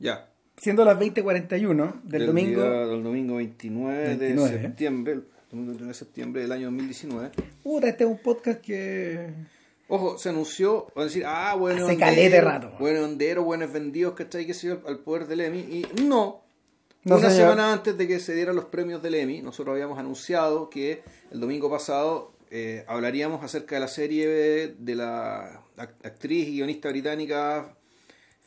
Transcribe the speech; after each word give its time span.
Ya. 0.00 0.28
Siendo 0.56 0.84
las 0.84 0.98
20.41 0.98 2.02
del, 2.02 2.26
domingo. 2.26 2.62
día- 2.62 2.70
del 2.86 3.02
domingo 3.04 3.36
29, 3.36 4.04
29, 4.16 4.50
de 4.50 4.56
¿eh? 4.56 4.62
septiembre. 4.62 5.12
el 5.14 5.24
domingo 5.50 5.68
29 5.70 5.86
de 5.88 5.94
septiembre 5.94 6.42
del 6.42 6.52
año 6.52 6.64
2019. 6.66 7.30
Puta, 7.62 7.88
este 7.88 8.04
es 8.04 8.10
un 8.10 8.18
podcast 8.18 8.60
que. 8.60 9.30
Ojo, 9.88 10.18
se 10.18 10.28
anunció, 10.28 10.86
van 10.94 11.02
a 11.02 11.06
decir, 11.06 11.24
ah, 11.26 11.54
bueno, 11.58 11.84
Hace 11.86 11.96
caleta 11.96 12.34
de 12.36 12.40
rato. 12.40 12.72
Bueno, 12.78 13.04
hondero, 13.04 13.42
buenos 13.44 13.72
vendidos, 13.72 14.14
¿cachai? 14.14 14.46
Que 14.46 14.54
se 14.54 14.68
dio 14.68 14.82
al 14.86 14.98
poder 15.00 15.26
del 15.26 15.40
Emmy. 15.40 15.58
Y 15.60 15.86
no. 16.04 16.42
No, 17.04 17.16
Una 17.16 17.30
señor. 17.30 17.48
semana 17.50 17.72
antes 17.72 17.96
de 17.96 18.06
que 18.06 18.20
se 18.20 18.34
dieran 18.34 18.54
los 18.54 18.66
premios 18.66 19.02
del 19.02 19.14
Emmy, 19.14 19.40
nosotros 19.42 19.72
habíamos 19.72 19.98
anunciado 19.98 20.68
que 20.68 21.02
el 21.32 21.40
domingo 21.40 21.70
pasado 21.70 22.32
eh, 22.50 22.84
hablaríamos 22.88 23.42
acerca 23.42 23.76
de 23.76 23.80
la 23.80 23.88
serie 23.88 24.28
de 24.78 24.94
la 24.94 25.62
act- 25.78 26.04
actriz 26.04 26.46
y 26.48 26.52
guionista 26.56 26.90
británica 26.90 27.74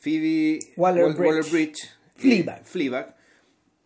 Phoebe 0.04 0.58
Waller-Bridge. 0.76 1.50
Bridge, 1.50 1.90
Fleabag. 2.16 2.64
Fleabag. 2.64 3.14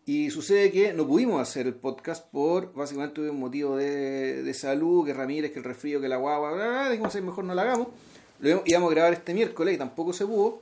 Y 0.04 0.30
sucede 0.30 0.72
que 0.72 0.92
no 0.92 1.06
pudimos 1.06 1.40
hacer 1.40 1.66
el 1.68 1.74
podcast 1.74 2.26
por 2.32 2.72
básicamente 2.74 3.20
un 3.20 3.38
motivo 3.38 3.76
de, 3.76 4.42
de 4.42 4.54
salud, 4.54 5.06
que 5.06 5.14
Ramírez, 5.14 5.52
que 5.52 5.59
el 5.59 5.64
resfrío, 5.64 6.00
que 6.00 6.09
la 6.09 6.16
guagua, 6.16 6.52
bla, 6.54 6.64
bla, 6.66 6.80
bla, 6.80 6.90
dijimos 6.90 7.14
"Ay, 7.14 7.23
mejor 7.23 7.45
no 7.45 7.54
la 7.54 7.62
hagamos. 7.62 7.88
Lo 8.40 8.62
íbamos- 8.64 8.90
a 8.90 8.95
grabar 8.95 9.12
este 9.12 9.32
miércoles 9.34 9.74
y 9.74 9.78
tampoco 9.78 10.12
se 10.12 10.26
pudo. 10.26 10.60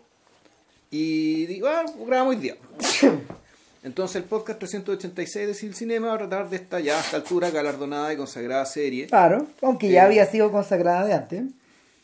Y 0.91 1.47
digo, 1.47 1.69
ah, 1.69 1.85
grabamos 2.07 2.35
hoy 2.35 2.41
día. 2.43 2.57
Entonces 3.83 4.17
el 4.17 4.25
podcast 4.25 4.59
386 4.59 5.47
de 5.47 5.55
Sil 5.55 5.75
Cinema 5.75 6.09
va 6.09 6.15
a 6.15 6.19
tratar 6.19 6.51
de 6.51 6.57
esta 6.57 6.81
ya 6.81 6.99
a 6.99 7.01
esta 7.01 7.17
altura 7.19 7.51
galardonada 7.51 8.13
y 8.13 8.17
consagrada 8.17 8.67
serie. 8.67 9.07
Claro, 9.07 9.47
aunque 9.63 9.89
ya 9.89 10.05
había 10.05 10.27
sido 10.27 10.51
consagrada 10.51 11.07
de 11.07 11.13
antes. 11.15 11.43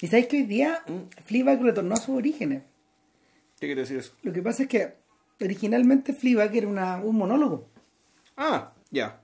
Y 0.00 0.06
sabéis 0.06 0.28
que 0.28 0.36
hoy 0.38 0.42
día 0.44 0.80
Mm. 0.86 1.22
Fleabag 1.24 1.60
retornó 1.60 1.94
a 1.94 1.98
sus 1.98 2.16
orígenes. 2.16 2.62
¿Qué 3.62 3.68
quiere 3.68 3.82
decir 3.82 3.98
eso? 3.98 4.12
Lo 4.24 4.32
que 4.32 4.42
pasa 4.42 4.64
es 4.64 4.68
que 4.68 4.94
originalmente 5.40 6.12
Fleabag 6.12 6.52
era 6.56 6.66
una, 6.66 6.96
un 6.96 7.14
monólogo. 7.14 7.68
Ah, 8.36 8.72
ya. 8.90 9.20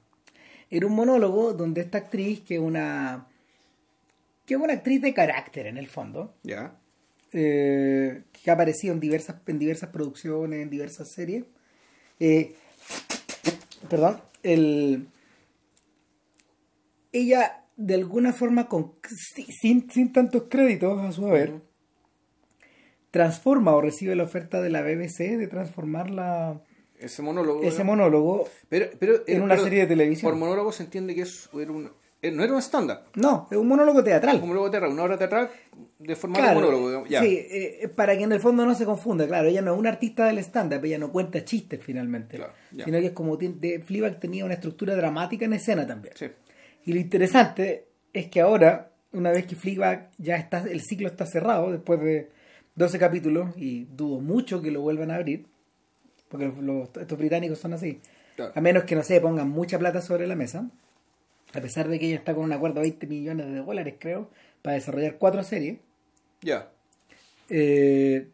Era 0.70 0.86
un 0.86 0.94
monólogo 0.94 1.54
donde 1.54 1.80
esta 1.80 1.98
actriz, 1.98 2.42
que 2.42 2.54
es 2.54 2.60
una. 2.60 3.26
que 4.46 4.54
es 4.54 4.60
una 4.60 4.74
actriz 4.74 5.02
de 5.02 5.12
carácter 5.12 5.66
en 5.66 5.76
el 5.76 5.88
fondo, 5.88 6.36
Ya. 6.44 6.78
eh, 7.32 8.22
que 8.32 8.48
ha 8.48 8.54
aparecido 8.54 8.94
en 8.94 9.00
diversas, 9.00 9.38
en 9.44 9.58
diversas 9.58 9.90
producciones, 9.90 10.62
en 10.62 10.70
diversas 10.70 11.08
series. 11.10 11.44
Eh, 12.20 12.54
perdón, 13.90 14.20
el, 14.44 15.08
ella 17.10 17.64
de 17.76 17.94
alguna 17.94 18.32
forma, 18.32 18.68
con, 18.68 18.92
si- 19.34 19.50
sin, 19.50 19.90
sin 19.90 20.12
tantos 20.12 20.44
créditos 20.48 21.00
a 21.00 21.10
su 21.10 21.26
haber. 21.26 21.66
Transforma 23.10 23.74
o 23.74 23.80
recibe 23.80 24.14
la 24.14 24.24
oferta 24.24 24.60
de 24.60 24.70
la 24.70 24.82
BBC 24.82 25.36
de 25.36 25.46
transformar 25.48 26.10
la- 26.10 26.60
Ese 26.98 27.22
monólogo. 27.22 27.62
ese 27.62 27.84
monólogo. 27.84 28.48
Pero, 28.68 28.86
pero, 28.98 29.22
en 29.26 29.42
una 29.42 29.56
serie 29.56 29.80
de 29.80 29.86
televisión. 29.86 30.30
Por 30.30 30.38
monólogo 30.38 30.72
se 30.72 30.82
entiende 30.82 31.14
que 31.14 31.22
es, 31.22 31.48
era 31.54 31.70
un, 31.70 31.90
eh, 32.20 32.30
no 32.32 32.42
era 32.42 32.52
un 32.52 32.58
estándar. 32.58 33.04
No, 33.14 33.46
es 33.50 33.56
un 33.56 33.68
monólogo 33.68 34.02
teatral. 34.02 34.36
Un 34.36 34.42
monólogo 34.48 34.70
teatral, 34.70 34.92
una 34.92 35.04
obra 35.04 35.16
teatral 35.16 35.48
de 36.00 36.16
formato 36.16 36.42
Claro, 36.42 36.60
monólogo. 36.60 36.88
digamos, 36.88 37.08
Ya. 37.08 37.20
Sí, 37.22 37.38
eh, 37.50 37.88
para 37.94 38.16
que 38.18 38.24
en 38.24 38.32
el 38.32 38.40
fondo 38.40 38.66
no 38.66 38.74
se 38.74 38.84
confunda, 38.84 39.26
claro, 39.28 39.46
ella 39.48 39.62
no 39.62 39.72
es 39.74 39.78
una 39.78 39.90
artista 39.90 40.26
del 40.26 40.38
stand-up, 40.38 40.84
ella 40.84 40.98
no 40.98 41.12
cuenta 41.12 41.44
chistes 41.44 41.80
finalmente, 41.82 42.36
Claro, 42.36 42.52
sino 42.84 42.98
que 42.98 43.06
es 43.06 43.12
como 43.12 43.36
de, 43.36 43.80
Fleabag 43.86 44.18
tenía 44.18 44.44
una 44.44 44.54
estructura 44.54 44.96
dramática 44.96 45.44
en 45.44 45.52
escena 45.52 45.86
también. 45.86 46.14
Sí. 46.16 46.26
Y 46.84 46.92
lo 46.92 46.98
interesante 46.98 47.86
es 48.12 48.26
que 48.28 48.40
ahora, 48.40 48.90
una 49.12 49.30
vez 49.30 49.46
que 49.46 49.54
Fleabag 49.54 50.10
ya 50.18 50.36
está, 50.36 50.64
el 50.68 50.80
ciclo 50.80 51.06
está 51.06 51.26
cerrado, 51.26 51.70
después 51.70 52.00
de 52.00 52.30
12 52.78 52.98
capítulos, 52.98 53.50
y 53.56 53.84
dudo 53.84 54.20
mucho 54.20 54.62
que 54.62 54.70
lo 54.70 54.80
vuelvan 54.80 55.10
a 55.10 55.16
abrir, 55.16 55.46
porque 56.28 56.46
los- 56.46 56.58
los- 56.58 56.88
estos 56.98 57.18
británicos 57.18 57.58
son 57.58 57.72
así, 57.72 58.00
Claro. 58.36 58.52
a 58.54 58.60
menos 58.60 58.84
que, 58.84 58.94
no 58.94 59.02
sé, 59.02 59.20
pongan 59.20 59.48
mucha 59.50 59.78
plata 59.78 60.00
sobre 60.00 60.26
la 60.26 60.36
mesa, 60.36 60.70
a 61.54 61.60
pesar 61.60 61.88
de 61.88 61.98
que 61.98 62.06
ella 62.06 62.16
está 62.16 62.34
con 62.34 62.44
un 62.44 62.52
acuerdo 62.52 62.76
de 62.76 62.82
20 62.82 63.06
millones 63.06 63.46
de 63.46 63.56
dólares, 63.62 63.94
creo, 63.98 64.30
para 64.62 64.74
desarrollar 64.76 65.16
cuatro 65.18 65.42
series. 65.42 65.78
Ya. 66.42 66.70
Eh, 67.48 68.28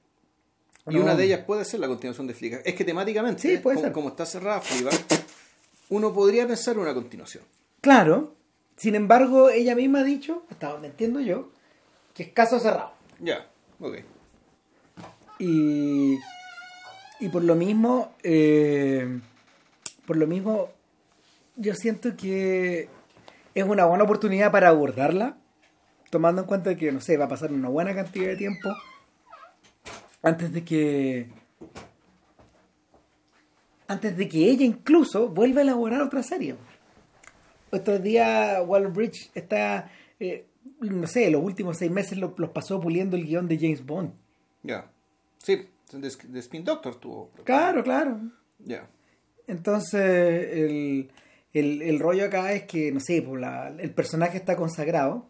Y 0.88 0.94
no. 0.94 1.02
una 1.02 1.14
de 1.14 1.24
ellas 1.24 1.40
puede 1.46 1.64
ser 1.64 1.80
la 1.80 1.86
continuación 1.88 2.26
de 2.26 2.34
Flickr. 2.34 2.60
Es 2.64 2.74
que 2.74 2.84
temáticamente, 2.84 3.40
Sí, 3.40 3.56
puede 3.58 3.76
como, 3.76 3.84
ser. 3.86 3.92
como 3.92 4.08
está 4.10 4.26
cerrada 4.26 4.60
Fleabag, 4.60 4.94
uno 5.88 6.12
podría 6.12 6.46
pensar 6.46 6.78
una 6.78 6.92
continuación. 6.92 7.44
Claro, 7.80 8.34
sin 8.76 8.94
embargo, 8.94 9.48
ella 9.48 9.74
misma 9.74 10.00
ha 10.00 10.04
dicho, 10.04 10.44
hasta 10.50 10.68
donde 10.68 10.88
entiendo 10.88 11.20
yo, 11.20 11.50
que 12.12 12.24
es 12.24 12.28
caso 12.30 12.58
cerrado. 12.58 12.92
Ya, 13.20 13.46
ok. 13.80 13.98
Y, 15.38 16.18
y 17.20 17.28
por 17.30 17.42
lo 17.42 17.54
mismo, 17.54 18.12
eh, 18.22 19.20
por 20.06 20.16
lo 20.16 20.26
mismo, 20.26 20.68
yo 21.56 21.74
siento 21.74 22.16
que 22.16 22.88
es 23.54 23.64
una 23.64 23.84
buena 23.86 24.04
oportunidad 24.04 24.50
para 24.52 24.68
abordarla, 24.68 25.36
tomando 26.10 26.42
en 26.42 26.46
cuenta 26.48 26.76
que, 26.76 26.92
no 26.92 27.00
sé, 27.00 27.16
va 27.16 27.24
a 27.24 27.28
pasar 27.28 27.52
una 27.52 27.68
buena 27.68 27.94
cantidad 27.94 28.26
de 28.26 28.36
tiempo 28.36 28.70
antes 30.22 30.52
de 30.52 30.64
que 30.64 31.28
antes 33.86 34.16
de 34.16 34.28
que 34.28 34.48
ella 34.50 34.64
incluso 34.64 35.28
vuelva 35.28 35.60
a 35.60 35.62
elaborar 35.64 36.00
otra 36.00 36.22
serie. 36.22 36.56
Estos 37.70 38.02
días 38.02 38.62
Waller 38.66 38.88
Bridge 38.88 39.30
está, 39.34 39.90
eh, 40.18 40.46
no 40.80 41.06
sé, 41.06 41.30
los 41.30 41.42
últimos 41.42 41.76
seis 41.76 41.90
meses 41.90 42.16
lo- 42.16 42.34
los 42.38 42.50
pasó 42.50 42.80
puliendo 42.80 43.16
el 43.16 43.26
guion 43.26 43.46
de 43.48 43.58
James 43.58 43.84
Bond. 43.84 44.12
Ya. 44.62 44.90
Sí, 45.44 45.68
de, 45.92 46.38
Spin 46.40 46.64
Doctor 46.64 46.96
tuvo. 46.96 47.30
Claro, 47.44 47.82
claro. 47.84 48.18
Ya. 48.60 48.88
Entonces, 49.46 50.00
el, 50.00 51.10
el, 51.52 51.82
el 51.82 51.98
rollo 52.00 52.24
acá 52.24 52.52
es 52.54 52.62
que, 52.64 52.90
no 52.90 52.98
sé, 52.98 53.20
pues 53.20 53.40
la- 53.40 53.68
el 53.68 53.92
personaje 53.92 54.38
está 54.38 54.56
consagrado, 54.56 55.28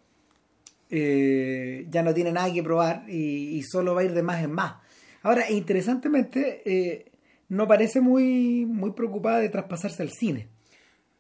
eh, 0.91 1.87
ya 1.91 2.03
no 2.03 2.15
tiene 2.15 2.31
nada 2.33 2.53
que 2.53 2.63
probar 2.63 3.05
y, 3.09 3.57
y 3.59 3.63
solo 3.63 3.95
va 3.95 4.03
a 4.03 4.05
ir 4.05 4.13
de 4.13 4.23
más 4.23 4.43
en 4.45 4.53
más. 4.53 4.77
Ahora, 5.23 5.51
interesantemente, 5.51 6.63
eh, 6.65 7.11
no 7.49 7.67
parece 7.67 8.01
muy, 8.01 8.67
muy 8.67 8.93
preocupada 8.93 9.39
de 9.39 9.49
traspasarse 9.49 10.03
al 10.03 10.11
cine. 10.13 10.49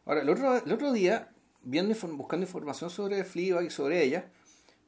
Ahora, 0.04 0.22
el 0.22 0.28
otro, 0.28 0.56
el 0.65 0.71
otro 0.72 0.93
día, 0.93 1.31
viendo, 1.62 1.94
buscando 2.16 2.47
información 2.47 2.91
sobre 2.91 3.25
Fleabag 3.25 3.65
y 3.65 3.71
sobre 3.71 4.04
ella, 4.04 4.27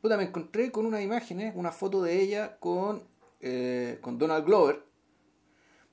puta, 0.01 0.17
me 0.17 0.25
encontré 0.25 0.71
con 0.71 0.87
unas 0.87 1.03
imágenes, 1.03 1.55
una 1.57 1.73
foto 1.73 2.03
de 2.03 2.21
ella 2.21 2.57
con, 2.61 3.03
eh, 3.41 3.99
con 4.01 4.19
Donald 4.19 4.45
Glover. 4.45 4.83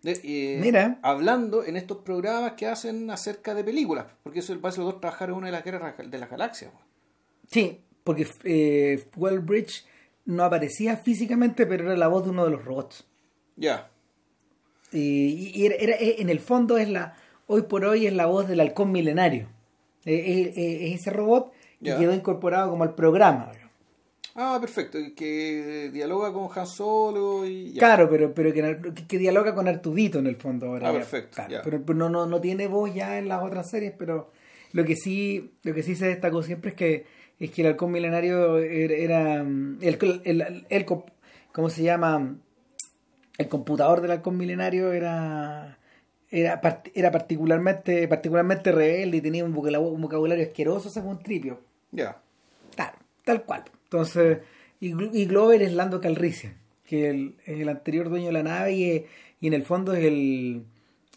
de- 0.02 0.20
eh, 0.24 0.60
Mira. 0.62 1.00
Hablando 1.02 1.64
en 1.64 1.78
estos 1.78 1.98
programas 2.00 2.54
que 2.54 2.68
hacen 2.68 3.10
acerca 3.10 3.54
de 3.56 3.64
películas. 3.64 4.06
Porque 4.24 4.40
eso 4.40 4.60
parece 4.60 4.82
los 4.82 4.92
dos 4.92 5.00
trabajaron 5.02 5.36
en 5.36 5.38
una 5.40 5.48
de 5.48 5.52
las 5.54 5.64
guerras 5.64 5.96
de 5.98 6.18
las 6.18 6.30
galaxias. 6.30 6.72
Sí, 7.50 7.80
porque 8.04 8.28
eh, 8.44 9.06
Waller 9.16 9.40
Bridge 9.40 9.86
no 10.26 10.44
aparecía 10.44 10.98
físicamente, 10.98 11.66
pero 11.66 11.86
era 11.86 11.96
la 11.96 12.08
voz 12.10 12.26
de 12.26 12.32
uno 12.32 12.44
de 12.44 12.52
los 12.52 12.66
robots. 12.66 13.06
Ya. 13.56 13.90
Y, 14.92 15.52
y 15.56 15.66
era, 15.66 15.76
era- 15.76 15.96
en 16.00 16.30
el 16.30 16.40
fondo 16.40 16.78
es 16.78 16.90
la 16.90 17.16
hoy 17.48 17.64
por 17.64 17.86
hoy 17.86 18.06
es 18.08 18.14
la 18.14 18.26
voz 18.26 18.48
del 18.48 18.60
halcón 18.60 18.92
milenario. 18.92 19.48
Eh, 20.06 20.92
Es 20.94 21.02
ese 21.02 21.12
robot 21.12 21.54
que 21.82 21.96
quedó 21.98 22.14
incorporado 22.14 22.70
como 22.70 22.84
al 22.84 22.94
programa. 22.96 23.52
Ah, 24.36 24.58
perfecto. 24.60 24.98
Que 25.16 25.90
dialoga 25.94 26.34
con 26.34 26.48
Han 26.56 26.66
Solo 26.68 27.46
y. 27.46 27.74
ya. 27.74 27.80
Claro, 27.80 28.10
pero, 28.10 28.34
pero 28.34 28.52
que, 28.54 29.06
que- 29.08 29.18
dialoga 29.18 29.54
con 29.54 29.68
Artudito 29.68 30.20
en 30.20 30.28
el 30.28 30.36
fondo 30.38 30.68
ahora. 30.68 30.90
Ah, 30.90 30.92
ya. 30.94 31.00
perfecto, 31.00 31.36
Claro, 31.36 31.52
ya. 31.52 31.62
pero, 31.64 31.84
pero 31.86 31.98
no, 32.00 32.10
no, 32.10 32.26
no 32.26 32.42
tiene 32.42 32.68
voz 32.68 32.94
ya 32.94 33.18
en 33.20 33.28
las 33.28 33.44
otras 33.44 33.70
series, 33.70 33.94
pero 33.98 34.32
lo 34.72 34.84
que 34.86 34.96
sí, 34.96 35.52
lo 35.64 35.74
que 35.74 35.84
sí 35.84 35.96
se 35.96 36.08
destacó 36.08 36.42
siempre 36.42 36.72
es 36.72 36.76
que 36.76 37.06
es 37.40 37.52
que 37.52 37.62
el 37.62 37.68
halcón 37.70 37.92
milenario 37.92 38.58
era, 38.60 38.94
era, 38.96 39.44
mm, 39.44 39.80
el, 39.82 40.22
el, 40.24 40.66
el- 40.70 40.86
¿cómo 41.52 41.70
se 41.70 41.84
llama? 41.84 42.36
El 43.38 43.48
computador 43.50 44.02
del 44.02 44.12
halcón 44.12 44.38
milenario 44.38 44.94
era 44.94 45.78
era, 46.30 46.60
era 46.96 47.12
particularmente 47.12 48.08
particularmente 48.08 48.72
rebelde 48.72 49.18
y 49.18 49.22
tenía 49.22 49.44
un 49.46 49.54
vocabulario, 49.54 49.88
un 49.88 50.02
vocabulario 50.02 50.44
asqueroso 50.44 50.90
según 50.90 51.20
Tripio. 51.20 51.60
Ya. 51.92 52.18
Claro, 52.76 52.98
tal 53.24 53.44
cual. 53.44 53.64
Entonces, 53.98 54.40
y, 54.80 54.88
y 55.22 55.26
Glover 55.28 55.62
es 55.62 55.72
Lando 55.74 56.02
Calrissian, 56.02 56.56
que 56.84 57.10
el- 57.12 57.36
es 57.46 57.60
el 57.60 57.70
anterior 57.70 58.10
dueño 58.10 58.28
de 58.28 58.34
la 58.34 58.42
nave 58.44 58.74
y, 58.74 58.90
es- 58.90 59.04
y 59.40 59.48
en 59.48 59.54
el 59.54 59.64
fondo 59.64 59.94
es 59.94 60.04
el 60.04 60.66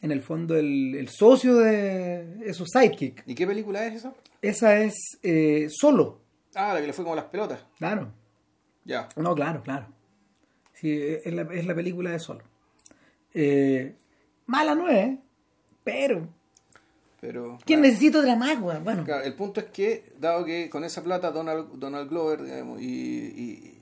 en 0.02 0.12
el 0.12 0.20
fondo 0.20 0.55
el, 0.56 0.94
el 0.94 1.08
socio 1.08 1.56
de 1.56 2.37
es 2.44 2.55
su 2.56 2.67
sidekick. 2.67 3.23
¿Y 3.26 3.34
qué 3.34 3.46
película 3.46 3.87
es 3.87 3.94
esa? 3.94 4.12
Esa 4.43 4.78
es 4.82 5.19
eh, 5.23 5.69
solo, 5.70 6.20
Ah, 6.55 6.75
la 6.75 6.81
que 6.82 6.87
le 6.87 6.93
fue 6.93 7.02
como 7.05 7.17
las 7.17 7.25
pelotas. 7.25 7.61
claro. 7.78 8.12
Ya. 8.84 9.08
No, 9.17 9.34
claro, 9.34 9.62
claro. 9.62 9.87
Sí, 10.75 10.93
es 11.25 11.32
la, 11.32 11.43
es 11.52 11.67
la 11.67 11.75
película 11.75 12.11
de 12.11 12.19
solo. 12.20 12.44
Eh, 13.34 13.94
mala 14.46 14.75
no 14.75 14.88
es, 14.88 15.19
pero 15.82 16.29
Pero. 17.21 17.59
¿quién 17.65 17.81
claro. 17.81 17.93
necesita 17.93 18.19
otra 18.21 18.37
más, 18.37 18.61
weón? 18.61 18.85
Bueno, 18.85 19.05
Claro, 19.05 19.25
el 19.25 19.35
punto 19.35 19.61
es 19.61 19.67
que, 19.67 20.13
dado 20.19 20.45
que 20.45 20.69
con 20.71 20.85
esa 20.85 21.03
plata 21.03 21.31
Donald, 21.31 21.69
Donald 21.79 22.09
Glover 22.11 22.43
digamos, 22.45 22.81
y, 22.81 22.85
y- 22.87 23.73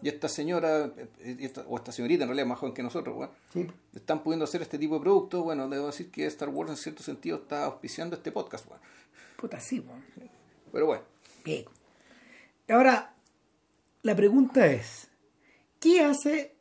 Y 0.00 0.08
esta 0.08 0.28
señora, 0.28 0.92
y 1.24 1.44
esta- 1.44 1.62
o 1.68 1.76
esta 1.76 1.90
señorita 1.90 2.22
en 2.22 2.28
realidad 2.28 2.46
más 2.46 2.58
joven 2.60 2.72
que 2.72 2.84
nosotros, 2.84 3.30
Sí. 3.52 3.66
están 3.96 4.22
pudiendo 4.22 4.44
hacer 4.44 4.62
este 4.62 4.78
tipo 4.78 4.94
de 4.94 5.00
productos. 5.00 5.42
Bueno, 5.42 5.68
debo 5.68 5.86
decir 5.86 6.08
que 6.12 6.24
Star 6.26 6.50
Wars 6.50 6.70
en 6.70 6.76
cierto 6.76 7.02
sentido 7.02 7.38
está 7.38 7.64
auspiciando 7.64 8.14
este 8.14 8.30
podcast, 8.30 8.64
weón. 8.68 8.80
Puta, 9.36 9.58
sí, 9.58 9.80
weón. 9.80 10.04
Pero 10.70 10.86
bueno, 10.86 11.02
Pico. 11.42 11.72
Ahora, 12.68 13.12
la 14.02 14.14
pregunta 14.14 14.68
es, 14.68 15.08
¿qué 15.80 16.00
hace 16.02 16.54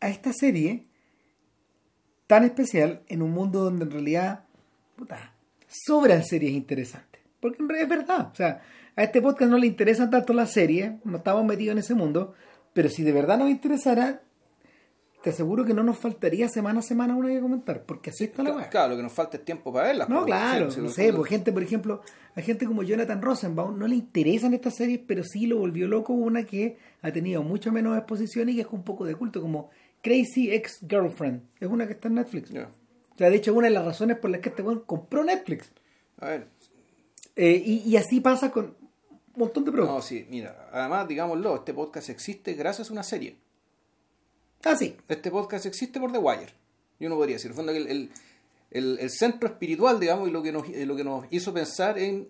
a 0.00 0.08
esta 0.10 0.30
serie 0.34 0.86
tan 2.26 2.44
especial 2.44 3.02
en 3.08 3.22
un 3.22 3.30
mundo 3.30 3.60
donde 3.64 3.84
en 3.86 3.90
realidad, 3.90 4.44
puta, 4.96 5.32
sobran 5.72 6.24
series 6.24 6.52
interesantes? 6.52 7.20
Porque 7.40 7.62
en 7.62 7.68
realidad 7.68 7.92
es 7.92 7.98
verdad, 7.98 8.30
o 8.32 8.34
sea, 8.34 8.62
a 8.94 9.02
este 9.02 9.22
podcast 9.22 9.50
no 9.50 9.58
le 9.58 9.66
interesan 9.66 10.10
tanto 10.10 10.32
las 10.32 10.52
series, 10.52 10.92
no 11.04 11.16
estamos 11.16 11.44
metidos 11.44 11.72
en 11.72 11.78
ese 11.78 11.94
mundo, 11.94 12.34
pero 12.72 12.88
si 12.88 13.02
de 13.02 13.12
verdad 13.12 13.38
nos 13.38 13.50
interesara, 13.50 14.22
te 15.22 15.30
aseguro 15.30 15.64
que 15.64 15.72
no 15.72 15.82
nos 15.82 15.98
faltaría 15.98 16.48
semana 16.48 16.80
a 16.80 16.82
semana 16.82 17.14
una 17.14 17.28
que 17.28 17.40
comentar, 17.40 17.84
porque 17.84 18.10
así 18.10 18.24
está 18.24 18.42
la 18.42 18.54
weá. 18.54 18.68
claro, 18.68 18.90
lo 18.90 18.96
que 18.96 19.02
nos 19.04 19.12
falta 19.12 19.36
es 19.36 19.44
tiempo 19.44 19.72
para 19.72 19.86
verlas. 19.86 20.08
No, 20.08 20.24
claro, 20.24 20.70
sí, 20.70 20.80
no 20.80 20.88
sé, 20.88 21.12
pues 21.12 21.28
gente, 21.28 21.52
por 21.52 21.62
ejemplo, 21.62 22.02
a 22.34 22.40
gente 22.40 22.66
como 22.66 22.82
Jonathan 22.82 23.22
Rosenbaum 23.22 23.78
no 23.78 23.86
le 23.86 23.94
interesan 23.94 24.52
estas 24.52 24.74
series, 24.74 25.00
pero 25.06 25.22
sí 25.22 25.46
lo 25.46 25.58
volvió 25.58 25.86
loco 25.86 26.12
una 26.12 26.44
que 26.44 26.76
ha 27.02 27.12
tenido 27.12 27.42
mucho 27.42 27.72
menos 27.72 27.96
exposición 27.96 28.48
y 28.48 28.56
que 28.56 28.62
es 28.62 28.66
un 28.70 28.82
poco 28.82 29.04
de 29.04 29.14
culto, 29.14 29.40
como 29.40 29.70
Crazy 30.02 30.52
Ex 30.52 30.80
Girlfriend. 30.88 31.42
Es 31.60 31.68
una 31.68 31.86
que 31.86 31.92
está 31.92 32.08
en 32.08 32.14
Netflix. 32.14 32.52
O 33.14 33.18
sea, 33.18 33.30
de 33.30 33.36
hecho, 33.36 33.52
una 33.54 33.68
de 33.68 33.74
las 33.74 33.84
razones 33.84 34.16
por 34.18 34.30
las 34.30 34.40
que 34.40 34.48
este 34.48 34.62
weón 34.62 34.80
compró 34.80 35.22
Netflix. 35.24 35.70
A 36.20 36.28
ver, 36.28 36.48
Eh, 37.36 37.62
y, 37.64 37.78
y 37.88 37.96
así 37.96 38.20
pasa 38.20 38.50
con 38.50 38.64
un 38.66 38.76
montón 39.36 39.64
de 39.64 39.70
no, 39.70 39.76
productos. 39.76 40.04
sí, 40.06 40.26
mira, 40.28 40.68
además, 40.72 41.08
digámoslo, 41.08 41.56
este 41.56 41.72
podcast 41.74 42.08
existe 42.10 42.54
gracias 42.54 42.90
a 42.90 42.92
una 42.92 43.02
serie. 43.02 43.36
Ah, 44.64 44.76
sí. 44.76 44.96
Este 45.08 45.30
podcast 45.30 45.66
existe 45.66 45.98
por 45.98 46.12
The 46.12 46.18
Wire. 46.18 46.52
Yo 47.00 47.08
no 47.08 47.16
podría 47.16 47.36
decir. 47.36 47.50
En 47.50 47.52
el 47.52 47.56
fondo, 47.56 47.72
el, 47.72 47.86
el, 48.70 48.98
el- 49.00 49.10
centro 49.10 49.48
espiritual, 49.48 49.98
digamos, 49.98 50.28
y 50.28 50.30
lo 50.32 50.42
que, 50.42 50.52
nos, 50.52 50.68
lo 50.68 50.94
que 50.96 51.04
nos 51.04 51.24
hizo 51.30 51.52
pensar 51.52 51.98
en 51.98 52.28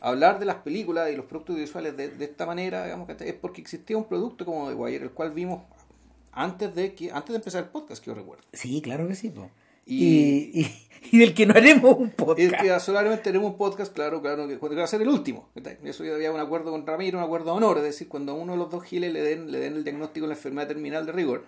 hablar 0.00 0.38
de 0.38 0.46
las 0.46 0.56
películas 0.56 1.10
y 1.12 1.16
los 1.16 1.26
productos 1.26 1.56
visuales 1.56 1.96
de, 1.96 2.08
de 2.08 2.24
esta 2.24 2.46
manera, 2.46 2.84
digamos, 2.84 3.06
que 3.08 3.28
es 3.28 3.34
porque 3.34 3.60
existía 3.60 3.96
un 3.98 4.04
producto 4.04 4.44
como 4.46 4.68
The 4.68 4.74
Wire, 4.74 5.04
el 5.04 5.10
cual 5.10 5.32
vimos 5.32 5.62
antes 6.32 6.74
de 6.74 6.94
que 6.94 7.10
antes 7.10 7.30
de 7.30 7.36
empezar 7.36 7.64
el 7.64 7.68
podcast, 7.70 8.02
que 8.02 8.06
yo 8.10 8.14
recuerdo. 8.14 8.44
Sí, 8.52 8.80
claro 8.80 9.06
que 9.08 9.14
sí. 9.16 9.28
po. 9.30 9.50
Y- 9.88 10.04
Y, 10.54 10.60
y- 10.62 10.88
y 11.12 11.18
del 11.18 11.34
que 11.34 11.46
no 11.46 11.54
haremos 11.54 11.96
un 11.98 12.10
podcast. 12.10 12.60
que 12.60 12.80
solamente 12.80 13.22
tenemos 13.24 13.52
un 13.52 13.56
podcast, 13.56 13.92
claro, 13.94 14.20
claro, 14.20 14.46
que, 14.46 14.56
va 14.56 14.84
a 14.84 14.86
ser 14.86 15.00
el 15.02 15.08
último. 15.08 15.48
Eso 15.82 16.04
ya 16.04 16.14
había 16.14 16.30
un 16.32 16.40
acuerdo 16.40 16.70
con 16.70 16.86
Ramiro, 16.86 17.18
un 17.18 17.24
acuerdo 17.24 17.46
de 17.46 17.56
honor, 17.56 17.78
es 17.78 17.84
decir, 17.84 18.08
cuando 18.08 18.32
a 18.32 18.34
uno 18.34 18.52
de 18.52 18.58
los 18.58 18.70
dos 18.70 18.84
giles 18.84 19.12
le 19.12 19.22
den, 19.22 19.50
le 19.50 19.58
den 19.58 19.74
el 19.74 19.84
diagnóstico 19.84 20.24
de 20.26 20.28
la 20.28 20.34
enfermedad 20.34 20.68
terminal 20.68 21.06
de 21.06 21.12
rigor, 21.12 21.44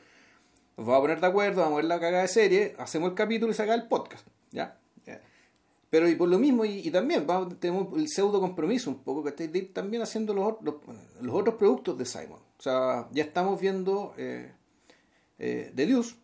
nos 0.77 0.87
vamos 0.87 0.99
a 0.99 1.03
poner 1.03 1.21
de 1.21 1.27
acuerdo, 1.27 1.61
vamos 1.61 1.75
a 1.75 1.77
ver 1.77 1.85
la 1.85 2.01
cagada 2.01 2.23
de 2.23 2.29
serie, 2.29 2.75
hacemos 2.79 3.11
el 3.11 3.15
capítulo 3.15 3.53
y 3.53 3.55
saca 3.55 3.75
el 3.75 3.87
podcast. 3.87 4.27
¿Ya? 4.51 4.79
Pero 5.91 6.09
y 6.09 6.15
por 6.15 6.29
lo 6.29 6.39
mismo, 6.39 6.65
y, 6.65 6.87
y 6.87 6.91
también 6.93 7.27
vamos, 7.27 7.59
tenemos 7.59 7.89
el 7.99 8.07
pseudo 8.09 8.39
compromiso 8.41 8.91
un 8.91 9.03
poco, 9.03 9.25
que 9.25 9.45
ir 9.53 9.75
también 9.75 10.03
haciendo 10.03 10.33
los, 10.33 10.55
los 10.63 11.35
otros 11.35 11.57
productos 11.57 11.99
de 11.99 12.05
Simon. 12.07 12.39
O 12.59 12.63
sea, 12.63 13.09
ya 13.11 13.25
estamos 13.25 13.61
viendo 13.61 14.15
eh, 14.17 14.53
eh, 15.41 15.73
The 15.75 15.87
Deuce, 15.87 16.15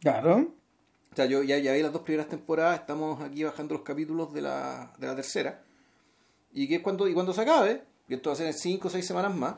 Claro. 0.00 0.54
O 1.12 1.16
sea, 1.16 1.26
yo 1.26 1.42
ya, 1.42 1.58
ya 1.58 1.74
vi 1.74 1.82
las 1.82 1.92
dos 1.92 2.02
primeras 2.02 2.28
temporadas, 2.28 2.80
estamos 2.80 3.20
aquí 3.20 3.44
bajando 3.44 3.74
los 3.74 3.82
capítulos 3.82 4.32
de 4.32 4.40
la, 4.40 4.92
de 4.98 5.06
la 5.06 5.14
tercera. 5.14 5.62
Y 6.54 6.66
que 6.66 6.76
es 6.76 6.82
cuando, 6.82 7.06
y 7.06 7.12
cuando 7.12 7.34
se 7.34 7.42
acabe, 7.42 7.82
y 8.08 8.14
esto 8.14 8.30
va 8.30 8.34
a 8.34 8.36
ser 8.36 8.46
en 8.46 8.54
5 8.54 8.88
o 8.88 8.90
6 8.90 9.06
semanas 9.06 9.34
más, 9.34 9.56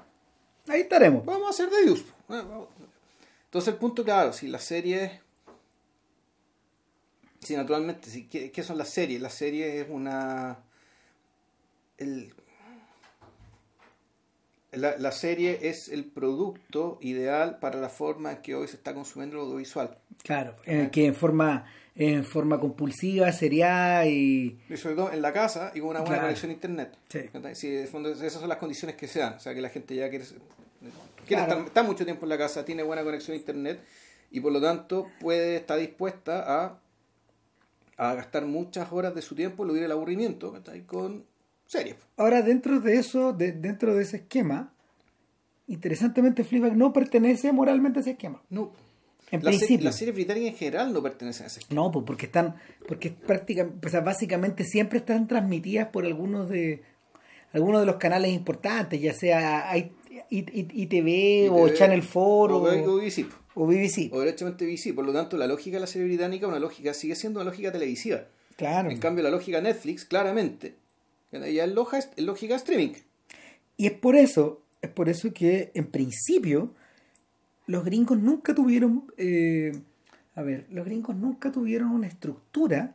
Ahí 0.66 0.80
estaremos. 0.80 1.24
vamos 1.24 1.46
a 1.46 1.50
hacer 1.50 1.70
de. 1.70 2.02
Bueno, 2.26 2.48
vamos. 2.48 2.68
Entonces 3.44 3.72
el 3.72 3.78
punto, 3.78 4.02
claro, 4.02 4.32
si 4.32 4.48
las 4.48 4.64
series... 4.64 5.12
Si 7.40 7.54
naturalmente, 7.54 8.08
si, 8.08 8.26
¿qué, 8.26 8.50
qué 8.50 8.62
son 8.62 8.78
las 8.78 8.88
series? 8.88 9.20
Las 9.20 9.34
series 9.34 9.84
es 9.84 9.86
una... 9.90 10.58
El, 11.98 12.34
la, 14.76 14.96
la 14.98 15.12
serie 15.12 15.58
es 15.62 15.88
el 15.88 16.04
producto 16.04 16.98
ideal 17.00 17.58
para 17.58 17.80
la 17.80 17.88
forma 17.88 18.32
en 18.32 18.38
que 18.42 18.54
hoy 18.54 18.68
se 18.68 18.76
está 18.76 18.94
consumiendo 18.94 19.36
el 19.36 19.42
audiovisual. 19.42 19.98
Claro. 20.22 20.56
En 20.64 20.80
el 20.80 20.90
que 20.90 21.06
en 21.06 21.14
forma, 21.14 21.66
en 21.94 22.24
forma 22.24 22.58
compulsiva, 22.60 23.30
seriada 23.32 24.06
y... 24.06 24.58
Y 24.68 24.76
sobre 24.76 24.96
todo 24.96 25.12
en 25.12 25.22
la 25.22 25.32
casa 25.32 25.72
y 25.74 25.80
con 25.80 25.90
una 25.90 26.00
buena 26.00 26.14
Claro. 26.14 26.22
conexión 26.28 26.50
a 26.50 26.54
internet. 26.54 26.96
Sí. 27.08 27.20
Sí, 27.54 27.70
de 27.70 27.86
fondo 27.86 28.10
esas 28.10 28.34
son 28.34 28.48
las 28.48 28.58
condiciones 28.58 28.96
que 28.96 29.06
se 29.08 29.18
dan. 29.20 29.34
O 29.34 29.40
sea, 29.40 29.54
que 29.54 29.60
la 29.60 29.68
gente 29.70 29.94
ya 29.94 30.08
quiere, 30.10 30.24
quiere 30.24 30.40
Claro. 31.26 31.52
estar, 31.52 31.66
está 31.66 31.82
mucho 31.82 32.04
tiempo 32.04 32.24
en 32.26 32.28
la 32.30 32.38
casa, 32.38 32.64
tiene 32.64 32.82
buena 32.82 33.02
conexión 33.04 33.34
a 33.34 33.38
internet 33.38 33.80
y 34.30 34.40
por 34.40 34.52
lo 34.52 34.60
tanto 34.60 35.06
puede 35.20 35.56
estar 35.56 35.78
dispuesta 35.78 36.44
a, 36.64 36.78
a 37.96 38.14
gastar 38.14 38.44
muchas 38.46 38.90
horas 38.92 39.14
de 39.14 39.22
su 39.22 39.34
tiempo, 39.34 39.64
lo 39.64 39.74
el 39.76 39.90
aburrimiento, 39.92 40.52
¿cachai? 40.52 40.82
con 40.82 41.24
series. 41.66 41.96
Ahora, 42.16 42.42
dentro 42.42 42.80
de 42.80 42.96
eso, 42.98 43.32
de- 43.32 43.52
dentro 43.52 43.94
de 43.94 44.02
ese 44.02 44.16
esquema, 44.18 44.72
interesantemente 45.66 46.44
Fleabag 46.44 46.76
no 46.76 46.92
pertenece 46.92 47.52
moralmente 47.52 47.98
a 48.00 48.02
ese 48.02 48.10
esquema. 48.12 48.42
No. 48.50 48.72
En 49.30 49.42
La 49.42 49.50
se- 49.52 49.58
principio. 49.58 49.84
Las 49.86 49.96
series 49.96 50.14
británicas 50.14 50.50
en 50.52 50.56
general 50.56 50.92
no 50.92 51.02
pertenecen 51.02 51.44
a 51.44 51.46
ese 51.46 51.60
esquema. 51.60 51.80
No, 51.82 51.90
pues 51.90 52.04
porque 52.06 52.26
están, 52.26 52.56
porque 52.86 53.10
prácticamente, 53.10 53.86
o 53.86 53.90
sea, 53.90 54.00
básicamente 54.00 54.64
siempre 54.64 54.98
están 54.98 55.26
transmitidas 55.26 55.88
por 55.88 56.04
algunos 56.04 56.48
de 56.48 56.82
algunos 57.52 57.80
de 57.80 57.86
los 57.86 57.96
canales 57.96 58.32
importantes, 58.32 59.00
ya 59.00 59.14
sea 59.14 59.76
I- 59.76 59.92
I- 60.30 60.38
I- 60.52 60.82
ITV 60.82 61.50
o 61.52 61.68
Channel 61.70 62.00
4 62.02 62.56
o, 62.56 62.62
o, 62.62 62.94
o 62.94 62.96
BBC. 62.98 63.26
o 63.54 63.66
BBC. 63.66 64.10
O 64.12 64.20
derechamente 64.20 64.66
BBC. 64.66 64.92
Por 64.92 65.06
lo 65.06 65.12
tanto, 65.12 65.36
la 65.36 65.46
lógica 65.46 65.76
de 65.76 65.80
la 65.80 65.86
serie 65.86 66.08
británica 66.08 66.46
una 66.48 66.58
lógica, 66.58 66.92
sigue 66.94 67.14
siendo 67.14 67.40
una 67.40 67.48
lógica 67.50 67.70
televisiva. 67.72 68.24
Claro. 68.56 68.90
En 68.90 68.98
cambio, 68.98 69.22
la 69.24 69.30
lógica 69.30 69.60
Netflix, 69.60 70.04
claramente, 70.04 70.74
ya 71.40 71.64
es 71.64 71.72
loja- 71.72 71.98
es 71.98 72.10
lógica 72.18 72.54
streaming. 72.56 72.92
Y 73.76 73.86
es 73.86 73.92
por 73.92 74.16
eso, 74.16 74.62
es 74.82 74.90
por 74.90 75.08
eso 75.08 75.32
que 75.32 75.70
en 75.74 75.86
principio 75.86 76.72
los 77.66 77.84
gringos 77.84 78.18
nunca 78.18 78.54
tuvieron, 78.54 79.04
eh, 79.16 79.72
a 80.34 80.42
ver, 80.42 80.66
los 80.70 80.84
gringos 80.84 81.16
nunca 81.16 81.50
tuvieron 81.50 81.90
una 81.90 82.06
estructura 82.06 82.94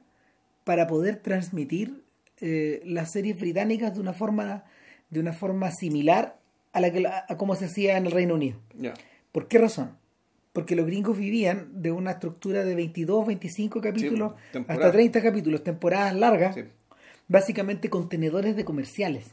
para 0.63 0.87
poder 0.87 1.17
transmitir 1.17 2.03
eh, 2.41 2.81
las 2.85 3.11
series 3.11 3.37
británicas 3.39 3.93
de 3.95 3.99
una 3.99 4.13
forma, 4.13 4.63
de 5.09 5.19
una 5.19 5.33
forma 5.33 5.71
similar 5.71 6.39
a 6.71 6.79
la 6.81 6.91
que 6.91 7.05
a 7.07 7.35
como 7.37 7.55
se 7.55 7.65
hacía 7.65 7.97
en 7.97 8.05
el 8.05 8.11
Reino 8.11 8.35
Unido. 8.35 8.57
¿Por 9.31 9.47
qué 9.47 9.57
razón? 9.57 9.97
Porque 10.53 10.75
los 10.75 10.85
gringos 10.85 11.17
vivían 11.17 11.81
de 11.81 11.91
una 11.91 12.11
estructura 12.11 12.63
de 12.63 12.75
22, 12.75 13.27
25 13.27 13.81
capítulos 13.81 14.33
hasta 14.73 14.91
30 14.91 15.21
capítulos, 15.21 15.63
temporadas 15.63 16.15
largas, 16.15 16.55
Sí, 16.55 16.61
básicamente 17.29 17.89
contenedores 17.89 18.57
de 18.57 18.65
comerciales. 18.65 19.31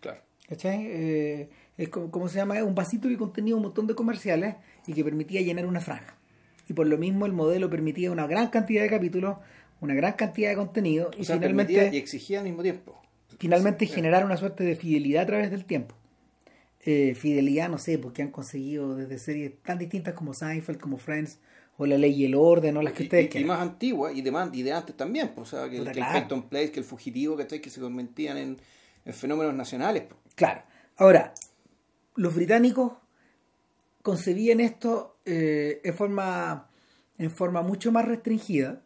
claro. 0.00 0.20
¿Cachai? 0.48 0.84
Eh, 0.84 1.48
es 1.78 1.88
como, 1.90 2.10
¿cómo 2.10 2.28
se 2.28 2.36
llama? 2.36 2.56
Es 2.58 2.64
un 2.64 2.74
vasito 2.74 3.08
que 3.08 3.16
contenía 3.16 3.54
un 3.54 3.62
montón 3.62 3.86
de 3.86 3.94
comerciales 3.94 4.56
y 4.86 4.92
que 4.92 5.04
permitía 5.04 5.40
llenar 5.42 5.64
una 5.64 5.80
franja. 5.80 6.16
Y 6.68 6.72
por 6.72 6.88
lo 6.88 6.98
mismo 6.98 7.24
el 7.24 7.32
modelo 7.32 7.70
permitía 7.70 8.10
una 8.10 8.26
gran 8.26 8.48
cantidad 8.48 8.82
de 8.82 8.90
capítulos, 8.90 9.38
una 9.80 9.94
gran 9.94 10.14
cantidad 10.14 10.50
de 10.50 10.56
contenido 10.56 11.10
y 11.16 11.24
sea, 11.24 11.36
finalmente, 11.36 11.90
y 11.92 11.96
exigía 11.96 12.40
al 12.40 12.44
mismo 12.46 12.62
tiempo. 12.62 13.00
finalmente 13.38 13.86
Sí. 13.86 13.92
generar 13.94 14.24
una 14.24 14.36
suerte 14.36 14.64
de 14.64 14.74
fidelidad 14.74 15.22
a 15.22 15.26
través 15.26 15.50
del 15.52 15.64
tiempo. 15.64 15.94
Eh, 16.84 17.14
fidelidad, 17.14 17.68
no 17.68 17.78
sé, 17.78 17.98
porque 17.98 18.22
han 18.22 18.30
conseguido 18.30 18.96
desde 18.96 19.18
series 19.18 19.52
tan 19.62 19.78
distintas 19.78 20.14
como 20.14 20.34
Seinfeld, 20.34 20.80
como 20.80 20.98
Friends, 20.98 21.38
o 21.82 21.86
La 21.86 21.96
Ley 21.96 22.12
y 22.12 22.26
el 22.26 22.34
Orden, 22.34 22.76
o 22.76 22.82
las 22.82 22.92
que 22.92 23.04
Y- 23.04 23.06
ustedes 23.06 23.24
y, 23.24 23.26
y 23.26 23.30
quieran. 23.30 23.48
más 23.48 23.60
antigua 23.60 24.12
y 24.12 24.20
de, 24.20 24.30
más- 24.30 24.50
y 24.52 24.62
de 24.62 24.72
antes 24.72 24.94
también. 24.96 25.32
pues, 25.34 25.52
o 25.52 25.56
sea, 25.56 25.70
que, 25.70 25.78
Puta, 25.78 25.90
el- 25.92 25.96
que. 25.96 26.04
Peyton 26.12 26.42
Place, 26.48 26.70
que 26.72 26.80
el 26.80 26.84
fugitivo, 26.84 27.36
¿cachai? 27.36 27.60
que 27.60 27.70
se 27.70 27.80
convertían 27.80 28.36
en, 28.36 28.58
en 29.04 29.14
fenómenos 29.14 29.54
nacionales. 29.54 30.02
pues. 30.08 30.20
Claro. 30.34 30.62
Ahora, 30.96 31.32
los 32.16 32.34
británicos 32.34 32.92
concebían 34.02 34.60
esto 34.60 35.16
eh, 35.24 35.80
en 35.84 35.94
forma 35.94 36.66
en 37.18 37.30
forma 37.30 37.62
mucho 37.62 37.92
más 37.92 38.04
restringida. 38.06 38.82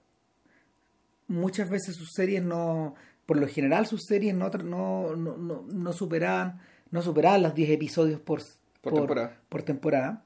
Muchas 1.28 1.70
veces 1.70 1.96
sus 1.96 2.10
series 2.12 2.42
no, 2.42 2.94
por 3.26 3.38
lo 3.38 3.48
general 3.48 3.86
sus 3.86 4.02
series 4.06 4.34
no, 4.34 4.50
no, 4.50 5.16
no, 5.16 5.64
no 5.66 5.92
superaban 5.92 6.60
no 6.90 7.00
superaban 7.02 7.42
los 7.42 7.54
10 7.54 7.70
episodios 7.70 8.20
por, 8.20 8.42
Por 8.80 8.94
temporada. 8.94 9.40
por 9.48 9.62
temporada. 9.62 10.24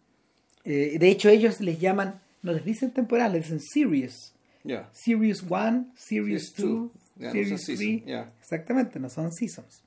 Eh, 0.64 0.96
de 0.98 1.08
hecho 1.08 1.30
ellos 1.30 1.60
les 1.60 1.78
llaman, 1.80 2.20
no 2.42 2.52
les 2.52 2.64
dicen 2.64 2.92
temporada, 2.92 3.30
les 3.30 3.44
dicen 3.44 3.60
series. 3.60 4.34
Ya. 4.64 4.88
Series 4.92 5.42
1, 5.42 5.92
Series 5.96 6.50
Series 6.50 6.52
two. 6.54 6.92
2, 6.92 6.92
Ya, 7.16 7.26
no 7.26 7.32
Series 7.32 7.48
son 7.48 7.58
season, 7.58 7.86
3. 7.98 8.06
ya. 8.06 8.32
Exactamente, 8.40 9.00
no 9.00 9.08
son 9.10 9.32
seasons. 9.32 9.82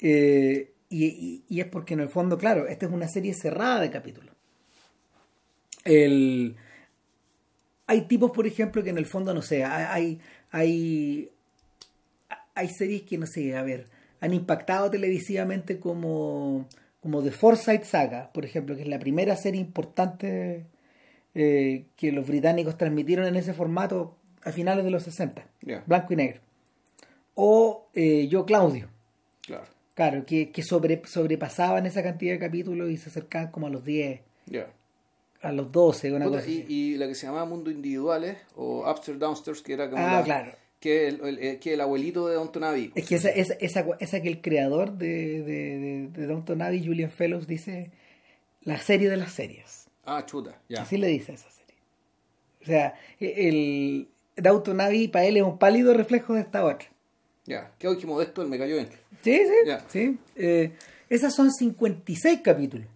Eh, 0.00 0.72
y, 0.90 1.04
y- 1.06 1.44
y 1.48 1.60
es 1.60 1.66
porque 1.66 1.94
en 1.94 2.00
el 2.00 2.08
fondo, 2.08 2.36
claro, 2.38 2.66
esta 2.68 2.86
es 2.86 2.92
una 2.92 3.08
serie 3.08 3.34
cerrada 3.34 3.80
de 3.80 3.90
capítulos. 3.90 4.34
El, 5.84 6.56
hay 7.86 8.02
tipos, 8.02 8.30
por 8.30 8.46
ejemplo, 8.46 8.82
que 8.82 8.90
en 8.90 8.98
el 8.98 9.06
fondo, 9.06 9.34
no 9.34 9.42
sé, 9.42 9.64
hay, 9.64 10.18
hay, 10.50 11.30
hay 12.54 12.68
series 12.68 13.02
que, 13.02 13.18
no 13.18 13.26
sé, 13.26 13.56
a 13.56 13.62
ver, 13.62 13.86
han 14.20 14.32
impactado 14.32 14.90
televisivamente 14.90 15.78
como, 15.78 16.68
como 17.00 17.22
The 17.22 17.30
Foresight 17.32 17.84
Saga, 17.84 18.30
por 18.32 18.44
ejemplo, 18.44 18.76
que 18.76 18.82
es 18.82 18.88
la 18.88 18.98
primera 18.98 19.36
serie 19.36 19.60
importante 19.60 20.64
eh, 21.34 21.86
que 21.96 22.12
los 22.12 22.26
británicos 22.26 22.76
transmitieron 22.78 23.26
en 23.26 23.36
ese 23.36 23.52
formato 23.54 24.16
a 24.42 24.52
finales 24.52 24.84
de 24.84 24.90
los 24.90 25.02
60, 25.04 25.46
Ya. 25.62 25.82
blanco 25.86 26.12
y 26.12 26.16
negro. 26.16 26.40
O 27.34 27.88
eh, 27.94 28.28
Yo 28.28 28.44
Claudio, 28.46 28.88
Claro. 29.42 29.64
claro, 29.94 30.24
que, 30.26 30.50
que 30.50 30.62
sobre, 30.62 31.02
sobrepasaban 31.06 31.86
esa 31.86 32.02
cantidad 32.02 32.32
de 32.34 32.38
capítulos 32.38 32.90
y 32.90 32.96
se 32.96 33.08
acercaban 33.10 33.50
como 33.50 33.66
a 33.66 33.70
los 33.70 33.84
10, 33.84 34.20
Ya. 34.46 34.68
a 35.42 35.52
los 35.52 35.70
12, 35.72 36.12
una 36.12 36.26
Puta, 36.26 36.38
cosa 36.38 36.50
y, 36.50 36.96
la 36.96 37.06
que 37.08 37.14
se 37.14 37.26
llamaba 37.26 37.44
Mundo 37.46 37.70
Individuales 37.70 38.38
o 38.56 38.88
Upstairs 38.90 39.18
Downstairs, 39.18 39.62
que 39.62 39.72
era 39.72 39.90
como 39.90 40.02
Ah, 40.02 40.18
la- 40.18 40.22
claro. 40.24 40.52
que 40.80 41.08
el, 41.08 41.20
el- 41.24 41.38
el- 41.38 41.58
que 41.58 41.74
el 41.74 41.80
abuelito 41.80 42.28
de 42.28 42.34
Downton 42.36 42.64
Abbey. 42.64 42.92
Es 42.94 43.08
que 43.08 43.16
esa, 43.16 43.30
esa, 43.30 43.54
esa, 43.54 43.86
esa 44.00 44.20
que 44.20 44.28
el 44.28 44.40
creador 44.40 44.92
de, 44.92 45.42
de, 45.42 45.78
de, 45.78 46.08
de 46.12 46.26
Downton 46.26 46.60
Abbey, 46.62 46.84
Julian 46.86 47.10
Fellows, 47.10 47.46
dice 47.46 47.90
la 48.62 48.78
serie 48.78 49.08
de 49.10 49.16
las 49.16 49.32
series. 49.32 49.83
Ah, 50.06 50.24
chuta, 50.26 50.60
ya. 50.68 50.82
Así 50.82 50.96
le 50.96 51.06
dice 51.08 51.32
a 51.32 51.34
esa 51.36 51.50
serie. 51.50 51.74
O 52.62 52.64
sea, 52.66 52.94
el 53.20 54.08
Abbey 54.80 55.08
para 55.08 55.24
él 55.26 55.36
es 55.36 55.42
un 55.42 55.58
pálido 55.58 55.94
reflejo 55.94 56.34
de 56.34 56.40
esta 56.40 56.64
otra. 56.64 56.88
Ya. 57.46 57.72
Qué 57.78 57.88
hoy 57.88 57.98
que 57.98 58.06
modesto, 58.06 58.42
él 58.42 58.48
me 58.48 58.58
cayó 58.58 58.74
bien. 58.76 58.88
Sí, 59.22 59.36
sí. 59.38 59.54
Ya. 59.66 59.84
sí. 59.88 60.18
Eh, 60.36 60.72
esas 61.10 61.34
son 61.34 61.52
56 61.52 62.40
capítulos. 62.42 62.86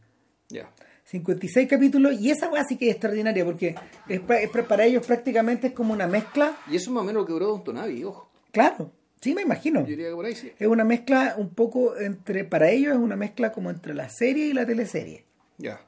Ya. 0.48 0.70
56 1.04 1.68
capítulos 1.68 2.20
y 2.20 2.30
esa 2.30 2.50
weá 2.50 2.64
sí 2.64 2.76
que 2.76 2.86
es 2.88 2.92
extraordinaria 2.92 3.44
porque 3.44 3.74
es, 4.08 4.20
pa- 4.20 4.38
es 4.40 4.50
pa- 4.50 4.62
para 4.64 4.84
ellos 4.84 5.06
prácticamente 5.06 5.68
es 5.68 5.72
como 5.72 5.92
una 5.92 6.06
mezcla. 6.06 6.56
Y 6.70 6.76
eso 6.76 6.90
es 6.90 6.94
más 6.94 7.02
o 7.02 7.06
menos 7.06 7.22
lo 7.22 7.26
que 7.26 7.32
duró 7.32 7.62
Abbey, 7.78 8.04
ojo. 8.04 8.28
Claro, 8.52 8.90
sí 9.20 9.34
me 9.34 9.42
imagino. 9.42 9.80
Yo 9.80 9.86
diría 9.86 10.08
que 10.08 10.14
por 10.14 10.24
ahí 10.26 10.34
sí. 10.34 10.52
Es 10.58 10.66
una 10.68 10.84
mezcla 10.84 11.34
un 11.38 11.50
poco 11.50 11.96
entre, 11.98 12.44
para 12.44 12.70
ellos 12.70 12.92
es 12.94 12.98
una 12.98 13.16
mezcla 13.16 13.52
como 13.52 13.70
entre 13.70 13.94
la 13.94 14.08
serie 14.08 14.46
y 14.46 14.52
la 14.52 14.66
teleserie. 14.66 15.24
Ya. 15.58 15.80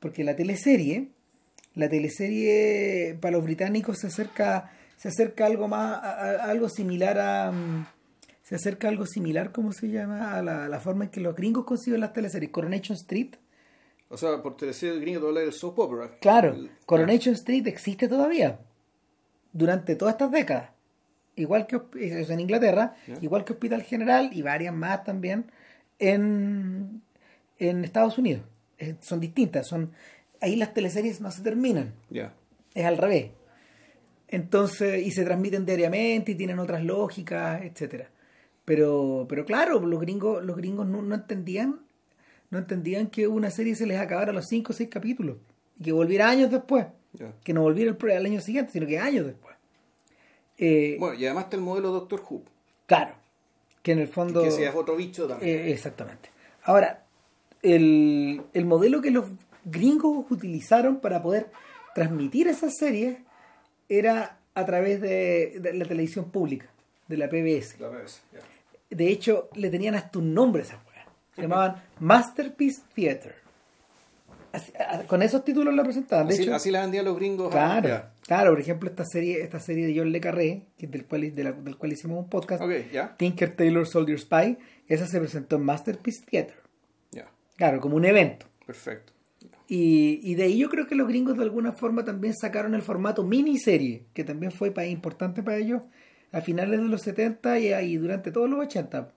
Porque 0.00 0.24
la 0.24 0.36
teleserie, 0.36 1.08
la 1.74 1.88
teleserie 1.88 3.16
para 3.20 3.32
los 3.32 3.44
británicos 3.44 3.98
se 3.98 4.06
acerca, 4.08 4.70
se 4.96 5.08
acerca 5.08 5.46
algo 5.46 5.68
más, 5.68 6.02
a, 6.02 6.44
algo 6.50 6.68
similar 6.68 7.18
a, 7.18 7.50
mm, 7.52 7.86
se 8.42 8.54
acerca 8.54 8.88
algo 8.88 9.06
similar, 9.06 9.52
¿cómo 9.52 9.72
se 9.72 9.88
llama? 9.88 10.34
A 10.34 10.42
la, 10.42 10.68
la 10.68 10.80
forma 10.80 11.04
en 11.04 11.10
que 11.10 11.20
los 11.20 11.34
gringos 11.34 11.64
conciben 11.64 12.00
las 12.00 12.12
teleseries. 12.12 12.50
Coronation 12.50 12.96
Street, 12.96 13.34
O 14.08 14.16
sea, 14.16 14.40
por 14.42 14.56
teleserie 14.56 15.00
gringo 15.00 15.20
todo 15.20 15.38
el 15.38 15.52
soap 15.52 15.78
opera. 15.80 16.10
claro, 16.20 16.54
El- 16.54 16.70
Coronation 16.86 17.34
Street 17.34 17.66
existe 17.66 18.08
todavía 18.08 18.58
durante 19.52 19.96
todas 19.96 20.14
estas 20.14 20.30
décadas. 20.30 20.70
Igual 21.36 21.66
que 21.68 21.80
eso 22.00 22.32
en 22.32 22.40
Inglaterra, 22.40 22.96
igual 23.20 23.44
que 23.44 23.52
Hospital 23.52 23.82
General 23.82 24.30
y 24.32 24.42
varias 24.42 24.74
más 24.74 25.04
también 25.04 25.50
en, 26.00 27.00
en 27.58 27.84
Estados 27.84 28.18
Unidos. 28.18 28.42
Eh, 28.78 28.96
son 29.00 29.20
distintas, 29.20 29.66
son 29.66 29.92
ahí 30.40 30.56
las 30.56 30.74
teleseries 30.74 31.20
no 31.20 31.30
se 31.30 31.42
terminan. 31.42 31.94
Es 32.74 32.84
al 32.84 32.96
revés. 32.96 33.30
Entonces, 34.28 35.06
y 35.06 35.10
se 35.10 35.24
transmiten 35.24 35.64
diariamente 35.64 36.32
y 36.32 36.34
tienen 36.34 36.58
otras 36.58 36.84
lógicas, 36.84 37.62
etcétera. 37.62 38.10
Pero, 38.64 39.26
pero 39.28 39.44
claro, 39.46 39.80
los 39.80 40.00
gringos, 40.00 40.44
los 40.44 40.56
gringos 40.56 40.86
no, 40.86 41.00
no 41.00 41.14
entendían, 41.14 41.80
no 42.50 42.58
entendían 42.58 43.08
que 43.08 43.26
una 43.26 43.50
serie 43.50 43.74
se 43.74 43.86
les 43.86 43.98
acabara 43.98 44.30
a 44.30 44.34
los 44.34 44.46
5 44.46 44.72
o 44.72 44.76
6 44.76 44.90
capítulos 44.90 45.38
y 45.78 45.84
que 45.84 45.92
volviera 45.92 46.28
años 46.28 46.50
después. 46.50 46.86
Que 47.42 47.54
no 47.54 47.62
volviera 47.62 47.96
el, 47.98 48.10
al 48.10 48.26
año 48.26 48.40
siguiente, 48.40 48.72
sino 48.72 48.86
que 48.86 48.98
años 48.98 49.26
después. 49.26 49.56
Eh, 50.58 50.96
Bueno, 51.00 51.18
y 51.18 51.24
además 51.24 51.44
está 51.44 51.56
el 51.56 51.62
modelo 51.62 51.90
Doctor 51.90 52.22
Who, 52.28 52.42
claro, 52.84 53.14
que 53.82 53.92
en 53.92 54.00
el 54.00 54.08
fondo... 54.08 54.42
que 54.42 54.48
ese 54.48 54.66
es 54.66 54.74
otro 54.74 54.96
bicho 54.96 55.26
también. 55.26 55.50
Eh, 55.50 55.72
exactamente. 55.72 56.30
Ahora, 56.64 57.06
el, 57.62 58.42
el 58.54 58.64
modelo 58.64 59.00
que 59.00 59.10
los 59.10 59.26
gringos 59.64 60.24
utilizaron 60.30 61.00
para 61.00 61.22
poder 61.22 61.48
transmitir 61.94 62.48
esas 62.48 62.76
series 62.76 63.18
era 63.88 64.38
a 64.54 64.64
través 64.66 65.00
de, 65.00 65.58
de 65.60 65.74
la 65.74 65.84
televisión 65.84 66.30
pública, 66.30 66.66
de 67.08 67.16
la 67.16 67.28
PBS. 67.28 67.78
La. 67.80 67.90
De 68.90 69.08
hecho, 69.08 69.48
le 69.54 69.70
tenían 69.70 69.94
hasta 69.94 70.18
un 70.18 70.32
nombre 70.34 70.62
a 70.62 70.64
esas 70.64 70.78
weas. 70.86 71.06
Se 71.34 71.42
llamaban 71.42 71.82
Masterpiece 72.00 72.82
Theater. 72.94 73.34
Así- 74.52 74.72
a- 74.78 75.02
con 75.06 75.22
esos 75.22 75.44
títulos 75.44 75.74
la 75.74 75.84
presentaban. 75.84 76.26
De 76.26 76.34
Así, 76.34 76.42
hecho, 76.44 76.54
así 76.54 76.70
la 76.70 76.80
vendían 76.80 77.04
los 77.04 77.16
gringos. 77.16 77.50
claro, 77.50 78.04
claro, 78.26 78.50
por 78.52 78.60
ejemplo, 78.60 78.88
esta 78.88 79.04
serie, 79.04 79.42
esta 79.42 79.60
serie 79.60 79.86
de 79.86 79.98
John 79.98 80.10
Le 80.10 80.20
Carré, 80.20 80.62
que 80.78 80.86
del 80.86 81.04
cual, 81.04 81.34
de 81.34 81.44
la- 81.44 81.52
del 81.52 81.76
cual 81.76 81.92
hicimos 81.92 82.18
un 82.18 82.30
podcast, 82.30 82.62
ya. 82.92 83.14
Tinker 83.16 83.54
Taylor 83.54 83.86
Soldier 83.86 84.18
Spy, 84.18 84.56
esa 84.88 85.06
se 85.06 85.18
presentó 85.20 85.56
en 85.56 85.62
Masterpiece 85.64 86.24
Theater. 86.28 86.56
Claro, 87.58 87.80
como 87.80 87.96
un 87.96 88.06
evento. 88.06 88.46
Perfecto. 88.66 89.12
Y, 89.68 90.20
y 90.22 90.34
de 90.34 90.44
ahí 90.44 90.56
yo 90.58 90.70
creo 90.70 90.86
que 90.86 90.94
los 90.94 91.06
gringos 91.06 91.36
de 91.36 91.42
alguna 91.42 91.72
forma 91.72 92.02
también 92.04 92.32
sacaron 92.34 92.74
el 92.74 92.80
formato 92.80 93.22
miniserie, 93.22 94.04
que 94.14 94.24
también 94.24 94.50
fue 94.50 94.72
importante 94.88 95.42
para 95.42 95.58
ellos 95.58 95.82
a 96.32 96.40
finales 96.40 96.80
de 96.80 96.86
los 96.88 97.02
70 97.02 97.58
y, 97.58 97.74
y 97.74 97.96
durante 97.98 98.30
todos 98.32 98.48
los 98.48 98.60
80. 98.60 99.12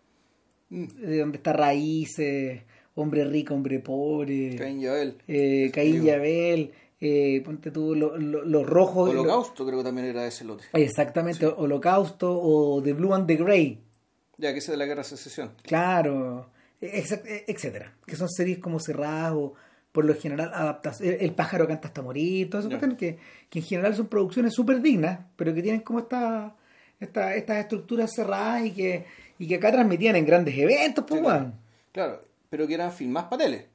Mm. 0.70 0.86
De 0.88 1.20
donde 1.20 1.38
está 1.38 1.54
Raíces, 1.54 2.64
Hombre 2.96 3.24
Rico, 3.26 3.54
Hombre 3.54 3.80
Pobre, 3.80 4.56
Caín 4.58 4.82
y 4.82 4.88
Abel. 4.88 5.16
eh, 5.28 5.72
Caín 5.74 5.96
y 5.96 6.00
Digo. 6.00 6.14
Abel, 6.16 6.72
eh, 7.00 7.42
ponte 7.46 7.72
tú, 7.72 7.96
lo- 7.96 8.18
lo- 8.18 8.44
los 8.44 8.66
rojos. 8.66 9.10
Holocausto 9.10 9.66
creo 9.66 9.78
que 9.80 9.84
también 9.86 10.08
era 10.08 10.28
ese 10.28 10.44
lote. 10.44 10.66
lo- 10.74 10.80
exactamente, 10.80 11.46
Holocausto 11.46 12.30
o 12.42 12.82
The 12.82 12.94
Blue 12.94 13.14
and 13.14 13.28
the 13.28 13.36
Grey. 13.38 13.80
Ya, 14.38 14.52
que 14.54 14.60
ese 14.60 14.72
de 14.72 14.78
la 14.78 14.86
guerra 14.86 15.04
de 15.04 15.10
secesión. 15.10 15.52
Claro, 15.64 16.50
etcétera. 16.82 17.94
Que 18.06 18.16
son 18.16 18.30
series 18.30 18.58
como 18.60 18.80
cerradas 18.80 19.34
o 19.36 19.54
por 19.92 20.06
lo 20.06 20.16
general 20.16 20.52
adaptaciones. 20.54 21.16
El, 21.20 21.26
el 21.26 21.34
pájaro 21.36 21.68
canta 21.68 21.88
hasta 21.90 22.02
morir, 22.02 22.50
todo 22.50 22.60
eso 22.62 22.70
cuestiones 22.70 22.98
que, 22.98 23.18
que 23.50 23.60
en 23.60 23.66
general 23.66 23.96
son 23.96 24.08
producciones 24.08 24.54
súper 24.54 24.82
dignas, 24.82 25.20
pero 25.36 25.54
que 25.54 25.62
tienen 25.62 25.82
como 25.82 26.00
esta, 26.00 26.56
esta, 27.00 27.36
estas 27.36 27.58
estructuras 27.58 28.12
cerradas 28.16 28.66
y 28.66 28.72
que, 28.72 29.06
y 29.38 29.48
que 29.48 29.56
acá 29.56 29.72
transmitían 29.72 30.16
en 30.16 30.26
grandes 30.26 30.58
eventos, 30.58 31.04
pues, 31.08 31.20
Sí, 31.20 31.26
claro. 31.26 31.54
Claro, 31.92 32.22
pero 32.50 32.66
que 32.68 32.74
eran 32.74 32.92
filmadas 32.92 33.30
para 33.30 33.44
tele. 33.44 33.68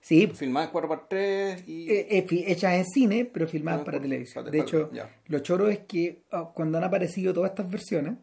Sí, 0.00 0.26
Filmadas 0.28 0.70
4x3 0.72 1.64
y. 1.68 1.90
eh, 1.90 2.06
eh, 2.18 2.24
fi- 2.26 2.44
hechas 2.46 2.72
en 2.74 2.86
cine, 2.86 3.24
pero 3.30 3.46
filmadas 3.46 3.84
para 3.84 4.00
televisión. 4.00 4.50
De 4.50 4.60
hecho, 4.60 4.90
ya. 4.92 5.10
lo 5.26 5.40
choro 5.40 5.68
es 5.68 5.80
que 5.80 6.22
ah, 6.32 6.50
cuando 6.54 6.78
han 6.78 6.84
aparecido 6.84 7.34
todas 7.34 7.50
estas 7.50 7.68
versiones 7.68 8.14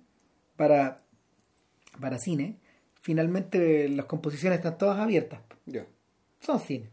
para, 0.55 0.97
para 1.99 2.17
cine, 2.17 2.57
finalmente 3.09 3.87
las 3.87 4.07
composiciones 4.07 4.57
están 4.57 4.79
todas 4.79 4.99
abiertas. 4.99 5.39
Ya. 5.67 5.85
Son 6.39 6.59
cine. 6.59 6.89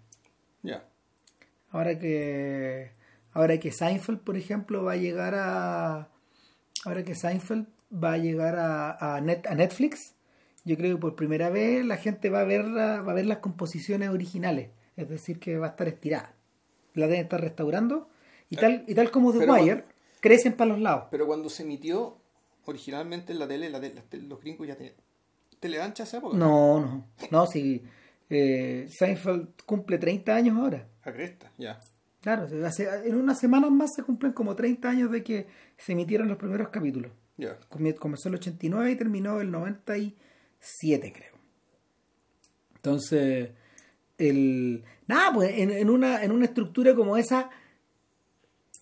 Ya. 0.62 0.84
Ahora 1.70 1.98
que 1.98 2.90
ahora 3.32 3.58
que 3.58 3.72
Seinfeld, 3.72 4.20
por 4.20 4.36
ejemplo, 4.36 4.84
va 4.84 4.92
a 4.92 4.96
llegar 4.96 5.34
a 5.34 6.10
ahora 6.84 7.02
que 7.02 7.14
Seinfeld 7.14 7.66
va 7.92 8.12
a 8.12 8.18
llegar 8.18 8.56
a, 8.56 9.16
a, 9.16 9.20
Net- 9.22 9.46
a 9.46 9.54
Netflix, 9.54 10.14
yo 10.66 10.76
creo 10.76 10.96
que 10.96 11.00
por 11.00 11.16
primera 11.16 11.48
vez 11.48 11.82
la 11.82 11.96
gente 11.96 12.28
va 12.28 12.40
a 12.40 12.44
ver 12.44 12.62
va 12.76 12.98
a 12.98 13.14
ver 13.14 13.24
las 13.24 13.38
composiciones 13.38 14.10
originales, 14.10 14.68
es 14.98 15.08
decir, 15.08 15.40
que 15.40 15.56
va 15.56 15.68
a 15.68 15.70
estar 15.70 15.88
estirada. 15.88 16.34
La 16.92 17.06
deben 17.06 17.22
estar 17.22 17.40
restaurando 17.40 18.10
y 18.50 18.56
tal 18.56 18.84
y 18.86 18.94
tal 18.94 19.10
como 19.10 19.32
The 19.32 19.38
Pero- 19.38 19.54
Wire 19.54 19.84
crecen 20.20 20.52
para 20.52 20.68
los 20.72 20.78
lados. 20.78 21.04
Pero 21.10 21.26
cuando 21.26 21.48
se 21.48 21.62
emitió 21.62 22.18
originalmente 22.66 23.32
en 23.32 23.38
la 23.38 23.48
tele, 23.48 23.70
la 23.70 23.80
tele- 23.80 24.02
los 24.28 24.40
gringos 24.42 24.68
ya 24.68 24.76
tenían 24.76 24.94
tele 25.62 25.80
ancha 25.80 26.02
esa 26.02 26.18
época. 26.18 26.36
No, 26.36 26.80
no, 26.80 27.06
no, 27.30 27.46
si 27.46 27.82
eh, 28.28 28.86
Seinfeld 28.90 29.62
cumple 29.64 29.96
30 29.98 30.34
años 30.34 30.58
ahora. 30.58 30.88
A 31.04 31.12
cresta, 31.12 31.52
ya. 31.56 31.80
Claro, 32.20 32.46
hace- 32.66 32.88
en 33.08 33.14
unas 33.14 33.38
semanas 33.38 33.70
más 33.70 33.90
se 33.96 34.02
cumplen 34.02 34.32
como 34.32 34.54
30 34.56 34.90
años 34.90 35.10
de 35.10 35.22
que 35.22 35.46
se 35.78 35.92
emitieron 35.92 36.28
los 36.28 36.36
primeros 36.36 36.68
capítulos. 36.68 37.12
Ya. 37.36 37.58
Comenzó 37.98 38.28
el 38.28 38.34
89 38.34 38.90
y 38.90 38.96
terminó 38.96 39.40
el 39.40 39.50
97, 39.50 41.12
creo. 41.12 41.32
Entonces, 42.76 43.50
el 44.18 44.84
nada, 45.06 45.32
pues 45.32 45.52
en, 45.58 45.70
en 45.70 45.88
una, 45.90 46.22
en 46.24 46.32
una 46.32 46.44
estructura 46.46 46.94
como 46.94 47.16
esa, 47.16 47.50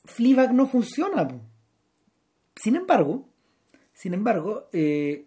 Fleabag 0.05 0.53
no 0.55 0.67
funciona. 0.67 1.27
po. 1.29 1.41
Sin 2.57 2.77
embargo, 2.77 3.29
sin 3.95 4.15
embargo, 4.15 4.69
eh, 4.73 5.27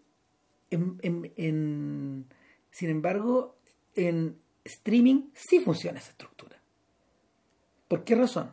en, 0.73 0.97
en- 1.01 1.31
en- 1.35 2.25
sin 2.71 2.89
embargo, 2.89 3.55
en 3.95 4.37
streaming 4.65 5.29
sí 5.33 5.59
funciona 5.59 5.99
esa 5.99 6.11
estructura. 6.11 6.57
¿Por 7.87 8.03
qué 8.03 8.15
razón? 8.15 8.51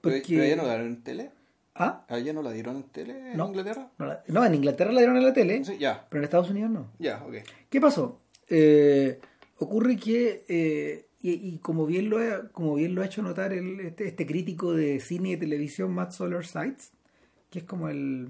Pero, 0.00 0.16
pero 0.26 0.42
allá 0.42 0.56
no 0.56 0.62
la 0.64 0.68
dieron 0.74 0.86
en 0.88 1.02
tele. 1.02 1.30
¿Ah? 1.74 2.06
¿Allá 2.08 2.32
no 2.32 2.42
la 2.42 2.52
dieron 2.52 2.76
en 2.76 2.82
tele 2.84 3.32
en 3.32 3.36
No. 3.36 3.48
Inglaterra? 3.48 3.90
No, 3.98 4.06
la- 4.06 4.22
no, 4.28 4.44
en 4.44 4.54
Inglaterra 4.54 4.92
la 4.92 5.00
dieron 5.00 5.16
en 5.16 5.24
la 5.24 5.32
tele, 5.32 5.64
Sí, 5.64 5.76
ya. 5.78 6.06
pero 6.08 6.20
en 6.20 6.24
Estados 6.24 6.50
Unidos 6.50 6.70
no. 6.70 6.90
Ya. 6.98 7.22
¿Qué 7.68 7.80
pasó? 7.80 8.20
Eh, 8.48 9.18
ocurre 9.58 9.96
que, 9.96 10.44
eh, 10.48 11.06
y, 11.20 11.32
y 11.32 11.58
como, 11.58 11.84
bien 11.84 12.08
lo 12.08 12.18
ha, 12.18 12.48
como 12.50 12.76
bien 12.76 12.94
lo 12.94 13.02
ha 13.02 13.06
hecho 13.06 13.20
notar 13.22 13.52
el, 13.52 13.80
este, 13.80 14.06
este 14.08 14.24
crítico 14.26 14.72
de 14.74 15.00
cine 15.00 15.32
y 15.32 15.36
televisión, 15.36 15.92
Matt 15.92 16.12
Solar 16.12 16.46
Sites, 16.46 16.92
que 17.50 17.58
es 17.60 17.64
como 17.64 17.88
el. 17.88 18.28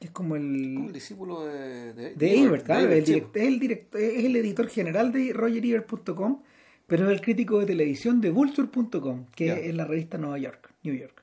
Es 0.00 0.10
como 0.10 0.30
Como 0.34 0.36
el 0.36 0.76
el. 0.86 0.92
discípulo 0.92 1.44
de, 1.46 1.92
de, 1.94 2.14
de 2.14 2.38
Ebert, 2.42 2.64
claro, 2.66 2.86
de 2.88 2.98
el 2.98 3.04
direct- 3.04 3.36
es, 3.36 3.46
el 3.48 3.60
direct- 3.60 3.96
es 3.98 4.24
el 4.24 4.36
editor 4.36 4.68
general 4.68 5.12
de 5.12 5.32
RogerEbert.com, 5.32 6.42
pero 6.86 7.06
es 7.06 7.12
el 7.12 7.20
crítico 7.20 7.58
de 7.60 7.66
televisión 7.66 8.20
de 8.20 8.30
Vulture.com, 8.30 9.26
que 9.34 9.68
es 9.68 9.74
la 9.74 9.84
revista 9.86 10.18
Nueva 10.18 10.38
York, 10.38 10.70
New 10.82 10.94
York. 10.94 11.22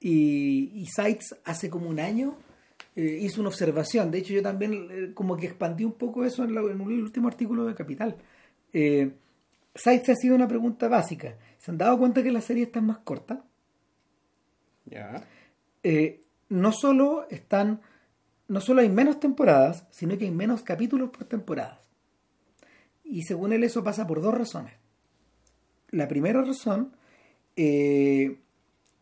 Y, 0.00 0.70
y 0.74 0.86
Sites 0.86 1.36
hace 1.44 1.68
como 1.68 1.88
un 1.90 2.00
año 2.00 2.36
eh, 2.96 3.18
hizo 3.22 3.40
una 3.40 3.50
observación. 3.50 4.10
De 4.10 4.18
hecho, 4.18 4.32
yo 4.32 4.42
también 4.42 4.88
eh, 4.90 5.10
como 5.14 5.36
que 5.36 5.46
expandí 5.46 5.84
un 5.84 5.92
poco 5.92 6.24
eso 6.24 6.42
en, 6.42 6.54
la- 6.54 6.62
en 6.62 6.80
un 6.80 6.92
último 7.02 7.28
artículo 7.28 7.66
de 7.66 7.74
Capital. 7.74 8.16
Eh, 8.72 9.10
Sites 9.74 10.08
ha 10.08 10.14
sido 10.16 10.34
una 10.34 10.48
pregunta 10.48 10.88
básica. 10.88 11.36
¿Se 11.58 11.70
han 11.70 11.76
dado 11.78 11.98
cuenta 11.98 12.22
que 12.22 12.32
la 12.32 12.40
serie 12.40 12.62
está 12.64 12.80
más 12.80 12.98
corta? 12.98 13.44
Ya. 14.86 15.22
eh, 15.82 16.20
no 16.48 16.72
solo 16.72 17.26
están, 17.30 17.80
no 18.50 18.60
solo 18.60 18.80
hay 18.80 18.88
menos 18.88 19.20
temporadas, 19.20 19.86
sino 19.90 20.18
que 20.18 20.24
hay 20.24 20.32
menos 20.32 20.62
capítulos 20.62 21.10
por 21.10 21.24
temporada. 21.24 21.80
Y 23.04 23.22
según 23.22 23.52
él 23.52 23.62
eso 23.62 23.84
pasa 23.84 24.06
por 24.08 24.20
dos 24.20 24.34
razones. 24.34 24.72
La 25.90 26.08
primera 26.08 26.42
razón, 26.42 26.92
eh, 27.54 28.38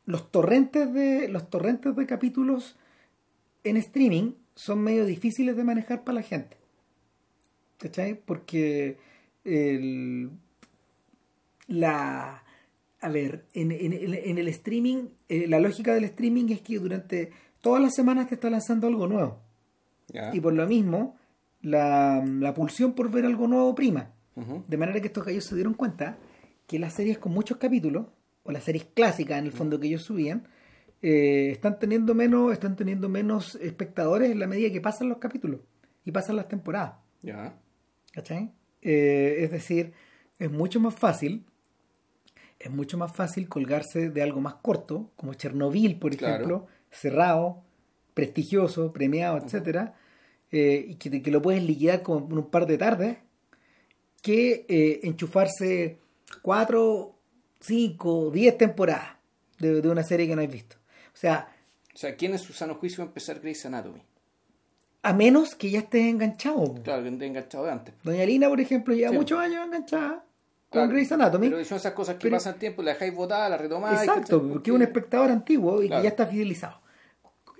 los 0.04 0.30
torrentes 0.30 0.92
de 0.92 1.28
los 1.28 1.48
torrentes 1.48 1.96
de 1.96 2.06
capítulos 2.06 2.76
en 3.64 3.78
streaming 3.78 4.32
son 4.54 4.80
medio 4.82 5.06
difíciles 5.06 5.56
de 5.56 5.64
manejar 5.64 6.04
para 6.04 6.16
la 6.16 6.22
gente. 6.22 6.58
¿Cachai? 7.78 8.20
Porque 8.20 8.98
la 11.68 12.42
a 13.00 13.08
ver, 13.10 13.46
en, 13.54 13.70
en- 13.70 13.92
en- 13.92 14.14
en 14.14 14.38
el 14.38 14.48
streaming, 14.48 15.04
eh, 15.28 15.46
la 15.46 15.60
lógica 15.60 15.94
del 15.94 16.04
streaming 16.04 16.48
es 16.50 16.60
que 16.62 16.78
durante 16.80 17.30
todas 17.60 17.82
las 17.82 17.94
semanas 17.94 18.28
te 18.28 18.34
está 18.34 18.50
lanzando 18.50 18.86
algo 18.86 19.06
nuevo. 19.06 19.40
Y 20.32 20.40
por 20.40 20.54
lo 20.54 20.66
mismo, 20.66 21.16
la, 21.60 22.24
la 22.24 22.54
pulsión 22.54 22.92
por 22.94 23.10
ver 23.10 23.24
algo 23.26 23.46
nuevo 23.46 23.74
prima. 23.74 24.12
De 24.68 24.76
manera 24.76 25.00
que 25.00 25.08
estos 25.08 25.24
gallos 25.24 25.44
se 25.44 25.54
dieron 25.56 25.74
cuenta 25.74 26.16
que 26.68 26.78
las 26.78 26.92
series 26.94 27.18
con 27.18 27.32
muchos 27.32 27.56
capítulos, 27.58 28.06
o 28.44 28.52
las 28.52 28.62
series 28.64 28.84
clásicas 28.94 29.38
en 29.38 29.46
el 29.46 29.52
fondo 29.52 29.80
que 29.80 29.88
ellos 29.88 30.02
subían, 30.02 30.46
eh, 31.02 31.50
están 31.50 31.78
teniendo 31.80 32.14
menos, 32.14 32.52
están 32.52 32.76
teniendo 32.76 33.08
menos 33.08 33.56
espectadores 33.56 34.30
en 34.30 34.38
la 34.38 34.46
medida 34.46 34.70
que 34.72 34.80
pasan 34.80 35.08
los 35.08 35.18
capítulos 35.18 35.60
y 36.04 36.12
pasan 36.12 36.36
las 36.36 36.46
temporadas. 36.48 36.94
Ya. 37.22 37.58
¿Cachai? 38.12 38.52
Eh, 38.80 39.38
es 39.40 39.50
decir, 39.50 39.92
es 40.38 40.50
mucho 40.50 40.78
más 40.80 40.94
fácil, 40.94 41.44
es 42.60 42.70
mucho 42.70 42.96
más 42.96 43.12
fácil 43.14 43.48
colgarse 43.48 44.10
de 44.10 44.22
algo 44.22 44.40
más 44.40 44.54
corto, 44.54 45.10
como 45.16 45.34
Chernobyl, 45.34 45.98
por 45.98 46.16
Claro. 46.16 46.34
ejemplo, 46.34 46.66
cerrado, 46.90 47.62
prestigioso, 48.14 48.92
premiado, 48.92 49.38
etcétera, 49.38 49.94
eh, 50.50 50.84
y 50.88 50.94
que, 50.96 51.22
que 51.22 51.30
lo 51.30 51.42
puedes 51.42 51.62
liquidar 51.62 52.02
como 52.02 52.26
en 52.26 52.38
un 52.38 52.50
par 52.50 52.66
de 52.66 52.78
tardes, 52.78 53.16
que 54.22 54.66
eh, 54.68 55.00
enchufarse 55.04 55.98
cuatro, 56.42 57.14
cinco, 57.60 58.30
diez 58.30 58.56
temporadas 58.58 59.16
de, 59.58 59.80
de 59.80 59.88
una 59.88 60.02
serie 60.02 60.26
que 60.26 60.34
no 60.36 60.42
has 60.42 60.50
visto. 60.50 60.76
O 61.14 61.16
sea, 61.16 61.48
O 61.94 61.96
sea, 61.98 62.16
¿quién 62.16 62.32
en 62.32 62.38
su 62.38 62.52
sano 62.52 62.74
juicio 62.76 62.98
va 62.98 63.04
a 63.04 63.08
empezar 63.08 63.40
Grey's 63.40 63.64
Anatomy? 63.66 64.02
a 65.00 65.12
menos 65.14 65.54
que 65.54 65.70
ya 65.70 65.78
estés 65.78 66.02
enganchado. 66.06 66.74
Claro, 66.82 67.02
que 67.04 67.08
he 67.08 67.26
enganchado 67.28 67.64
de 67.64 67.70
antes. 67.70 67.94
Doña 68.02 68.26
Lina, 68.26 68.48
por 68.48 68.60
ejemplo, 68.60 68.94
lleva 68.94 69.10
Sí. 69.10 69.16
muchos 69.16 69.38
años 69.38 69.64
enganchada 69.64 70.24
con 70.70 70.80
Claro, 70.82 70.88
Grey's 70.92 71.10
Anatomy. 71.12 71.48
Pero 71.50 71.64
son 71.64 71.78
esas 71.78 71.92
cosas 71.92 72.16
que 72.16 72.22
Pero- 72.24 72.36
pasan 72.36 72.58
tiempo, 72.58 72.82
la 72.82 72.92
dejáis 72.92 73.14
botada, 73.14 73.48
la 73.48 73.56
retomáis. 73.56 74.00
Exacto, 74.00 74.42
porque 74.46 74.70
es 74.70 74.76
un 74.76 74.82
espectador 74.82 75.30
antiguo 75.30 75.82
y 75.82 75.86
Claro. 75.88 76.02
que 76.02 76.04
ya 76.04 76.10
está 76.10 76.26
fidelizado. 76.26 76.80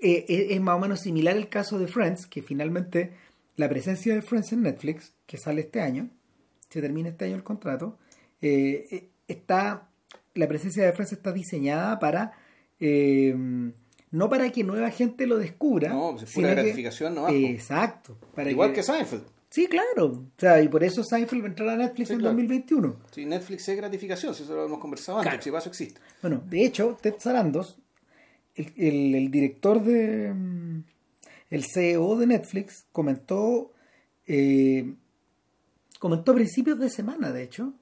Eh, 0.01 0.25
es, 0.29 0.51
es 0.51 0.61
más 0.61 0.75
o 0.75 0.79
menos 0.79 0.99
similar 1.01 1.35
el 1.35 1.49
caso 1.49 1.77
de 1.79 1.87
Friends, 1.87 2.27
que 2.27 2.41
finalmente 2.41 3.13
la 3.57 3.67
presencia 3.67 4.13
de 4.13 4.21
Friends 4.21 4.53
en 4.53 4.61
Netflix, 4.61 5.13
que 5.25 5.37
sale 5.37 5.61
este 5.61 5.81
año, 5.81 6.09
se 6.69 6.81
termina 6.81 7.09
este 7.09 7.25
año 7.25 7.35
el 7.35 7.43
contrato, 7.43 7.97
eh, 8.41 8.87
eh, 8.91 9.09
está 9.27 9.89
la 10.35 10.47
presencia 10.47 10.85
de 10.85 10.93
Friends 10.93 11.11
está 11.11 11.31
diseñada 11.33 11.99
para 11.99 12.31
eh, 12.79 13.35
no 14.11 14.29
para 14.29 14.49
que 14.51 14.63
nueva 14.63 14.89
gente 14.89 15.27
lo 15.27 15.37
descubra, 15.37 15.89
No, 15.89 16.11
pues 16.11 16.23
es 16.23 16.33
pura 16.33 16.49
que- 16.49 16.55
gratificación 16.55 17.15
nomás, 17.15 17.31
po. 17.31 17.37
exacto, 17.37 18.17
para 18.33 18.49
Igual 18.51 18.71
que 18.71 18.83
Seinfeld. 18.83 19.23
Sí, 19.49 19.67
claro. 19.67 20.05
O 20.05 20.25
sea, 20.37 20.61
y 20.61 20.67
por 20.67 20.83
eso 20.83 21.03
Seinfeld 21.03 21.41
va 21.41 21.45
a 21.45 21.49
entrar 21.49 21.69
a 21.69 21.75
Netflix 21.75 22.07
Sí, 22.09 22.13
en 22.13 22.19
claro. 22.19 22.35
2021. 22.35 22.95
Sí, 23.11 23.25
Netflix 23.25 23.67
es 23.69 23.77
gratificación, 23.77 24.35
si 24.35 24.43
eso 24.43 24.53
lo 24.55 24.65
hemos 24.65 24.79
conversado 24.79 25.19
antes, 25.19 25.43
si 25.43 25.49
paso 25.51 25.69
existe. 25.69 25.99
Bueno, 26.21 26.43
de 26.47 26.65
hecho, 26.65 26.97
Ted 27.01 27.15
Sarandos, 27.19 27.77
el, 28.55 28.71
el- 28.77 29.15
el 29.15 29.31
director 29.31 29.81
de. 29.83 30.33
mm, 30.33 30.83
El 31.49 31.63
CEO 31.65 32.15
de 32.17 32.27
Netflix, 32.27 32.85
comentó. 32.91 33.71
eh, 34.27 34.93
comentó 35.97 36.31
a 36.33 36.35
principios 36.35 36.77
de 36.79 36.89
semana, 36.91 37.31
de 37.31 37.41
hecho, 37.43 37.73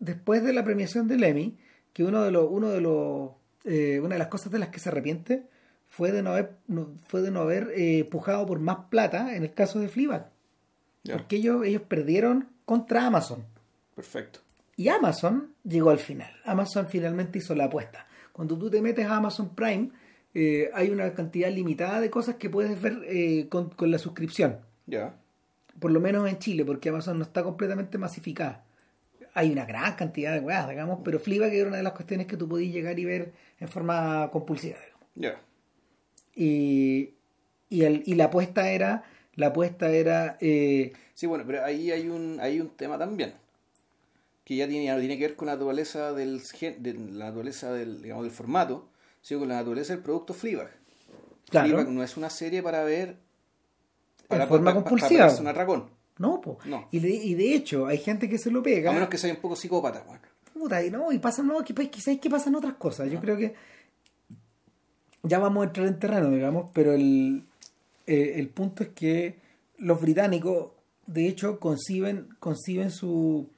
después 0.00 0.42
de 0.42 0.52
la 0.52 0.64
premiación 0.64 1.06
del 1.08 1.22
Emmy, 1.24 1.56
que 1.92 2.02
uno 2.04 2.22
de 2.22 2.30
los. 2.32 2.48
Uno 2.50 2.70
de 2.70 2.80
los 2.80 3.30
eh, 3.64 4.00
una 4.00 4.14
de 4.14 4.18
las 4.18 4.28
cosas 4.28 4.50
de 4.50 4.58
las 4.58 4.70
que 4.70 4.80
se 4.80 4.88
arrepiente 4.88 5.44
fue 5.86 6.12
de 6.12 6.22
no 6.22 6.30
haber, 6.30 6.56
no- 6.66 6.94
fue 7.06 7.20
de 7.20 7.30
no 7.30 7.40
haber 7.42 7.70
eh, 7.76 8.04
pujado 8.10 8.46
por 8.46 8.58
más 8.58 8.86
plata 8.88 9.36
en 9.36 9.42
el 9.42 9.52
caso 9.52 9.78
de 9.80 9.88
Fleabag. 9.88 10.29
Porque 11.04 11.36
ellos, 11.36 11.64
ellos 11.64 11.82
perdieron 11.82 12.48
contra 12.64 13.06
Amazon. 13.06 13.44
perfecto. 13.94 14.40
Y 14.76 14.88
Amazon 14.88 15.52
llegó 15.62 15.90
al 15.90 15.98
final. 15.98 16.32
Amazon 16.44 16.88
finalmente 16.88 17.38
hizo 17.38 17.54
la 17.54 17.64
apuesta. 17.64 18.06
Cuando 18.32 18.56
tú 18.56 18.70
te 18.70 18.80
metes 18.80 19.04
a 19.06 19.16
Amazon 19.16 19.54
Prime, 19.54 19.90
eh, 20.32 20.70
hay 20.72 20.88
una 20.90 21.12
cantidad 21.12 21.50
limitada 21.50 22.00
de 22.00 22.08
cosas 22.08 22.36
que 22.36 22.48
puedes 22.48 22.80
ver 22.80 23.00
eh, 23.06 23.46
con, 23.50 23.68
con 23.70 23.90
la 23.90 23.98
suscripción. 23.98 24.58
Ya. 24.86 25.16
Por 25.78 25.90
lo 25.90 26.00
menos 26.00 26.26
en 26.28 26.38
Chile, 26.38 26.64
porque 26.64 26.88
Amazon 26.88 27.18
no 27.18 27.24
está 27.24 27.42
completamente 27.42 27.98
masificada. 27.98 28.64
Hay 29.34 29.50
una 29.52 29.66
gran 29.66 29.94
cantidad 29.96 30.32
de 30.32 30.40
weas, 30.40 30.68
digamos, 30.68 31.00
pero 31.04 31.18
Fleabag 31.20 31.52
era 31.52 31.68
una 31.68 31.76
de 31.76 31.82
las 31.82 31.92
cuestiones 31.92 32.26
que 32.26 32.36
tú 32.38 32.48
podías 32.48 32.72
llegar 32.72 32.98
y 32.98 33.04
ver 33.04 33.32
en 33.58 33.68
forma 33.68 34.30
compulsiva. 34.32 34.78
digamos. 34.78 35.06
Ya. 35.14 35.40
Y, 36.34 37.14
y, 37.68 37.82
el- 37.82 38.02
y 38.06 38.14
la 38.14 38.24
apuesta 38.26 38.70
era, 38.70 39.04
la 39.36 39.48
apuesta 39.48 39.90
era, 39.90 40.36
eh, 40.40 40.92
Sí, 41.14 41.26
bueno, 41.26 41.44
pero 41.46 41.64
ahí 41.64 41.90
hay 41.90 42.08
un, 42.08 42.38
hay 42.40 42.60
un 42.60 42.70
tema 42.70 42.96
también. 42.98 43.34
Que 44.44 44.56
ya 44.56 44.66
tiene, 44.66 44.98
tiene 44.98 45.18
que 45.18 45.26
ver 45.28 45.36
con 45.36 45.46
la 45.46 45.52
naturaleza 45.52 46.12
del 46.12 46.40
de 46.78 46.94
la 46.94 47.26
naturaleza 47.26 47.72
del, 47.72 48.02
digamos, 48.02 48.24
del 48.24 48.32
formato, 48.32 48.88
sino 49.20 49.40
con 49.40 49.48
la 49.50 49.56
naturaleza 49.56 49.92
del 49.92 50.02
producto 50.02 50.32
Fleabag. 50.34 50.70
Claro. 51.50 51.66
Fleabag 51.68 51.88
no 51.90 52.02
es 52.02 52.16
una 52.16 52.30
serie 52.30 52.62
para 52.62 52.82
ver 52.84 53.16
En 54.28 54.48
forma 54.48 54.72
para- 54.72 54.74
compulsiva. 54.82 55.26
Para, 55.28 55.40
un 55.40 55.46
atracón. 55.48 55.90
no, 56.18 56.40
po. 56.40 56.58
No. 56.64 56.88
Y, 56.90 56.98
de, 57.00 57.10
y 57.10 57.34
de 57.34 57.54
hecho, 57.54 57.86
hay 57.86 57.98
gente 57.98 58.28
que 58.28 58.38
se 58.38 58.50
lo 58.50 58.62
pega. 58.62 58.90
A 58.90 58.94
menos 58.94 59.08
que 59.08 59.18
sea 59.18 59.32
un 59.32 59.40
poco 59.40 59.56
psicópata, 59.56 60.02
bueno. 60.06 60.22
Puta, 60.54 60.82
y 60.84 60.90
no, 60.90 61.12
y 61.12 61.18
pasan, 61.18 61.46
no, 61.46 61.62
que, 61.64 61.72
pues, 61.74 61.88
quizás 61.88 62.18
que 62.18 62.28
pasan 62.30 62.54
otras 62.54 62.74
cosas. 62.74 63.10
Yo 63.10 63.20
creo 63.20 63.36
que 63.36 63.54
ya 65.22 65.38
vamos 65.38 65.62
a 65.62 65.66
entrar 65.68 65.86
en 65.86 65.98
terreno, 65.98 66.30
digamos, 66.30 66.70
pero 66.72 66.92
el, 66.92 67.44
eh, 68.06 68.34
el 68.36 68.48
punto 68.48 68.82
es 68.82 68.90
que 68.90 69.36
los 69.78 70.00
británicos, 70.00 70.72
de 71.06 71.26
hecho, 71.26 71.58
conciben, 71.60 72.28
conciben 72.38 72.90
su 72.90 73.48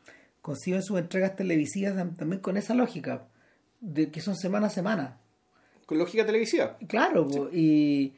conciben 0.40 0.82
sus 0.82 0.98
entregas 0.98 1.36
televisivas 1.36 1.94
tam- 1.94 2.16
también 2.16 2.40
con 2.42 2.56
esa 2.56 2.74
lógica, 2.74 3.26
de 3.80 4.10
que 4.10 4.20
son 4.20 4.34
semana 4.36 4.66
a 4.66 4.70
semana. 4.70 5.18
Con 5.86 5.98
lógica 5.98 6.26
televisiva. 6.26 6.78
Claro, 6.88 7.48
y, 7.52 8.12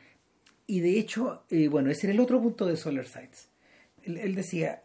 y 0.67 0.81
de 0.81 0.99
hecho, 0.99 1.43
eh, 1.51 1.69
bueno, 1.69 1.91
ese 1.91 2.07
era 2.07 2.15
el 2.15 2.21
otro 2.21 2.41
punto 2.41 2.65
de 2.67 2.77
Solar 2.77 3.07
Sites. 3.07 3.49
Él, 4.05 4.17
él 4.19 4.35
decía, 4.35 4.83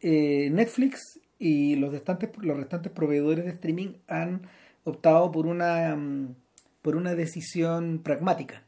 eh, 0.00 0.50
Netflix 0.50 1.18
y 1.38 1.76
los 1.76 1.92
restantes, 1.92 2.30
los 2.42 2.56
restantes 2.56 2.92
proveedores 2.92 3.44
de 3.46 3.52
streaming 3.52 3.94
han 4.06 4.42
optado 4.84 5.32
por 5.32 5.46
una, 5.46 5.96
mm, 5.96 6.34
por 6.82 6.96
una 6.96 7.14
decisión 7.14 8.00
pragmática. 8.02 8.64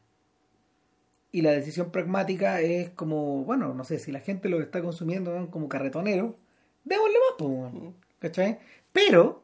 Y 1.35 1.41
la 1.41 1.51
decisión 1.51 1.91
pragmática 1.91 2.61
es 2.61 2.91
como, 2.91 3.43
bueno, 3.43 3.73
no 3.73 3.83
sé, 3.83 3.99
si 3.99 4.11
la 4.11 4.21
gente 4.21 4.47
lo 4.47 4.61
está 4.61 4.81
consumiendo 4.81 5.37
¿no? 5.37 5.51
como 5.51 5.67
carretonero, 5.67 6.37
démosle 6.85 7.15
más, 7.31 7.41
weón. 7.49 7.95
¿cachai? 8.19 8.59
Pero 8.93 9.43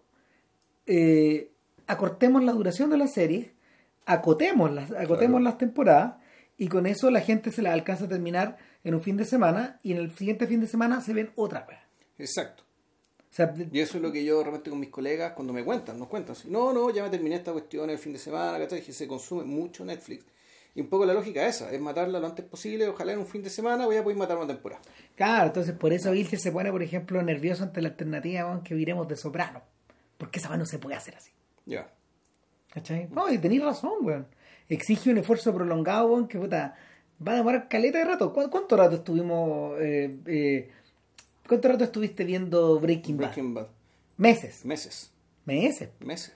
eh, 0.85 1.51
acortemos 1.87 2.43
la 2.43 2.53
duración 2.53 2.89
de 2.91 2.97
la 2.97 3.07
serie, 3.07 3.51
acotemos 4.05 4.71
las, 4.71 4.91
acotemos 4.91 5.39
Claro. 5.39 5.43
las 5.43 5.57
temporadas 5.57 6.15
y 6.57 6.67
con 6.67 6.85
eso 6.85 7.11
la 7.11 7.21
gente 7.21 7.51
se 7.51 7.61
la 7.61 7.73
alcanza 7.73 8.05
a 8.05 8.09
terminar 8.09 8.57
en 8.83 8.95
un 8.95 9.01
fin 9.01 9.17
de 9.17 9.25
semana 9.25 9.79
y 9.83 9.91
en 9.91 9.97
el 9.97 10.15
siguiente 10.15 10.47
fin 10.47 10.61
de 10.61 10.67
semana 10.67 11.01
se 11.01 11.13
ven 11.13 11.31
otra 11.35 11.65
vez. 11.65 11.79
Exacto. 12.17 12.63
O 13.29 13.33
sea, 13.33 13.47
de- 13.47 13.67
Y 13.71 13.79
eso 13.81 13.97
es 13.97 14.03
lo 14.03 14.11
que 14.11 14.23
yo 14.23 14.41
realmente 14.41 14.69
con 14.69 14.79
mis 14.79 14.89
colegas, 14.89 15.33
cuando 15.33 15.53
me 15.53 15.63
cuentan, 15.65 15.99
nos 15.99 16.07
cuentan. 16.07 16.35
no, 16.47 16.71
no, 16.73 16.89
ya 16.89 17.03
me 17.03 17.09
terminé 17.09 17.35
esta 17.35 17.51
cuestión 17.51 17.89
el 17.89 17.97
fin 17.97 18.13
de 18.13 18.19
semana, 18.19 18.57
¿cachai? 18.59 18.81
Que 18.81 18.93
se 18.93 19.07
consume 19.07 19.43
mucho 19.43 19.83
Netflix. 19.85 20.25
Y 20.73 20.81
un 20.81 20.87
poco 20.87 21.05
la 21.05 21.13
lógica 21.13 21.45
es 21.47 21.57
esa, 21.57 21.71
es 21.71 21.81
matarla 21.81 22.19
lo 22.19 22.27
antes 22.27 22.45
posible, 22.45 22.87
ojalá 22.87 23.11
en 23.13 23.19
un 23.19 23.25
fin 23.27 23.43
de 23.43 23.49
semana 23.49 23.85
voy 23.85 23.97
a 23.97 24.03
poder 24.03 24.17
matar 24.17 24.37
una 24.37 24.47
temporada. 24.47 24.81
claro, 25.15 25.47
entonces 25.47 25.73
por 25.75 25.91
eso 25.91 26.11
Vilche 26.11 26.37
se 26.37 26.51
pone, 26.51 26.71
por 26.71 26.81
ejemplo, 26.81 27.21
nervioso 27.21 27.63
ante 27.63 27.81
la 27.81 27.89
alternativa 27.89 28.61
que 28.63 28.73
viremos 28.73 29.07
de 29.07 29.17
soprano. 29.17 29.61
Porque 30.17 30.39
esa 30.39 30.55
no 30.55 30.65
se 30.65 30.79
puede 30.79 30.95
hacer 30.95 31.15
así. 31.15 31.31
Ya. 31.65 31.89
¿Cachai? 32.71 33.09
No, 33.11 33.29
y 33.31 33.37
tenéis 33.37 33.63
razón, 33.63 33.93
weón. 34.01 34.27
Exige 34.69 35.09
un 35.11 35.17
esfuerzo 35.17 35.53
prolongado, 35.53 36.07
weón, 36.07 36.27
que 36.27 36.37
puta, 36.39 36.75
va 37.27 37.33
a 37.33 37.35
demorar 37.35 37.67
caleta 37.67 37.97
de 37.97 38.05
rato. 38.05 38.31
¿Cu- 38.31 38.49
¿Cuánto 38.49 38.77
rato 38.77 38.95
estuvimos, 38.97 39.77
eh, 39.81 40.15
eh, 40.27 40.69
cuánto 41.47 41.67
rato 41.67 41.83
estuviste 41.83 42.23
viendo 42.23 42.79
Breaking 42.79 43.17
Bad? 43.17 43.25
Breaking 43.33 43.53
Bad. 43.55 43.67
Meses. 44.17 44.63
Meses. 44.63 45.11
Meses. 45.45 45.89
Meses, 45.99 46.33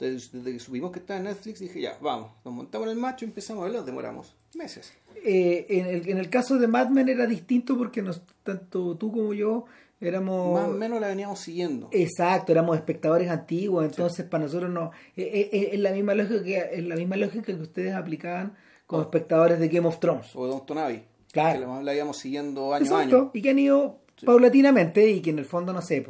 Desde, 0.00 0.52
que 0.52 0.58
supimos 0.58 0.90
que 0.90 0.98
estaba 0.98 1.18
en 1.18 1.24
Netflix, 1.26 1.60
dije, 1.60 1.80
ya, 1.80 1.98
vamos. 2.00 2.30
Nos 2.44 2.54
montamos 2.54 2.86
en 2.86 2.92
el 2.92 2.98
macho 2.98 3.24
y 3.24 3.28
empezamos 3.28 3.62
a 3.62 3.64
verlo, 3.66 3.84
demoramos 3.84 4.34
meses. 4.54 4.92
Eh, 5.24 5.66
en, 5.68 5.86
el, 5.86 6.08
en 6.08 6.18
el 6.18 6.30
caso 6.30 6.58
de 6.58 6.66
Mad 6.66 6.88
Men 6.88 7.08
era 7.08 7.26
distinto 7.26 7.76
porque 7.76 8.02
nos, 8.02 8.22
tanto 8.42 8.96
tú 8.96 9.12
como 9.12 9.34
yo 9.34 9.66
éramos... 10.00 10.60
Más 10.60 10.70
o 10.70 10.72
menos 10.72 11.00
la 11.00 11.08
veníamos 11.08 11.38
siguiendo. 11.38 11.88
Exacto, 11.92 12.52
éramos 12.52 12.76
espectadores 12.76 13.28
antiguos, 13.28 13.84
entonces 13.84 14.24
para 14.26 14.44
nosotros 14.44 14.70
no... 14.70 14.90
eh, 15.16 15.22
eh, 15.22 15.50
eh, 15.52 15.70
es, 15.72 15.80
la 15.80 15.92
misma 15.92 16.14
lógica 16.14 16.42
que, 16.42 16.56
es 16.72 16.84
la 16.84 16.96
misma 16.96 17.16
lógica 17.16 17.44
que 17.44 17.52
ustedes 17.54 17.94
aplicaban 17.94 18.56
como 18.86 19.02
espectadores 19.02 19.58
de 19.60 19.68
Game 19.68 19.86
of 19.86 20.00
Thrones. 20.00 20.34
O 20.34 20.46
de 20.46 20.52
Don 20.52 20.66
Tonavi. 20.66 21.02
Claro. 21.32 21.60
Que 21.60 21.66
la, 21.66 21.82
la 21.82 21.94
íbamos 21.94 22.16
siguiendo 22.16 22.74
año 22.74 22.84
Exacto, 22.84 23.16
a 23.16 23.20
año. 23.20 23.30
y 23.34 23.42
que 23.42 23.50
han 23.50 23.58
ido 23.58 23.98
paulatinamente 24.24 25.08
y 25.08 25.20
que 25.20 25.30
en 25.30 25.38
el 25.38 25.44
fondo 25.44 25.72
no 25.72 25.82
sé, 25.82 26.04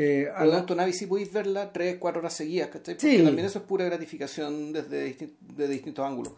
eh, 0.00 0.28
Pero 0.32 0.44
la- 0.46 0.56
Don 0.58 0.66
Tonavi 0.66 0.92
sí 0.92 1.06
podéis 1.06 1.32
verla 1.32 1.72
3, 1.72 1.96
4 1.98 2.20
horas 2.20 2.32
seguidas, 2.34 2.68
¿cachai? 2.68 2.94
Porque 2.94 3.16
Sí. 3.18 3.24
también 3.24 3.46
eso 3.46 3.58
es 3.58 3.64
pura 3.64 3.84
gratificación 3.84 4.72
desde 4.72 5.06
distin- 5.12 5.32
de 5.40 5.68
distintos 5.68 6.04
ángulos. 6.06 6.34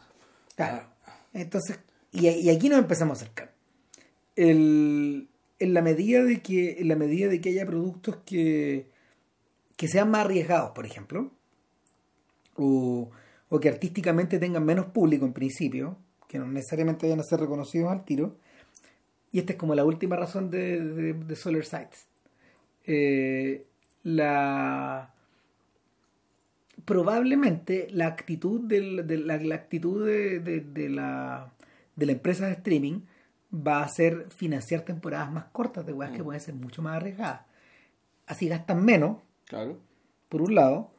Claro. 0.57 0.87
Entonces, 1.33 1.79
y, 2.12 2.27
y 2.29 2.51
aquí 2.51 2.68
nos 2.68 2.79
empezamos 2.79 3.18
a 3.18 3.23
acercar. 3.25 3.53
El, 4.37 5.29
en 5.59 5.75
la 5.75 5.83
medida 5.83 6.25
de 6.25 6.40
que, 6.40 6.81
en 6.81 6.88
la 6.88 6.96
medida 6.96 7.29
de 7.29 7.40
que 7.40 7.51
haya 7.51 7.66
productos 7.66 8.16
que, 8.25 8.87
que 9.77 9.88
sean 9.88 10.11
más 10.11 10.25
arriesgados, 10.25 10.70
por 10.70 10.87
ejemplo, 10.87 11.31
o, 12.57 13.11
o 13.49 13.61
que 13.61 13.68
artísticamente 13.68 14.38
tengan 14.38 14.64
menos 14.64 14.87
público 14.87 15.27
en 15.27 15.33
principio, 15.33 15.96
que 16.29 16.38
no 16.38 16.46
necesariamente 16.46 17.07
vayan 17.07 17.20
a 17.20 17.25
ser 17.25 17.40
reconocidos 17.40 17.90
al 17.90 18.05
tiro, 18.05 18.37
y 19.33 19.38
esta 19.40 19.53
es 19.53 19.59
como 19.59 19.75
la 19.75 19.85
última 19.85 20.16
razón 20.16 20.51
de, 20.51 20.81
de, 20.81 21.12
de 21.14 21.37
Solar 21.37 21.64
Sites. 21.64 22.07
Eh, 22.92 23.66
la 24.03 25.14
probablemente 26.85 27.88
la 27.92 28.07
actitud 28.07 28.61
del- 28.62 29.07
de, 29.07 29.18
la, 29.18 29.37
la 29.37 29.55
actitud 29.55 30.05
de, 30.07 30.40
de- 30.40 30.61
de 30.61 30.88
la, 30.88 31.53
de 31.96 32.07
la 32.07 32.12
empresa 32.12 32.46
de 32.46 32.53
streaming 32.53 33.00
va 33.55 33.83
a 33.83 33.88
ser 33.88 34.26
financiar 34.31 34.83
temporadas 34.83 35.31
más 35.31 35.44
cortas 35.53 35.85
de 35.87 35.92
weas 35.92 36.12
que 36.12 36.22
pueden 36.24 36.40
ser 36.40 36.55
mucho 36.55 36.83
más 36.83 36.96
arriesgadas. 36.96 37.42
Así 38.26 38.48
gastan 38.48 38.85
menos, 38.85 39.18
Claro. 39.46 39.76
por 40.29 40.42
un 40.42 40.55
lado, 40.55 40.90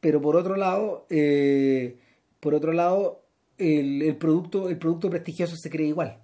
pero 0.00 0.20
por 0.20 0.36
otro 0.36 0.56
lado, 0.56 1.06
eh, 1.10 1.98
por 2.40 2.54
otro 2.54 2.72
lado, 2.72 3.22
el, 3.58 4.02
el 4.02 4.16
producto, 4.16 4.68
el 4.68 4.78
producto 4.78 5.10
prestigioso 5.10 5.56
se 5.56 5.70
cree 5.70 5.86
igual. 5.88 6.18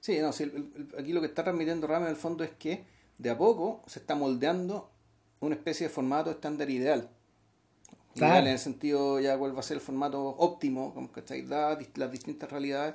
Sí, 0.00 0.18
no, 0.20 0.32
sí, 0.32 0.44
el- 0.44 0.70
el- 0.76 0.88
aquí 1.00 1.12
lo 1.12 1.20
que 1.20 1.26
está 1.26 1.42
transmitiendo 1.42 1.86
Rama 1.86 2.06
en 2.06 2.10
el 2.12 2.16
fondo 2.16 2.44
es 2.44 2.50
que 2.50 2.84
de 3.20 3.28
a 3.30 3.36
poco 3.36 3.82
se 3.86 3.98
está 3.98 4.14
moldeando 4.14 4.90
una 5.40 5.54
especie 5.54 5.88
de 5.88 5.92
formato 5.92 6.30
estándar 6.30 6.70
ideal. 6.70 7.10
Claro. 8.14 8.34
Ideal 8.34 8.46
en 8.46 8.52
el 8.54 8.58
sentido 8.58 9.20
ya 9.20 9.36
cuál 9.36 9.54
va 9.54 9.60
a 9.60 9.62
ser 9.62 9.76
el 9.76 9.82
formato 9.82 10.22
óptimo, 10.26 10.94
como 10.94 11.12
que 11.12 11.22
las 11.46 12.12
distintas 12.12 12.50
realidades, 12.50 12.94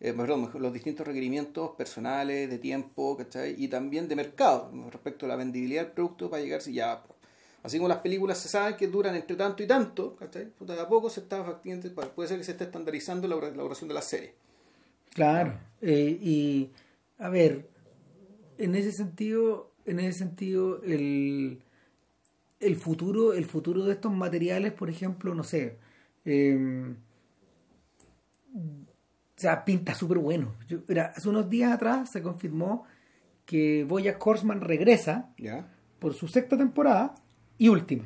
eh, 0.00 0.12
perdón, 0.14 0.50
los 0.54 0.72
distintos 0.72 1.06
requerimientos 1.06 1.72
personales, 1.76 2.48
de 2.48 2.58
tiempo, 2.58 3.16
¿cachai? 3.16 3.54
y 3.62 3.68
también 3.68 4.08
de 4.08 4.16
mercado, 4.16 4.70
respecto 4.90 5.26
a 5.26 5.28
la 5.28 5.36
vendibilidad 5.36 5.84
del 5.84 5.92
producto 5.92 6.30
para 6.30 6.42
llegar 6.42 6.62
si 6.62 6.72
ya. 6.72 7.02
Así 7.62 7.76
como 7.76 7.88
las 7.88 7.98
películas 7.98 8.38
se 8.38 8.48
saben 8.48 8.76
que 8.76 8.86
duran 8.86 9.14
entre 9.16 9.36
tanto 9.36 9.62
y 9.62 9.66
tanto, 9.66 10.16
¿cachai? 10.16 10.46
Puta, 10.46 10.74
de 10.74 10.80
a 10.80 10.88
poco 10.88 11.10
se 11.10 11.20
está 11.20 11.44
factiendo, 11.44 11.88
puede 12.14 12.28
ser 12.28 12.38
que 12.38 12.44
se 12.44 12.52
esté 12.52 12.64
estandarizando 12.64 13.28
la 13.28 13.48
elaboración 13.48 13.88
de 13.88 13.94
la 13.94 14.02
serie. 14.02 14.34
Claro. 15.10 15.58
Eh, 15.82 16.18
y 16.20 16.70
a 17.18 17.28
ver, 17.28 17.68
en 18.58 18.74
ese 18.74 18.92
sentido, 18.92 19.72
en 19.86 20.00
ese 20.00 20.18
sentido, 20.18 20.82
el, 20.82 21.62
el 22.60 22.76
futuro, 22.76 23.32
el 23.34 23.46
futuro 23.46 23.84
de 23.84 23.92
estos 23.94 24.12
materiales, 24.12 24.72
por 24.72 24.90
ejemplo, 24.90 25.34
no 25.34 25.44
sé, 25.44 25.78
eh, 26.24 26.94
o 28.54 29.40
sea, 29.40 29.64
pinta 29.64 29.94
súper 29.94 30.18
bueno. 30.18 30.54
Yo- 30.66 30.80
mira, 30.88 31.12
hace 31.16 31.28
unos 31.28 31.48
días 31.48 31.72
atrás 31.72 32.10
se 32.10 32.22
confirmó 32.22 32.84
que 33.46 33.84
Boya 33.84 34.16
Horseman 34.20 34.60
regresa 34.60 35.32
¿Ya? 35.38 35.68
por 35.98 36.14
su 36.14 36.28
sexta 36.28 36.56
temporada 36.56 37.14
y 37.56 37.68
última. 37.68 38.04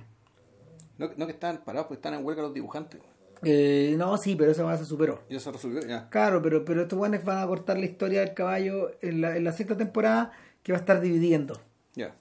No, 0.99 1.11
no 1.17 1.27
que 1.27 1.33
están 1.33 1.63
parados, 1.65 1.87
porque 1.89 1.99
están 1.99 2.15
en 2.15 2.25
huelga 2.25 2.43
los 2.43 2.55
dibujantes. 2.55 3.01
Eh, 3.45 3.95
no, 3.99 4.17
sí, 4.19 4.37
pero 4.37 4.53
esa 4.53 4.63
va 4.65 4.77
se 4.77 4.85
superó. 4.85 5.23
Ya 5.29 5.41
se 5.41 5.51
resolvió, 5.51 5.81
ya. 5.87 6.09
Claro, 6.11 6.41
pero, 6.43 6.65
pero 6.65 6.83
estos 6.83 6.99
buenos 6.99 7.25
van 7.25 7.39
a 7.43 7.47
cortar 7.47 7.79
la 7.79 7.85
historia 7.87 8.21
del 8.21 8.35
caballo 8.35 8.93
en 9.01 9.21
la, 9.21 9.37
en 9.37 9.45
la 9.45 9.53
sexta 9.53 9.77
temporada 9.77 10.33
que 10.63 10.73
va 10.73 10.79
a 10.79 10.81
estar 10.81 11.01
dividiendo. 11.01 11.61
Ya. 11.95 12.15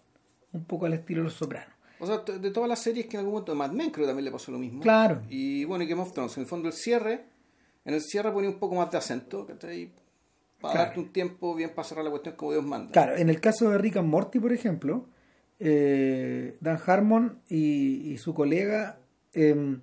Un 0.52 0.66
poco 0.66 0.86
al 0.88 0.94
estilo 0.94 1.20
de 1.22 1.26
Los 1.26 1.34
Sopranos. 1.36 1.70
O 2.00 2.08
sea, 2.08 2.18
de 2.20 2.50
todas 2.50 2.68
las 2.68 2.80
series 2.82 3.06
que 3.06 3.18
en 3.18 3.20
algún 3.20 3.34
momento, 3.34 3.54
Mad 3.54 3.72
Men 3.72 3.92
creo 3.92 4.06
que 4.06 4.10
también 4.10 4.26
le 4.26 4.32
pasó 4.32 4.52
lo 4.52 4.58
mismo. 4.58 4.82
Claro. 4.82 5.22
Y 5.30 5.66
bueno, 5.66 5.84
y 5.84 5.88
Game 5.88 6.02
of 6.02 6.12
Thrones, 6.14 6.36
en 6.38 6.42
el 6.44 6.50
fondo 6.50 6.68
el 6.68 6.74
cierre, 6.74 7.26
en 7.86 7.94
el 7.94 8.02
cierre 8.02 8.32
ponía 8.32 8.50
un 8.50 8.58
poco 8.58 8.74
más 8.76 8.90
de 8.90 8.98
acento, 8.98 9.46
¿cachai? 9.46 9.92
Para 10.60 10.74
Claro. 10.74 10.86
darte 10.88 11.00
un 11.00 11.14
tiempo 11.14 11.54
bien 11.54 11.70
para 11.76 11.88
cerrar 11.88 12.04
la 12.04 12.10
cuestión 12.10 12.36
como 12.36 12.54
Dios 12.54 12.66
manda. 12.66 12.92
Claro, 12.92 13.16
en 13.16 13.30
el 13.30 13.40
caso 13.40 13.70
de 13.70 13.78
Rick 13.78 13.98
and 13.98 14.08
Morty, 14.10 14.40
por 14.40 14.52
ejemplo, 14.52 15.06
eh, 15.60 16.58
Dan 16.60 16.80
Harmon 16.86 17.40
y, 17.48 18.12
y 18.12 18.18
su 18.18 18.34
colega 18.34 18.98
em, 19.34 19.82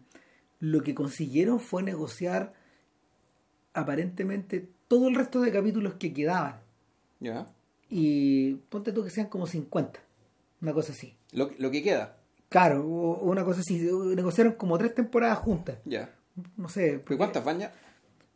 lo 0.61 0.83
que 0.83 0.95
consiguieron 0.95 1.61
fue 1.61 1.83
negociar 1.83 2.53
aparentemente 3.75 4.69
todo 4.89 5.09
el 5.09 5.15
resto 5.15 5.41
de 5.41 5.53
capítulos 5.53 5.95
que 5.95 6.13
quedaban. 6.13 6.61
Ya. 7.21 7.47
Y 7.91 8.55
ponte 8.69 8.93
tú 8.93 9.05
que 9.05 9.11
sean 9.11 9.29
como 9.29 9.47
50, 9.47 10.01
una 10.61 10.73
cosa 10.73 10.93
así. 10.93 11.15
Lo, 11.33 11.51
lo 11.59 11.71
que 11.71 11.83
queda. 11.83 12.17
Claro, 12.49 12.83
una 12.85 13.45
cosa 13.45 13.61
así. 13.61 13.79
Negociaron 13.79 14.55
como 14.55 14.79
tres 14.79 14.95
temporadas 14.95 15.39
juntas. 15.39 15.79
Ya. 15.85 16.15
No 16.57 16.69
sé, 16.69 17.03
¿Pero 17.05 17.19
cuántas 17.19 17.45
van 17.45 17.61
ya? 17.61 17.73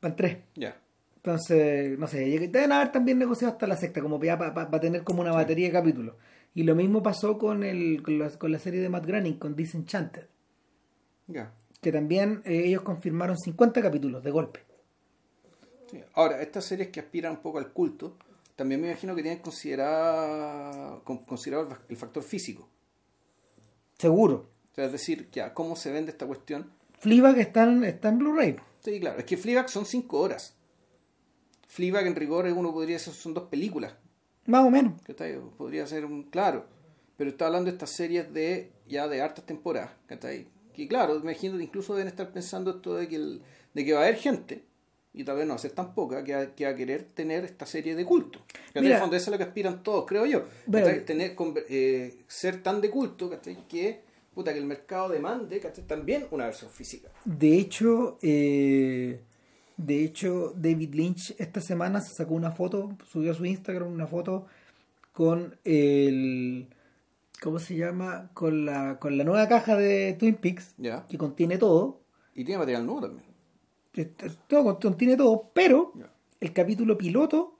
van 0.01 0.17
tres. 0.17 0.39
Ya. 0.55 0.77
Entonces, 1.17 1.97
no 1.99 2.09
sé, 2.09 2.19
deben 2.49 2.73
haber 2.73 2.91
también 2.91 3.19
negociado 3.19 3.53
hasta 3.53 3.67
la 3.69 3.77
sexta, 3.77 4.01
como 4.01 4.21
ya 4.23 4.37
para 4.37 4.81
tener 4.81 5.05
como 5.05 5.23
una 5.23 5.31
batería 5.33 5.69
de 5.69 5.73
capítulos. 5.73 6.17
Y 6.55 6.65
lo 6.65 6.75
mismo 6.75 7.03
pasó 7.03 7.39
con, 7.39 7.63
el, 7.63 8.03
con, 8.03 8.19
la, 8.19 8.29
con 8.31 8.51
la 8.51 8.59
serie 8.59 8.81
de 8.81 8.89
Matt 8.89 9.07
Groening, 9.07 9.39
con 9.39 9.55
Disenchanted, 9.55 10.27
Ya. 11.29 11.53
Que 11.83 11.93
también 11.93 12.41
eh, 12.47 12.63
ellos 12.65 12.81
confirmaron 12.83 13.37
50 13.37 13.83
capítulos 13.83 14.23
de 14.25 14.31
golpe. 14.31 14.61
Sí. 15.91 16.01
Ahora, 16.15 16.41
estas 16.41 16.65
series 16.65 16.89
que 16.89 17.01
aspiran 17.01 17.33
un 17.33 17.43
poco 17.43 17.59
al 17.59 17.73
culto, 17.73 18.17
también 18.57 18.81
me 18.81 18.89
imagino 18.89 19.15
que 19.15 19.23
tienen 19.23 19.43
considerado, 19.43 21.03
con- 21.05 21.25
considerado 21.25 21.65
el 21.69 21.75
fa- 21.77 21.83
el 21.91 21.97
factor 21.97 22.23
físico. 22.23 22.69
Seguro. 23.99 24.49
O 24.73 24.75
sea, 24.75 24.87
es 24.87 24.93
decir, 24.93 25.29
ya, 25.31 25.53
¿cómo 25.53 25.77
se 25.77 25.93
vende 25.93 26.11
esta 26.13 26.27
cuestión? 26.27 26.71
Fleabag 27.01 27.39
está 27.39 27.65
en, 27.65 27.85
está 27.85 28.09
en 28.09 28.19
Blu-ray. 28.19 28.57
Sí, 28.81 28.99
claro. 29.01 29.19
Es 29.19 29.25
que 29.25 29.37
Fleabag 29.37 29.69
son 29.69 29.85
cinco 29.85 30.21
horas. 30.21 30.55
Fleabag 31.69 32.07
en 32.07 32.15
rigor 32.17 32.47
uno 32.47 32.73
podría 32.73 32.97
decir 32.97 33.13
son 33.13 33.35
dos 33.35 33.49
películas. 33.49 33.95
Más 34.47 34.65
o 34.65 34.71
menos. 34.71 35.01
¿cachai? 35.03 35.39
Podría 35.59 35.87
ser 35.87 36.05
un 36.05 36.25
claro. 36.25 36.67
Pero 37.17 37.31
está 37.31 37.47
hablando 37.47 37.67
de 37.71 37.77
estas 37.77 37.91
series 37.91 38.33
de 38.33 38.73
ya 38.87 39.09
de 39.09 39.21
hartas 39.21 39.45
temporadas. 39.45 39.91
¿cachai? 40.07 40.49
Que 40.75 40.89
claro, 40.89 41.17
imagino 41.17 41.57
que 41.59 41.65
incluso 41.65 41.95
deben 41.95 42.09
estar 42.09 42.33
pensando 42.33 42.71
esto 42.73 42.95
de 42.97 43.09
que, 43.09 43.17
el- 43.17 43.43
de 43.75 43.85
que 43.85 43.93
va 43.93 44.01
a 44.01 44.03
haber 44.05 44.17
gente, 44.17 44.65
y 45.15 45.25
tal 45.25 45.37
vez 45.37 45.45
no 45.47 45.51
va 45.51 45.57
a 45.57 45.59
ser 45.59 45.73
tan 45.73 45.95
poca, 45.95 46.25
que 46.25 46.35
va, 46.35 46.47
que 46.55 46.67
a 46.67 46.75
querer 46.75 47.05
tener 47.15 47.45
esta 47.45 47.67
serie 47.67 47.95
de 47.95 48.05
culto. 48.05 48.41
Que 48.73 48.79
en 48.79 48.85
el 48.87 48.99
fondo 49.01 49.17
eso 49.17 49.25
es 49.27 49.33
lo 49.33 49.39
que 49.39 49.45
aspiran 49.45 49.83
todos, 49.83 50.07
creo 50.07 50.25
yo. 50.27 50.45
Tener, 51.05 51.37
eh, 51.69 52.15
ser 52.29 52.63
tan 52.63 52.81
de 52.81 52.91
culto 52.91 53.29
que, 53.69 54.01
puta, 54.35 54.53
que 54.53 54.59
el 54.59 54.65
mercado 54.65 55.11
demande 55.11 55.61
también 55.87 56.27
una 56.31 56.47
versión 56.47 56.71
física. 56.71 57.11
De 57.27 57.59
hecho, 57.59 58.19
eh, 58.23 59.21
de 59.77 60.05
hecho, 60.05 60.55
David 60.57 60.95
Lynch 60.95 61.35
esta 61.39 61.61
semana 61.61 62.01
se 62.01 62.15
sacó 62.15 62.33
una 62.35 62.53
foto, 62.53 62.97
subió 63.11 63.33
a 63.33 63.35
su 63.35 63.45
Instagram 63.45 63.93
una 63.93 64.07
foto 64.07 64.47
con 65.13 65.59
el 65.65 66.69
¿cómo 67.43 67.59
se 67.59 67.77
llama? 67.77 68.31
con 68.35 68.65
la, 68.65 68.99
con 68.99 69.19
la 69.19 69.25
nueva 69.25 69.49
caja 69.49 69.77
de 69.77 70.15
Twin 70.19 70.37
Peaks, 70.37 70.75
que 71.09 71.19
contiene 71.19 71.59
todo. 71.59 72.01
Y 72.35 72.45
tiene 72.45 72.59
material 72.59 72.87
nuevo 72.87 73.03
también. 73.03 73.27
Este, 73.95 74.31
Todo 74.47 74.79
contiene 74.79 75.17
todo, 75.17 75.51
pero 75.53 75.93
el 76.41 76.53
capítulo 76.53 76.97
piloto 76.97 77.59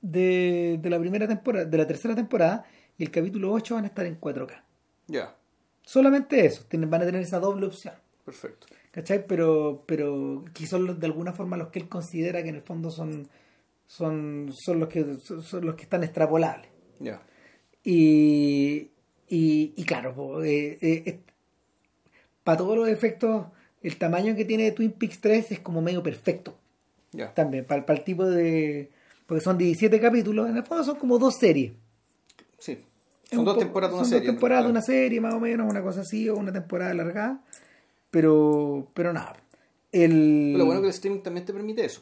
de, 0.00 0.78
de 0.80 0.90
la 0.90 0.98
primera 0.98 1.26
temporada, 1.26 1.64
de 1.64 1.78
la 1.78 1.86
tercera 1.86 2.14
temporada, 2.14 2.64
y 2.96 3.04
el 3.04 3.10
capítulo 3.10 3.52
8 3.52 3.74
van 3.74 3.84
a 3.84 3.88
estar 3.88 4.06
en 4.06 4.20
4K. 4.20 4.62
Ya, 5.08 5.36
Solamente 5.84 6.44
eso, 6.46 6.64
tienen, 6.68 6.90
van 6.90 7.02
a 7.02 7.06
tener 7.06 7.20
esa 7.22 7.40
doble 7.40 7.66
opción. 7.66 7.94
perfecto. 8.24 8.66
¿Cachai? 8.92 9.26
Pero, 9.26 9.84
pero 9.86 10.44
que 10.52 10.66
son 10.66 11.00
de 11.00 11.06
alguna 11.06 11.32
forma 11.32 11.56
los 11.56 11.68
que 11.68 11.78
él 11.78 11.88
considera 11.88 12.42
que 12.42 12.50
en 12.50 12.56
el 12.56 12.62
fondo 12.62 12.90
son, 12.90 13.28
son, 13.86 14.52
son, 14.54 14.80
los, 14.80 14.88
que, 14.88 15.16
son, 15.18 15.42
son 15.42 15.66
los 15.66 15.74
que 15.74 15.82
están 15.84 16.04
extrapolables. 16.04 16.70
Ya. 17.00 17.22
Y, 17.82 18.91
y, 19.34 19.72
y 19.76 19.84
claro, 19.84 20.14
para 22.44 22.58
todos 22.58 22.76
los 22.76 22.88
efectos, 22.88 23.46
el 23.82 23.96
tamaño 23.96 24.36
que 24.36 24.44
tiene 24.44 24.72
Twin 24.72 24.92
Peaks 24.92 25.20
3 25.20 25.52
es 25.52 25.60
como 25.60 25.80
medio 25.80 26.02
perfecto. 26.02 26.54
Ya. 27.12 27.32
También, 27.32 27.64
para, 27.64 27.84
el 27.86 28.04
tipo 28.04 28.26
de... 28.26 28.90
Porque 29.26 29.42
son 29.42 29.56
17 29.56 30.00
capítulos, 30.00 30.50
en 30.50 30.56
el 30.58 30.64
fondo 30.64 30.84
son 30.84 30.96
como 30.96 31.18
dos 31.18 31.36
series. 31.36 31.72
Sí. 32.58 32.78
Son 33.30 33.40
un 33.40 33.44
dos 33.46 33.54
po- 33.54 33.60
temporadas 33.60 33.92
de 33.92 33.96
una 33.96 34.04
son 34.04 34.10
serie, 34.10 34.26
Dos 34.26 34.34
temporadas 34.34 34.64
de 34.64 34.70
una 34.70 34.82
serie, 34.82 35.20
más 35.20 35.34
o 35.34 35.40
menos, 35.40 35.70
una 35.70 35.82
cosa 35.82 36.02
así, 36.02 36.28
o 36.28 36.36
una 36.36 36.52
temporada 36.52 36.90
alargada. 36.90 37.42
Pero, 38.10 38.88
pero 38.92 39.12
nada. 39.12 39.36
El... 39.90 40.52
Lo 40.54 40.66
bueno 40.66 40.80
que 40.82 40.88
el 40.88 40.92
streaming 40.94 41.20
también 41.22 41.46
te 41.46 41.52
permite 41.52 41.84
eso. 41.84 42.00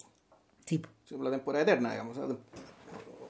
Sí, 0.64 0.83
La 1.21 1.31
temporada 1.31 1.62
eterna, 1.62 1.93
digamos. 1.93 2.16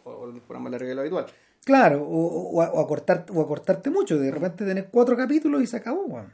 O, 0.04 0.26
la 0.26 0.32
temporada 0.32 0.62
más 0.62 0.72
larga 0.72 0.94
lo 0.94 1.00
habitual. 1.02 1.26
Claro, 1.64 2.02
o, 2.02 2.26
o, 2.26 2.56
o 2.62 2.80
acortar, 2.80 3.26
o 3.32 3.40
acortarte 3.40 3.90
mucho, 3.90 4.18
de 4.18 4.30
repente 4.30 4.64
tenés 4.64 4.86
cuatro 4.90 5.16
capítulos 5.16 5.62
y 5.62 5.66
se 5.66 5.76
acabó, 5.76 6.04
weón. 6.06 6.32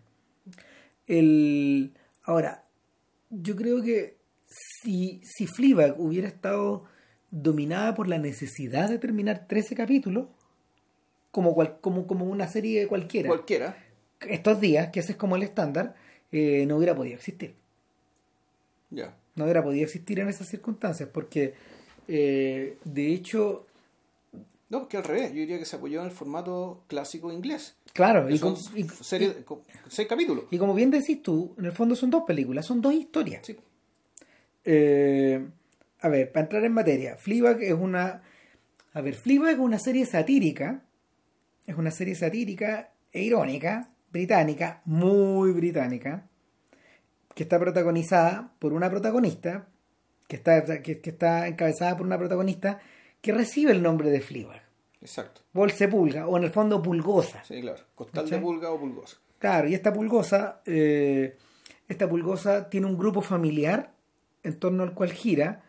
El... 1.07 1.93
Ahora, 2.25 2.65
yo 3.31 3.55
creo 3.57 3.83
que 3.83 4.17
si, 4.47 5.21
si 5.25 5.47
Fleabag 5.47 6.01
hubiera 6.01 6.29
estado 6.29 6.85
dominada 7.31 7.95
por 7.95 8.09
la 8.09 8.19
necesidad 8.19 8.89
de 8.89 8.99
terminar 8.99 9.47
13 9.47 9.75
capítulos, 9.75 10.27
como, 11.31 11.55
cual- 11.55 11.79
como, 11.81 12.07
como 12.07 12.25
una 12.25 12.49
serie 12.49 12.87
cualquiera, 12.87 13.29
Cualquiera. 13.29 13.77
estos 14.21 14.61
días, 14.61 14.91
que 14.91 15.01
ese 15.01 15.13
es 15.13 15.19
como 15.19 15.37
el 15.37 15.43
estándar, 15.43 15.95
eh, 16.33 16.65
no 16.67 16.77
hubiera 16.77 16.95
podido 16.95 17.17
existir. 17.17 17.55
Ya. 18.91 19.15
No 19.35 19.45
hubiera 19.45 19.63
podido 19.63 19.85
existir 19.85 20.19
en 20.21 20.29
esas 20.29 20.49
circunstancias, 20.49 21.09
porque 21.13 21.55
eh, 22.09 22.79
de 22.85 23.13
hecho, 23.13 23.67
No, 24.69 24.81
porque 24.81 24.97
al 24.97 25.05
revés. 25.05 25.31
Yo 25.31 25.37
diría 25.41 25.59
que 25.59 25.65
se 25.65 25.77
apoyó 25.77 26.01
en 26.01 26.07
el 26.07 26.13
formato 26.13 26.85
clásico 26.89 27.33
inglés. 27.33 27.77
claro, 27.93 28.29
y, 28.29 28.37
son 28.39 28.57
y- 28.75 28.85
series 28.85 29.33
con 29.45 29.61
seis 29.89 30.09
capítulos. 30.09 30.45
Y 30.51 30.59
como 30.59 30.75
bien 30.75 30.91
decís 30.91 31.23
tú, 31.23 31.55
en 31.59 31.67
el 31.67 31.73
fondo 31.73 31.95
son 31.95 32.11
dos 32.11 32.25
películas, 32.27 32.67
son 32.67 32.81
dos 32.81 32.93
historias. 32.93 33.47
Sí. 33.47 33.57
Eh, 34.65 35.47
a 36.01 36.09
ver, 36.09 36.33
para 36.33 36.45
entrar 36.45 36.65
en 36.65 36.73
materia, 36.73 37.17
Fleabag 37.17 37.63
es 37.63 37.73
una... 37.75 38.23
A 38.93 39.01
ver, 39.01 39.15
Fleabag 39.15 39.53
es 39.55 39.59
una 39.59 39.79
serie 39.79 40.07
satírica, 40.07 40.83
es 41.67 41.77
una 41.77 41.91
serie 41.91 42.15
satírica 42.15 42.93
e 43.13 43.23
irónica, 43.23 43.91
británica, 44.11 44.83
muy 44.85 45.53
británica, 45.53 46.27
que 47.35 47.43
está 47.45 47.59
protagonizada 47.59 48.53
por 48.59 48.73
una 48.73 48.91
protagonista, 48.91 49.69
que 50.29 50.37
está, 50.37 50.83
que, 50.83 51.01
que 51.01 51.11
está 51.11 51.47
encabezada 51.47 51.97
por 51.97 52.07
una 52.07 52.19
protagonista 52.19 52.81
que 53.27 53.33
recibe 53.33 53.73
el 53.73 53.83
nombre 53.83 54.09
de 54.11 54.21
Fleabag. 54.21 54.63
Exacto. 55.01 55.43
Bolse 55.53 55.89
Pulga, 55.89 56.27
o 56.27 56.37
en 56.37 56.45
el 56.45 56.51
fondo 56.51 56.81
Pulgosa. 56.81 57.43
Sí, 57.45 57.61
claro. 57.61 57.83
Costal 57.95 58.25
¿Cachai? 58.25 58.39
de 58.39 58.45
pulga 58.45 58.71
o 58.71 58.79
pulgosa. 58.81 59.19
Claro, 59.39 59.69
y 59.69 59.75
esta 59.75 59.93
pulgosa, 59.93 60.63
eh, 60.65 61.37
esta 61.89 62.09
pulgosa 62.09 62.71
tiene 62.71 62.87
un 62.87 62.97
grupo 62.97 63.21
familiar 63.21 63.93
en 64.43 64.59
torno 64.59 64.83
al 64.85 64.95
cual 64.95 65.13
gira 65.13 65.65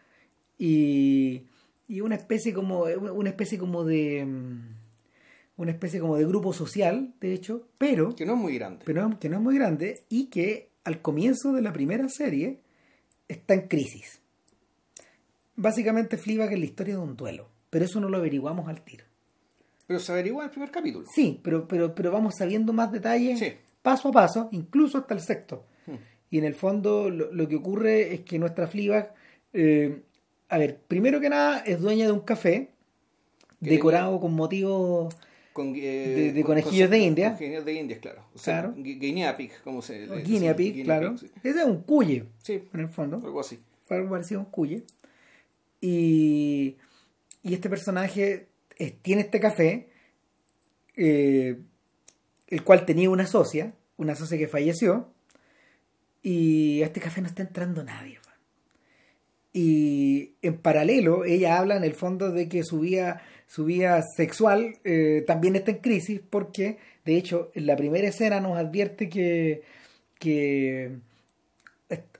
y, 0.57 1.43
y 1.87 2.01
una 2.01 2.15
especie 2.15 2.53
como 2.53 2.83
una 2.83 3.29
especie 3.29 3.57
como 3.57 3.83
de 3.83 4.23
mm, 4.25 4.75
una 5.57 5.71
especie 5.71 5.99
como 5.99 6.15
de 6.17 6.25
grupo 6.25 6.53
social, 6.53 7.13
de 7.19 7.33
hecho, 7.33 7.67
pero, 7.77 8.15
Que 8.15 8.25
no 8.25 8.33
es 8.33 8.39
muy 8.39 8.55
grande. 8.57 8.83
pero 8.85 9.19
que 9.19 9.29
no 9.29 9.37
es 9.37 9.41
muy 9.43 9.55
grande 9.55 10.03
y 10.09 10.27
que 10.27 10.69
al 10.83 11.01
comienzo 11.01 11.51
de 11.53 11.61
la 11.63 11.73
primera 11.73 12.07
serie 12.09 12.61
está 13.27 13.55
en 13.55 13.67
crisis. 13.67 14.21
Básicamente 15.57 16.17
Fleabag 16.17 16.53
es 16.53 16.59
la 16.59 16.65
historia 16.65 16.95
de 16.95 17.01
un 17.01 17.17
duelo, 17.17 17.49
pero 17.69 17.83
eso 17.83 17.99
no 17.99 18.07
lo 18.09 18.17
averiguamos 18.17 18.69
al 18.69 18.81
tiro. 18.83 19.03
Pero 19.87 19.99
se 19.99 20.11
averigua 20.11 20.43
en 20.43 20.45
el 20.45 20.51
primer 20.51 20.69
capítulo. 20.71 21.05
Sí, 21.13 21.39
pero, 21.43 21.67
pero, 21.67 21.93
pero 21.95 22.11
vamos 22.11 22.35
sabiendo 22.37 22.71
más 22.73 22.91
detalles 22.91 23.39
Sí. 23.39 23.53
paso 23.81 24.09
a 24.09 24.11
paso, 24.11 24.49
incluso 24.51 24.97
hasta 24.99 25.13
el 25.13 25.19
sexto. 25.21 25.65
Hmm. 25.85 25.95
Y 26.29 26.37
en 26.37 26.45
el 26.45 26.55
fondo 26.55 27.09
lo, 27.09 27.31
lo 27.33 27.47
que 27.47 27.55
ocurre 27.55 28.13
es 28.13 28.21
que 28.21 28.37
nuestra 28.37 28.67
Fleabag, 28.67 29.13
eh, 29.53 30.03
a 30.49 30.57
ver, 30.57 30.77
primero 30.87 31.19
que 31.19 31.29
nada 31.29 31.59
es 31.59 31.79
dueña 31.81 32.05
de 32.05 32.11
un 32.11 32.19
café 32.21 32.69
decorado 33.59 34.19
con 34.19 34.33
motivos... 34.33 35.13
Con, 35.53 35.73
eh, 35.75 35.79
De- 35.79 36.33
de 36.33 36.41
con- 36.43 36.49
conejillos 36.51 36.87
con- 36.87 36.91
de 36.91 36.99
India. 36.99 37.29
con 37.29 37.37
conejillos 37.37 37.65
de 37.65 37.73
India, 37.73 37.99
claro. 37.99 38.21
O 38.35 38.37
sea, 38.37 38.61
Claro. 38.61 38.75
gu- 38.77 38.99
Guinea 38.99 39.35
pig, 39.35 39.51
como 39.63 39.81
se 39.81 40.05
le 40.05 40.21
Guinea 40.21 40.55
pig, 40.55 40.83
claro. 40.83 41.17
sí. 41.17 41.31
Ese 41.43 41.61
es 41.61 41.65
un 41.65 41.81
cuye, 41.81 42.25
Sí, 42.43 42.61
en 42.73 42.79
el 42.79 42.89
fondo. 42.89 43.15
algo 43.23 43.39
así. 43.39 43.57
algo 43.89 44.09
parecido 44.11 44.41
a 44.41 44.43
un 44.43 44.51
cuye. 44.51 44.83
Y, 45.81 46.77
y 47.43 47.53
este 47.53 47.69
personaje 47.69 48.47
tiene 49.01 49.21
este 49.21 49.39
café, 49.39 49.89
eh, 50.95 51.57
el 52.47 52.63
cual 52.63 52.85
tenía 52.85 53.09
una 53.09 53.27
socia, 53.27 53.73
una 53.97 54.15
socia 54.15 54.37
que 54.37 54.47
falleció, 54.47 55.13
y 56.21 56.81
a 56.81 56.87
este 56.87 56.99
café 56.99 57.21
no 57.21 57.27
está 57.27 57.43
entrando 57.43 57.83
nadie. 57.83 58.19
Y 59.53 60.35
en 60.43 60.59
paralelo, 60.59 61.25
ella 61.25 61.57
habla 61.57 61.77
en 61.77 61.83
el 61.83 61.95
fondo 61.95 62.31
de 62.31 62.47
que 62.47 62.63
su 62.63 62.81
vida, 62.81 63.23
su 63.47 63.65
vida 63.65 64.03
sexual 64.15 64.77
eh, 64.83 65.23
también 65.25 65.55
está 65.55 65.71
en 65.71 65.79
crisis, 65.79 66.21
porque 66.29 66.77
de 67.05 67.17
hecho 67.17 67.49
en 67.55 67.65
la 67.65 67.75
primera 67.75 68.07
escena 68.07 68.39
nos 68.39 68.55
advierte 68.55 69.09
que, 69.09 69.63
que 70.19 70.97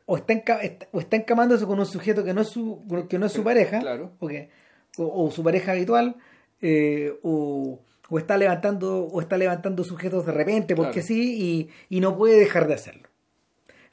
o 0.09 0.17
está, 0.17 0.33
enca- 0.33 0.87
o 0.91 0.99
está 0.99 1.15
encamándose 1.17 1.65
con 1.65 1.79
un 1.79 1.85
sujeto 1.85 2.23
que 2.23 2.33
no 2.33 2.41
es 2.41 2.47
su, 2.49 2.83
que 3.09 3.19
no 3.19 3.25
es 3.27 3.31
su 3.33 3.43
pareja, 3.43 3.79
Claro. 3.79 4.13
o, 4.19 4.27
que- 4.27 4.49
o- 4.97 5.25
o 5.25 5.31
su 5.31 5.43
pareja 5.43 5.73
habitual, 5.73 6.15
eh, 6.61 7.13
o, 7.23 7.79
o 8.09 8.17
está 8.17 8.37
levantando, 8.37 9.03
o 9.05 9.21
está 9.21 9.37
levantando 9.37 9.83
sujetos 9.83 10.25
de 10.25 10.31
repente, 10.31 10.75
porque 10.75 10.93
Claro. 11.01 11.07
sí, 11.07 11.69
y, 11.89 11.95
y 11.97 11.99
no 11.99 12.17
puede 12.17 12.39
dejar 12.39 12.67
de 12.67 12.73
hacerlo. 12.73 13.07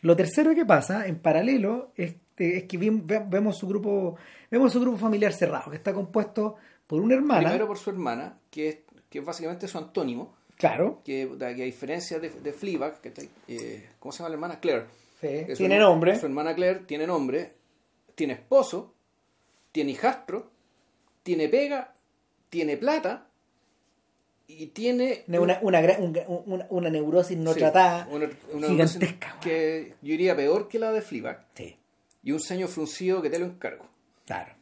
Lo 0.01 0.17
tercero 0.17 0.55
que 0.55 0.65
pasa, 0.65 1.07
en 1.07 1.19
paralelo, 1.19 1.93
este, 1.97 2.59
es 2.59 2.65
que 2.65 2.79
vemos 2.79 3.59
su 3.59 3.67
grupo, 3.67 4.17
vemos 4.51 4.73
su 4.73 4.81
grupo 4.81 4.99
familiar 4.99 5.33
cerrado, 5.33 5.71
que 5.71 5.77
está 5.79 5.93
compuesto 5.93 6.57
por 6.87 7.01
una 7.01 7.15
hermana, 7.15 7.41
Primero 7.49 7.67
por 7.67 7.79
su 7.79 7.91
hermana, 7.91 8.39
que 8.51 8.69
es, 8.69 8.79
que 9.11 9.19
es 9.21 9.25
básicamente 9.25 9.67
su 9.67 9.79
antónimo, 9.79 10.35
claro, 10.57 11.01
que, 11.05 11.29
que 11.39 11.45
a 11.45 11.49
diferencia 11.65 12.19
de, 12.21 12.31
de 12.31 12.53
Fleabag, 12.53 13.01
que 13.01 13.09
está- 13.09 13.23
eh, 13.49 13.89
¿cómo 13.99 14.13
se 14.13 14.19
llama 14.19 14.29
la 14.29 14.35
hermana? 14.35 14.61
Claire. 14.61 14.85
Sí, 15.49 15.55
tiene 15.55 15.77
herma- 15.77 15.81
nombre, 15.91 16.19
Su 16.19 16.27
hermana 16.27 16.55
Claire 16.55 16.81
tiene 16.81 17.07
nombre, 17.07 17.53
tiene 18.15 18.35
esposo, 18.35 18.95
tiene 19.73 19.93
hijastro, 19.93 20.51
tiene 21.23 21.49
pega, 21.49 21.95
tiene 22.51 22.77
plata 22.77 23.27
y 24.47 24.67
tiene 24.69 25.25
Ne- 25.27 25.39
una, 25.39 25.59
una, 25.63 25.81
una, 26.47 26.67
una 26.71 26.91
neurosis 26.91 27.37
no 27.39 27.53
Sí, 27.55 27.61
tratada, 27.61 28.07
gigantesca, 28.61 29.39
que 29.41 29.95
yo 30.03 30.11
diría 30.13 30.37
peor 30.37 30.69
que 30.69 30.79
la 30.79 30.93
de 30.93 31.01
Fleabag 31.01 31.47
sí, 31.55 31.77
y 32.23 32.33
un 32.33 32.41
ceño 32.41 32.69
fruncido 32.69 33.23
que 33.23 33.31
te 33.31 33.39
lo 33.39 33.47
encargo. 33.47 33.87
claro. 34.27 34.53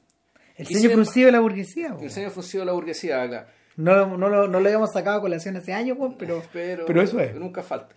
El 0.55 0.66
ceño 0.66 0.90
fruncido 0.90 1.27
de 1.27 1.33
la 1.33 1.40
burguesía. 1.40 1.96
El 2.01 2.11
ceño 2.11 2.31
fruncido 2.31 2.61
de 2.61 2.66
la 2.66 2.72
burguesía, 2.72 3.27
claro. 3.27 3.46
no, 3.77 3.96
lo- 3.96 4.16
no, 4.18 4.29
no 4.29 4.61
lo 4.61 4.66
habíamos 4.66 4.92
sacado 4.92 5.16
a 5.18 5.20
colación 5.20 5.57
hace 5.57 5.72
años, 5.72 5.96
pero, 6.18 6.42
pero, 6.53 6.85
pero 6.87 7.03
eso 7.03 7.18
es. 7.18 7.35
Nunca 7.35 7.62
falta. 7.62 7.94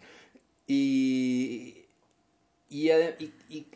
Y, 0.65 1.74
y, 2.69 2.89
y- 2.91 3.33
y 3.49 3.67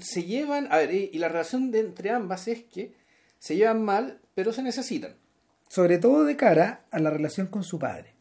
se 0.00 0.22
llevan, 0.22 0.68
a 0.72 0.76
ver, 0.78 0.92
y, 0.94 1.18
la 1.18 1.28
relación 1.28 1.70
de 1.70 1.80
entre 1.80 2.10
ambas 2.10 2.46
es 2.48 2.62
que 2.64 2.94
se 3.38 3.56
llevan 3.56 3.82
mal, 3.84 4.20
pero 4.34 4.52
se 4.52 4.62
necesitan. 4.62 5.16
sobre 5.68 5.98
todo 5.98 6.24
de 6.24 6.36
cara 6.36 6.84
a 6.92 6.98
la 7.00 7.10
relación 7.10 7.48
con 7.48 7.64
su 7.64 7.78
padre. 7.78 8.14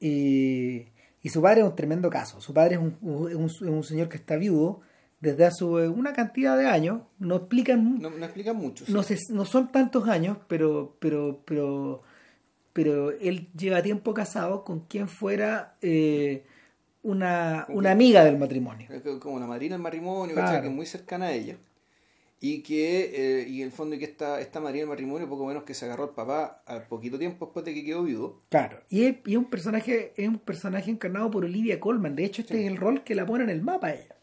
Y, 0.00 0.86
y 1.22 1.28
su 1.30 1.42
padre 1.42 1.60
es 1.62 1.66
un 1.66 1.74
tremendo 1.76 2.10
caso. 2.10 2.40
Su 2.40 2.54
padre 2.54 2.76
es 2.76 2.80
un, 2.80 2.96
un- 3.02 3.82
señor 3.84 4.08
que 4.08 4.16
está 4.16 4.36
viudo 4.36 4.80
desde 5.20 5.44
hace 5.46 5.64
una 5.64 6.12
cantidad 6.12 6.56
de 6.56 6.66
años. 6.66 7.02
No 7.18 7.36
explican, 7.36 7.98
No, 8.00 8.10
no 8.10 8.24
explican 8.24 8.56
mucho. 8.56 8.86
sí. 8.86 8.92
no, 8.92 9.02
sé- 9.02 9.18
no 9.30 9.44
son 9.44 9.72
tantos 9.72 10.06
años, 10.08 10.38
pero, 10.46 10.96
pero, 11.00 11.42
pero, 11.44 12.02
pero 12.72 13.10
él 13.10 13.48
lleva 13.56 13.82
tiempo 13.82 14.14
casado 14.14 14.62
con 14.64 14.80
quien 14.86 15.08
fuera 15.08 15.76
eh, 15.82 16.44
una, 17.02 17.66
una 17.68 17.90
amiga 17.90 18.24
del 18.24 18.38
matrimonio. 18.38 18.88
Como 19.20 19.36
una 19.36 19.46
madrina 19.46 19.74
del 19.76 19.82
matrimonio, 19.82 20.34
que 20.34 20.66
es 20.66 20.72
muy 20.72 20.86
cercana 20.86 21.26
a 21.26 21.32
ella. 21.32 21.56
Y 22.40 22.62
que, 22.62 23.40
eh, 23.42 23.48
y 23.48 23.62
en 23.62 23.66
el 23.66 23.72
fondo, 23.72 23.96
y 23.96 23.98
que 23.98 24.04
esta, 24.04 24.40
esta 24.40 24.60
madrina 24.60 24.82
del 24.82 24.90
matrimonio, 24.90 25.28
poco 25.28 25.44
menos 25.46 25.64
que 25.64 25.74
se 25.74 25.86
agarró 25.86 26.04
al 26.04 26.10
papá 26.10 26.62
al 26.66 26.86
poquito 26.86 27.18
tiempo 27.18 27.46
después 27.46 27.64
de 27.64 27.74
que 27.74 27.84
quedó 27.84 28.04
viudo. 28.04 28.42
Claro. 28.48 28.78
Y 28.88 29.04
es, 29.06 29.16
y 29.26 29.32
es 29.32 29.38
un 29.38 29.46
personaje, 29.50 30.12
es 30.16 30.28
un 30.28 30.38
personaje 30.38 30.88
encarnado 30.88 31.30
por 31.32 31.44
Olivia 31.44 31.80
Colman. 31.80 32.14
De 32.14 32.24
hecho, 32.24 32.42
este 32.42 32.60
es 32.64 32.70
el 32.70 32.76
rol 32.76 33.02
que 33.02 33.16
la 33.16 33.26
pone 33.26 33.42
en 33.42 33.50
el 33.50 33.60
mapa 33.62 33.92
ella. 33.92 34.14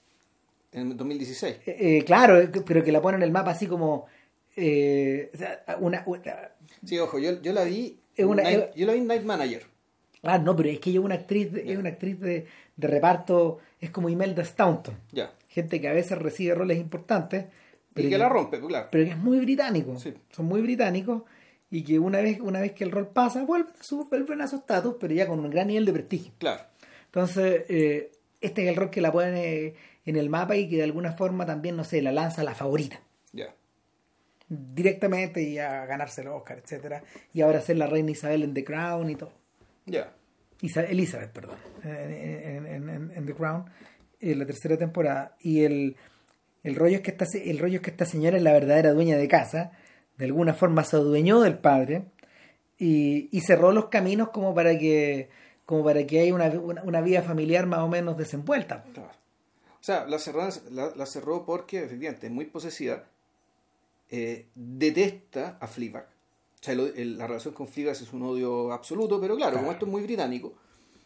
En 0.71 0.91
el 0.91 0.97
2016. 0.97 1.55
Eh, 1.65 1.75
eh, 1.97 2.03
claro, 2.05 2.39
eh, 2.39 2.49
pero 2.65 2.83
que 2.85 2.91
la 2.93 3.01
pone 3.01 3.17
en 3.17 3.23
el 3.23 3.31
mapa 3.31 3.51
así 3.51 3.67
como 3.67 4.05
eh, 4.55 5.29
una, 5.79 6.03
una- 6.05 6.51
Sí, 6.85 6.97
ojo, 6.99 7.19
yo, 7.19 7.41
yo 7.41 7.51
la 7.51 7.65
vi. 7.65 7.99
Es 8.15 8.25
una- 8.25 8.43
Night- 8.43 8.73
yo 8.75 8.85
la 8.85 8.93
vi 8.93 8.99
en 8.99 9.07
Night 9.07 9.23
Manager. 9.23 9.63
ah 10.23 10.37
no, 10.37 10.55
pero 10.55 10.69
es 10.69 10.79
que 10.79 10.89
ella 10.91 10.99
es 10.99 11.05
una 11.05 11.15
actriz, 11.15 11.51
de- 11.51 11.69
es 11.71 11.77
una 11.77 11.89
actriz 11.89 12.17
de, 12.21 12.45
de 12.75 12.87
reparto, 12.87 13.59
es 13.79 13.89
como 13.89 14.09
Imelda 14.09 14.43
Staunton, 14.43 14.95
gente 15.47 15.79
que 15.81 15.87
a 15.87 15.93
veces 15.93 16.17
recibe 16.17 16.55
roles 16.55 16.77
importantes, 16.77 17.45
pero 17.93 18.07
y 18.07 18.11
que 18.11 18.17
la 18.17 18.27
rompe, 18.29 18.57
pues, 18.57 18.69
claro. 18.69 18.87
pero 18.91 19.05
que 19.05 19.11
es 19.11 19.17
muy 19.17 19.39
británico, 19.39 19.97
Sí. 19.99 20.13
son 20.31 20.45
muy 20.47 20.61
británicos 20.61 21.23
y 21.71 21.83
que 21.83 21.97
una 21.99 22.19
vez, 22.19 22.39
una 22.41 22.59
vez 22.59 22.73
que 22.73 22.83
el 22.83 22.91
rol 22.91 23.07
pasa 23.07 23.43
vuelven 23.43 23.73
a 23.79 23.83
su, 23.83 24.05
vuelven 24.09 24.41
a 24.41 24.47
su 24.47 24.57
estatus, 24.57 24.95
pero 24.99 25.13
ya 25.13 25.27
con 25.27 25.39
un 25.39 25.49
gran 25.49 25.67
nivel 25.67 25.85
de 25.85 25.93
prestigio. 25.93 26.33
Claro. 26.37 26.61
Entonces, 27.05 27.63
eh, 27.69 28.11
este 28.41 28.63
es 28.63 28.69
el 28.69 28.75
rol 28.75 28.89
que 28.89 28.99
la 29.01 29.11
pone 29.11 29.73
en 30.05 30.15
el 30.17 30.29
mapa 30.29 30.55
y 30.57 30.67
que 30.69 30.75
de 30.77 30.83
alguna 30.83 31.13
forma 31.13 31.45
también, 31.45 31.75
no 31.77 31.83
sé, 31.85 32.01
la 32.01 32.11
lanza 32.11 32.41
a 32.41 32.45
la 32.45 32.53
favorita. 32.55 32.99
Ya. 33.31 33.53
directamente 34.47 35.41
y 35.41 35.57
a 35.57 35.85
ganarse 35.85 36.21
el 36.21 36.27
Oscar, 36.27 36.59
etcétera 36.59 37.01
Y 37.33 37.41
ahora 37.41 37.61
ser 37.61 37.77
la 37.77 37.87
reina 37.87 38.11
Isabel 38.11 38.43
en 38.43 38.53
The 38.53 38.63
Crown 38.63 39.09
y 39.09 39.15
todo. 39.15 39.31
Ya. 39.85 40.13
Elizabeth, 40.75 41.31
perdón, 41.31 41.57
en, 41.83 43.25
The 43.25 43.33
Crown, 43.33 43.65
en 44.19 44.39
la 44.39 44.45
tercera 44.45 44.77
temporada. 44.77 45.35
Y 45.39 45.63
el, 45.63 45.95
el, 46.63 46.75
rollo 46.75 46.97
es 46.97 47.01
que 47.01 47.11
esta, 47.11 47.25
el 47.37 47.59
rollo 47.59 47.77
es 47.77 47.81
que 47.81 47.91
esta 47.91 48.05
señora 48.05 48.37
es 48.37 48.43
la 48.43 48.53
verdadera 48.53 48.93
dueña 48.93 49.17
de 49.17 49.27
casa, 49.27 49.71
de 50.17 50.25
alguna 50.25 50.53
forma 50.53 50.83
se 50.83 50.95
adueñó 50.95 51.41
del 51.41 51.57
padre 51.57 52.05
y, 52.77 53.29
y 53.31 53.41
cerró 53.41 53.71
los 53.71 53.89
caminos 53.89 54.29
como 54.29 54.53
para 54.53 54.77
que 54.77 55.29
como 55.65 55.83
para 55.83 56.05
que 56.05 56.19
haya 56.19 56.33
una, 56.33 56.47
una, 56.83 57.01
vida 57.01 57.23
familiar 57.23 57.65
más 57.65 57.79
o 57.79 57.87
menos 57.87 58.17
desenvuelta. 58.17 58.85
O 58.95 59.83
sea, 59.83 60.05
la 60.05 60.19
cerró, 60.19 60.47
la, 60.71 61.05
cerró 61.05 61.45
porque 61.45 61.83
efectivamente 61.83 62.27
es 62.27 62.33
muy 62.33 62.45
posesiva, 62.45 63.03
eh, 64.09 64.47
detesta 64.53 65.57
a 65.59 65.67
Fleabag. 65.67 66.07
Sea, 66.65 66.75
la 66.75 67.27
relación 67.27 67.53
con 67.53 67.67
Fleabag 67.67 67.95
es 67.95 68.11
un 68.13 68.23
odio 68.23 68.71
absoluto, 68.71 69.19
pero 69.19 69.35
claro, 69.35 69.57
como 69.57 69.71
esto 69.71 69.85
es 69.85 69.91
muy 69.91 70.01
británico, 70.01 70.53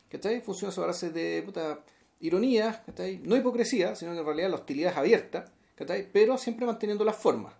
¿cachai? 0.10 0.42
Funciona 0.42 0.72
sobre 0.72 0.88
base 0.88 1.10
de 1.12 1.44
puta, 1.44 1.80
ironía, 2.22 2.84
No 3.24 3.36
hipocresía, 3.36 3.96
sino 3.96 4.14
que 4.14 4.20
en 4.20 4.26
realidad 4.26 4.50
la 4.50 4.56
hostilidad 4.56 4.92
es 4.92 4.98
abierta, 4.98 5.46
¿cachai? 5.76 6.08
Pero 6.12 6.38
siempre 6.38 6.66
manteniendo 6.66 7.04
las 7.04 7.16
formas. 7.16 7.54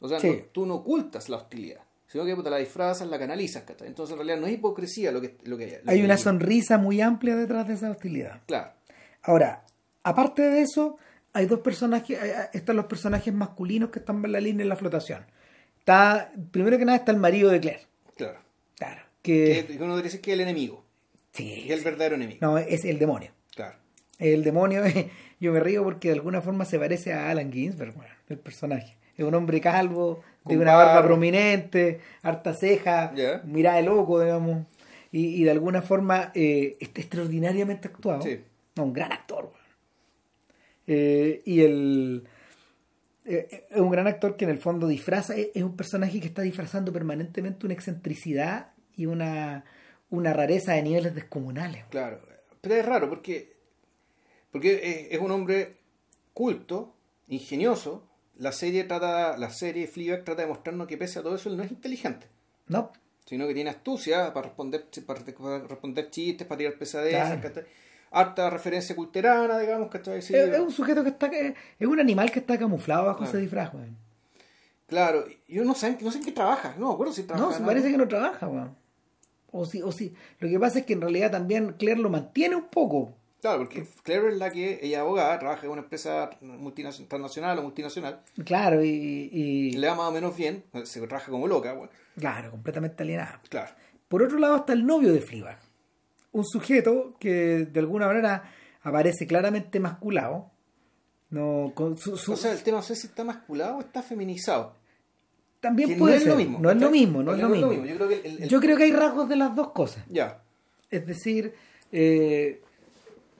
O 0.00 0.08
sea, 0.08 0.18
tú 0.52 0.66
no 0.66 0.76
ocultas 0.76 1.28
la 1.28 1.36
hostilidad 1.38 1.80
sino 2.14 2.24
que 2.24 2.36
puta, 2.36 2.48
la 2.48 2.58
disfrazas, 2.58 3.08
la 3.08 3.18
canalizas, 3.18 3.64
Entonces 3.80 4.12
en 4.12 4.18
realidad 4.18 4.38
no 4.38 4.46
es 4.46 4.52
hipocresía 4.52 5.10
lo 5.10 5.20
que, 5.20 5.36
lo 5.46 5.58
que 5.58 5.82
hay. 5.84 6.00
una 6.00 6.16
sonrisa 6.16 6.78
muy 6.78 7.00
amplia 7.00 7.34
detrás 7.34 7.66
de 7.66 7.74
esa 7.74 7.90
hostilidad. 7.90 8.42
Claro. 8.46 8.70
Ahora, 9.22 9.64
aparte 10.04 10.42
de 10.42 10.62
eso, 10.62 10.96
hay 11.32 11.46
dos 11.46 11.58
personajes, 11.58 12.16
están 12.52 12.76
los 12.76 12.86
personajes 12.86 13.34
masculinos 13.34 13.90
que 13.90 13.98
están 13.98 14.24
en 14.24 14.30
la 14.30 14.40
línea 14.40 14.62
en 14.62 14.68
la 14.68 14.76
flotación. 14.76 15.26
Está, 15.84 16.32
primero 16.50 16.78
que 16.78 16.86
nada 16.86 16.96
está 16.96 17.12
el 17.12 17.18
marido 17.18 17.50
de 17.50 17.60
Claire. 17.60 17.82
Claro. 18.16 18.38
Claro. 18.78 19.02
Que, 19.20 19.66
que 19.68 19.82
uno 19.82 20.00
dice 20.00 20.18
que 20.22 20.30
es 20.30 20.34
el 20.34 20.40
enemigo. 20.40 20.82
Sí. 21.32 21.66
es 21.68 21.76
el 21.76 21.84
verdadero 21.84 22.14
enemigo. 22.14 22.38
No, 22.40 22.56
es 22.56 22.86
el 22.86 22.98
demonio. 22.98 23.32
Claro. 23.54 23.76
El 24.18 24.42
demonio, 24.44 24.82
yo 25.40 25.52
me 25.52 25.60
río 25.60 25.84
porque 25.84 26.08
de 26.08 26.14
alguna 26.14 26.40
forma 26.40 26.64
se 26.64 26.78
parece 26.78 27.12
a 27.12 27.28
Alan 27.30 27.52
Ginsberg, 27.52 27.94
el 28.30 28.38
personaje. 28.38 28.96
Es 29.14 29.26
un 29.26 29.34
hombre 29.34 29.60
calvo, 29.60 30.22
de 30.46 30.56
una 30.56 30.74
barba, 30.74 31.02
prominente, 31.06 32.00
harta 32.22 32.54
ceja, 32.54 33.12
mirada 33.44 33.76
de 33.76 33.82
loco, 33.82 34.22
digamos. 34.22 34.64
Y, 35.12 35.40
y 35.40 35.44
de 35.44 35.50
alguna 35.50 35.82
forma 35.82 36.32
eh, 36.34 36.78
está 36.80 37.02
extraordinariamente 37.02 37.88
actuado. 37.88 38.22
Sí. 38.22 38.40
un 38.78 38.92
gran 38.94 39.12
actor. 39.12 39.52
Eh, 40.86 41.42
y 41.44 41.60
el 41.60 42.24
es 43.24 43.80
un 43.80 43.90
gran 43.90 44.06
actor 44.06 44.36
que 44.36 44.44
en 44.44 44.50
el 44.50 44.58
fondo 44.58 44.86
disfraza, 44.86 45.34
es, 45.36 45.62
un 45.62 45.76
personaje 45.76 46.20
que 46.20 46.26
está 46.26 46.42
disfrazando 46.42 46.92
permanentemente 46.92 47.66
una 47.66 47.74
excentricidad 47.74 48.72
y 48.96 49.06
una, 49.06 49.64
una 50.10 50.32
rareza 50.32 50.72
de 50.72 50.82
niveles 50.82 51.14
descomunales. 51.14 51.84
Claro, 51.90 52.20
pero 52.60 52.74
es 52.74 52.84
raro 52.84 53.08
porque, 53.08 53.52
porque 54.50 55.08
es 55.10 55.18
un 55.18 55.30
hombre 55.30 55.76
culto, 56.32 56.94
ingenioso, 57.28 58.06
la 58.36 58.52
serie 58.52 58.84
trata, 58.84 59.36
la 59.38 59.50
serie 59.50 59.86
Fleabag 59.86 60.24
trata 60.24 60.42
de 60.42 60.48
mostrarnos 60.48 60.86
que 60.86 60.98
pese 60.98 61.18
a 61.18 61.22
todo 61.22 61.36
eso 61.36 61.48
él 61.48 61.56
no 61.56 61.62
es 61.62 61.70
inteligente. 61.70 62.26
No. 62.66 62.92
Sino 63.24 63.46
que 63.46 63.54
tiene 63.54 63.70
astucia 63.70 64.34
para 64.34 64.48
responder, 64.48 64.86
para 65.06 65.60
responder 65.60 66.10
chistes, 66.10 66.46
para 66.46 66.58
tirar 66.58 66.74
pesadillas, 66.74 67.38
harta 68.14 68.48
referencia 68.48 68.94
culterana, 68.94 69.58
digamos, 69.58 69.88
¿cachai? 69.90 70.18
es, 70.18 70.30
es, 70.30 70.60
un 70.60 70.70
sujeto 70.70 71.02
que 71.02 71.10
está, 71.10 71.26
es 71.26 71.86
un 71.86 72.00
animal 72.00 72.30
que 72.30 72.38
está 72.38 72.56
camuflado 72.56 73.06
bajo 73.06 73.24
ese 73.24 73.38
disfraz, 73.38 73.74
weón. 73.74 73.96
Claro, 74.86 75.24
yo 75.48 75.64
no 75.64 75.74
sé, 75.74 75.98
no 76.00 76.10
sé 76.10 76.18
en 76.18 76.24
qué 76.24 76.32
trabaja, 76.32 76.74
no 76.78 76.88
me 76.88 76.94
acuerdo 76.94 77.12
si 77.12 77.24
trabaja. 77.24 77.58
No, 77.58 77.66
parece 77.66 77.90
que 77.90 77.96
no 77.96 78.06
trabaja, 78.06 78.46
weón. 78.46 78.76
O 79.50 79.64
si, 79.66 79.82
o 79.82 79.92
si, 79.92 80.14
lo 80.40 80.48
que 80.48 80.58
pasa 80.58 80.80
es 80.80 80.86
que 80.86 80.92
en 80.94 81.00
realidad 81.00 81.30
también 81.30 81.74
Claire 81.78 82.00
lo 82.00 82.10
mantiene 82.10 82.56
un 82.56 82.68
poco. 82.68 83.14
Claro, 83.40 83.58
porque 83.58 83.86
Claire 84.02 84.28
es 84.28 84.38
la 84.38 84.50
que 84.50 84.80
ella 84.82 84.98
es 84.98 85.00
abogada, 85.02 85.38
trabaja 85.38 85.66
en 85.66 85.72
una 85.72 85.82
empresa 85.82 86.30
multinacional 86.40 87.58
o 87.58 87.62
multinacional. 87.62 88.20
Claro, 88.44 88.82
y, 88.84 89.72
Le 89.72 89.86
va 89.88 89.94
más 89.94 90.08
o 90.08 90.12
menos 90.12 90.36
bien, 90.36 90.64
se 90.84 91.00
trabaja 91.06 91.30
como 91.30 91.46
loca. 91.46 91.72
Bueno. 91.72 91.92
Claro, 92.18 92.50
completamente 92.50 93.02
alienada. 93.02 93.40
Claro. 93.48 93.74
Por 94.08 94.22
otro 94.22 94.38
lado 94.38 94.56
está 94.56 94.72
el 94.72 94.86
novio 94.86 95.12
de 95.12 95.20
Fleabag, 95.20 95.58
un 96.34 96.44
sujeto 96.44 97.14
que 97.18 97.64
de 97.64 97.80
alguna 97.80 98.06
manera 98.06 98.52
aparece 98.82 99.26
claramente 99.26 99.80
masculado. 99.80 100.50
No, 101.30 101.72
con 101.74 101.96
su, 101.96 102.12
O 102.12 102.36
sea, 102.36 102.52
el 102.52 102.62
tema 102.62 102.78
no 102.78 102.82
sé 102.82 102.94
si 102.94 103.06
está 103.06 103.24
masculado 103.24 103.78
o 103.78 103.80
está 103.80 104.02
feminizado. 104.02 104.74
También 105.60 105.96
puede 105.96 106.18
ser. 106.18 106.28
Lo 106.28 106.36
mismo, 106.36 106.58
no 106.58 106.70
es 106.70 106.76
lo 106.76 106.90
mismo, 106.90 107.22
no 107.22 107.34
es 107.34 107.40
lo 107.40 107.48
mismo. 107.48 107.84
Yo, 107.84 107.96
creo 107.96 108.08
que 108.08 108.48
Yo 108.48 108.60
creo 108.60 108.76
que 108.76 108.82
hay 108.84 108.92
rasgos 108.92 109.28
de 109.28 109.36
las 109.36 109.54
dos 109.54 109.72
cosas. 109.72 110.04
Ya. 110.10 110.42
Es 110.90 111.06
decir, 111.06 111.54
eh, 111.92 112.60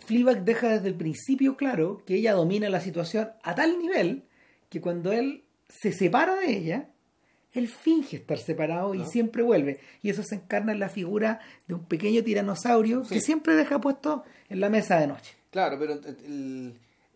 Fleabag 0.07 0.45
deja 0.45 0.69
desde 0.69 0.89
el 0.89 0.95
principio 0.95 1.57
claro 1.57 2.03
que 2.07 2.15
ella 2.15 2.33
domina 2.33 2.69
la 2.71 2.81
situación 2.81 3.31
a 3.43 3.55
tal 3.55 3.79
nivel 3.79 4.25
que 4.71 4.81
cuando 4.81 5.13
él 5.13 5.45
se 5.69 5.93
separa 5.93 6.37
de 6.37 6.57
ella, 6.57 6.89
él 7.55 7.69
finge 7.69 8.17
estar 8.17 8.39
separado 8.39 8.95
y 8.95 9.05
siempre 9.05 9.43
vuelve. 9.43 9.81
Y 10.03 10.11
eso 10.11 10.23
se 10.23 10.35
encarna 10.35 10.73
en 10.73 10.81
la 10.81 10.89
figura 10.89 11.41
de 11.69 11.75
un 11.75 11.85
pequeño 11.85 12.23
tiranosaurio 12.23 13.03
que 13.03 13.21
siempre 13.21 13.55
deja 13.55 13.81
puesto 13.81 14.25
en 14.49 14.61
la 14.61 14.69
mesa 14.69 14.99
de 14.99 15.07
noche. 15.07 15.37
Claro, 15.51 15.79
pero 15.79 15.95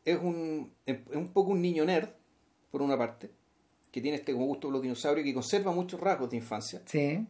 es, 0.05 0.19
un, 0.19 0.73
es 0.87 0.99
un 1.13 1.29
poco 1.33 1.51
un 1.51 1.61
niño 1.61 1.85
nerd, 1.85 2.09
por 2.71 2.83
una 2.83 2.97
parte, 2.97 3.31
que 3.91 4.01
tiene 4.01 4.19
este 4.19 4.33
gusto 4.33 4.69
por 4.69 4.75
los 4.75 4.83
dinosaurios, 4.83 5.25
que 5.25 5.35
conserva 5.35 5.73
muchos 5.73 6.01
rasgos 6.01 6.31
de 6.31 6.37
infancia. 6.37 6.83
Sí. 6.87 7.27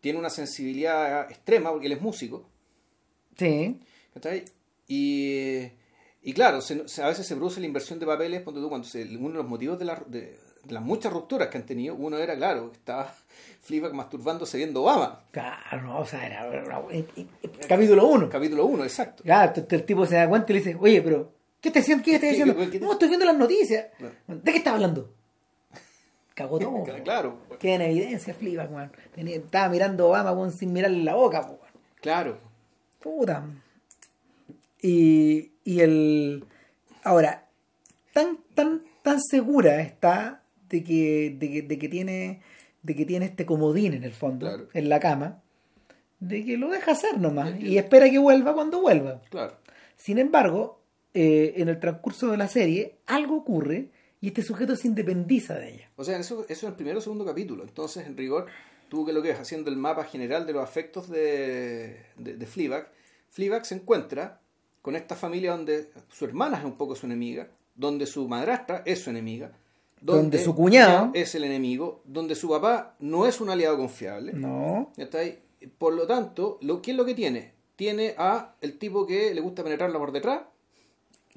Tiene 0.00 0.18
una 0.18 0.30
sensibilidad 0.30 1.28
extrema 1.30 1.70
porque 1.70 1.86
él 1.86 1.92
es 1.92 2.00
músico. 2.00 2.48
Sí. 3.36 3.80
Y, 4.86 5.62
y 6.22 6.32
claro, 6.32 6.58
a 6.58 7.08
veces 7.08 7.26
se 7.26 7.36
produce 7.36 7.58
la 7.58 7.66
inversión 7.66 7.98
de 7.98 8.06
papeles 8.06 8.42
cuando, 8.42 8.68
cuando 8.68 8.86
uno 9.18 9.28
de 9.28 9.34
los 9.34 9.48
motivos 9.48 9.78
de, 9.78 9.86
de, 10.06 10.38
las 10.68 10.82
muchas 10.82 11.12
rupturas 11.12 11.48
que 11.48 11.58
han 11.58 11.66
tenido, 11.66 11.94
uno 11.94 12.18
era, 12.18 12.36
claro, 12.36 12.70
estaba 12.72 13.12
Fleabag 13.62 13.94
masturbándose 13.94 14.56
viendo 14.56 14.82
Obama. 14.82 15.24
Claro, 15.30 15.82
no, 15.82 16.00
o 16.00 16.06
sea, 16.06 16.26
era, 16.26 16.82
capítulo 17.68 18.06
1. 18.06 18.28
Capítulo 18.28 18.66
1, 18.66 18.84
exacto. 18.84 19.22
Claro, 19.22 19.52
el, 19.68 19.84
tipo 19.84 20.06
se 20.06 20.16
da 20.16 20.28
cuenta 20.28 20.52
y 20.52 20.54
le 20.54 20.60
dice, 20.60 20.76
oye, 20.80 21.02
pero, 21.02 21.32
¿qué 21.60 21.70
te 21.70 21.78
diciendo? 21.80 22.04
¿Qué 22.04 22.14
estás 22.14 22.30
diciendo? 22.30 22.54
No, 22.80 22.92
estoy 22.92 23.08
viendo 23.08 23.26
las 23.26 23.36
noticias. 23.36 23.86
¿De 24.26 24.52
qué 24.52 24.58
estás 24.58 24.74
hablando? 24.74 25.12
Cagó 26.34 26.58
todo. 26.58 26.84
claro. 27.04 27.38
Queda 27.58 27.74
en 27.74 27.82
evidencia 27.82 28.34
Fleabag, 28.34 28.70
man. 28.70 28.92
Estaba 29.16 29.68
mirando 29.68 30.08
Obama, 30.08 30.50
sin 30.50 30.72
mirarle 30.72 31.02
la 31.04 31.14
boca, 31.14 31.42
man. 31.42 31.56
Claro. 32.00 32.38
Puta. 33.00 33.44
Y, 34.80 35.52
y 35.64 35.80
el. 35.80 36.44
Ahora, 37.04 37.46
tan, 38.12 38.38
tan, 38.54 38.82
tan 39.02 39.20
segura 39.20 39.80
está 39.80 40.41
de 40.72 40.82
que, 40.82 41.36
de 41.38 41.78
que, 41.78 41.88
tiene 41.88 42.40
de 42.82 42.96
que 42.96 43.04
tiene 43.04 43.26
este 43.26 43.44
comodín 43.44 43.92
en 43.92 44.04
el 44.04 44.12
fondo, 44.12 44.68
en 44.72 44.88
la 44.88 44.98
cama, 44.98 45.42
de 46.18 46.44
que 46.44 46.56
lo 46.56 46.70
deja 46.70 46.92
hacer 46.92 47.20
nomás 47.20 47.60
y 47.60 47.76
espera 47.76 48.10
que 48.10 48.18
vuelva 48.18 48.54
cuando 48.54 48.80
vuelva. 48.80 49.20
Claro. 49.30 49.58
Sin 49.96 50.18
embargo, 50.18 50.80
eh, 51.12 51.54
en 51.56 51.68
el 51.68 51.78
transcurso 51.78 52.30
de 52.30 52.38
la 52.38 52.48
serie, 52.48 52.96
algo 53.06 53.36
ocurre 53.36 53.90
y 54.20 54.28
este 54.28 54.42
sujeto 54.42 54.74
se 54.74 54.88
independiza 54.88 55.54
de 55.58 55.74
ella. 55.74 55.90
O 55.96 56.04
sea, 56.04 56.18
eso, 56.18 56.46
eso 56.48 56.66
es 56.66 56.70
el 56.70 56.74
primero 56.74 56.98
o 56.98 57.02
segundo 57.02 57.26
capítulo. 57.26 57.64
Entonces, 57.64 58.06
en 58.06 58.16
rigor, 58.16 58.46
tú 58.88 59.04
que 59.04 59.12
lo 59.12 59.20
que 59.20 59.30
es 59.30 59.38
haciendo 59.38 59.70
el 59.70 59.76
mapa 59.76 60.04
general 60.04 60.46
de 60.46 60.54
los 60.54 60.64
afectos 60.64 61.10
de, 61.10 61.98
de, 62.16 62.36
de 62.36 62.46
Fleabag, 62.46 62.90
Fleabag 63.28 63.66
se 63.66 63.74
encuentra 63.74 64.40
con 64.80 64.96
esta 64.96 65.16
familia 65.16 65.52
donde 65.52 65.90
su 66.08 66.24
hermana 66.24 66.58
es 66.58 66.64
un 66.64 66.76
poco 66.76 66.96
su 66.96 67.06
enemiga, 67.06 67.48
donde 67.74 68.06
su 68.06 68.26
madrastra 68.26 68.82
es 68.86 69.00
su 69.00 69.10
enemiga, 69.10 69.52
donde, 70.02 70.38
su 70.38 70.54
cuñado 70.54 71.10
es 71.14 71.34
el 71.34 71.44
enemigo, 71.44 72.02
donde 72.04 72.34
su 72.34 72.48
papá 72.48 72.96
no 72.98 73.26
es 73.26 73.40
un 73.40 73.50
aliado 73.50 73.76
confiable. 73.78 74.32
No. 74.32 74.92
¿está 74.96 75.18
ahí? 75.18 75.38
Por 75.78 75.94
lo 75.94 76.06
tanto, 76.06 76.58
lo, 76.60 76.82
¿qué 76.82 76.90
es 76.90 76.96
lo 76.96 77.04
que 77.04 77.14
tiene? 77.14 77.52
Tiene 77.76 78.14
a 78.18 78.54
el 78.60 78.78
tipo 78.78 79.06
que 79.06 79.32
le 79.32 79.40
gusta 79.40 79.62
penetrarla 79.62 79.98
por 79.98 80.12
detrás. 80.12 80.42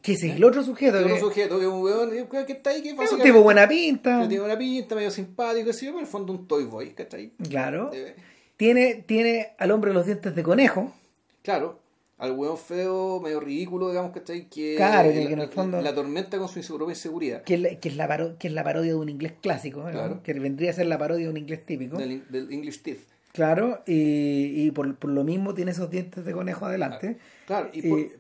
Que 0.02 0.14
es 0.14 0.24
el 0.24 0.44
otro 0.44 0.64
sujeto. 0.64 1.00
El 1.00 1.06
otro 1.06 1.20
sujeto, 1.20 1.58
que 1.58 1.66
es 1.66 1.72
un 1.72 1.82
weón 1.82 2.12
que 2.12 2.54
está 2.54 2.72
ahí, 2.72 2.82
que 2.82 2.90
es 2.90 3.12
un 3.12 3.22
tipo 3.22 3.42
buena 3.42 3.68
pinta. 3.68 4.22
Que 4.22 4.28
tiene 4.28 4.42
buena 4.42 4.58
pinta, 4.58 4.96
medio 4.96 5.12
simpático, 5.12 5.70
así, 5.70 5.88
en 5.88 6.00
el 6.00 6.08
fondo 6.08 6.34
un 6.34 6.48
toy 6.48 6.66
boy, 6.66 6.92
¿cachai? 6.92 7.32
Claro. 7.50 7.92
Eh, 7.94 8.16
tiene, 8.58 9.04
tiene 9.06 9.54
al 9.58 9.72
hombre 9.72 9.94
los 9.94 10.06
dientes 10.06 10.36
de 10.36 10.44
conejo. 10.44 10.94
Claro, 11.42 11.80
al 12.18 12.32
hueón 12.32 12.58
feo, 12.58 13.20
medio 13.20 13.40
ridículo, 13.40 13.90
digamos, 13.90 14.12
que 14.12 14.20
está 14.20 14.34
ahí, 14.34 14.46
que, 14.46 14.76
claro, 14.76 15.12
que, 15.12 15.24
en 15.24 15.40
el 15.40 15.50
fondo, 15.50 15.82
la 15.82 15.94
tormenta 15.94 16.38
con 16.38 16.48
su 16.48 16.60
inseguridad. 16.60 17.44
Que, 17.44 17.56
es 17.56 17.78
que, 17.80 17.90
es 17.90 17.98
la 17.98 18.38
que 18.38 18.48
es 18.48 18.54
la 18.54 18.64
parodia 18.64 18.92
de 18.92 18.98
un 18.98 19.10
inglés 19.10 19.34
clásico, 19.42 19.82
claro. 19.84 20.24
que 20.24 20.34
vendría 20.34 20.72
a 20.72 20.74
ser 20.74 20.86
la 20.86 20.98
parodia 20.98 21.26
de 21.26 21.32
un 21.32 21.38
inglés 21.38 21.66
típico. 21.66 21.98
Del, 21.98 22.24
English 22.52 22.82
Teeth. 22.82 23.02
Claro, 23.34 23.84
y, 23.86 24.66
y 24.66 24.72
por, 24.72 24.96
por, 24.96 25.10
lo 25.10 25.26
mismo 25.26 25.54
tiene 25.54 25.72
esos 25.72 25.92
dientes 25.92 26.24
de 26.24 26.32
conejo 26.32 26.66
adelante. 26.66 27.18
Claro, 27.46 27.70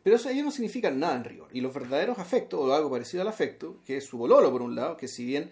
pero 0.04 0.16
eso 0.18 0.30
ello 0.30 0.44
no 0.44 0.52
significa 0.52 0.92
nada 0.92 1.16
en 1.16 1.24
rigor. 1.24 1.48
Y 1.54 1.62
los 1.62 1.74
verdaderos 1.74 2.20
afectos, 2.20 2.60
o 2.60 2.74
algo 2.74 2.92
parecido 2.92 3.22
al 3.22 3.30
afecto, 3.30 3.78
que 3.86 3.96
es 3.96 4.04
su 4.04 4.18
bololo 4.18 4.52
por 4.52 4.62
un 4.62 4.76
lado, 4.76 4.98
que 4.98 5.08
si 5.08 5.24
bien 5.24 5.52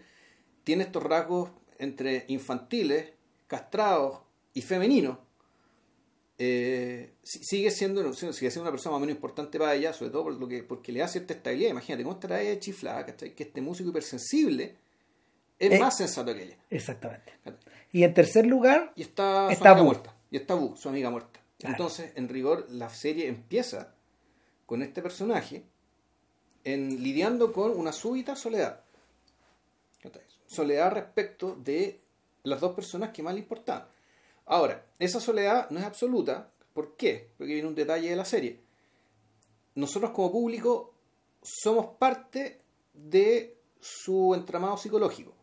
tiene 0.65 0.83
estos 0.83 1.01
rasgos 1.01 1.51
entre 1.77 2.25
infantiles, 2.27 3.13
castrados 3.47 4.19
y 4.53 4.63
femeninos, 4.63 5.17
eh, 6.37 7.13
si- 7.23 7.43
sigue 7.43 7.69
siendo 7.71 8.11
sigue 8.13 8.33
siendo 8.33 8.61
una 8.61 8.71
persona 8.71 8.91
más 8.93 8.97
o 8.97 8.99
menos 9.01 9.15
importante 9.15 9.57
para 9.59 9.75
ella, 9.75 9.93
sobre 9.93 10.11
todo 10.11 10.23
por 10.23 10.33
lo 10.33 10.47
que, 10.47 10.63
porque 10.63 10.91
le 10.91 10.99
da 10.99 11.07
cierta 11.07 11.33
estabilidad. 11.33 11.69
Imagínate 11.71 12.03
cómo 12.03 12.15
estará 12.15 12.41
ella 12.41 12.59
chiflada, 12.59 13.05
¿cachai? 13.05 13.35
Que 13.35 13.43
este 13.43 13.61
músico 13.61 13.89
hipersensible 13.89 14.75
es 15.59 15.71
Eh. 15.71 15.79
más 15.79 15.95
sensato 15.97 16.33
que 16.33 16.43
ella. 16.43 16.57
Exactamente. 16.69 17.33
Y 17.91 18.03
en 18.03 18.13
tercer 18.13 18.45
lugar, 18.47 18.91
Y 18.95 19.03
está, 19.03 19.47
su 19.55 19.61
amiga 19.63 19.73
Bu. 19.73 19.83
muerta. 19.85 20.15
Y 20.31 20.37
está 20.37 20.55
Bu, 20.55 20.75
su 20.75 20.89
amiga 20.89 21.09
muerta. 21.11 21.39
Claro. 21.59 21.73
Entonces, 21.75 22.11
en 22.15 22.27
rigor, 22.27 22.65
la 22.71 22.89
serie 22.89 23.27
empieza 23.27 23.93
con 24.65 24.81
este 24.81 25.01
personaje 25.03 25.63
en 26.63 27.03
lidiando 27.03 27.53
con 27.53 27.71
una 27.77 27.91
súbita 27.93 28.35
soledad. 28.35 28.81
Soledad 30.47 30.91
respecto 30.91 31.55
de 31.55 31.99
las 32.43 32.59
dos 32.59 32.73
personas 32.75 33.09
que 33.11 33.23
más 33.23 33.33
le 33.33 33.39
importaban. 33.41 33.87
Ahora, 34.45 34.85
esa 34.99 35.19
soledad 35.19 35.69
no 35.69 35.79
es 35.79 35.85
absoluta. 35.85 36.51
¿Por 36.73 36.95
qué? 36.95 37.29
Porque 37.37 37.53
viene 37.53 37.67
un 37.67 37.75
detalle 37.75 38.09
de 38.09 38.15
la 38.15 38.25
serie. 38.25 38.59
Nosotros 39.75 40.11
como 40.11 40.31
público 40.31 40.93
somos 41.41 41.97
parte 41.97 42.61
de 42.93 43.57
su 43.79 44.33
entramado 44.33 44.77
psicológico. 44.77 45.33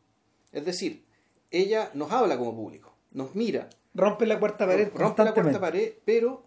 Es 0.53 0.65
decir, 0.65 1.05
ella 1.51 1.91
nos 1.95 2.11
habla 2.13 2.39
como 2.39 2.55
público, 2.55 2.93
nos 3.13 3.35
mira, 3.35 3.69
rompe 3.95 4.27
la 4.27 4.39
cuarta 4.39 4.67
pared 4.67 4.91
rompe 4.95 5.25
la 5.25 5.35
cuarta 5.35 5.61
pared, 5.61 5.93
pero, 6.05 6.43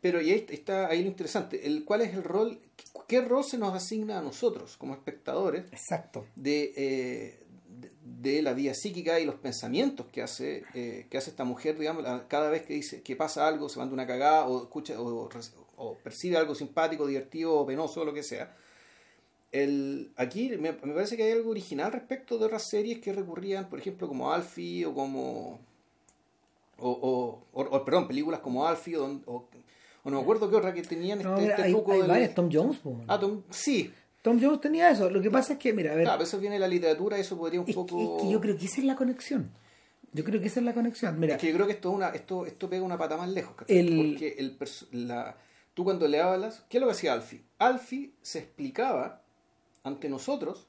pero 0.00 0.20
y 0.20 0.30
ahí 0.30 0.46
está 0.48 0.88
ahí 0.88 1.02
lo 1.02 1.08
interesante, 1.08 1.66
el, 1.66 1.84
¿cuál 1.84 2.02
es 2.02 2.14
el 2.14 2.24
rol, 2.24 2.58
qué 3.06 3.20
rol 3.20 3.44
se 3.44 3.58
nos 3.58 3.74
asigna 3.74 4.18
a 4.18 4.22
nosotros 4.22 4.76
como 4.76 4.94
espectadores 4.94 5.64
Exacto. 5.72 6.26
de, 6.36 6.72
eh, 6.76 7.43
de, 7.80 7.90
de 8.32 8.42
la 8.42 8.52
vida 8.54 8.74
psíquica 8.74 9.18
y 9.20 9.24
los 9.24 9.34
pensamientos 9.36 10.06
que 10.12 10.22
hace, 10.22 10.62
eh, 10.74 11.06
que 11.10 11.18
hace 11.18 11.30
esta 11.30 11.44
mujer, 11.44 11.78
digamos, 11.78 12.04
cada 12.28 12.50
vez 12.50 12.62
que 12.62 12.74
dice 12.74 13.02
que 13.02 13.16
pasa 13.16 13.46
algo, 13.48 13.68
se 13.68 13.78
manda 13.78 13.94
una 13.94 14.06
cagada 14.06 14.46
o 14.46 14.62
escucha 14.62 15.00
o, 15.00 15.28
o 15.76 15.94
percibe 15.98 16.36
algo 16.36 16.54
simpático, 16.54 17.06
divertido 17.06 17.54
o 17.54 17.66
penoso, 17.66 18.04
lo 18.04 18.12
que 18.14 18.22
sea. 18.22 18.56
El, 19.52 20.12
aquí 20.16 20.48
me, 20.58 20.72
me 20.72 20.94
parece 20.94 21.16
que 21.16 21.22
hay 21.22 21.32
algo 21.32 21.50
original 21.50 21.92
respecto 21.92 22.38
de 22.38 22.46
otras 22.46 22.68
series 22.68 22.98
que 23.00 23.12
recurrían, 23.12 23.68
por 23.68 23.78
ejemplo, 23.78 24.08
como 24.08 24.32
Alfie 24.32 24.84
o 24.86 24.94
como. 24.94 25.60
O, 26.78 26.90
o, 26.90 27.44
o- 27.52 27.76
o, 27.76 27.84
perdón, 27.84 28.08
películas 28.08 28.40
como 28.40 28.66
Alfie 28.66 28.96
o, 28.96 29.04
o, 29.26 29.46
o 30.02 30.10
no 30.10 30.16
me 30.16 30.22
acuerdo 30.22 30.50
qué 30.50 30.56
otra 30.56 30.74
que 30.74 30.82
tenían 30.82 31.18
este, 31.20 31.30
No, 31.30 31.36
mira, 31.38 31.50
este 31.52 31.62
hay, 31.62 31.72
truco 31.72 31.92
hay 31.92 31.98
del- 32.00 32.08
varias. 32.08 32.34
Tom 32.34 32.48
Jones. 32.52 32.80
Ah, 33.06 33.20
Tom- 33.20 33.42
sí, 33.50 33.92
Tom 34.24 34.40
Jones 34.40 34.58
tenía 34.62 34.88
eso. 34.90 35.10
Lo 35.10 35.20
que 35.20 35.30
pasa 35.30 35.52
es 35.52 35.58
que, 35.58 35.74
mira, 35.74 35.92
a 35.92 35.96
ver, 35.96 36.04
claro, 36.04 36.22
eso 36.22 36.38
viene 36.40 36.54
de 36.56 36.60
la 36.60 36.66
literatura, 36.68 37.18
eso 37.18 37.36
podría 37.36 37.60
un 37.60 37.68
es, 37.68 37.74
que- 37.76 37.80
poco. 37.82 38.16
es 38.16 38.22
que 38.22 38.30
yo 38.32 38.40
creo 38.40 38.56
que 38.56 38.64
esa 38.64 38.80
es 38.80 38.86
la 38.86 38.96
conexión. 38.96 39.50
Yo 40.14 40.24
creo 40.24 40.40
que 40.40 40.46
esa 40.46 40.60
es 40.60 40.64
la 40.64 40.72
conexión. 40.72 41.20
Mira, 41.20 41.34
Es 41.34 41.40
que 41.42 41.48
yo 41.48 41.54
creo 41.54 41.66
que 41.66 41.74
esto, 41.74 41.90
es 41.90 41.94
una, 41.96 42.08
esto, 42.08 42.46
esto 42.46 42.70
pega 42.70 42.82
una 42.82 42.96
pata 42.96 43.18
más 43.18 43.28
lejos. 43.28 43.54
El- 43.68 44.08
Porque 44.12 44.34
el 44.38 44.56
la, 45.08 45.36
tú 45.74 45.84
cuando 45.84 46.08
le 46.08 46.22
hablas, 46.22 46.64
¿qué 46.70 46.78
es 46.78 46.80
lo 46.80 46.86
que 46.86 46.92
hacía 46.92 47.12
Alfie? 47.12 47.42
Alfie 47.58 48.12
se 48.22 48.38
explicaba 48.38 49.20
ante 49.82 50.08
nosotros 50.08 50.68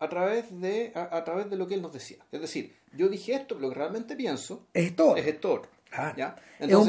a 0.00 0.08
través 0.08 0.46
de, 0.60 0.90
a, 0.96 1.16
a 1.16 1.22
través 1.24 1.48
de 1.48 1.56
lo 1.56 1.68
que 1.68 1.74
él 1.74 1.82
nos 1.82 1.92
decía. 1.92 2.18
Es 2.32 2.40
decir, 2.40 2.74
yo 2.96 3.08
dije 3.08 3.34
esto, 3.34 3.54
pero 3.54 3.60
lo 3.60 3.68
que 3.68 3.78
realmente 3.78 4.16
pienso 4.16 4.66
es 4.74 4.86
esto. 4.86 5.14
es 5.14 5.26
esto 5.28 5.62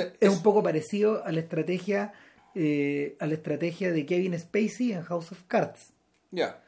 es 0.02 0.14
es- 0.20 0.30
un 0.36 0.42
poco 0.42 0.64
parecido 0.64 1.24
a 1.26 1.32
la 1.32 1.42
estrategia 1.42 2.14
eh, 2.56 3.16
a 3.20 3.28
la 3.28 3.34
estrategia 3.36 3.92
de 3.92 4.06
Kevin 4.06 4.38
Spacey 4.38 4.92
en 4.94 5.02
House 5.04 5.32
of 5.32 5.44
Cards. 5.48 5.94
ya. 6.32 6.62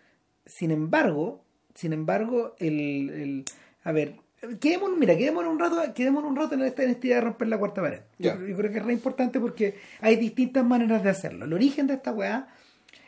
Sin 0.45 0.71
embargo, 0.71 1.41
sin 1.73 1.93
embargo, 1.93 2.55
el, 2.59 3.09
el- 3.09 3.45
a 3.85 3.91
ver, 3.93 4.15
quedémonos, 4.59 4.97
mira, 4.97 5.15
quedémonos 5.17 5.51
un 5.53 5.57
rato, 5.59 5.81
quedémonos 5.93 6.29
un 6.29 6.35
rato 6.35 6.55
en 6.55 6.63
esta, 6.63 6.83
en 6.83 6.89
esta 6.89 7.07
idea 7.07 7.15
de 7.17 7.21
romper 7.21 7.47
la 7.47 7.57
cuarta 7.57 7.81
pared. 7.81 8.01
Yo, 8.19 8.35
creo- 8.35 8.47
yo 8.49 8.57
creo 8.57 8.71
que 8.71 8.77
es 8.79 8.85
re 8.85 8.91
importante 8.93 9.39
porque 9.39 9.75
hay 10.01 10.17
distintas 10.17 10.65
maneras 10.65 11.01
de 11.01 11.09
hacerlo. 11.11 11.45
El 11.45 11.53
origen 11.53 11.87
de 11.87 11.93
esta 11.93 12.11
weá, 12.11 12.47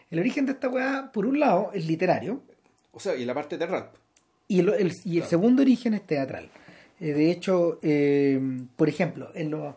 el 0.10 0.20
origen 0.20 0.46
de 0.46 0.54
esta 0.54 0.70
weá, 0.70 1.12
por 1.12 1.26
un 1.26 1.40
lado, 1.40 1.72
es 1.74 1.86
literario, 1.86 2.42
O 2.94 3.00
sea, 3.02 3.16
y 3.18 3.26
la 3.26 3.34
parte 3.34 3.58
de 3.58 3.66
rap. 3.66 3.96
y 4.48 4.60
el, 4.62 4.70
el- 4.70 4.92
y 5.04 5.10
el 5.10 5.16
Claro. 5.18 5.30
segundo 5.30 5.62
origen 5.62 5.94
es 5.94 6.08
teatral. 6.08 6.50
Eh, 7.02 7.12
de 7.14 7.32
hecho, 7.32 7.80
eh, 7.82 8.40
por 8.78 8.88
ejemplo, 8.88 9.30
en 9.36 9.52
los, 9.52 9.76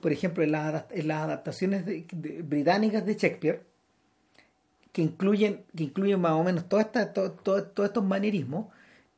por 0.00 0.12
ejemplo, 0.12 0.42
en 0.42 0.52
las, 0.52 0.84
en 0.90 1.08
las 1.08 1.22
adaptaciones 1.22 1.84
de- 1.86 2.06
de- 2.12 2.42
británicas 2.42 3.04
de 3.04 3.14
Shakespeare, 3.14 3.62
que 4.92 5.02
incluyen, 5.02 5.64
que 5.76 5.84
incluyen 5.84 6.20
más 6.20 6.32
o 6.32 6.42
menos 6.42 6.68
todas 6.68 6.86
estas- 6.86 7.12
to- 7.12 7.32
to- 7.32 7.64
todos 7.64 7.88
estos 7.90 8.04
manierismos, 8.04 8.66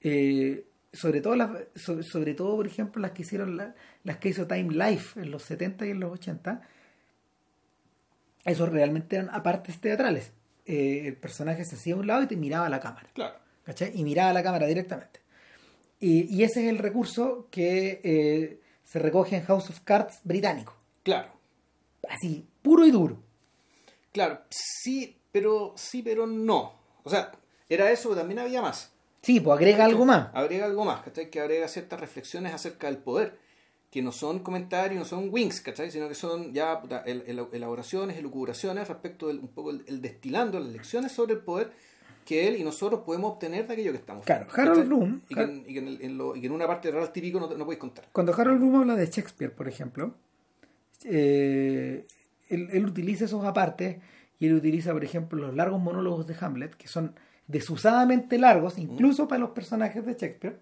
eh, 0.03 0.65
sobre 0.93 1.21
todo 1.23 1.37
las, 1.37 1.51
sobre, 1.75 2.03
sobre 2.03 2.35
todo, 2.35 2.57
por 2.57 2.67
ejemplo, 2.67 3.01
las 3.01 3.13
que 3.13 3.23
hicieron 3.23 3.57
la- 3.57 3.75
las 4.05 4.19
que 4.19 4.29
hizo 4.29 4.47
Time 4.47 4.73
Life 4.75 5.19
en 5.21 5.31
los 5.31 5.43
70 5.45 5.87
y 5.87 5.91
en 5.91 6.01
los 6.01 6.13
80, 6.13 6.61
esos 8.45 8.69
realmente 8.69 9.17
eran 9.17 9.31
apartes 9.31 9.81
teatrales. 9.81 10.33
Eh, 10.67 11.05
el 11.07 11.17
personaje 11.17 11.65
se 11.65 11.77
hacía 11.77 11.95
a 11.95 11.99
un 11.99 12.07
lado 12.07 12.23
y 12.23 12.27
te 12.27 12.37
miraba 12.37 12.67
a 12.67 12.71
la 12.71 12.81
cámara. 12.81 13.09
Claro. 13.15 13.37
¿cachai? 13.65 13.93
Y 13.95 14.03
miraba 14.03 14.31
a 14.31 14.33
la 14.33 14.43
cámara 14.43 14.67
directamente. 14.67 15.21
Y, 16.01 16.23
y 16.35 16.43
ese 16.43 16.65
es 16.65 16.69
el 16.69 16.79
recurso 16.79 17.47
que 17.51 18.01
eh, 18.03 18.59
se 18.93 18.99
recoge 18.99 19.37
en 19.37 19.45
House 19.45 19.71
of 19.71 19.81
Cards 19.81 20.21
británico. 20.23 20.75
Claro. 21.03 21.29
Así, 22.09 22.47
puro 22.61 22.85
y 22.85 22.91
duro. 22.91 23.23
Claro. 24.13 24.41
Sí, 24.51 25.19
pero 25.31 25.73
sí, 25.77 26.03
pero 26.03 26.27
no. 26.27 26.75
O 27.03 27.09
sea, 27.11 27.33
era 27.69 27.91
eso, 27.91 28.11
pero 28.11 28.21
también 28.21 28.41
había 28.41 28.61
más. 28.61 28.93
Sí, 29.23 29.41
pues 29.41 29.57
agrega 29.57 29.85
algo 29.87 30.05
más. 30.05 30.29
Agrega 30.35 30.67
algo 30.67 30.85
más, 30.85 31.01
¿cachai? 31.03 31.31
Que 31.31 31.41
agrega 31.41 31.69
ciertas 31.69 31.99
reflexiones 32.01 32.53
acerca 32.53 32.89
del 32.89 32.99
poder, 32.99 33.39
que 33.91 34.03
no 34.03 34.13
son 34.13 34.41
comentarios, 34.41 34.99
no 34.99 35.05
son 35.07 35.29
wings, 35.33 35.61
¿cachai? 35.61 35.91
Sino 35.91 36.09
que 36.09 36.15
son 36.15 36.53
ya 36.53 36.81
puta, 36.81 37.03
el- 37.07 37.23
el- 37.27 37.47
elaboraciones, 37.53 38.19
elucubraciones 38.19 38.89
respecto 38.89 39.29
del 39.29 39.39
un 39.39 39.49
poco 39.49 39.71
el, 39.71 39.85
el 39.87 40.03
destilando 40.03 40.59
las 40.61 40.69
lecciones 40.71 41.13
sobre 41.13 41.35
el 41.35 41.41
poder 41.41 41.73
que 42.25 42.49
él 42.49 42.57
y 42.57 42.65
nosotros 42.65 43.01
podemos 43.05 43.33
obtener 43.33 43.67
de 43.67 43.73
aquello 43.75 43.93
que 43.93 43.99
estamos. 43.99 44.25
Claro. 44.25 44.47
Harold 44.53 44.89
Bloom- 44.89 45.21
Y 45.29 45.35
que, 45.35 45.41
en, 45.43 45.65
y 46.35 46.39
y 46.39 46.41
que 46.41 46.51
una 46.51 46.67
parte 46.67 46.89
de 46.89 46.95
real 46.99 47.13
típico 47.13 47.39
no, 47.41 47.49
no 47.49 47.65
podéis 47.65 47.81
contar. 47.81 48.07
Cuando 48.13 48.35
Harold 48.35 48.59
Bloom 48.61 48.77
habla 48.77 48.95
de 48.97 49.07
Shakespeare, 49.07 49.53
por 49.53 49.69
ejemplo, 49.69 50.15
eh, 51.05 52.05
él, 52.49 52.69
él 52.73 52.87
utiliza 52.87 53.25
esos 53.25 53.45
apartes 53.45 53.99
y 54.39 54.47
él 54.47 54.55
utiliza, 54.55 54.93
por 54.93 55.05
ejemplo, 55.05 55.39
los 55.41 55.55
largos 55.55 55.81
monólogos 55.81 56.27
de 56.27 56.37
Hamlet, 56.41 56.75
que 56.75 56.89
son 56.89 57.15
desusadamente 57.49 58.39
largos, 58.39 58.79
incluso 58.79 59.29
para 59.29 59.41
los 59.41 59.51
personajes 59.51 60.05
de 60.05 60.13
Shakespeare, 60.13 60.57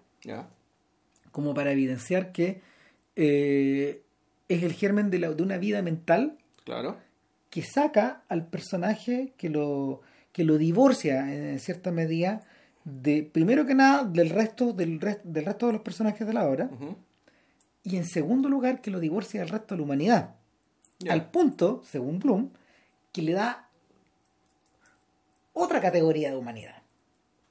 como 1.31 1.53
para 1.53 1.71
evidenciar 1.71 2.31
que 2.31 2.61
eh, 3.15 4.01
es 4.47 4.63
el 4.63 4.73
germen 4.73 5.09
de, 5.09 5.19
la- 5.19 5.31
de 5.33 5.43
una 5.43 5.57
vida 5.57 5.81
mental 5.81 6.37
Claro. 6.63 6.97
que 7.49 7.61
saca 7.63 8.23
al 8.29 8.47
personaje 8.47 9.33
que 9.37 9.49
lo 9.49 10.01
que 10.31 10.43
lo 10.43 10.57
divorcia 10.57 11.31
en 11.33 11.59
cierta 11.59 11.91
medida 11.91 12.41
de 12.83 13.23
primero 13.23 13.65
que 13.65 13.75
nada 13.75 14.03
del 14.03 14.29
resto 14.29 14.73
del, 14.73 14.99
res- 14.99 15.19
del 15.23 15.45
resto 15.45 15.67
de 15.67 15.73
los 15.73 15.81
personajes 15.81 16.25
de 16.25 16.33
la 16.33 16.47
obra 16.47 16.69
y 17.83 17.97
en 17.97 18.05
segundo 18.05 18.49
lugar 18.49 18.81
que 18.81 18.91
lo 18.91 18.99
divorcia 18.99 19.41
del 19.41 19.49
resto 19.49 19.75
de 19.75 19.79
la 19.79 19.83
humanidad 19.85 20.35
al 21.09 21.29
punto 21.29 21.81
según 21.85 22.19
Bloom 22.19 22.49
que 23.11 23.21
le 23.21 23.33
da 23.33 23.67
otra 25.53 25.81
categoría 25.81 26.29
de 26.31 26.37
humanidad 26.37 26.75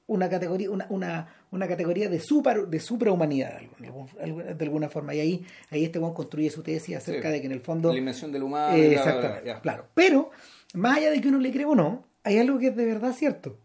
una 0.07 0.27
categoría 0.29 0.69
una, 0.71 0.85
una, 0.89 1.27
una 1.51 1.67
categoría 1.67 2.09
de 2.09 2.19
super 2.19 2.67
de 2.67 2.79
suprahumanidad 2.79 3.59
de 3.79 4.63
alguna, 4.65 4.89
forma 4.89 5.13
y 5.15 5.19
ahí 5.21 5.45
ahí 5.69 5.85
este 5.85 5.99
Juan 5.99 6.13
construye 6.13 6.49
su 6.49 6.63
tesis 6.63 6.97
acerca 6.97 7.27
Sí. 7.29 7.33
de 7.33 7.39
que 7.41 7.45
en 7.47 7.53
el 7.53 7.61
fondo 7.61 7.89
La 7.89 7.95
dimensión 7.95 8.31
del 8.31 8.43
humano. 8.43 8.75
eh, 8.75 8.89
bla, 8.89 9.03
bla, 9.03 9.11
bla, 9.13 9.19
exactamente, 9.29 9.61
claro. 9.61 9.85
Pero, 9.93 10.31
más 10.73 10.97
allá 10.97 11.11
de 11.11 11.21
que 11.21 11.27
uno 11.29 11.37
le 11.39 11.51
cree 11.51 11.65
o 11.65 11.75
no, 11.75 12.03
hay 12.23 12.37
algo 12.37 12.59
que 12.59 12.67
es 12.67 12.75
de 12.75 12.85
verdad 12.85 13.13
cierto. 13.13 13.57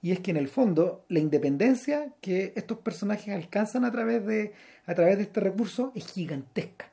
Y 0.00 0.10
es 0.10 0.18
que 0.20 0.32
en 0.32 0.36
el 0.36 0.48
fondo, 0.48 1.04
la 1.08 1.20
independencia 1.20 2.12
que 2.20 2.52
estos 2.56 2.78
personajes 2.78 3.32
alcanzan 3.34 3.84
a 3.84 3.92
través 3.92 4.26
de, 4.26 4.52
a 4.86 4.94
través 4.94 5.16
de 5.16 5.22
este 5.24 5.38
recurso 5.40 5.92
es 5.94 6.06
gigantesca. 6.12 6.90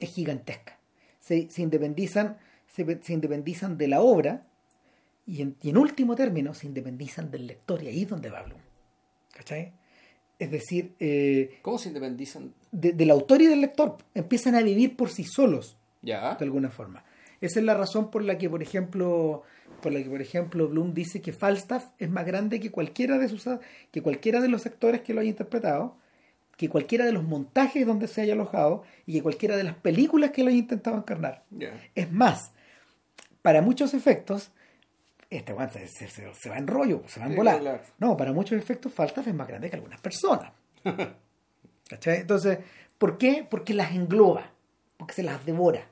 Es 0.00 0.10
gigantesca. 0.10 0.78
Se, 1.20 1.50
se 1.50 1.60
independizan, 1.62 2.38
se, 2.66 2.98
se 3.02 3.12
independizan 3.12 3.76
de 3.76 3.88
la 3.88 4.00
obra 4.00 4.46
y 5.26 5.42
en, 5.42 5.56
y 5.60 5.68
en 5.70 5.76
último 5.76 6.14
término 6.14 6.54
se 6.54 6.66
independizan 6.66 7.30
del 7.30 7.46
lector. 7.46 7.82
Y 7.82 7.88
ahí 7.88 8.02
es 8.04 8.08
donde 8.08 8.30
va 8.30 8.42
Bloom. 8.42 8.60
¿Cachai? 9.34 9.72
Es 10.38 10.50
decir, 10.50 10.94
eh, 11.00 11.58
¿Cómo 11.62 11.76
se 11.78 11.88
independizan? 11.88 12.54
de- 12.72 12.92
del 12.92 13.10
autor 13.10 13.42
y 13.42 13.46
del 13.48 13.60
lector. 13.60 13.98
Empiezan 14.14 14.54
a 14.54 14.62
vivir 14.62 14.96
por 14.96 15.10
sí 15.10 15.24
solos 15.24 15.76
Ya. 16.00 16.36
de 16.36 16.44
alguna 16.44 16.70
forma. 16.70 17.04
Esa 17.42 17.58
es 17.60 17.66
la 17.66 17.74
razón 17.74 18.10
por 18.10 18.24
la 18.24 18.38
que, 18.38 18.48
por 18.48 18.62
ejemplo, 18.62 19.42
por 19.82 19.92
la 19.92 20.02
que, 20.02 20.10
por 20.10 20.20
ejemplo, 20.20 20.68
Bloom 20.68 20.92
dice 20.94 21.20
que 21.22 21.32
Falstaff 21.32 21.86
es 21.98 22.10
más 22.10 22.26
grande 22.26 22.58
que 22.60 22.70
cualquiera 22.70 23.18
de 23.18 23.28
sus 23.28 23.48
que 23.92 24.02
cualquiera 24.02 24.40
de 24.40 24.48
los 24.48 24.66
actores 24.66 25.02
que 25.02 25.14
lo 25.14 25.20
haya 25.20 25.30
interpretado, 25.30 25.96
que 26.56 26.68
cualquiera 26.68 27.04
de 27.06 27.12
los 27.12 27.22
montajes 27.22 27.86
donde 27.86 28.08
se 28.08 28.20
haya 28.20 28.32
alojado 28.32 28.82
y 29.06 29.12
que 29.14 29.22
cualquiera 29.22 29.56
de 29.56 29.62
las 29.64 29.74
películas 29.76 30.32
que 30.32 30.42
lo 30.42 30.48
haya 30.48 30.58
intentado 30.58 30.96
encarnar. 30.96 31.44
Es 31.94 32.10
más, 32.10 32.50
para 33.42 33.62
muchos 33.62 33.94
efectos, 33.94 34.50
este 35.30 35.52
weón 35.52 35.70
se, 35.70 35.86
se- 35.86 36.08
se- 36.08 36.34
se 36.34 36.50
va 36.50 36.58
en 36.58 36.66
rollo, 36.66 37.02
se 37.06 37.20
va 37.20 37.26
en 37.26 37.32
Sí, 37.32 37.36
volar. 37.36 37.60
claro. 37.60 37.80
No, 37.98 38.16
para 38.16 38.32
muchos 38.32 38.58
efectos, 38.58 38.92
Falstaff 38.92 39.28
es 39.28 39.34
más 39.34 39.46
grande 39.46 39.70
que 39.70 39.76
algunas 39.76 40.00
personas. 40.00 40.50
¿Cachai? 41.88 42.18
Entonces, 42.22 42.58
¿por 42.98 43.16
qué? 43.18 43.46
Porque 43.48 43.74
las 43.74 43.92
engloba, 43.92 44.50
porque 44.96 45.14
se 45.14 45.22
las 45.22 45.44
devora. 45.46 45.86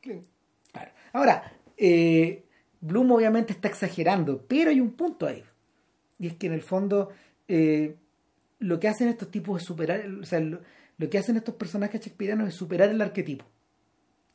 Claro. 0.00 0.90
Ahora, 1.12 1.52
eh, 1.76 2.43
Bloom 2.84 3.12
obviamente 3.12 3.52
está 3.52 3.68
exagerando, 3.68 4.44
pero 4.46 4.70
hay 4.70 4.80
un 4.80 4.92
punto 4.92 5.26
ahí. 5.26 5.42
Y 6.18 6.26
es 6.26 6.34
que 6.34 6.48
en 6.48 6.52
el 6.52 6.62
fondo 6.62 7.10
eh, 7.48 7.96
lo 8.58 8.78
que 8.78 8.88
hacen 8.88 9.08
estos 9.08 9.30
tipos 9.30 9.60
es 9.60 9.66
superar, 9.66 10.06
o 10.06 10.24
sea, 10.24 10.40
lo, 10.40 10.60
lo 10.98 11.10
que 11.10 11.18
hacen 11.18 11.36
estos 11.36 11.54
personajes 11.54 12.00
shakespearianos 12.00 12.48
es 12.48 12.54
superar 12.54 12.90
el 12.90 13.00
arquetipo. 13.00 13.46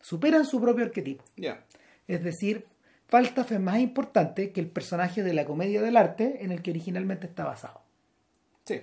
Superan 0.02 0.46
su 0.46 0.60
propio 0.60 0.86
arquetipo. 0.86 1.24
Es 2.08 2.24
decir, 2.24 2.66
Falstaff 3.08 3.52
es 3.52 3.60
más 3.60 3.80
importante 3.80 4.52
que 4.52 4.62
el 4.62 4.68
personaje 4.68 5.22
de 5.22 5.34
la 5.34 5.46
comedia 5.46 5.82
del 5.82 5.98
arte 5.98 6.44
en 6.44 6.52
el 6.52 6.62
que 6.62 6.72
originalmente 6.72 7.28
está 7.28 7.44
basado. 7.44 7.82
Sí. 8.66 8.82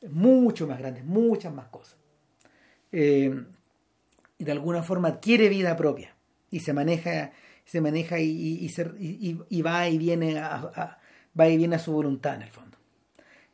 Es 0.00 0.10
mucho 0.10 0.66
más 0.66 0.78
grande, 0.78 1.02
muchas 1.02 1.54
más 1.54 1.68
cosas. 1.68 1.96
Eh, 2.92 3.44
y 4.38 4.44
de 4.44 4.52
alguna 4.52 4.82
forma 4.82 5.08
adquiere 5.08 5.48
vida 5.48 5.74
propia 5.74 6.14
y 6.50 6.60
se 6.60 6.72
maneja, 6.72 7.32
se 7.66 7.82
maneja 7.82 8.18
y, 8.18 8.30
y- 8.30 8.68
se- 8.70 8.90
y- 8.98 9.38
y 9.50 9.60
va 9.62 9.86
y 9.90 9.98
viene 9.98 10.38
a, 10.38 10.54
a- 10.54 10.98
va 11.38 11.48
y 11.48 11.58
viene 11.58 11.76
a 11.76 11.78
su 11.78 11.92
voluntad 11.92 12.36
en 12.36 12.42
el 12.42 12.48
fondo. 12.50 12.78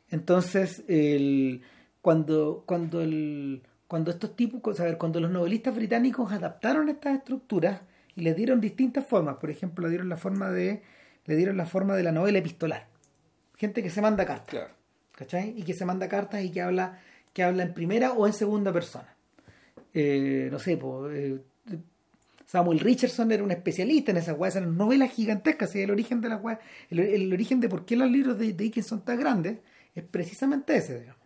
Entonces, 0.09 0.83
el, 0.87 1.61
cuando, 2.01 2.63
cuando, 2.65 3.01
el, 3.01 3.63
cuando 3.87 4.11
estos 4.11 4.35
tipos, 4.37 4.79
a 4.79 4.83
ver, 4.85 4.97
cuando 4.97 5.19
los 5.19 5.31
novelistas 5.31 5.75
británicos 5.75 6.31
adaptaron 6.31 6.87
estas 6.87 7.17
estructuras 7.17 7.81
y 8.15 8.21
les 8.21 8.35
dieron 8.35 8.61
distintas 8.61 9.05
formas, 9.05 9.37
por 9.37 9.49
ejemplo, 9.49 9.83
le 9.83 9.89
dieron 9.89 10.07
la 10.09 10.17
forma 10.17 10.49
de, 10.51 10.83
le 11.25 11.35
dieron 11.35 11.57
la 11.57 11.65
forma 11.65 11.95
de 11.95 12.03
la 12.03 12.11
novela 12.11 12.37
epistolar. 12.37 12.87
Gente 13.57 13.81
que 13.83 13.89
se 13.89 14.01
manda 14.01 14.25
cartas. 14.25 14.49
Claro. 14.49 14.73
¿cachai? 15.15 15.53
Y 15.57 15.63
que 15.63 15.73
se 15.73 15.85
manda 15.85 16.07
cartas 16.07 16.43
y 16.43 16.51
que 16.51 16.61
habla, 16.61 16.99
que 17.33 17.43
habla 17.43 17.63
en 17.63 17.73
primera 17.73 18.13
o 18.13 18.25
en 18.27 18.33
segunda 18.33 18.71
persona. 18.73 19.15
Eh, 19.93 20.49
no 20.51 20.57
sé, 20.59 20.73
eh, 20.73 21.39
Samuel 22.53 22.81
Richardson 22.81 23.31
era 23.31 23.43
un 23.43 23.49
especialista 23.49 24.11
en 24.11 24.17
esas 24.17 24.37
weas, 24.37 24.55
eran 24.55 24.77
novelas 24.77 25.11
gigantescas, 25.11 25.75
y 25.75 25.81
el 25.81 25.89
origen 25.89 26.21
de 26.21 26.29
las 26.29 26.39
weas, 26.39 26.59
el, 26.91 26.99
el 26.99 27.33
origen 27.33 27.59
de 27.59 27.67
por 27.67 27.83
qué 27.83 27.95
los 27.95 28.11
libros 28.11 28.37
de, 28.37 28.45
de 28.45 28.53
Dickens 28.53 28.85
son 28.85 29.03
tan 29.03 29.19
grandes, 29.19 29.57
es 29.95 30.03
precisamente 30.03 30.75
ese, 30.75 30.99
digamos. 30.99 31.23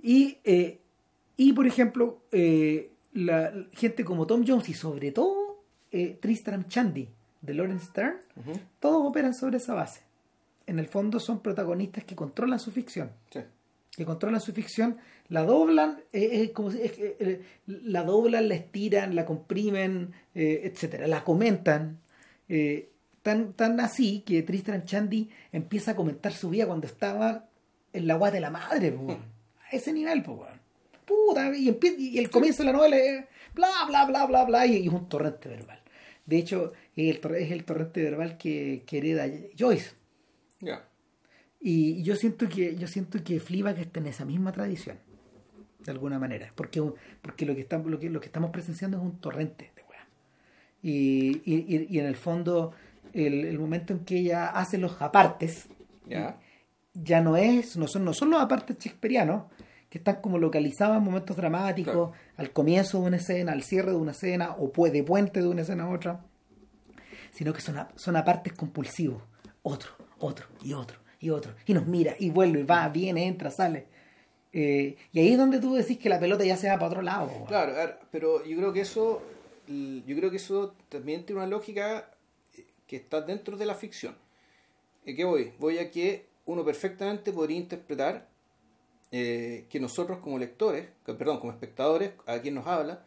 Y, 0.00 0.38
eh, 0.44 0.78
y 1.36 1.52
por 1.54 1.66
ejemplo, 1.66 2.22
eh, 2.30 2.92
la 3.14 3.52
gente 3.72 4.04
como 4.04 4.28
Tom 4.28 4.44
Jones 4.46 4.68
y 4.68 4.74
sobre 4.74 5.10
todo 5.10 5.64
eh, 5.90 6.16
Tristram 6.20 6.66
Shandy 6.68 7.08
de 7.40 7.54
Lawrence 7.54 7.86
Stern, 7.86 8.18
todos 8.78 9.04
operan 9.10 9.34
sobre 9.34 9.56
esa 9.56 9.74
base. 9.74 10.02
En 10.68 10.78
el 10.78 10.86
fondo 10.86 11.18
son 11.18 11.40
protagonistas 11.40 12.04
que 12.04 12.14
controlan 12.14 12.60
su 12.60 12.70
ficción. 12.70 13.10
Sí. 13.32 13.40
Que 13.90 14.04
controlan 14.04 14.40
su 14.40 14.52
ficción, 14.52 14.98
la 15.28 15.42
doblan, 15.44 16.00
eh, 16.12 16.28
eh, 16.42 16.52
como 16.52 16.70
si- 16.70 16.82
es 16.82 16.92
eh, 16.98 17.40
la 17.66 18.02
doblan, 18.04 18.48
la 18.48 18.54
estiran, 18.54 19.14
la 19.14 19.24
comprimen, 19.26 20.12
eh, 20.34 20.62
etcétera, 20.64 21.06
la 21.06 21.24
comentan. 21.24 22.00
tan, 23.22 23.54
tan 23.54 23.80
así 23.80 24.20
que 24.24 24.42
Tristram 24.42 24.82
Shandy 24.84 25.28
empieza 25.50 25.90
a 25.92 25.96
comentar 25.96 26.32
su 26.32 26.48
vida 26.50 26.66
cuando 26.66 26.86
estaba 26.86 27.48
en 27.92 28.06
la 28.06 28.14
guata 28.14 28.34
de 28.36 28.40
la 28.40 28.50
madre, 28.50 28.92
po, 28.92 29.10
a 29.12 29.70
ese 29.76 29.92
nivel, 29.92 30.22
Puta, 31.04 31.52
y, 31.56 31.76
y 31.98 32.18
el 32.18 32.30
comienzo 32.30 32.62
de 32.62 32.66
la 32.66 32.72
novela 32.78 32.96
es 32.96 33.24
bla, 33.54 33.68
bla, 33.88 34.04
bla, 34.06 34.26
bla, 34.26 34.44
bla, 34.44 34.66
y, 34.66 34.76
y 34.76 34.86
es 34.86 34.92
un 34.92 35.08
torrente 35.08 35.48
verbal. 35.48 35.80
De 36.24 36.36
hecho, 36.36 36.72
es 36.94 37.14
el, 37.14 37.20
tor- 37.20 37.36
es 37.36 37.50
el 37.50 37.64
torrente 37.64 38.02
verbal 38.02 38.36
que, 38.36 38.82
que 38.86 38.98
hereda 38.98 39.26
Joyce. 39.58 39.92
Ya. 40.60 40.84
Y 41.60 42.02
yo 42.02 42.14
siento 42.16 42.48
que 42.48 42.76
yo 42.76 42.86
siento 42.86 43.22
que 43.24 43.40
Fleabag 43.40 43.78
está 43.78 43.98
en 44.00 44.06
esa 44.06 44.24
misma 44.24 44.52
tradición, 44.52 44.98
de 45.86 45.92
alguna 45.92 46.18
manera, 46.18 46.52
porque, 46.54 46.82
porque 47.22 47.46
lo, 47.46 47.54
que 47.54 47.62
estamos, 47.62 47.86
lo, 47.90 47.98
que, 47.98 48.10
lo 48.10 48.20
que 48.20 48.26
estamos 48.26 48.50
presenciando 48.50 48.98
es 48.98 49.02
un 49.04 49.18
torrente 49.18 49.70
de 49.74 49.82
weá. 49.88 50.06
Y, 50.82 51.40
y, 51.44 51.86
y- 51.90 51.98
en 51.98 52.06
el 52.06 52.16
fondo, 52.16 52.72
el, 53.14 53.44
el 53.44 53.58
momento 53.58 53.92
en 53.92 54.00
que 54.00 54.18
ella 54.18 54.48
hace 54.48 54.78
los 54.78 55.00
apartes, 55.00 55.68
Ya. 56.08 56.36
ya 56.94 57.20
no 57.20 57.36
es, 57.36 57.76
no 57.76 57.86
son, 57.88 58.04
no 58.04 58.12
son 58.12 58.30
los 58.30 58.40
apartes 58.42 58.76
shakespearianos, 58.78 59.44
que 59.88 59.98
están 59.98 60.16
como 60.20 60.38
localizados 60.38 60.96
en 60.98 61.04
momentos 61.04 61.36
dramáticos, 61.36 61.92
Claro. 61.94 62.12
al 62.36 62.50
comienzo 62.50 63.00
de 63.00 63.06
una 63.06 63.16
escena, 63.16 63.52
al 63.52 63.62
cierre 63.62 63.92
de 63.92 63.96
una 63.96 64.10
escena, 64.10 64.50
o 64.58 64.70
puede 64.72 64.92
de 64.94 65.02
puente 65.04 65.40
de 65.40 65.48
una 65.48 65.62
escena 65.62 65.84
a 65.84 65.88
otra, 65.88 66.20
sino 67.32 67.52
que 67.52 67.60
son, 67.60 67.78
a- 67.78 67.88
son 67.94 68.16
apartes 68.16 68.52
compulsivos, 68.54 69.22
otro, 69.62 69.90
otro, 70.18 70.46
y 70.62 70.72
otro, 70.72 70.98
y 71.20 71.30
otro, 71.30 71.54
y 71.66 71.74
nos 71.74 71.86
mira, 71.86 72.14
y 72.18 72.30
vuelve, 72.30 72.60
y 72.60 72.64
va, 72.64 72.88
viene, 72.88 73.26
entra, 73.26 73.50
sale. 73.50 73.86
Eh, 74.58 74.96
y 75.12 75.20
ahí 75.20 75.32
es 75.32 75.38
donde 75.38 75.60
tú 75.60 75.74
decís 75.74 75.98
que 75.98 76.08
la 76.08 76.18
pelota 76.18 76.42
ya 76.42 76.56
se 76.56 76.66
va 76.68 76.76
para 76.76 76.86
otro 76.86 77.02
lado. 77.02 77.30
Claro, 77.46 77.78
a 77.78 77.98
pero 78.10 78.42
yo 78.42 78.56
creo 78.56 78.72
que 78.72 78.80
eso, 78.80 79.20
yo 79.68 80.16
creo 80.16 80.30
que 80.30 80.38
eso 80.38 80.74
también 80.88 81.26
tiene 81.26 81.42
una 81.42 81.46
lógica 81.50 82.10
eh, 82.56 82.64
que 82.86 82.96
está 82.96 83.20
dentro 83.20 83.58
de 83.58 83.66
la 83.66 83.74
ficción. 83.74 84.16
¿Y 85.04 85.14
qué 85.14 85.24
voy? 85.24 85.52
Voy 85.58 85.76
a 85.76 85.90
que 85.90 86.24
uno 86.46 86.64
perfectamente 86.64 87.32
podría 87.32 87.58
interpretar 87.58 88.28
eh, 89.12 89.66
que 89.68 89.78
nosotros 89.78 90.20
como 90.20 90.38
lectores, 90.38 90.88
que- 91.04 91.12
perdón, 91.12 91.38
como 91.38 91.52
espectadores, 91.52 92.12
a 92.24 92.38
quien 92.40 92.54
nos 92.54 92.66
habla, 92.66 93.04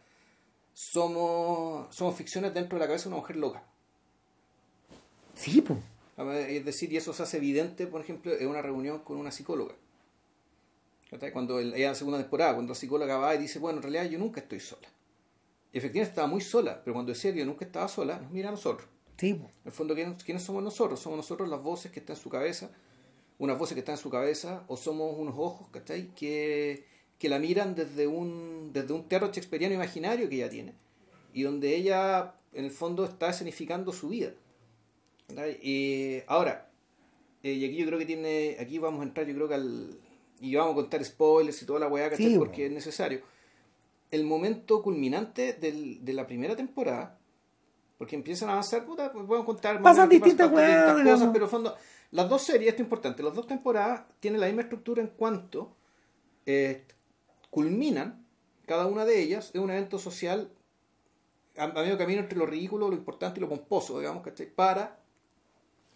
somos, 0.72 1.92
somos 1.94 2.14
ficciones 2.14 2.54
dentro 2.54 2.78
de 2.78 2.84
la 2.84 2.86
cabeza 2.86 3.04
de 3.04 3.08
una 3.08 3.16
mujer 3.22 3.34
loca. 3.36 3.64
Sí, 5.34 5.62
pues. 5.62 5.80
A 6.16 6.22
Es 6.38 6.64
decir, 6.64 6.92
y 6.92 6.96
eso 6.96 7.12
se 7.12 7.24
hace 7.24 7.38
evidente, 7.38 7.88
por 7.88 8.00
ejemplo, 8.02 8.32
en 8.38 8.46
una 8.46 8.62
reunión 8.62 9.00
con 9.00 9.16
una 9.16 9.32
psicóloga. 9.32 9.74
Cuando 11.32 11.58
el- 11.58 11.74
ella 11.74 11.86
en 11.86 11.90
la 11.90 11.94
segunda 11.94 12.18
temporada, 12.18 12.54
cuando 12.54 12.70
la 12.72 12.78
psicóloga 12.78 13.16
va 13.16 13.34
y 13.34 13.38
dice, 13.38 13.58
bueno, 13.58 13.78
en 13.78 13.82
realidad 13.82 14.04
yo 14.10 14.18
nunca 14.18 14.40
estoy 14.40 14.60
sola. 14.60 14.88
Y 15.72 15.78
efectivamente 15.78 16.10
estaba 16.10 16.28
muy 16.28 16.40
sola, 16.40 16.82
pero 16.84 16.94
cuando 16.94 17.12
decía 17.12 17.32
que 17.32 17.40
yo 17.40 17.46
nunca 17.46 17.64
estaba 17.64 17.88
sola, 17.88 18.18
nos 18.20 18.30
mira 18.30 18.48
a 18.48 18.52
nosotros. 18.52 18.88
Sí. 19.16 19.30
En 19.30 19.50
el 19.64 19.72
fondo, 19.72 19.94
¿quiénes, 19.94 20.42
somos 20.42 20.62
nosotros? 20.62 21.00
Somos 21.00 21.16
nosotros 21.16 21.48
las 21.48 21.62
voces 21.62 21.92
que 21.92 22.00
están 22.00 22.16
en 22.16 22.22
su 22.22 22.30
cabeza, 22.30 22.70
unas 23.38 23.58
voces 23.58 23.74
que 23.74 23.80
están 23.80 23.94
en 23.96 24.00
su 24.00 24.10
cabeza, 24.10 24.64
o 24.68 24.76
somos 24.76 25.16
unos 25.18 25.34
ojos, 25.36 25.68
¿cachai? 25.70 26.14
Que, 26.14 26.86
que 27.18 27.28
la 27.28 27.38
miran 27.38 27.74
desde 27.74 28.06
un, 28.06 28.70
desde 28.72 28.92
un 28.92 29.08
teatro 29.08 29.28
shakespeariano 29.28 29.74
imaginario 29.74 30.28
que 30.28 30.36
ella 30.36 30.48
tiene, 30.48 30.74
y 31.34 31.42
donde 31.42 31.74
ella, 31.76 32.34
en 32.52 32.64
el 32.64 32.70
fondo, 32.70 33.04
está 33.04 33.30
escenificando 33.30 33.92
su 33.92 34.08
vida. 34.08 34.32
Y 35.62 36.22
ahora, 36.26 36.70
eh, 37.42 37.52
y 37.52 37.64
aquí 37.64 37.76
yo 37.76 37.86
creo 37.86 37.98
que 37.98 38.06
tiene, 38.06 38.56
aquí 38.58 38.78
vamos 38.78 39.00
a 39.00 39.04
entrar, 39.04 39.26
yo 39.26 39.34
creo 39.34 39.48
que 39.48 39.54
al, 39.54 40.00
y 40.40 40.54
vamos 40.54 40.72
a 40.72 40.76
contar 40.76 41.04
spoilers 41.04 41.62
y 41.62 41.66
toda 41.66 41.80
la 41.80 41.88
weá, 41.88 42.10
¿cachai? 42.10 42.32
Sí, 42.32 42.38
Porque 42.38 42.66
es 42.66 42.72
necesario. 42.72 43.20
El 44.10 44.24
momento 44.24 44.82
culminante 44.82 45.52
del- 45.52 46.04
de 46.04 46.12
la 46.12 46.26
primera 46.26 46.56
temporada, 46.56 47.18
porque 47.98 48.16
empiezan 48.16 48.48
a 48.48 48.52
avanzar, 48.52 48.84
puta, 48.86 49.12
pues 49.12 49.24
podemos 49.26 49.46
contar 49.46 49.74
más 49.80 49.82
Pasan 49.94 50.08
distintas 50.08 50.50
distintas 50.50 50.96
digamos. 50.96 51.12
cosas, 51.20 51.30
pero 51.32 51.44
en 51.44 51.50
fondo, 51.50 51.76
las 52.12 52.28
dos 52.28 52.42
series, 52.42 52.70
esto 52.70 52.82
es 52.82 52.86
importante, 52.86 53.22
las 53.22 53.34
dos 53.34 53.46
temporadas 53.46 54.02
tienen 54.18 54.40
la 54.40 54.46
misma 54.46 54.62
estructura 54.62 55.00
en 55.02 55.08
cuanto 55.08 55.76
eh, 56.46 56.84
culminan, 57.50 58.24
cada 58.66 58.86
una 58.86 59.04
de 59.04 59.20
ellas, 59.20 59.50
en 59.54 59.60
un 59.62 59.70
evento 59.70 59.98
social 59.98 60.50
a, 61.56 61.64
a 61.64 61.72
medio 61.72 61.98
camino 61.98 62.20
entre 62.22 62.38
lo 62.38 62.46
ridículo, 62.46 62.88
lo 62.88 62.94
importante 62.96 63.38
y 63.38 63.42
lo 63.42 63.48
pomposo, 63.48 63.98
digamos, 63.98 64.22
¿cachai? 64.24 64.46
Para 64.46 64.98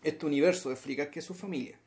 este 0.02 0.26
universo 0.26 0.68
de 0.68 0.76
Fricas 0.76 1.08
que 1.08 1.20
es 1.20 1.24
su 1.24 1.34
familia. 1.34 1.78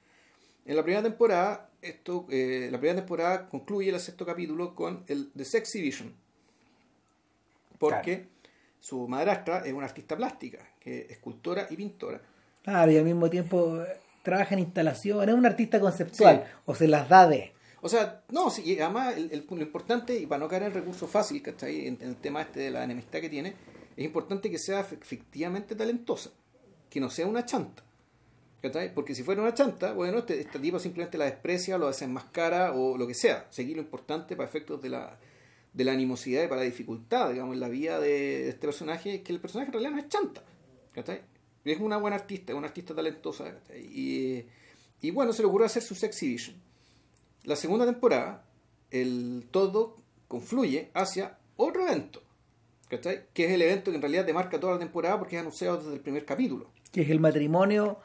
En 0.67 0.75
la 0.75 0.83
primera 0.83 1.01
temporada, 1.01 1.69
esto, 1.81 2.25
eh, 2.29 2.67
la 2.71 2.77
primera 2.77 2.99
temporada 2.99 3.45
concluye 3.47 3.89
el 3.89 3.99
sexto 3.99 4.25
capítulo 4.25 4.75
con 4.75 5.03
el 5.07 5.31
The 5.35 5.45
Sexy 5.45 5.81
Vision. 5.81 6.13
Porque 7.79 8.27
su 8.79 9.07
madrastra 9.07 9.59
es 9.65 9.73
una 9.73 9.85
artista 9.85 10.15
plástica, 10.17 10.59
que 10.79 11.01
es 11.01 11.11
escultora 11.11 11.67
y 11.69 11.75
pintora. 11.75 12.21
Claro, 12.63 12.91
y 12.91 12.97
al 12.97 13.05
mismo 13.05 13.29
tiempo 13.29 13.81
eh, 13.81 13.97
trabaja 14.23 14.53
en 14.55 14.59
instalación, 14.59 15.27
es 15.29 15.35
un 15.35 15.45
artista 15.45 15.79
conceptual, 15.79 16.43
Sí. 16.45 16.51
o 16.65 16.75
se 16.75 16.87
las 16.87 17.07
da 17.07 17.27
de. 17.27 17.53
O 17.81 17.87
sea, 17.89 18.23
no, 18.29 18.49
sí, 18.49 18.63
y 18.65 18.79
además 18.79 19.15
el, 19.15 19.31
el- 19.31 19.45
lo 19.49 19.61
importante, 19.61 20.19
y 20.19 20.25
para 20.25 20.39
no 20.39 20.47
caer 20.49 20.63
en 20.63 20.73
recurso 20.73 21.07
fácil, 21.07 21.41
¿cachai? 21.41 21.87
En, 21.87 21.97
en 22.01 22.09
el 22.09 22.15
tema 22.17 22.41
este 22.41 22.59
de 22.61 22.71
la 22.71 22.83
enemistad 22.83 23.21
que 23.21 23.29
tiene, 23.29 23.53
es 23.95 24.03
importante 24.03 24.49
que 24.49 24.57
sea 24.57 24.83
fe- 24.83 24.97
efectivamente 25.01 25.75
talentosa, 25.75 26.31
que 26.89 26.99
no 26.99 27.09
sea 27.09 27.27
una 27.27 27.45
chanta. 27.45 27.83
Porque 28.93 29.15
si 29.15 29.23
fuera 29.23 29.41
una 29.41 29.53
chanta, 29.53 29.93
bueno, 29.93 30.19
este, 30.19 30.39
este 30.41 30.59
tipo 30.59 30.79
simplemente 30.79 31.17
la 31.17 31.25
desprecia, 31.25 31.77
lo 31.77 31.87
desenmascara 31.87 32.73
o 32.73 32.97
lo 32.97 33.07
que 33.07 33.13
sea. 33.13 33.47
Seguir 33.49 33.77
lo 33.77 33.81
importante 33.81 34.35
para 34.35 34.47
efectos 34.47 34.81
de 34.81 34.89
la, 34.89 35.19
de 35.73 35.83
la 35.83 35.91
animosidad 35.91 36.43
y 36.43 36.47
para 36.47 36.61
la 36.61 36.65
dificultad, 36.65 37.31
digamos, 37.31 37.53
en 37.53 37.59
la 37.59 37.69
vida 37.69 37.99
de, 37.99 38.49
este 38.49 38.67
personaje, 38.67 39.21
que 39.21 39.31
el 39.31 39.39
personaje 39.39 39.67
en 39.67 39.73
realidad 39.73 39.91
no 39.91 39.99
es 39.99 40.09
chanta. 40.09 40.43
¿cachai? 40.93 41.21
Es 41.63 41.79
una 41.79 41.97
buena 41.97 42.15
artista, 42.15 42.51
es 42.51 42.57
una 42.57 42.67
artista 42.67 42.95
talentosa. 42.95 43.53
¿cachai? 43.53 43.85
Y, 43.85 44.45
y 45.01 45.11
bueno, 45.11 45.33
se 45.33 45.41
le 45.41 45.47
ocurrió 45.47 45.65
hacer 45.65 45.83
su 45.83 45.95
sexy 45.95 46.27
vision. 46.27 46.55
La 47.43 47.55
segunda 47.55 47.85
temporada, 47.85 48.45
el 48.91 49.47
todo 49.51 49.97
confluye 50.27 50.91
hacia 50.93 51.37
otro 51.55 51.83
evento, 51.87 52.21
¿cachai? 52.89 53.25
Que 53.33 53.45
es 53.45 53.51
el 53.51 53.61
evento 53.61 53.91
que 53.91 53.95
en 53.95 54.01
realidad 54.01 54.25
te 54.25 54.33
marca 54.33 54.59
toda 54.59 54.73
la 54.73 54.79
temporada 54.79 55.17
porque 55.17 55.35
es 55.35 55.41
anunciado 55.41 55.77
desde 55.77 55.93
el 55.93 56.01
primer 56.01 56.25
capítulo. 56.25 56.71
que 56.91 57.01
es 57.01 57.09
el 57.09 57.19
matrimonio, 57.19 57.99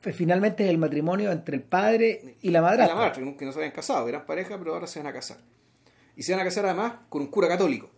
finalmente 0.00 0.64
es 0.64 0.70
el 0.70 0.78
matrimonio 0.78 1.30
entre 1.32 1.56
el 1.56 1.62
padre 1.62 2.36
y 2.40 2.50
la 2.50 2.58
Y 2.60 2.62
madrastra. 2.62 2.94
la 2.94 3.00
madre, 3.08 3.36
que 3.36 3.44
no 3.44 3.52
se 3.52 3.58
habían 3.58 3.72
casado, 3.72 4.08
eran 4.08 4.24
pareja, 4.26 4.58
pero 4.58 4.74
ahora 4.74 4.86
se 4.86 4.98
van 5.00 5.08
a 5.08 5.12
casar. 5.12 5.38
Y 6.16 6.22
se 6.22 6.32
van 6.32 6.40
a 6.40 6.44
casar 6.44 6.66
además 6.66 6.94
con 7.08 7.22
un 7.22 7.28
cura 7.28 7.48
católico. 7.48 7.90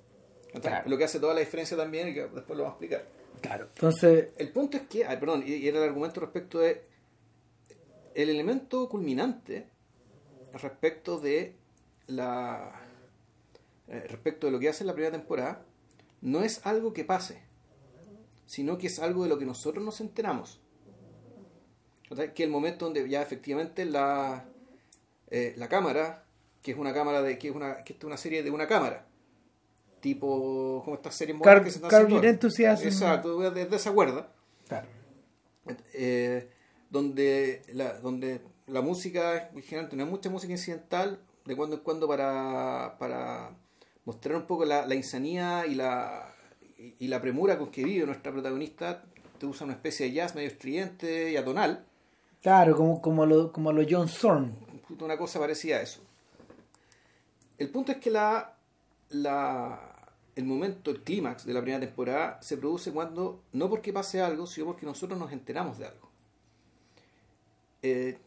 Claro. 0.60 0.88
Lo 0.88 0.98
que 0.98 1.04
hace 1.04 1.20
toda 1.20 1.34
la 1.34 1.40
diferencia 1.40 1.76
también 1.76 2.08
y 2.08 2.14
que 2.14 2.22
después 2.22 2.56
lo 2.58 2.64
vamos 2.64 2.70
a 2.80 2.84
explicar. 2.84 3.04
Claro. 3.40 3.66
Entonces, 3.74 4.28
El 4.36 4.50
punto 4.50 4.76
es 4.76 4.82
que, 4.84 5.04
ay, 5.04 5.16
perdón, 5.18 5.44
y 5.46 5.52
y 5.54 5.68
era 5.68 5.78
el 5.78 5.84
argumento 5.84 6.20
respecto 6.20 6.58
de 6.58 6.82
el 8.14 8.28
elemento 8.28 8.88
culminante 8.88 9.68
respecto 10.54 11.20
de 11.20 11.54
la 12.08 12.72
eh, 13.86 14.04
respecto 14.08 14.46
de 14.46 14.52
lo 14.52 14.58
que 14.58 14.68
hace 14.68 14.82
en 14.82 14.88
la 14.88 14.94
primera 14.94 15.12
temporada 15.16 15.62
no 16.20 16.42
es 16.42 16.66
algo 16.66 16.92
que 16.92 17.04
pase, 17.04 17.40
sino 18.46 18.76
que 18.76 18.88
es 18.88 18.98
algo 18.98 19.22
de 19.22 19.28
lo 19.28 19.38
que 19.38 19.46
nosotros 19.46 19.84
nos 19.84 20.00
enteramos. 20.00 20.59
Que 22.34 22.42
el 22.44 22.50
momento 22.50 22.84
donde 22.86 23.08
ya 23.08 23.22
efectivamente 23.22 23.84
la 23.84 24.44
eh, 25.30 25.54
la 25.56 25.68
cámara, 25.68 26.24
que 26.62 26.72
es 26.72 26.76
una 26.78 26.92
cámara 26.92 27.22
de 27.22 27.38
que 27.38 27.48
es 27.48 27.54
una 27.54 27.84
que 27.84 27.92
es 27.92 28.04
una 28.04 28.16
serie 28.16 28.42
de 28.42 28.50
una 28.50 28.66
cámara, 28.66 29.06
tipo 30.00 30.82
como 30.84 30.96
estas 30.96 31.14
series 31.14 31.38
Car- 31.40 31.62
que 31.62 31.70
se 31.70 31.76
están 31.78 31.90
Car. 31.90 32.24
Enthusiasm. 32.24 32.84
Exacto, 32.86 33.50
de, 33.50 33.66
de 33.66 33.76
esa 33.76 33.92
cuerda 33.92 34.32
claro. 34.66 34.88
eh, 35.92 36.48
donde, 36.90 37.62
la, 37.74 37.92
donde 38.00 38.40
la 38.66 38.80
música, 38.80 39.50
generalmente 39.62 39.96
no 39.96 40.04
hay 40.04 40.10
mucha 40.10 40.30
música 40.30 40.52
incidental, 40.52 41.20
de 41.44 41.54
cuando 41.56 41.76
en 41.76 41.82
cuando 41.82 42.08
para, 42.08 42.96
para 42.98 43.50
mostrar 44.04 44.34
un 44.36 44.46
poco 44.46 44.64
la, 44.64 44.86
la 44.86 44.94
insanía 44.96 45.66
y 45.66 45.76
la, 45.76 46.34
y, 46.76 46.96
y 46.98 47.08
la 47.08 47.20
premura 47.20 47.58
con 47.58 47.70
que 47.70 47.84
vive 47.84 48.06
nuestra 48.06 48.32
protagonista, 48.32 49.04
te 49.38 49.46
usa 49.46 49.64
una 49.64 49.74
especie 49.74 50.06
de 50.06 50.12
jazz 50.12 50.34
medio 50.34 50.48
estridente 50.48 51.30
y 51.30 51.36
atonal, 51.36 51.86
Claro, 52.42 52.74
como, 52.74 53.02
como 53.02 53.26
lo, 53.26 53.52
como 53.52 53.72
lo 53.72 53.84
John 53.88 54.08
puta, 54.88 55.04
una 55.04 55.18
cosa 55.18 55.38
parecida 55.38 55.76
a 55.76 55.82
eso. 55.82 56.00
El 57.58 57.68
punto 57.68 57.92
es 57.92 57.98
que 57.98 58.10
la, 58.10 58.56
la, 59.10 60.08
el 60.34 60.44
momento, 60.44 60.90
el 60.90 61.02
clímax 61.02 61.44
de 61.44 61.52
la 61.52 61.60
primera 61.60 61.80
temporada 61.80 62.40
se 62.40 62.56
produce 62.56 62.92
cuando, 62.92 63.42
no 63.52 63.68
porque 63.68 63.92
pase 63.92 64.22
algo, 64.22 64.46
sino 64.46 64.66
porque 64.66 64.86
nosotros 64.86 65.18
nos 65.18 65.32
enteramos 65.32 65.78
de 65.78 65.86
algo. 65.86 66.08
Eh, 67.82 68.18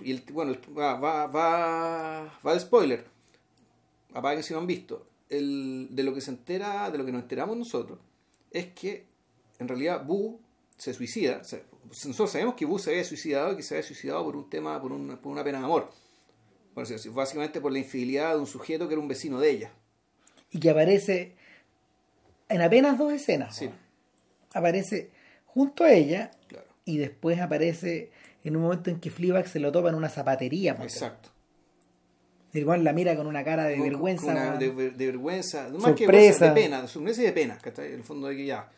y 0.00 0.12
el, 0.12 0.22
bueno, 0.30 0.54
va, 0.76 0.94
va, 0.94 1.26
va, 1.26 2.38
va 2.46 2.52
el 2.52 2.60
spoiler. 2.60 3.06
Apaguen 4.12 4.42
si 4.42 4.52
no 4.52 4.60
han 4.60 4.66
visto. 4.66 5.06
El, 5.28 5.88
de 5.90 6.02
lo 6.02 6.14
que 6.14 6.20
se 6.20 6.30
entera, 6.30 6.90
de 6.90 6.98
lo 6.98 7.04
que 7.04 7.12
nos 7.12 7.22
enteramos 7.22 7.56
nosotros, 7.56 7.98
es 8.50 8.66
que 8.74 9.06
en 9.58 9.68
realidad 9.68 10.04
Boo 10.04 10.38
se 10.76 10.92
suicida. 10.92 11.42
Nosotros 11.90 12.30
sabemos 12.30 12.54
que 12.54 12.64
Boo 12.64 12.78
se 12.78 12.90
había 12.90 13.04
suicidado 13.04 13.52
y 13.52 13.56
que 13.56 13.62
se 13.62 13.74
había 13.74 13.86
suicidado 13.86 14.24
por 14.24 14.36
un 14.36 14.48
tema, 14.50 14.80
por 14.80 14.92
una, 14.92 15.20
por 15.20 15.32
una 15.32 15.42
pena 15.44 15.58
de 15.58 15.64
amor. 15.64 15.90
Decirlo. 16.76 17.14
básicamente 17.14 17.60
por 17.60 17.72
la 17.72 17.78
infidelidad 17.78 18.34
de 18.34 18.40
un 18.40 18.46
sujeto 18.46 18.86
que 18.86 18.92
era 18.94 19.00
un 19.00 19.08
vecino 19.08 19.40
de 19.40 19.50
ella. 19.50 19.70
Y 20.50 20.60
que 20.60 20.68
aparece 20.70 21.34
en 22.50 22.60
apenas 22.60 22.98
dos 22.98 23.12
escenas. 23.12 23.56
Sí, 23.56 23.70
Aparece 24.52 25.10
junto 25.46 25.84
a 25.84 25.92
ella 25.92 26.30
claro. 26.48 26.66
y 26.84 26.98
después 26.98 27.40
aparece 27.40 28.10
en 28.44 28.56
un 28.56 28.62
momento 28.62 28.90
en 28.90 29.00
que 29.00 29.10
Fleabag 29.10 29.48
se 29.48 29.58
lo 29.58 29.72
topa 29.72 29.88
en 29.88 29.94
una 29.94 30.08
zapatería. 30.10 30.76
Exacto. 30.82 31.30
El 32.52 32.64
weón 32.66 32.84
la 32.84 32.92
mira 32.92 33.16
con 33.16 33.26
una 33.26 33.42
cara 33.44 33.64
de 33.64 33.76
Con- 33.76 33.84
vergüenza. 33.88 34.26
una- 34.26 34.56
de, 34.56 34.70
de 34.90 35.06
vergüenza, 35.06 35.68
más 35.70 35.92
que 35.94 36.04
Sorpresa. 36.04 36.06
vergüenza, 36.06 36.46
de 36.46 36.52
pena, 36.60 36.82
de 36.82 36.88
sorpresa 36.88 37.22
y 37.22 37.24
de 37.24 37.32
pena, 37.32 37.58
¿cachai? 37.58 37.88
En 37.88 37.94
el 37.94 38.04
fondo 38.04 38.28
de 38.28 38.36
que 38.36 38.46
ya, 38.46 38.70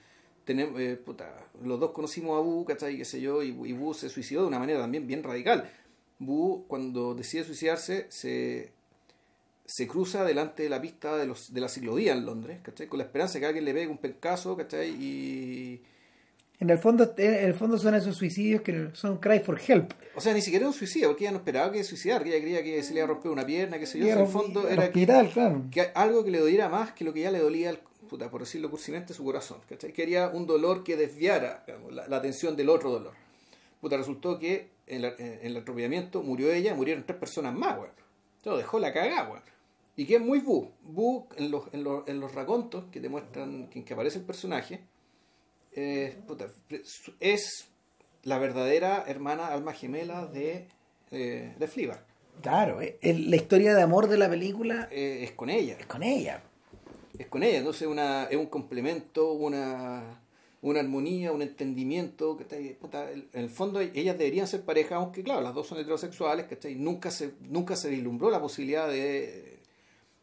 tenemos, 0.49 0.81
eh, 0.81 0.97
puta, 0.97 1.31
los 1.63 1.79
dos 1.79 1.91
conocimos 1.91 2.39
a 2.39 2.41
Bu, 2.41 2.65
¿cachai? 2.65 2.97
Qué 2.97 3.05
sé 3.05 3.21
yo, 3.21 3.43
y, 3.43 3.49
y 3.49 3.73
Bu 3.75 3.93
se 3.93 4.09
suicidó 4.09 4.41
de 4.41 4.49
una 4.49 4.59
manera 4.59 4.81
también 4.81 5.07
bien 5.07 5.23
radical. 5.23 5.71
Bu, 6.19 6.65
cuando 6.67 7.15
decide 7.15 7.45
suicidarse, 7.45 8.07
se, 8.09 8.73
se 9.67 9.87
cruza 9.87 10.25
delante 10.25 10.63
de 10.63 10.71
la 10.71 10.81
pista 10.81 11.19
de, 11.19 11.27
los, 11.27 11.53
de 11.53 11.61
la 11.61 11.69
ciclovía 11.69 12.15
en 12.15 12.25
Londres, 12.25 12.61
¿cachai? 12.63 12.87
Con 12.87 12.97
la 12.97 13.05
esperanza 13.05 13.35
de 13.35 13.41
que 13.41 13.47
alguien 13.47 13.67
le 13.67 13.75
pegue 13.75 13.89
un 13.89 13.99
pencazo, 13.99 14.57
¿cachai? 14.57 14.89
Y... 14.89 15.83
En 16.61 16.71
el 16.71 16.79
fondo, 16.79 17.15
en 17.19 17.35
el 17.35 17.53
fondo 17.53 17.77
son 17.77 17.95
esos 17.95 18.17
suicidios 18.17 18.63
que 18.63 18.89
son 18.95 19.19
cry 19.19 19.41
for 19.41 19.61
help. 19.69 19.93
O 20.17 20.21
sea, 20.23 20.33
ni 20.33 20.41
siquiera 20.41 20.63
era 20.63 20.69
un 20.69 20.75
suicidio, 20.75 21.09
porque 21.09 21.25
ella 21.25 21.33
no 21.33 21.39
esperaba 21.39 21.71
que 21.71 21.85
suicidar, 21.85 22.25
que 22.25 22.31
ella 22.31 22.41
creía 22.41 22.65
que 22.65 22.83
se 22.83 22.95
le 22.95 23.01
iba 23.01 23.05
a 23.05 23.09
romper 23.09 23.31
una 23.31 23.45
pierna, 23.45 23.79
qué 23.79 23.85
sé 23.85 23.99
yo. 23.99 24.07
En 24.07 24.19
el 24.19 24.27
fondo 24.27 24.63
era 24.63 24.73
era 24.73 24.83
que 24.85 25.01
hospital, 25.01 25.31
claro. 25.31 25.65
que 25.71 25.91
algo 25.95 26.25
que 26.25 26.31
le 26.31 26.39
doliera 26.39 26.71
más 26.71 26.93
que 26.93 27.05
lo 27.05 27.13
que 27.13 27.21
ya 27.21 27.31
le 27.31 27.39
dolía, 27.39 27.69
al, 27.69 27.81
puta, 28.09 28.31
por 28.31 28.41
decirlo 28.41 28.71
cursimente, 28.71 29.15
su 29.15 29.23
corazón. 29.25 29.61
¿cachai? 29.69 29.93
Quería 29.93 30.29
un 30.29 30.47
dolor 30.47 30.83
que 30.83 30.97
desviara 30.97 31.63
digamos, 31.67 31.93
la, 31.93 32.09
la 32.09 32.17
atención 32.17 32.57
del 32.57 32.69
otro 32.71 32.91
dolor. 32.91 33.13
Puta, 33.81 33.97
resultó 33.97 34.39
que 34.39 34.71
en, 34.87 35.03
la- 35.03 35.15
en 35.19 35.39
el 35.43 35.57
atropellamiento 35.57 36.23
murió 36.23 36.51
ella, 36.53 36.75
murieron 36.75 37.05
tres 37.05 37.19
personas 37.19 37.55
más, 37.55 37.79
weón. 37.79 37.93
Todo 38.43 38.57
dejó 38.57 38.79
la 38.79 38.93
cagada, 38.93 39.29
weón. 39.29 39.43
Y 39.97 40.07
que 40.07 40.17
es 40.17 40.21
muy 40.21 40.39
bu. 40.41 40.71
Bu 40.83 41.27
en 41.37 41.51
los, 41.51 41.65
en 41.73 41.85
los, 41.85 42.09
en 42.09 42.21
los 42.21 42.35
racontos 42.35 42.85
que 42.91 43.01
te 43.01 43.09
muestran, 43.09 43.69
que, 43.69 43.79
en 43.81 43.85
que 43.85 43.95
aparece 43.95 44.19
el 44.19 44.25
personaje, 44.25 44.81
eh, 45.73 46.17
puta, 46.27 46.47
es 47.21 47.69
la 48.23 48.39
verdadera 48.39 49.05
hermana 49.07 49.49
alma 49.49 49.73
gemela 49.73 50.27
de, 50.27 50.69
eh, 51.11 51.55
de 51.59 51.69
Fleabag. 51.69 52.05
Claro, 52.43 52.81
eh, 52.81 52.99
la 53.03 53.37
historia 53.37 53.75
de 53.75 53.83
amor 53.83 54.07
de 54.09 54.17
la 54.17 54.29
película 54.29 54.89
Eh, 54.93 55.25
es 55.25 55.33
con 55.33 55.51
ella. 55.51 55.77
es 55.79 55.87
con 55.87 56.03
ella. 56.05 56.43
Es 57.19 57.27
con 57.27 57.43
ella, 57.43 57.59
entonces 57.59 57.87
una, 57.89 58.25
es 58.25 58.37
un 58.37 58.47
complemento, 58.47 59.33
una, 59.33 60.23
una 60.63 60.81
armonía, 60.81 61.33
un 61.33 61.43
entendimiento, 61.43 62.37
¿cachai? 62.37 62.75
Puta, 62.79 63.11
en 63.11 63.29
el 63.33 63.51
fondo 63.51 63.81
ellas 63.81 64.17
deberían 64.19 64.47
ser 64.47 64.63
pareja, 64.63 64.97
aunque 64.97 65.23
claro, 65.23 65.41
las 65.41 65.55
dos 65.55 65.67
son 65.67 65.79
heterosexuales, 65.79 66.47
¿cachai? 66.47 66.75
Nunca 66.77 67.11
se, 67.11 67.33
nunca 67.49 67.77
se 67.77 67.91
vislumbró 67.91 68.31
la 68.31 68.41
posibilidad 68.41 68.89
de, 68.89 69.59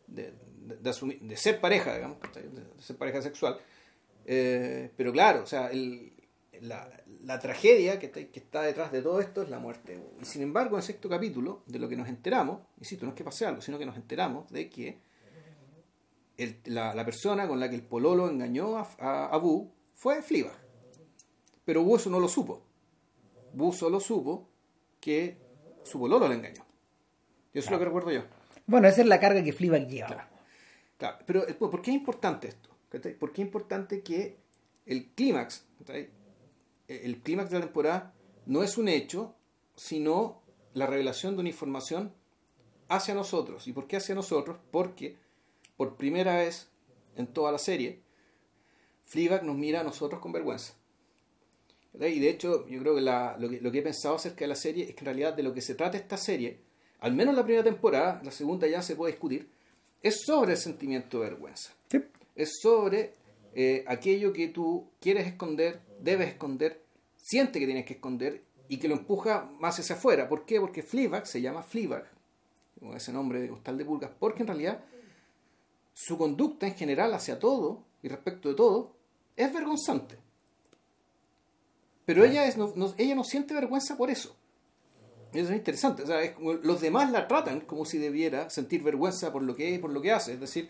de, 0.08 0.34
de- 0.82 0.90
asumir- 0.90 1.20
de 1.20 1.38
ser 1.38 1.60
pareja, 1.62 1.96
digamos, 1.96 2.18
¿cachai? 2.20 2.44
de 2.44 2.82
ser 2.82 2.96
pareja 2.98 3.22
sexual. 3.22 3.58
Eh, 4.26 4.90
pero 4.98 5.12
claro, 5.12 5.44
o 5.44 5.46
sea, 5.48 5.68
el- 5.72 6.12
la, 6.62 6.90
la 7.26 7.40
tragedia 7.40 8.00
que 8.00 8.06
está, 8.06 8.24
que 8.26 8.40
está 8.40 8.62
detrás 8.62 8.92
de 8.92 9.02
todo 9.02 9.20
esto 9.20 9.42
es 9.42 9.50
la 9.50 9.60
muerte. 9.60 10.00
Y 10.22 10.26
sin 10.26 10.42
embargo, 10.42 10.76
en 10.76 10.80
el 10.80 10.84
sexto 10.86 11.10
capítulo, 11.10 11.64
de 11.66 11.80
lo 11.80 11.90
que 11.90 11.98
nos 11.98 12.08
enteramos, 12.08 12.62
insisto, 12.80 13.06
no 13.06 13.12
es 13.12 13.16
que 13.18 13.24
pase 13.26 13.46
algo, 13.46 13.62
sino 13.62 13.78
que 13.78 13.86
nos 13.86 13.98
enteramos 13.98 14.50
de 14.52 14.70
que 14.70 14.98
el- 16.38 16.60
la, 16.66 16.94
la 16.94 17.06
persona 17.06 17.48
con 17.48 17.60
la 17.60 17.70
que 17.70 17.76
el 17.76 17.84
pololo 17.84 18.30
engañó 18.30 18.78
a, 18.78 18.88
a, 19.00 19.26
a 19.28 19.38
Bu 19.38 19.72
fue 19.94 20.22
Fleabag. 20.22 20.58
Pero 21.64 21.84
Bu 21.84 21.96
eso 21.96 22.10
no 22.10 22.20
lo 22.20 22.28
supo. 22.28 22.62
Bu 23.54 23.72
solo 23.74 24.00
supo 24.00 24.48
que 25.00 25.38
su 25.84 26.00
pololo 26.00 26.28
le 26.28 26.36
engañó. 26.36 26.64
Eso 27.54 27.66
es 27.68 27.72
lo 27.72 27.80
que 27.80 27.86
recuerdo 27.86 28.12
yo. 28.12 28.24
Bueno, 28.68 28.88
esa 28.88 29.02
es 29.02 29.08
la 29.08 29.20
carga 29.20 29.44
que 29.44 29.54
Fleabag 29.54 29.88
lleva. 29.88 30.08
Claro. 30.08 30.28
Claro, 30.98 31.18
pero 31.26 31.48
el- 31.48 31.56
¿por 31.56 31.82
qué 31.82 31.92
es 31.92 31.98
importante 31.98 32.48
esto? 32.48 32.70
¿Por 33.20 33.32
qué 33.34 33.42
es 33.42 33.46
importante 33.48 34.02
que 34.02 34.38
el 34.86 35.08
clímax, 35.12 35.66
¿cachai? 35.80 36.10
el 36.88 37.20
clímax 37.22 37.50
de 37.50 37.60
la 37.60 37.66
temporada 37.66 38.14
no 38.46 38.62
es 38.64 38.78
un 38.78 38.88
hecho, 38.88 39.36
sino 39.76 40.42
la 40.74 40.86
revelación 40.86 41.34
de 41.36 41.40
una 41.42 41.50
información 41.50 42.14
hacia 42.88 43.14
nosotros. 43.16 43.68
¿Y 43.68 43.74
por 43.74 43.88
qué 43.88 43.98
hacia 43.98 44.14
nosotros? 44.16 44.58
Porque 44.72 45.18
por 45.78 45.96
primera 45.96 46.38
vez 46.38 46.68
en 47.16 47.28
toda 47.28 47.52
la 47.52 47.58
serie, 47.58 48.00
Fleabag 49.06 49.44
nos 49.44 49.56
mira 49.56 49.82
a 49.82 49.84
nosotros 49.84 50.20
con 50.22 50.32
vergüenza. 50.32 50.74
Y 51.94 52.20
de 52.20 52.30
hecho, 52.30 52.68
yo 52.68 52.80
creo 52.82 52.96
que, 52.96 53.02
la- 53.02 53.38
lo 53.40 53.50
que 53.50 53.62
lo 53.62 53.72
que 53.72 53.80
he 53.80 53.82
pensado 53.82 54.16
acerca 54.16 54.42
de 54.42 54.48
la 54.48 54.56
serie 54.56 54.84
es 54.90 54.96
que 54.96 55.00
en 55.02 55.06
realidad 55.06 55.34
de 55.34 55.44
lo 55.44 55.54
que 55.54 55.62
se 55.62 55.76
trata 55.76 55.96
esta 55.98 56.18
serie, 56.18 56.60
al 57.00 57.14
menos 57.14 57.36
la 57.36 57.44
primera 57.44 57.64
temporada, 57.64 58.22
la 58.24 58.32
segunda 58.32 58.68
ya 58.68 58.82
se 58.82 58.96
puede 58.96 59.14
discutir, 59.14 59.48
es 60.02 60.22
sobre 60.26 60.54
el 60.54 60.58
sentimiento 60.58 61.20
de 61.22 61.30
vergüenza. 61.30 61.74
Sí. 61.90 62.00
Es 62.36 62.60
sobre 62.62 63.14
eh, 63.54 63.86
aquello 63.88 64.34
que 64.34 64.50
tú 64.50 64.90
quieres 65.00 65.26
esconder, 65.26 65.80
debes 66.02 66.28
esconder, 66.28 66.82
siente 67.16 67.60
que 67.60 67.66
tienes 67.66 67.86
que 67.86 67.94
esconder 67.94 68.42
y 68.68 68.78
que 68.78 68.90
lo 68.90 68.96
empuja 68.96 69.50
más 69.60 69.80
hacia 69.80 69.96
afuera. 69.96 70.28
¿Por 70.28 70.46
qué? 70.46 70.60
Porque 70.60 70.84
Fleabag 70.84 71.26
se 71.26 71.40
llama 71.42 71.64
Fleabag, 71.64 72.06
con 72.78 72.98
ese 72.98 73.14
nombre 73.14 73.40
de 73.40 73.48
costal 73.48 73.78
de 73.78 73.86
pulgas, 73.86 74.12
porque 74.20 74.42
en 74.42 74.48
realidad 74.48 74.84
su 75.96 76.18
conducta 76.20 76.68
en 76.68 76.76
general 76.76 77.12
hacia 77.16 77.40
todo 77.40 77.84
y 78.04 78.10
respecto 78.10 78.50
de 78.50 78.56
todo 78.56 78.92
es 79.36 79.52
vergonzante. 79.52 80.18
Pero 82.06 82.24
ella, 82.24 82.46
es, 82.46 82.56
no, 82.58 82.72
no- 82.76 82.94
ella 82.98 83.16
no 83.16 83.24
siente 83.24 83.54
vergüenza 83.56 83.98
por 83.98 84.12
eso. 84.12 84.36
Eso 85.34 85.50
es 85.50 85.56
interesante. 85.56 86.04
O 86.04 86.06
sea, 86.06 86.22
es 86.22 86.34
como 86.34 86.54
los 86.54 86.80
demás 86.82 87.12
la 87.12 87.28
tratan 87.28 87.62
como 87.62 87.86
si 87.86 87.98
debiera 87.98 88.50
sentir 88.50 88.84
vergüenza 88.84 89.32
por 89.34 89.42
lo 89.42 89.56
que 89.56 89.70
es 89.70 89.76
y 89.76 89.80
por 89.80 89.90
lo 89.92 90.02
que 90.02 90.12
hace. 90.12 90.34
Es 90.34 90.40
decir, 90.40 90.70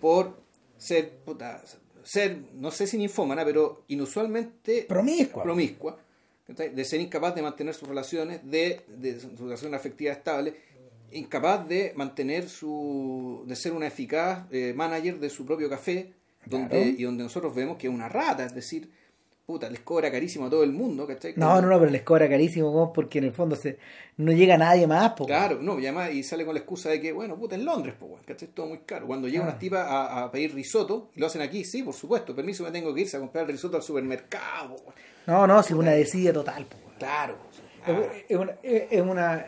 por 0.00 0.40
ser, 0.76 1.18
puta, 1.24 1.62
ser 2.02 2.38
no 2.54 2.70
sé 2.72 2.86
si 2.86 2.98
ninfómana, 2.98 3.44
pero 3.44 3.84
inusualmente 3.88 4.82
Promiscua. 4.88 5.42
promiscua, 5.44 5.98
de 6.48 6.84
ser 6.84 7.00
incapaz 7.00 7.34
de 7.34 7.42
mantener 7.42 7.74
sus 7.74 7.88
relaciones, 7.88 8.40
de, 8.48 8.82
de 8.88 9.20
su 9.20 9.30
relación 9.36 9.74
afectiva 9.74 10.12
estable, 10.12 10.54
incapaz 11.18 11.66
de 11.68 11.92
mantener 11.96 12.48
su, 12.48 13.44
de 13.46 13.56
ser 13.56 13.72
una 13.72 13.86
eficaz 13.86 14.44
eh, 14.50 14.72
manager 14.76 15.18
de 15.18 15.30
su 15.30 15.44
propio 15.46 15.68
café, 15.70 16.12
donde, 16.44 16.68
Claro. 16.68 16.86
y 16.98 17.02
donde 17.02 17.24
nosotros 17.24 17.54
vemos 17.54 17.76
que 17.76 17.86
es 17.88 17.92
una 17.92 18.08
rata, 18.08 18.44
es 18.44 18.54
decir, 18.54 18.90
puta, 19.44 19.70
les 19.70 19.80
cobra 19.80 20.10
carísimo 20.10 20.46
a 20.46 20.50
todo 20.50 20.64
el 20.64 20.72
mundo, 20.72 21.06
¿cachai? 21.06 21.34
No, 21.36 21.60
no, 21.60 21.68
no, 21.68 21.78
pero 21.78 21.90
les 21.90 22.02
cobra 22.02 22.28
carísimo, 22.28 22.92
porque 22.92 23.18
en 23.18 23.24
el 23.24 23.32
fondo 23.32 23.54
se 23.54 23.78
no 24.16 24.32
llega 24.32 24.58
nadie 24.58 24.86
más, 24.88 25.12
po. 25.12 25.24
Claro, 25.26 25.58
no, 25.62 25.78
y 25.78 25.86
además 25.86 26.12
y 26.12 26.22
sale 26.24 26.44
con 26.44 26.54
la 26.54 26.60
excusa 26.60 26.88
de 26.90 27.00
que, 27.00 27.12
bueno, 27.12 27.36
puta, 27.36 27.54
en 27.54 27.64
Londres, 27.64 27.94
weón, 28.00 28.22
¿cachai? 28.24 28.48
Todo 28.48 28.66
muy 28.66 28.78
caro. 28.78 29.06
Cuando 29.06 29.28
llegan 29.28 29.46
Ah. 29.46 29.50
unas 29.50 29.58
tipas 29.60 29.86
a, 29.88 30.24
a 30.24 30.30
pedir 30.32 30.52
risotto, 30.54 31.10
y 31.14 31.20
lo 31.20 31.26
hacen 31.26 31.42
aquí, 31.42 31.64
sí, 31.64 31.82
por 31.84 31.94
supuesto, 31.94 32.34
permiso, 32.34 32.64
me 32.64 32.72
tengo 32.72 32.92
que 32.92 33.02
irse 33.02 33.16
a 33.16 33.20
comprar 33.20 33.44
el 33.44 33.52
risotto 33.52 33.76
al 33.76 33.82
supermercado, 33.84 34.74
weón. 34.74 34.94
No, 35.28 35.46
no, 35.46 35.62
si 35.62 35.72
es 35.72 35.78
una 35.78 35.92
desidia 35.92 36.32
total, 36.32 36.66
po. 36.66 36.76
Claro. 36.98 37.36
Ah, 37.86 38.00
una, 38.30 38.52
es 38.64 39.00
una 39.00 39.46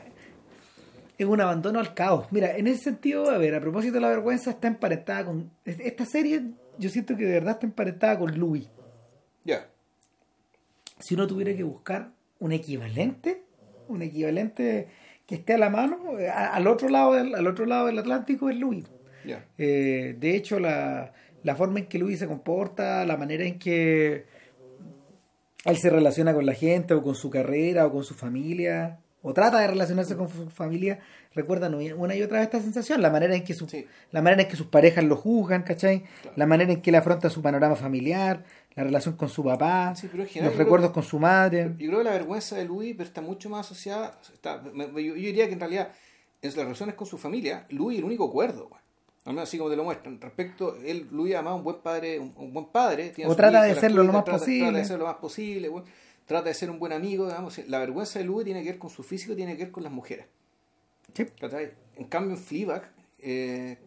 es 1.18 1.26
un 1.26 1.40
abandono 1.40 1.80
al 1.80 1.92
caos. 1.94 2.26
Mira, 2.30 2.56
en 2.56 2.66
ese 2.68 2.84
sentido, 2.84 3.28
a 3.30 3.36
ver, 3.38 3.54
a 3.54 3.60
propósito 3.60 3.94
de 3.94 4.00
la 4.00 4.08
vergüenza, 4.08 4.50
está 4.50 4.68
emparentada 4.68 5.24
con. 5.26 5.50
Esta 5.64 6.06
serie, 6.06 6.42
yo 6.78 6.88
siento 6.90 7.16
que 7.16 7.24
de 7.26 7.32
verdad 7.32 7.54
está 7.54 7.66
emparentada 7.66 8.18
con 8.18 8.38
Louis. 8.38 8.68
ya. 9.44 9.68
Si 11.00 11.14
uno 11.14 11.26
tuviera 11.28 11.54
que 11.56 11.62
buscar 11.62 12.10
un 12.40 12.50
equivalente, 12.52 13.42
un 13.86 14.02
equivalente 14.02 14.88
que 15.26 15.36
esté 15.36 15.54
a 15.54 15.58
la 15.58 15.70
mano, 15.70 15.98
a- 16.32 16.48
al 16.48 16.66
otro 16.66 16.88
lado 16.88 17.12
del, 17.14 17.34
al 17.36 17.46
otro 17.46 17.66
lado 17.66 17.86
del 17.86 17.98
Atlántico 18.00 18.50
es 18.50 18.56
Louis. 18.56 18.84
Ya. 19.24 19.44
Eh, 19.58 20.16
de 20.18 20.34
hecho, 20.36 20.58
la, 20.58 21.12
la 21.44 21.54
forma 21.54 21.78
en 21.80 21.86
que 21.86 21.98
Louis 21.98 22.18
se 22.18 22.26
comporta, 22.26 23.04
la 23.04 23.16
manera 23.16 23.44
en 23.44 23.58
que 23.60 24.24
él 25.64 25.76
se 25.76 25.90
relaciona 25.90 26.34
con 26.34 26.46
la 26.46 26.54
gente, 26.54 26.94
o 26.94 27.02
con 27.02 27.14
su 27.14 27.30
carrera, 27.30 27.86
o 27.86 27.92
con 27.92 28.02
su 28.04 28.14
familia, 28.14 28.98
o 29.28 29.34
trata 29.34 29.58
de 29.60 29.66
relacionarse 29.66 30.16
con 30.16 30.28
su 30.28 30.48
familia, 30.50 31.00
recuerdan 31.34 31.74
una 31.74 32.14
y 32.16 32.22
otra 32.22 32.38
vez 32.38 32.46
esta 32.46 32.60
sensación, 32.60 33.02
la 33.02 33.10
manera 33.10 33.34
en 33.34 33.44
que, 33.44 33.52
su- 33.54 33.68
Sí. 33.68 33.86
la 34.10 34.22
manera 34.22 34.42
en 34.42 34.48
que 34.48 34.56
sus 34.56 34.66
parejas 34.68 35.04
lo 35.04 35.16
juzgan, 35.16 35.62
¿cachai? 35.62 36.04
La 36.36 36.46
manera 36.46 36.72
en 36.72 36.80
que 36.80 36.90
él 36.90 36.96
afronta 36.96 37.28
su 37.30 37.42
panorama 37.42 37.76
familiar, 37.76 38.44
la 38.74 38.84
relación 38.84 39.16
con 39.16 39.28
su 39.28 39.44
papá, 39.44 39.94
Sí, 39.96 40.08
pero 40.10 40.22
en 40.22 40.28
general 40.28 40.52
los 40.52 40.58
recuerdos 40.58 40.90
con 40.92 41.02
su 41.02 41.18
madre. 41.18 41.74
Yo 41.78 41.88
creo 41.88 41.98
que 41.98 42.04
la 42.04 42.12
vergüenza 42.12 42.56
de 42.56 42.64
Louis 42.64 42.94
pero 42.96 43.06
está 43.08 43.20
mucho 43.20 43.50
más 43.50 43.66
asociada. 43.66 44.18
Está, 44.32 44.62
yo, 44.64 44.72
yo 44.96 45.14
diría 45.14 45.46
que 45.46 45.52
en 45.54 45.60
realidad, 45.60 45.90
en 46.40 46.48
las 46.50 46.56
relaciones 46.64 46.94
con 46.94 47.06
su 47.06 47.18
familia, 47.18 47.66
Louis 47.70 47.96
es 47.96 47.98
el 48.00 48.04
único 48.06 48.30
cuerdo, 48.32 48.68
güey. 48.68 48.80
Al 49.24 49.34
menos 49.34 49.48
así 49.48 49.58
como 49.58 49.68
te 49.68 49.76
lo 49.76 49.84
muestran. 49.84 50.18
Respecto, 50.20 50.76
él, 50.86 51.06
Louis 51.10 51.34
además 51.34 51.56
un 51.56 51.64
buen 51.64 51.76
padre, 51.82 52.18
un, 52.18 52.32
un 52.36 52.50
buen 52.54 52.66
padre. 52.66 53.10
tiene 53.10 53.30
O 53.30 53.36
trata 53.36 53.62
de 53.62 53.74
serlo 53.74 54.02
lo 54.02 54.12
más 54.12 54.24
trata, 54.24 54.38
posible. 54.38 54.66
Trata 54.68 54.78
de 54.78 54.84
ser 54.86 54.98
lo 54.98 55.04
más 55.04 55.16
posible, 55.16 55.68
güey. 55.68 55.84
Trata 56.28 56.48
de 56.48 56.54
ser 56.54 56.70
un 56.70 56.78
buen 56.78 56.92
amigo, 56.92 57.26
digamos. 57.26 57.58
La 57.66 57.80
vergüenza 57.80 58.20
de 58.20 58.26
Louis 58.26 58.44
tiene 58.44 58.62
que 58.62 58.68
ver 58.70 58.78
con 58.78 58.90
su 58.90 59.02
físico, 59.02 59.34
tiene 59.34 59.56
que 59.56 59.64
ver 59.64 59.72
con 59.72 59.82
las 59.82 59.92
mujeres. 59.92 60.26
Sí. 61.14 61.24
¿cachai? 61.40 61.72
En 61.96 62.04
cambio, 62.04 62.36
en 62.36 62.42
Fleabag 62.42 62.92
eh, 63.18 63.78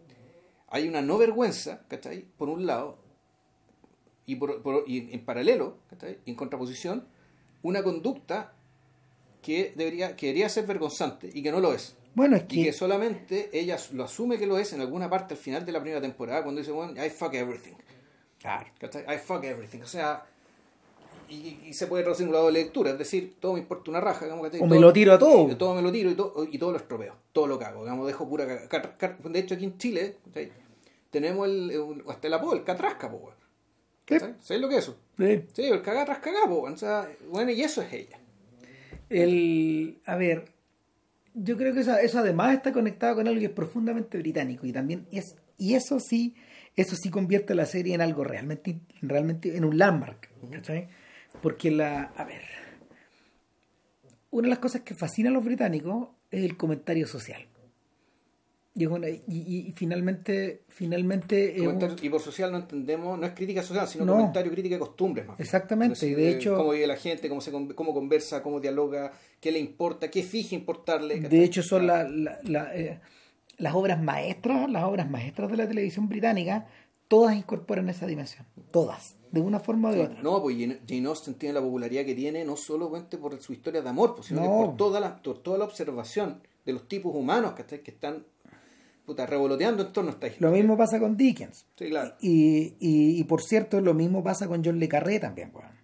hay 0.68 0.88
una 0.90 1.02
no 1.02 1.18
vergüenza, 1.18 1.86
¿cachai? 1.88 2.26
Por 2.38 2.50
un 2.50 2.66
lado, 2.66 2.98
y, 4.26 4.36
por, 4.36 4.62
por- 4.62 4.84
y 4.88 5.14
en 5.14 5.24
paralelo, 5.24 5.78
¿cachai? 5.90 6.20
Y 6.26 6.32
en 6.32 6.36
contraposición, 6.36 7.08
una 7.62 7.84
conducta 7.84 8.54
que 9.42 9.74
debería, 9.76 10.16
que 10.16 10.28
debería 10.28 10.50
ser 10.50 10.66
vergonzante 10.66 11.30
y 11.34 11.42
que 11.44 11.52
no 11.52 11.60
lo 11.60 11.74
es. 11.74 11.96
Bueno, 12.16 12.36
es 12.36 12.44
Y 12.44 12.48
que 12.48 12.64
que 12.66 12.74
solamente 12.74 13.50
ella 13.54 13.78
lo 13.94 14.04
asume 14.04 14.38
que 14.38 14.46
lo 14.48 14.58
es 14.58 14.74
en 14.74 14.82
alguna 14.82 15.10
parte 15.10 15.36
al 15.36 15.40
final 15.40 15.66
de 15.66 15.72
la 15.72 15.80
primera 15.80 16.02
temporada, 16.02 16.44
cuando 16.44 16.60
dice, 16.60 16.72
bueno, 16.72 16.94
I 17.04 17.10
fuck 17.10 17.34
everything. 17.36 17.76
¿cachai? 18.80 19.04
I 19.08 19.18
fuck 19.20 19.44
everything. 19.44 19.82
O 19.82 19.88
sea, 19.88 20.26
y, 21.32 21.70
y 21.70 21.74
se 21.74 21.88
puede 21.88 22.04
traducir 22.04 22.24
en 22.26 22.30
una 22.30 22.40
doble 22.40 22.60
lectura, 22.60 22.92
es 22.92 22.98
decir, 22.98 23.36
todo 23.40 23.54
me 23.54 23.60
importa 23.60 23.90
una 23.92 24.02
raja. 24.02 24.26
digamos, 24.26 24.46
¿cachai? 24.46 24.62
O 24.62 24.68
me 24.68 24.80
lo 24.80 24.92
tiro 24.94 25.14
a 25.14 25.20
todo. 25.20 25.50
y 25.52 25.56
todo 25.56 25.74
me 25.76 25.82
lo 25.82 25.92
tiro 25.92 26.10
y 26.12 26.16
todo, 26.16 26.46
y 26.50 26.58
todo 26.58 26.72
lo 26.72 26.78
estropeo, 26.78 27.16
todo 27.32 27.48
lo 27.48 27.58
cago, 27.58 27.84
digamos, 27.84 28.06
dejo 28.08 28.28
pura 28.28 28.68
car- 28.68 28.98
car- 28.98 29.18
De 29.18 29.40
hecho, 29.40 29.56
aquí 29.56 29.66
en 29.66 29.78
Chile 29.78 30.16
tenemos 31.10 31.48
el, 31.48 31.78
un- 31.80 32.04
hasta 32.10 32.28
el 32.28 32.34
apodo, 32.34 32.56
el 32.56 32.64
catrasca, 32.64 33.10
po. 33.10 33.32
¿Sabes 34.42 34.62
lo 34.62 34.68
que 34.68 34.76
es 34.76 34.84
eso? 34.84 34.98
Sí. 35.18 35.44
Sí, 35.54 35.62
el 35.64 35.82
tras 35.82 36.20
cagar, 36.20 36.48
po, 36.50 36.56
weón. 36.62 36.74
O 36.74 36.78
sea, 36.78 37.08
bueno, 37.30 37.52
y 37.52 37.62
eso 37.62 37.82
es 37.82 37.94
ella. 37.94 38.20
El, 39.10 40.00
a 40.06 40.16
ver, 40.16 40.46
yo 41.34 41.58
creo 41.58 41.74
que 41.74 41.82
eso, 41.82 41.96
eso 41.98 42.20
además 42.20 42.56
está 42.56 42.72
conectado 42.74 43.16
con 43.16 43.28
algo 43.28 43.40
que 43.40 43.46
es 43.46 43.52
profundamente 43.52 44.18
británico 44.18 44.66
y 44.66 44.72
también 44.74 45.08
es 45.12 45.36
y 45.58 45.76
eso 45.76 46.00
sí, 46.00 46.34
eso 46.76 46.96
sí 46.96 47.10
convierte 47.10 47.54
a 47.54 47.56
la 47.56 47.66
serie 47.66 47.94
en 47.94 48.02
algo 48.02 48.24
realmente, 48.24 48.80
realmente 49.02 49.56
en 49.56 49.64
un 49.64 49.78
landmark, 49.78 50.30
¿cachai? 50.52 50.88
Porque 51.42 51.72
la, 51.72 52.12
a 52.16 52.24
ver, 52.24 52.42
una 54.32 54.46
de 54.48 54.50
las 54.50 54.60
cosas 54.60 54.82
que 54.82 54.96
fascina 54.96 55.30
a 55.30 55.34
los 55.34 55.44
británicos 55.44 56.10
es 56.30 56.44
el 56.44 56.58
comentario 56.58 57.08
social. 57.08 57.48
Y, 58.74 58.86
una- 58.86 59.10
y- 59.10 59.74
finalmente, 59.76 60.62
finalmente 60.70 61.60
un- 61.68 61.96
y 62.02 62.10
por 62.10 62.22
social 62.22 62.54
no 62.54 62.58
entendemos, 62.60 63.20
no 63.20 63.26
es 63.26 63.34
crítica 63.34 63.62
social, 63.64 63.86
sino 63.86 64.06
No. 64.06 64.14
comentario, 64.14 64.50
crítica 64.50 64.76
de 64.76 64.80
costumbres. 64.80 65.28
Más. 65.28 65.40
Exactamente, 65.42 66.08
y 66.08 66.14
de 66.14 66.30
eh, 66.30 66.36
hecho- 66.36 66.56
Cómo 66.56 66.72
vive 66.72 66.88
la 66.88 66.96
gente, 66.96 67.28
cómo, 67.28 67.42
se, 67.42 67.52
cómo 67.52 67.94
conversa, 67.94 68.42
cómo 68.42 68.62
dialoga, 68.62 69.12
qué 69.42 69.52
le 69.52 69.60
importa, 69.60 70.10
qué 70.10 70.24
fije 70.24 70.56
importarle. 70.56 71.20
De 71.20 71.44
hecho, 71.44 71.62
son 71.64 71.86
la- 71.86 72.08
la- 72.08 72.40
la, 72.44 72.74
eh, 72.74 73.02
las 73.58 73.76
obras 73.76 74.02
maestras, 74.02 74.72
las 74.72 74.84
obras 74.86 75.10
maestras 75.10 75.52
de 75.52 75.58
la 75.58 75.68
televisión 75.68 76.08
británica, 76.08 76.66
todas 77.12 77.36
incorporan 77.36 77.90
esa 77.90 78.08
dimensión. 78.08 78.48
Todas, 78.72 79.18
de 79.34 79.42
una 79.42 79.60
forma 79.60 79.90
o 79.90 79.92
de 79.92 80.04
otra. 80.04 80.22
No, 80.22 80.42
pues 80.42 80.56
Jane, 80.58 81.08
Austen 81.08 81.34
tiene 81.34 81.52
la 81.52 81.62
popularidad 81.62 82.06
que 82.06 82.16
tiene 82.16 82.46
no 82.46 82.56
solamente 82.56 83.18
por 83.18 83.38
su 83.42 83.52
historia 83.52 83.82
de 83.82 83.90
amor, 83.90 84.16
pues, 84.16 84.28
sino 84.28 84.42
que 84.42 84.48
por 84.48 84.78
toda 84.78 85.02
la, 85.02 85.22
por 85.22 85.40
toda 85.40 85.58
la 85.58 85.66
observación 85.66 86.42
de 86.66 86.72
los 86.72 86.88
tipos 86.88 87.14
humanos 87.14 87.52
¿cachai? 87.52 87.84
que 87.84 87.92
están 87.92 88.26
puta, 89.06 89.26
revoloteando 89.26 89.84
en 89.84 89.92
torno 89.92 90.12
a 90.12 90.14
esta 90.14 90.28
historia. 90.28 90.50
Lo 90.50 90.56
mismo 90.56 90.78
pasa 90.78 91.02
con 91.02 91.18
Dickens. 91.18 91.66
Sí, 91.76 91.90
claro. 91.90 92.16
Y, 92.22 92.76
y, 92.80 93.20
y, 93.20 93.24
por 93.26 93.42
cierto, 93.42 93.82
lo 93.82 93.94
mismo 93.94 94.24
pasa 94.24 94.48
con 94.48 94.64
John 94.64 94.80
Le 94.80 94.88
Carré 94.88 95.20
también, 95.20 95.52
weón. 95.54 95.82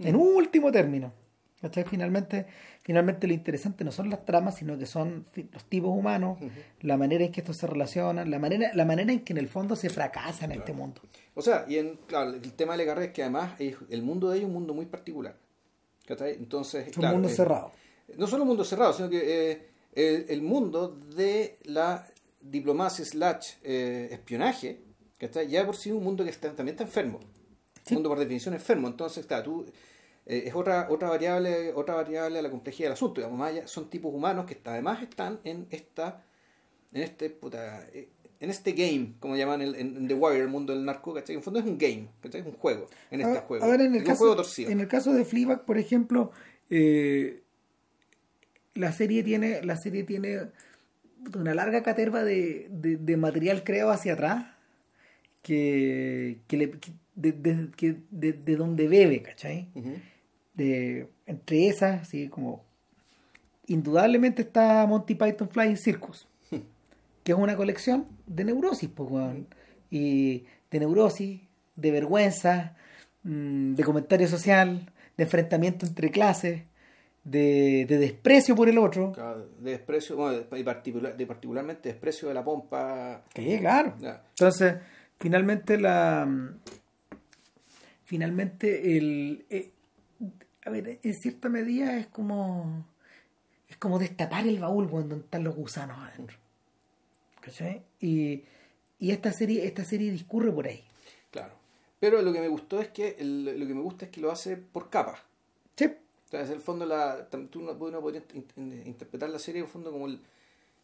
En 0.00 0.16
último 0.16 0.72
término. 0.72 1.12
¿Cachai? 1.60 1.84
Finalmente, 1.84 2.46
finalmente 2.82 3.26
lo 3.26 3.34
interesante 3.34 3.84
no 3.84 3.92
son 3.92 4.10
las 4.10 4.24
tramas, 4.24 4.56
sino 4.56 4.78
que 4.78 4.86
son 4.86 5.26
los 5.52 5.64
tipos 5.64 5.90
humanos, 5.90 6.38
la 6.80 6.96
manera 6.96 7.24
en 7.24 7.32
que 7.32 7.40
estos 7.40 7.56
se 7.56 7.66
relacionan, 7.66 8.30
la 8.30 8.38
manera, 8.38 8.70
la 8.74 8.84
manera 8.84 9.12
en 9.12 9.20
que 9.24 9.32
en 9.32 9.38
el 9.38 9.48
fondo 9.48 9.76
se 9.76 9.90
fracasa 9.90 10.44
en 10.46 10.52
este 10.52 10.72
mundo. 10.72 11.00
O 11.34 11.42
sea, 11.42 11.64
y 11.68 11.76
en, 11.78 11.96
claro, 12.06 12.30
el 12.30 12.52
tema 12.54 12.72
de 12.72 12.78
Le 12.78 12.86
Carré 12.86 13.04
es 13.06 13.12
que 13.12 13.22
además 13.22 13.52
es- 13.60 13.76
el 13.90 14.02
mundo 14.02 14.28
de 14.30 14.36
ellos 14.38 14.44
es 14.44 14.48
un 14.48 14.54
mundo 14.54 14.74
muy 14.74 14.86
particular. 14.86 15.36
¿cachai? 16.06 16.32
Entonces, 16.34 16.88
Es 16.88 16.96
un 16.96 17.02
claro, 17.02 17.14
mundo 17.16 17.28
eh, 17.28 17.32
cerrado. 17.32 17.70
No 18.16 18.26
solo 18.26 18.42
un 18.42 18.48
mundo 18.48 18.64
cerrado, 18.64 18.92
sino 18.92 19.08
que 19.08 19.52
eh, 19.52 19.66
el, 19.94 20.26
el 20.28 20.42
mundo 20.42 20.88
de 21.14 21.56
la 21.64 22.04
diplomacia 22.40 23.04
slash 23.04 23.52
eh, 23.62 24.08
espionaje, 24.10 24.80
¿cachai? 25.18 25.46
ya 25.48 25.64
por 25.64 25.76
sí 25.76 25.92
un 25.92 26.02
mundo 26.02 26.24
que 26.24 26.30
está, 26.30 26.48
también 26.52 26.74
está 26.74 26.82
enfermo. 26.84 27.20
Un 27.90 27.94
mundo 27.94 28.08
por 28.08 28.18
definición 28.18 28.54
enfermo. 28.54 28.88
Entonces, 28.88 29.18
está, 29.18 29.40
tú, 29.42 29.64
eh, 30.32 30.44
es 30.46 30.54
otra, 30.54 30.86
otra 30.90 31.08
variable, 31.08 31.72
otra 31.74 31.94
variable 31.94 32.38
a 32.38 32.42
la 32.42 32.50
complejidad 32.50 32.86
del 32.88 32.92
asunto. 32.94 33.20
Digamos, 33.20 33.38
más 33.38 33.50
allá, 33.50 33.66
son 33.66 33.90
tipos 33.90 34.14
humanos 34.14 34.46
que 34.46 34.54
está- 34.54 34.72
además 34.72 35.02
están 35.02 35.40
en 35.44 35.66
esta, 35.70 36.22
en 36.92 37.02
este 37.02 37.30
puta, 37.30 37.86
eh, 37.92 38.08
en 38.38 38.48
este 38.48 38.72
game, 38.72 39.14
como 39.20 39.36
llaman 39.36 39.60
el- 39.60 39.74
en, 39.74 40.08
The 40.08 40.14
Wire, 40.14 40.40
el 40.40 40.48
mundo 40.48 40.72
del 40.74 40.84
narco, 40.84 41.12
¿cachai? 41.12 41.34
En 41.34 41.38
el 41.40 41.44
fondo 41.44 41.60
es 41.60 41.66
un 41.66 41.76
game, 41.76 42.08
¿cachai? 42.22 42.40
Es 42.40 42.46
un 42.46 42.54
juego, 42.54 42.86
en 43.10 43.20
este 43.20 43.40
juego. 43.40 43.64
En 43.74 43.80
el, 43.80 43.94
Es 43.96 44.00
un 44.02 44.06
caso, 44.06 44.18
juego 44.18 44.36
torcido. 44.36 44.70
en 44.70 44.80
el 44.80 44.88
caso 44.88 45.12
de 45.12 45.24
Fleabag, 45.24 45.64
por 45.66 45.76
ejemplo, 45.78 46.30
eh, 46.70 47.42
la 48.74 48.92
serie 48.92 49.22
tiene 49.24 49.62
la 49.62 49.76
serie 49.76 50.04
tiene 50.04 50.38
una 51.34 51.52
larga 51.54 51.82
caterva 51.82 52.22
de, 52.24 52.68
de- 52.70 52.96
de 52.96 53.16
material 53.16 53.62
creado 53.64 53.90
hacia 53.90 54.14
atrás 54.14 54.46
que, 55.42 56.38
que, 56.46 56.56
le- 56.56 56.70
que- 56.70 56.92
de, 57.14 57.32
de- 57.32 57.68
que- 57.76 57.96
de- 58.10 58.32
de 58.32 58.56
donde 58.56 58.88
bebe, 58.88 59.22
¿cachai? 59.22 59.68
De, 60.60 61.08
entre 61.24 61.68
esas, 61.68 62.02
así 62.02 62.28
como 62.28 62.62
indudablemente 63.66 64.42
está 64.42 64.84
Monty 64.86 65.14
Python 65.14 65.48
Flying 65.48 65.78
Circus, 65.78 66.28
que 67.24 67.32
es 67.32 67.38
una 67.38 67.56
colección 67.56 68.06
de 68.26 68.44
neurosis, 68.44 68.90
pues, 68.94 69.08
y 69.90 70.44
de 70.70 70.80
neurosis, 70.80 71.40
de 71.76 71.90
vergüenza, 71.90 72.76
mm, 73.22 73.72
de 73.72 73.84
comentario 73.84 74.28
social, 74.28 74.92
de 75.16 75.24
enfrentamiento 75.24 75.86
entre 75.86 76.10
clases, 76.10 76.64
de, 77.24 77.86
de 77.88 77.96
desprecio 77.96 78.54
por 78.54 78.68
el 78.68 78.76
otro. 78.76 79.12
Claro, 79.12 79.48
de 79.60 79.70
desprecio, 79.70 80.14
bueno, 80.16 80.40
de, 80.40 80.58
y 80.58 80.62
particular, 80.62 81.16
de 81.16 81.26
particularmente 81.26 81.88
desprecio 81.88 82.28
de 82.28 82.34
la 82.34 82.44
pompa. 82.44 83.24
Que 83.32 83.58
claro. 83.60 83.94
Entonces, 83.98 84.74
finalmente 85.18 85.80
la 85.80 86.28
finalmente 88.04 88.98
el 88.98 89.46
eh, 89.48 89.70
a 90.64 90.70
ver, 90.70 91.00
en 91.02 91.14
cierta 91.14 91.48
medida 91.48 91.96
es 91.98 92.06
como 92.08 92.84
es 93.68 93.76
como 93.76 93.98
destapar 93.98 94.46
el 94.48 94.58
baúl 94.58 94.88
cuando 94.90 95.16
están 95.16 95.44
los 95.44 95.54
gusanos 95.54 95.96
adentro. 95.98 96.36
¿Cachai? 97.40 97.82
Y, 98.00 98.42
y 98.98 99.12
esta 99.12 99.32
serie, 99.32 99.64
esta 99.64 99.84
serie 99.84 100.10
discurre 100.10 100.50
por 100.52 100.66
ahí. 100.66 100.82
Claro. 101.30 101.54
Pero 102.00 102.20
lo 102.22 102.32
que 102.32 102.40
me 102.40 102.48
gustó 102.48 102.80
es 102.80 102.88
que, 102.88 103.16
el- 103.18 103.44
lo 103.58 103.66
que 103.66 103.74
me 103.74 103.80
gusta 103.82 104.06
es 104.06 104.10
que 104.10 104.20
lo 104.20 104.30
hace 104.32 104.56
por 104.56 104.90
capas. 104.90 105.20
Sí. 105.76 105.84
O 105.86 106.28
sea, 106.30 106.42
es 106.42 106.50
el 106.50 106.60
fondo, 106.60 106.84
la, 106.86 107.28
tú 107.28 107.60
no, 107.62 107.72
uno 107.72 108.00
podría 108.00 108.22
in- 108.34 108.46
in- 108.56 108.86
interpretar 108.86 109.30
la 109.30 109.38
serie 109.38 109.60
en 109.60 109.66
el 109.66 109.70
fondo 109.72 109.90
como 109.92 110.06
el, 110.06 110.20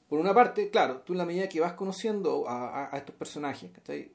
por 0.09 0.19
una 0.21 0.33
parte, 0.35 0.71
claro, 0.71 0.99
tú 1.05 1.13
en 1.13 1.19
la 1.19 1.27
medida 1.27 1.49
que 1.49 1.61
vas 1.61 1.73
conociendo 1.75 2.49
a, 2.49 2.69
a- 2.85 2.95
a 2.95 2.99
estos 2.99 3.15
personajes, 3.17 3.71
¿cachai? 3.73 4.11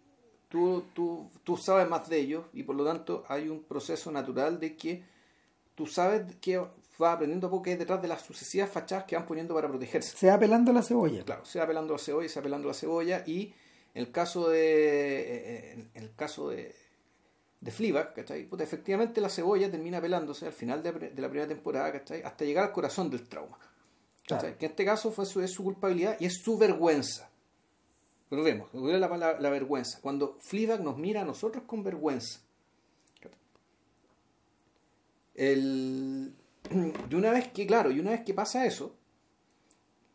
tú, 0.50 0.84
tú, 0.94 1.30
tú 1.46 1.56
sabes 1.58 1.88
más 1.90 2.10
de 2.10 2.20
ellos 2.20 2.46
y 2.54 2.64
por 2.64 2.76
lo 2.76 2.84
tanto 2.86 3.24
hay 3.30 3.48
un 3.50 3.64
proceso 3.64 4.12
natural 4.12 4.60
de 4.60 4.76
que 4.76 5.04
tú 5.82 5.88
sabes 5.88 6.36
que 6.40 6.60
va 7.02 7.14
aprendiendo 7.14 7.50
poco 7.50 7.64
que 7.64 7.72
hay 7.72 7.76
detrás 7.76 8.00
de 8.04 8.08
las 8.08 8.22
sucesivas 8.22 8.70
fachadas 8.70 9.06
que 9.06 9.16
van 9.16 9.26
poniendo 9.26 9.56
para 9.56 9.68
protegerse. 9.68 10.16
Se 10.16 10.28
va 10.28 10.38
pelando 10.38 10.72
la 10.72 10.84
cebolla. 10.84 11.24
Claro, 11.26 11.44
se 11.44 11.58
va 11.58 11.66
pelando 11.66 11.94
la 11.94 12.00
cebolla, 12.00 12.30
se 12.30 12.40
va 12.40 12.44
pelando 12.44 12.68
la 12.68 12.76
cebolla 12.76 13.24
y 13.26 13.52
en 13.96 14.04
el 14.04 14.12
caso 14.12 14.48
de 14.50 15.72
en 15.72 15.90
el 15.96 16.14
caso 16.14 16.50
de 16.50 16.76
de 17.62 17.72
Fleabag, 17.72 18.14
¿cachai? 18.14 18.46
Puta, 18.46 18.64
efectivamente 18.64 19.22
la 19.22 19.30
cebolla 19.30 19.72
termina 19.72 20.00
pelándose 20.00 20.46
al 20.46 20.54
final 20.54 20.84
de, 20.84 20.92
de 20.92 21.22
la 21.22 21.30
primera 21.30 21.48
temporada, 21.48 21.92
¿cachai? 21.92 22.22
Hasta 22.22 22.46
llegar 22.46 22.66
al 22.66 22.72
corazón 22.72 23.10
del 23.10 23.28
trauma. 23.28 23.58
¿cachai? 24.28 24.56
Que 24.60 24.66
en 24.68 24.72
este 24.72 24.86
caso 24.86 25.12
fue 25.12 25.26
su, 25.26 25.42
es 25.42 25.52
su 25.52 25.64
culpabilidad 25.64 26.16
y 26.20 26.26
es 26.26 26.42
su 26.44 26.60
vergüenza. 26.60 27.28
Pero 28.30 28.44
vemos, 28.44 28.70
la, 28.74 29.18
la, 29.18 29.40
la 29.40 29.50
vergüenza. 29.50 30.00
Cuando 30.00 30.38
Fleabag 30.42 30.82
nos 30.82 30.98
mira 30.98 31.22
a 31.22 31.26
nosotros 31.26 31.64
con 31.66 31.84
vergüenza. 31.84 32.42
El, 35.42 36.36
y 37.10 37.16
una 37.16 37.32
vez 37.32 37.48
que, 37.48 37.66
claro, 37.66 37.90
y 37.90 38.00
una 38.00 38.12
vez 38.12 38.22
que 38.22 38.36
pasa 38.36 38.64
eso, 38.68 38.96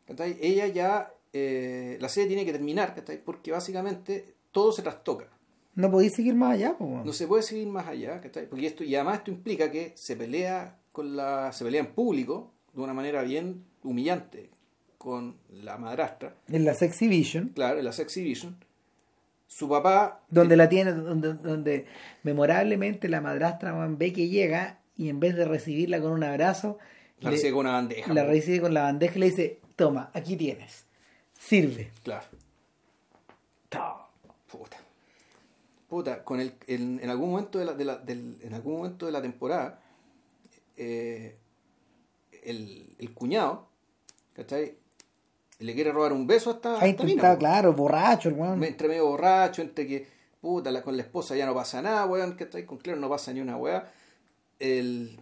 ella 0.06 0.68
ya, 0.68 1.12
eh, 1.32 1.98
la 2.00 2.08
serie 2.08 2.28
tiene 2.28 2.44
que 2.44 2.52
terminar, 2.52 2.94
porque 3.24 3.50
básicamente 3.50 4.36
todo 4.52 4.70
se 4.70 4.82
trastoca. 4.82 5.28
No 5.74 5.90
podéis 5.90 6.14
seguir 6.14 6.36
más 6.36 6.52
allá. 6.52 6.76
No 6.78 7.12
se 7.12 7.26
puede 7.26 7.42
seguir 7.42 7.66
más 7.66 7.88
allá, 7.88 8.20
¿cachai? 8.20 8.48
Porque 8.48 8.66
esto, 8.66 8.84
y 8.84 8.94
además 8.94 9.18
esto 9.18 9.32
implica 9.32 9.68
que 9.70 9.92
se 9.96 10.14
pelea 10.14 10.78
con 10.92 11.16
la, 11.16 11.52
se 11.52 11.64
pelea 11.64 11.80
en 11.80 11.92
público 11.92 12.52
de 12.72 12.82
una 12.82 12.94
manera 12.94 13.22
bien 13.22 13.64
humillante 13.82 14.50
con 14.96 15.38
la 15.50 15.76
madrastra. 15.76 16.36
En 16.48 16.64
la 16.64 16.74
Sexy 16.74 17.08
Vision. 17.08 17.48
Claro, 17.48 17.80
en 17.80 17.84
la 17.84 17.92
Sexy 17.92 18.22
Vision. 18.22 18.56
Su 19.48 19.68
papá. 19.68 20.24
Donde 20.30 20.56
la 20.56 20.68
tiene, 20.68 20.92
donde, 20.92 21.34
donde 21.34 21.86
memorablemente 22.22 23.08
la 23.08 23.20
madrastra 23.20 23.74
ve 23.88 24.12
que 24.12 24.28
llega 24.28 24.80
y 24.96 25.08
en 25.08 25.20
vez 25.20 25.36
de 25.36 25.44
recibirla 25.44 26.00
con 26.00 26.12
un 26.12 26.24
abrazo, 26.24 26.78
la 27.20 27.30
recibe 27.30 27.52
con 27.52 27.60
una 27.60 27.72
bandeja. 27.72 28.12
La 28.12 28.24
recibe 28.24 28.60
con 28.60 28.74
la 28.74 28.82
bandeja 28.82 29.16
y 29.16 29.18
le 29.20 29.26
dice, 29.30 29.60
toma, 29.76 30.10
aquí 30.14 30.36
tienes. 30.36 30.84
Sirve. 31.38 31.92
Claro. 32.02 32.24
Puta. 34.50 34.78
Puta, 35.88 36.24
con 36.24 36.40
el, 36.40 36.54
en, 36.66 36.98
en 37.02 37.10
algún 37.10 37.30
momento 37.30 37.58
de 37.58 37.64
la, 37.64 37.72
de 37.74 37.84
la, 37.84 37.96
del, 37.96 38.38
en 38.42 38.54
algún 38.54 38.78
momento 38.78 39.06
de 39.06 39.12
la 39.12 39.22
temporada, 39.22 39.80
eh, 40.76 41.36
el, 42.42 42.88
el 42.98 43.14
cuñado, 43.14 43.68
¿cachai? 44.34 44.76
Le 45.58 45.74
quiere 45.74 45.92
robar 45.92 46.12
un 46.12 46.26
beso 46.26 46.50
hasta. 46.50 46.80
Ahí 46.80 46.96
está, 46.98 47.38
claro, 47.38 47.72
borracho, 47.72 48.30
weón. 48.30 48.62
Entre 48.64 48.88
medio 48.88 49.06
borracho, 49.06 49.62
entre 49.62 49.86
que, 49.86 50.06
puta, 50.40 50.70
la, 50.70 50.82
con 50.82 50.96
la 50.96 51.02
esposa 51.02 51.36
ya 51.36 51.46
no 51.46 51.54
pasa 51.54 51.80
nada, 51.80 52.04
weón, 52.06 52.32
¿cachai? 52.34 52.66
Con 52.66 52.78
Claire 52.78 53.00
no 53.00 53.08
pasa 53.08 53.32
ni 53.32 53.40
una 53.40 53.56
weá. 53.56 53.90
El 54.58 55.20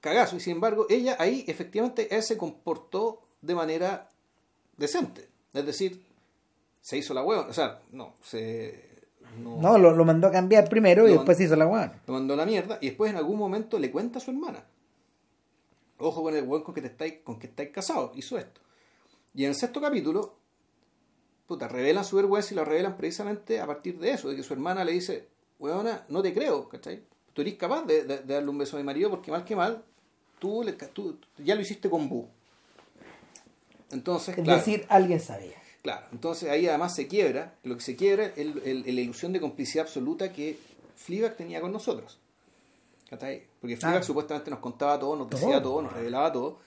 cagazo, 0.00 0.36
y 0.36 0.40
sin 0.40 0.54
embargo, 0.54 0.86
ella 0.88 1.16
ahí 1.18 1.44
efectivamente 1.46 2.14
él 2.14 2.22
se 2.22 2.36
comportó 2.36 3.22
de 3.40 3.54
manera 3.54 4.08
decente. 4.76 5.28
Es 5.52 5.66
decir, 5.66 6.04
se 6.80 6.96
hizo 6.96 7.14
la 7.14 7.22
weón, 7.22 7.48
o 7.50 7.52
sea, 7.52 7.82
no, 7.92 8.14
se. 8.22 8.90
No, 9.38 9.58
no 9.60 9.78
lo, 9.78 9.92
lo, 9.92 10.04
mandó 10.04 10.28
a 10.28 10.30
cambiar 10.30 10.68
primero 10.68 11.08
y 11.08 11.12
después 11.12 11.38
se 11.38 11.44
hizo 11.44 11.56
la 11.56 11.66
weón. 11.66 11.92
Lo 12.06 12.14
mandó 12.14 12.34
a 12.34 12.36
la 12.36 12.46
mierda 12.46 12.78
y 12.80 12.88
después 12.88 13.10
en 13.10 13.16
algún 13.16 13.38
momento 13.38 13.78
le 13.78 13.90
cuenta 13.90 14.18
a 14.18 14.22
su 14.22 14.30
hermana 14.30 14.64
ojo 16.02 16.22
con 16.22 16.34
el 16.34 16.44
weón 16.44 16.62
con 16.62 16.74
que 16.74 16.80
te 16.80 16.88
estáis, 16.88 17.14
con 17.24 17.38
que 17.38 17.46
estáis 17.46 17.70
casados, 17.70 18.12
hizo 18.16 18.38
esto. 18.38 18.60
Y 19.34 19.44
en 19.44 19.50
el 19.50 19.54
sexto 19.54 19.80
capítulo, 19.80 20.36
puta, 21.46 21.68
revelan 21.68 22.04
su 22.04 22.16
vergüenza 22.16 22.52
y 22.52 22.56
lo 22.56 22.64
revelan 22.64 22.96
precisamente 22.96 23.60
a 23.60 23.66
partir 23.66 23.98
de 23.98 24.10
eso, 24.10 24.28
de 24.28 24.36
que 24.36 24.42
su 24.42 24.52
hermana 24.52 24.84
le 24.84 24.92
dice, 24.92 25.28
weona, 25.58 26.04
no 26.08 26.22
te 26.22 26.34
creo, 26.34 26.68
¿cachai? 26.68 27.04
Tú 27.32 27.42
eres 27.42 27.54
capaz 27.54 27.84
de, 27.84 28.04
de, 28.04 28.18
de 28.18 28.34
darle 28.34 28.50
un 28.50 28.58
beso 28.58 28.76
a 28.76 28.80
mi 28.80 28.84
marido 28.84 29.10
porque 29.10 29.30
mal 29.30 29.44
que 29.44 29.56
mal, 29.56 29.82
tú, 30.38 30.62
le, 30.64 30.72
tú 30.72 31.18
ya 31.38 31.54
lo 31.54 31.60
hiciste 31.60 31.88
con 31.88 32.08
Bu. 32.08 32.28
Entonces, 33.92 34.36
es 34.36 34.44
claro, 34.44 34.58
decir, 34.58 34.86
alguien 34.88 35.20
sabía. 35.20 35.62
Claro, 35.82 36.06
entonces 36.12 36.48
ahí 36.48 36.66
además 36.66 36.94
se 36.94 37.06
quiebra, 37.06 37.54
lo 37.62 37.76
que 37.76 37.82
se 37.82 37.96
quiebra 37.96 38.26
es 38.26 38.38
el, 38.38 38.62
el, 38.64 38.94
la 38.94 39.00
ilusión 39.00 39.32
de 39.32 39.40
complicidad 39.40 39.86
absoluta 39.86 40.32
que 40.32 40.58
Fleabag 40.96 41.36
tenía 41.36 41.60
con 41.60 41.72
nosotros. 41.72 42.18
Porque 43.08 43.76
Fleabag 43.76 44.00
ah. 44.00 44.02
supuestamente 44.02 44.50
nos 44.50 44.60
contaba 44.60 44.98
todo, 44.98 45.16
nos 45.16 45.28
decía 45.28 45.62
todo, 45.62 45.74
todo 45.74 45.82
nos 45.82 45.92
revelaba 45.92 46.32
todo. 46.32 46.58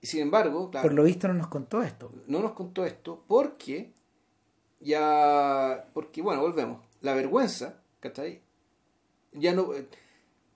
Y 0.00 0.06
sin 0.06 0.20
embargo, 0.20 0.70
claro, 0.70 0.88
por 0.88 0.94
lo 0.94 1.04
visto 1.04 1.28
no 1.28 1.34
nos 1.34 1.46
contó 1.46 1.82
esto. 1.82 2.10
No 2.26 2.40
nos 2.40 2.52
contó 2.52 2.84
esto 2.84 3.22
porque 3.28 3.92
ya, 4.80 5.86
porque 5.94 6.22
bueno, 6.22 6.42
volvemos. 6.42 6.82
La 7.02 7.14
vergüenza, 7.14 7.76
¿cachai? 8.00 8.42
Ya 9.32 9.54
no, 9.54 9.70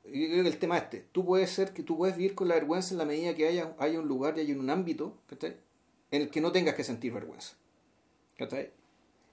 yo 0.06 0.28
creo 0.28 0.42
que 0.42 0.48
el 0.48 0.58
tema 0.58 0.78
este, 0.78 1.06
tú 1.12 1.24
puedes 1.24 1.50
ser 1.50 1.72
que 1.72 1.82
tú 1.82 1.96
puedes 1.96 2.16
vivir 2.16 2.34
con 2.34 2.48
la 2.48 2.54
vergüenza 2.54 2.94
en 2.94 2.98
la 2.98 3.04
medida 3.04 3.34
que 3.34 3.46
haya, 3.46 3.74
haya 3.78 4.00
un 4.00 4.08
lugar 4.08 4.36
y 4.36 4.40
haya 4.40 4.54
un 4.54 4.70
ámbito, 4.70 5.18
¿cachai? 5.26 5.56
En 6.10 6.22
el 6.22 6.30
que 6.30 6.40
no 6.40 6.52
tengas 6.52 6.74
que 6.74 6.84
sentir 6.84 7.12
vergüenza, 7.12 7.56
¿cachai? 8.36 8.70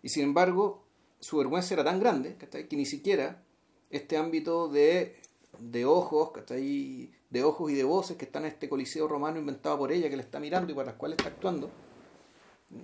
Y 0.01 0.09
sin 0.09 0.23
embargo, 0.23 0.83
su 1.19 1.37
vergüenza 1.37 1.73
era 1.73 1.83
tan 1.83 1.99
grande, 1.99 2.35
¿cachai? 2.37 2.67
Que 2.67 2.75
ni 2.75 2.85
siquiera 2.85 3.43
este 3.89 4.17
ámbito 4.17 4.67
de 4.67 5.15
de 5.59 5.85
ojos, 5.85 6.31
¿cachai? 6.31 7.11
De 7.29 7.43
ojos 7.43 7.71
y 7.71 7.75
de 7.75 7.83
voces 7.83 8.17
que 8.17 8.25
están 8.25 8.43
en 8.43 8.49
este 8.49 8.69
coliseo 8.69 9.07
romano 9.07 9.39
inventado 9.39 9.77
por 9.77 9.91
ella, 9.91 10.09
que 10.09 10.17
le 10.17 10.23
está 10.23 10.39
mirando 10.39 10.71
y 10.71 10.75
para 10.75 10.87
las 10.87 10.95
cuales 10.95 11.17
está 11.17 11.29
actuando. 11.29 11.69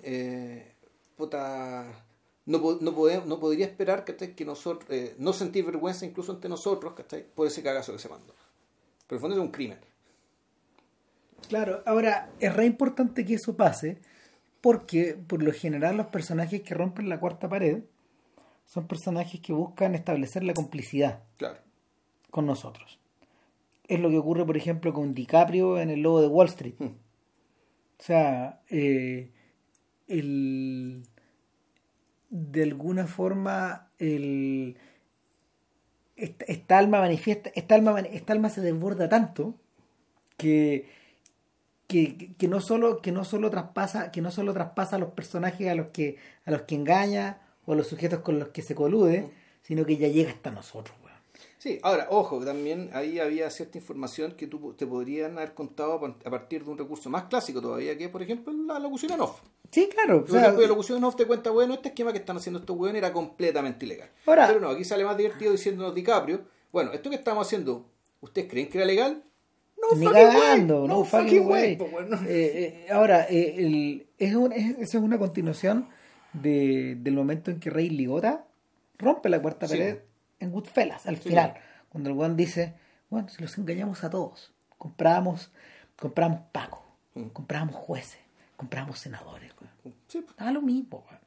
Eh, 0.04 0.74
puta, 1.16 2.06
no, 2.50 2.78
no, 2.82 2.94
podemos, 2.94 3.26
no 3.26 3.40
podría 3.40 3.66
esperar 3.66 4.04
¿cachai? 4.04 4.36
que 4.36 4.44
nosotros, 4.44 4.90
eh, 4.90 5.16
no 5.18 5.34
sentir 5.34 5.66
vergüenza 5.66 6.06
incluso 6.06 6.34
ante 6.34 6.50
nosotros, 6.50 6.94
¿cachai? 6.94 7.24
Por 7.24 7.48
ese 7.48 7.64
cagazo 7.64 7.94
que 7.94 8.00
se 8.00 8.10
mandó. 8.10 8.34
Pero 9.08 9.10
en 9.10 9.16
el 9.16 9.20
fondo 9.22 9.36
es 9.36 9.42
un 9.42 9.52
crimen. 9.52 9.80
Claro, 11.48 11.82
ahora 11.86 12.32
es 12.40 12.54
re 12.54 12.66
importante 12.66 13.26
que 13.26 13.36
eso 13.36 13.56
pase, 13.56 14.00
porque 14.62 15.16
por 15.16 15.42
lo 15.42 15.54
general 15.54 15.96
los 15.98 16.08
personajes 16.08 16.62
que 16.62 16.74
rompen 16.74 17.08
la 17.08 17.20
cuarta 17.20 17.48
pared 17.48 17.84
son 18.66 18.88
personajes 18.88 19.40
que 19.40 19.54
buscan 19.54 19.96
establecer 19.96 20.44
la 20.44 20.54
complicidad. 20.54 21.24
Claro 21.38 21.60
con 22.30 22.46
nosotros. 22.46 23.00
Es 23.88 24.00
lo 24.00 24.10
que 24.10 24.18
ocurre, 24.18 24.46
por 24.46 24.58
ejemplo, 24.58 24.94
con 24.94 25.14
DiCaprio 25.14 25.80
en 25.80 25.90
El 25.90 26.02
Lobo 26.02 26.22
de 26.22 26.28
Wall 26.28 26.48
Street. 26.48 26.76
Hmm. 26.78 26.96
O 28.00 28.04
sea, 28.04 28.62
eh, 28.70 29.32
el, 30.08 31.04
de 32.30 32.64
alguna 32.64 33.08
forma, 33.08 33.90
el, 34.00 34.78
esta, 36.16 36.46
esta, 36.46 36.78
alma 36.78 37.00
manifiesta, 37.00 37.52
esta 37.56 37.76
alma, 37.76 38.00
esta 38.00 38.34
alma 38.34 38.50
se 38.50 38.62
desborda 38.62 39.10
tanto 39.10 39.56
que, 40.38 40.90
que, 41.88 42.36
que, 42.38 42.48
no 42.48 42.62
solo, 42.62 43.02
que 43.02 43.12
no 43.12 43.24
solo 43.24 43.50
traspasa, 43.50 44.12
que 44.12 44.22
no 44.22 44.32
solo 44.32 44.54
traspasa 44.54 44.98
a 44.98 45.00
los 45.00 45.12
personajes 45.12 45.70
a 45.70 45.76
los 45.76 45.88
que, 45.88 46.18
a 46.46 46.52
los 46.52 46.64
que 46.64 46.76
engaña 46.76 47.42
o 47.66 47.74
a 47.74 47.76
los 47.76 47.88
sujetos 47.88 48.20
con 48.20 48.40
los 48.40 48.50
que 48.50 48.62
se 48.62 48.76
colude, 48.76 49.30
sino 49.62 49.86
que 49.86 49.98
ya 49.98 50.08
llega 50.08 50.32
hasta 50.32 50.52
nosotros. 50.52 50.96
Sí, 51.60 51.78
ahora, 51.84 52.08
ojo, 52.10 52.40
también 52.46 52.90
ahí 52.94 53.20
había 53.20 53.50
cierta 53.50 53.78
información 53.78 54.32
que 54.32 54.48
tú, 54.48 54.74
te 54.78 54.88
podrían 54.88 55.38
haber 55.38 55.54
contado 55.54 56.16
a 56.26 56.30
partir 56.30 56.64
de 56.64 56.72
un 56.72 56.78
recurso 56.78 57.10
más 57.10 57.26
clásico 57.26 57.62
todavía, 57.62 57.98
que 57.98 58.08
por 58.08 58.22
ejemplo 58.24 58.54
la 58.54 58.80
locución 58.80 59.12
en 59.12 59.20
off. 59.20 59.42
Sí, 59.70 59.90
claro. 59.94 60.24
Por 60.24 60.38
ejemplo, 60.38 60.62
la 60.62 60.68
locución 60.70 61.00
en 61.00 61.04
off 61.04 61.18
te 61.18 61.26
cuenta, 61.26 61.52
bueno, 61.52 61.74
este 61.74 61.90
esquema 61.90 62.14
que 62.14 62.20
están 62.20 62.38
haciendo 62.38 62.62
estos 62.62 62.78
weones 62.78 63.00
era 63.00 63.12
completamente 63.12 63.86
ilegal. 63.86 64.10
Ahora, 64.26 64.48
Pero 64.48 64.62
no, 64.62 64.70
aquí 64.70 64.86
sale 64.86 65.04
más 65.04 65.18
divertido 65.18 65.52
diciéndonos 65.52 65.94
DiCaprio, 65.94 66.40
bueno, 66.72 66.94
esto 66.94 67.10
que 67.10 67.18
estamos 67.18 67.46
haciendo, 67.46 67.86
¿ustedes 68.22 68.50
creen 68.50 68.70
que 68.70 68.78
era 68.78 68.88
legal? 68.88 69.22
No 69.82 69.98
Ni 69.98 70.08
cagando, 70.08 70.88
no, 70.88 71.00
no 71.00 71.04
fucking 71.04 71.46
way. 71.46 71.76
way. 71.78 71.90
Bueno. 71.92 72.22
eh, 72.26 72.86
eh, 72.88 72.92
ahora, 72.92 73.26
eh, 73.30 73.56
el, 73.58 74.08
es, 74.18 74.34
un, 74.34 74.54
es, 74.54 74.78
es 74.80 74.96
una 74.96 75.20
continuación 75.20 75.90
de, 76.32 76.96
del 76.96 77.16
momento 77.16 77.52
en 77.52 77.60
que 77.60 77.70
Rey 77.70 77.90
Ligota 77.90 78.46
rompe 78.98 79.28
la 79.28 79.42
cuarta 79.42 79.68
sí. 79.68 79.78
En 80.40 80.52
Goodfellas, 80.52 81.06
al 81.06 81.18
sí. 81.18 81.30
final. 81.30 81.56
Cuando 81.90 82.10
el 82.10 82.16
weón 82.16 82.38
dice, 82.38 82.76
bueno, 83.10 83.30
si 83.30 83.42
los 83.42 83.58
engañamos 83.58 84.04
a 84.04 84.10
todos, 84.10 84.54
compramos, 84.78 85.52
compramos 85.96 86.42
Paco, 86.52 86.84
mm. 87.16 87.28
compramos 87.28 87.76
jueces, 87.76 88.20
compramos 88.56 89.00
senadores, 89.00 89.52
weón. 89.60 89.96
Sí. 90.08 90.26
Nada 90.38 90.52
lo 90.52 90.62
mismo, 90.62 91.04
weón. 91.08 91.20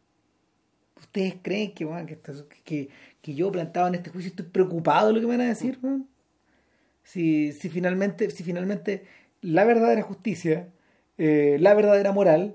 ¿Ustedes 1.01 1.37
creen 1.43 1.75
que, 1.75 1.85
weón, 1.85 2.07
que, 2.07 2.19
que, 2.65 2.89
que, 3.21 3.35
yo 3.35 3.51
plantado 3.51 3.89
en 3.89 3.97
este 3.97 4.11
juicio 4.11 4.31
estoy 4.31 4.47
preocupado 4.47 5.09
de 5.09 5.15
lo 5.15 5.21
que 5.21 5.27
me 5.27 5.37
van 5.37 5.47
a 5.47 5.49
decir, 5.49 5.79
mm. 5.83 5.87
weón? 5.87 6.09
Si, 7.05 7.53
si, 7.53 7.69
finalmente, 7.69 8.31
si 8.31 8.45
finalmente 8.45 9.05
la 9.41 9.65
verdadera 9.65 10.03
justicia, 10.03 10.69
eh, 11.19 11.57
la 11.59 11.75
verdadera 11.75 12.13
moral, 12.13 12.55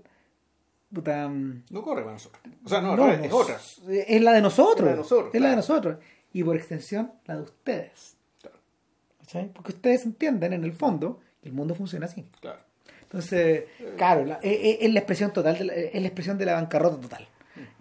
puta, 0.93 1.27
mm, 1.27 1.65
no 1.69 1.81
corre 1.83 2.01
para 2.01 2.13
nosotros. 2.13 2.41
O 2.63 2.69
sea, 2.69 2.79
no, 2.79 2.95
no 2.95 3.11
es, 3.11 3.25
es 3.25 3.31
otra. 3.33 3.59
Es 3.89 4.21
la 4.21 4.31
de 4.31 4.41
nosotros. 4.41 4.79
Es 4.79 4.85
la 4.85 4.91
de 4.91 4.95
nosotros. 4.95 5.25
Es 5.25 5.31
claro. 5.31 5.43
la 5.43 5.49
de 5.49 5.55
nosotros 5.57 5.97
y 6.33 6.43
por 6.43 6.55
extensión 6.55 7.11
la 7.25 7.35
de 7.35 7.41
ustedes. 7.41 8.17
Claro. 8.41 9.51
Porque 9.53 9.73
ustedes 9.73 10.05
entienden 10.05 10.53
en 10.53 10.63
el 10.63 10.73
fondo 10.73 11.19
que 11.41 11.49
el 11.49 11.55
mundo 11.55 11.75
funciona 11.75 12.05
así. 12.05 12.25
Claro. 12.39 12.59
Entonces, 13.03 13.65
claro, 13.95 14.25
la, 14.25 14.35
es, 14.43 14.79
es, 14.81 14.93
la 14.93 14.99
expresión 14.99 15.31
total, 15.31 15.57
de 15.57 15.63
la, 15.63 15.73
es 15.73 16.01
la 16.01 16.07
expresión 16.07 16.37
de 16.37 16.45
la 16.45 16.53
bancarrota 16.53 16.99
total. 16.99 17.27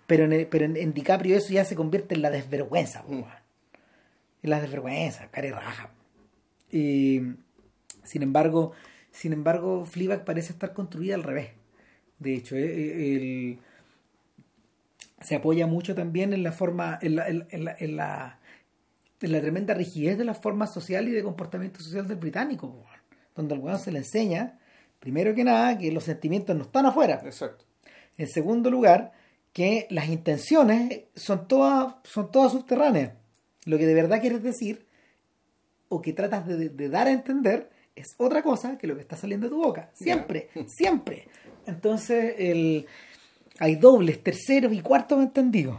Pero, 0.07 0.25
en, 0.25 0.47
pero 0.49 0.65
en, 0.65 0.95
DiCaprio 0.95 1.37
eso 1.37 1.53
ya 1.53 1.65
se 1.65 1.75
convierte 1.75 2.15
en 2.15 2.23
la 2.23 2.31
desvergüenza, 2.31 3.03
mm. 3.09 3.25
en 4.45 4.51
la 4.51 4.61
desvergüenza, 4.61 5.29
cara 5.33 5.49
y 5.49 5.51
raja. 5.51 5.91
Y 6.71 7.23
sin 8.05 8.23
embargo, 8.23 8.73
sin 9.11 9.33
embargo, 9.33 9.85
Fleabag 9.85 10.25
parece 10.25 10.53
estar 10.53 10.73
construida 10.73 11.17
al 11.17 11.25
revés. 11.25 11.51
De 12.19 12.35
hecho, 12.35 12.55
eh, 12.55 12.65
eh, 12.65 13.17
el, 13.17 13.59
se 15.21 15.37
apoya 15.37 15.67
mucho 15.67 15.95
también 15.95 16.33
en 16.33 16.43
la 16.43 16.53
forma, 16.53 16.99
en 17.01 17.17
la, 17.17 17.29
en, 17.29 17.64
la, 17.64 17.77
en 17.79 17.97
la, 17.97 18.39
tremenda 19.19 19.75
rigidez 19.75 20.19
de 20.19 20.25
la 20.25 20.35
forma 20.35 20.67
social 20.67 21.09
y 21.09 21.12
de 21.12 21.23
comportamiento 21.23 21.81
social 21.81 22.07
del 22.07 22.19
británico, 22.19 22.85
donde 23.35 23.55
al 23.55 23.61
weón 23.61 23.79
se 23.79 23.93
le 23.93 23.99
enseña, 23.99 24.59
primero 25.01 25.35
que 25.35 25.45
nada, 25.45 25.79
que 25.79 25.91
los 25.91 26.05
sentimientos 26.05 26.55
no 26.57 26.64
están 26.64 26.87
afuera. 26.87 27.23
Exacto. 27.25 27.64
En 28.19 28.29
segundo 28.29 28.71
lugar, 28.71 29.12
que 29.53 29.87
las 29.91 30.09
intenciones 30.09 31.05
son 31.14 31.49
todas, 31.49 31.95
son 32.05 32.31
todas 32.31 32.53
subterráneas. 32.53 33.12
Lo 33.64 33.79
que 33.79 33.87
de 33.87 33.95
verdad 33.95 34.21
quieres 34.21 34.43
decir, 34.43 34.87
o 35.89 36.03
que 36.03 36.12
tratas 36.12 36.47
de, 36.47 36.89
dar 36.89 37.07
a 37.07 37.11
entender, 37.11 37.71
es 37.95 38.14
otra 38.19 38.43
cosa 38.43 38.77
que 38.77 38.87
lo 38.87 38.95
que 38.95 39.01
está 39.01 39.17
saliendo 39.17 39.47
de 39.47 39.51
tu 39.51 39.62
boca. 39.62 39.91
Siempre, 39.95 40.51
siempre. 40.67 41.29
Entonces, 41.67 42.35
el, 42.39 42.87
hay 43.59 43.77
dobles, 43.77 44.23
terceros 44.23 44.73
y 44.73 44.81
cuartos 44.81 45.23
entendidos. 45.23 45.79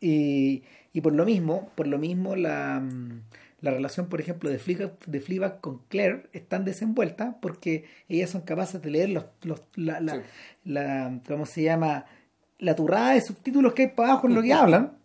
Y, 0.00 0.62
y 0.92 1.00
por 1.00 1.12
lo 1.14 1.24
mismo, 1.24 1.70
por 1.74 1.86
lo 1.86 1.98
mismo 1.98 2.36
la, 2.36 2.82
la 3.60 3.70
relación, 3.70 4.08
por 4.08 4.20
ejemplo, 4.20 4.50
de 4.50 4.58
Fleabag, 4.58 4.96
de 5.06 5.60
con 5.60 5.78
Claire 5.88 6.28
es 6.32 6.48
tan 6.48 6.64
desenvuelta 6.64 7.38
porque 7.40 7.84
ellas 8.08 8.30
son 8.30 8.42
capaces 8.42 8.80
de 8.80 8.90
leer 8.90 9.10
los, 9.10 9.24
los 9.42 9.62
la, 9.74 10.00
la, 10.00 10.22
la, 10.64 11.20
¿cómo 11.26 11.46
se 11.46 11.62
llama? 11.62 12.06
La 12.58 12.74
turrada 12.74 13.12
de 13.12 13.20
subtítulos 13.20 13.74
que 13.74 13.82
hay 13.82 13.88
para 13.88 14.12
abajo 14.12 14.28
en 14.28 14.34
lo 14.34 14.42
que 14.42 14.52
hablan. 14.52 14.96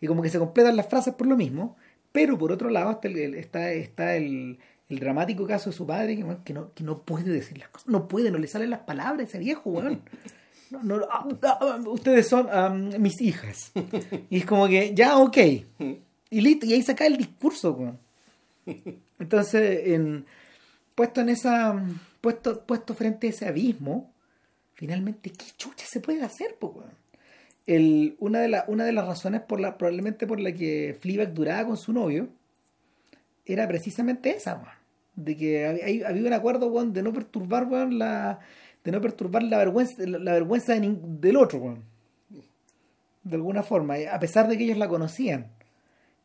Y 0.00 0.06
como 0.06 0.22
que 0.22 0.28
se 0.28 0.38
completan 0.38 0.76
las 0.76 0.88
frases 0.88 1.14
por 1.14 1.26
lo 1.26 1.36
mismo. 1.36 1.76
Pero 2.12 2.38
por 2.38 2.52
otro 2.52 2.70
lado 2.70 2.92
está 2.92 3.08
el, 3.08 3.34
está, 3.34 3.72
está 3.72 4.16
el, 4.16 4.58
el 4.88 4.98
dramático 4.98 5.46
caso 5.46 5.70
de 5.70 5.76
su 5.76 5.86
padre 5.86 6.16
que, 6.16 6.52
no, 6.54 6.72
que 6.74 6.84
no 6.84 7.02
puede 7.02 7.30
decir 7.30 7.58
las 7.58 7.68
cosas. 7.68 7.88
No 7.88 8.08
puede, 8.08 8.30
no 8.30 8.38
le 8.38 8.46
salen 8.46 8.70
las 8.70 8.80
palabras 8.80 9.28
ese 9.28 9.38
viejo, 9.38 9.70
weón. 9.70 10.02
no, 10.82 11.00
ustedes 11.86 12.28
son 12.28 13.00
mis 13.00 13.20
hijas. 13.20 13.72
Y 14.30 14.38
es 14.38 14.46
como 14.46 14.66
que, 14.68 14.94
ya, 14.94 15.18
ok. 15.18 15.36
Y 16.30 16.40
listo, 16.40 16.66
y 16.66 16.72
ahí 16.72 16.82
saca 16.82 17.06
el 17.06 17.16
discurso. 17.16 17.96
Entonces, 19.18 19.88
en, 19.88 20.24
puesto 20.94 21.20
en 21.20 21.28
esa, 21.28 21.80
puesto, 22.20 22.64
puesto 22.64 22.94
frente 22.94 23.26
a 23.26 23.30
ese 23.30 23.46
abismo, 23.46 24.12
finalmente, 24.74 25.30
¿qué 25.30 25.46
chucha 25.56 25.86
se 25.86 26.00
puede 26.00 26.22
hacer? 26.22 26.56
el, 27.66 28.16
una, 28.18 28.40
de 28.40 28.62
una 28.68 28.84
de 28.84 28.92
las 28.92 29.06
razones 29.06 29.42
por 29.42 29.60
la, 29.60 29.78
probablemente 29.78 30.26
por 30.26 30.40
la 30.40 30.52
que 30.52 30.96
Fleabag 31.00 31.32
duraba 31.32 31.66
con 31.66 31.76
su 31.76 31.92
novio 31.92 32.28
era 33.46 33.68
precisamente 33.68 34.30
esa, 34.30 34.62
de 35.14 35.36
que 35.36 35.66
había, 35.66 36.08
había 36.08 36.26
un 36.26 36.32
acuerdo 36.32 36.84
de 36.86 37.02
no 37.02 37.12
perturbar 37.12 37.92
la, 37.92 38.40
de 38.84 38.92
no 38.92 39.00
perturbar 39.00 39.42
la 39.42 39.58
vergüenza, 39.58 39.94
la 40.06 40.32
vergüenza 40.32 40.74
del 40.78 41.36
otro, 41.36 41.78
de 43.22 43.36
alguna 43.36 43.62
forma, 43.62 43.94
a 44.12 44.20
pesar 44.20 44.46
de 44.48 44.58
que 44.58 44.64
ellos 44.64 44.78
la 44.78 44.88
conocían. 44.88 45.50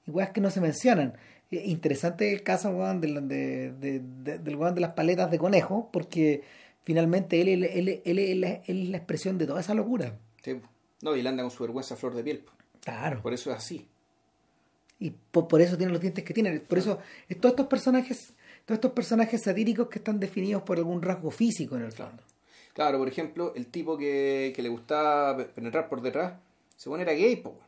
Igual 0.05 0.28
es 0.28 0.34
que 0.34 0.41
no 0.41 0.51
se 0.51 0.60
mencionan. 0.60 1.14
Interesante 1.49 2.32
el 2.32 2.43
caso 2.43 2.74
de, 2.95 3.22
de, 3.22 3.72
de, 3.72 3.99
del 4.39 4.60
de 4.76 4.82
las 4.82 4.93
paletas 4.93 5.32
de 5.32 5.39
conejo, 5.39 5.89
porque 5.91 6.43
finalmente 6.84 7.41
él, 7.41 7.64
él, 7.64 8.01
él, 8.03 8.20
él, 8.20 8.43
es 8.43 8.89
la 8.89 8.97
expresión 8.97 9.38
de 9.38 9.47
toda 9.47 9.62
esa 9.62 9.74
locura. 9.74 10.18
No, 11.01 11.16
y 11.16 11.22
él 11.22 11.28
anda 11.28 11.43
con 11.43 11.51
su 11.51 11.64
vergüenza 11.64 11.93
a 11.93 11.97
flor 11.97 12.14
de 12.14 12.24
piel. 12.24 12.43
Claro. 12.82 13.22
Por 13.22 13.34
eso 13.34 13.51
es 13.51 13.57
así. 13.57 13.88
Y 14.99 15.12
por, 15.12 15.62
eso 15.62 15.78
tiene 15.78 15.93
los 15.93 16.01
dientes 16.01 16.24
que 16.26 16.34
tiene. 16.34 16.60
Por 16.60 16.78
eso, 16.78 16.99
todos 17.39 17.53
estos 17.53 17.68
personajes, 17.68 18.34
todos 18.66 18.78
estos 18.78 18.91
personajes 18.91 19.41
satíricos 19.41 19.88
que 19.88 19.99
están 19.99 20.20
definidos 20.20 20.64
por 20.64 20.78
algún 20.78 21.01
rasgo 21.01 21.32
físico 21.32 21.78
en 21.78 21.84
el 21.84 21.93
fondo. 21.93 22.22
Claro, 22.22 22.38
por 22.80 23.07
ejemplo, 23.07 23.53
el 23.55 23.67
tipo 23.67 23.97
que, 23.97 24.53
que 24.55 24.61
le 24.61 24.69
gustaba 24.69 25.38
penetrar 25.38 25.89
por 25.89 26.01
detrás, 26.01 26.34
se 26.77 26.89
pone 26.89 27.03
era 27.03 27.11
gay, 27.13 27.36
po. 27.36 27.59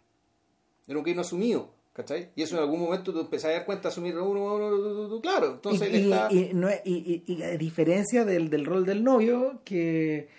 Era 0.87 0.97
un 0.97 1.03
gay 1.03 1.13
no 1.13 1.21
asumido, 1.21 1.69
¿cachai? 1.93 2.29
Y 2.35 2.43
eso 2.43 2.55
en 2.55 2.63
algún 2.63 2.79
momento 2.79 3.11
tú 3.11 3.19
empezás 3.19 3.51
a 3.51 3.53
dar 3.53 3.65
cuenta, 3.65 3.89
asumir 3.89 4.17
uno, 4.17 4.55
uno, 4.55 5.21
claro. 5.21 5.53
Entonces 5.55 5.89
y, 5.91 6.11
está... 6.11 6.27
y, 6.31 6.51
no, 6.53 6.69
y, 6.85 7.43
a 7.43 7.57
diferencia 7.57 8.23
del, 8.23 8.49
del 8.49 8.65
rol 8.65 8.85
del 8.85 9.03
novio, 9.03 9.61
que, 9.65 10.29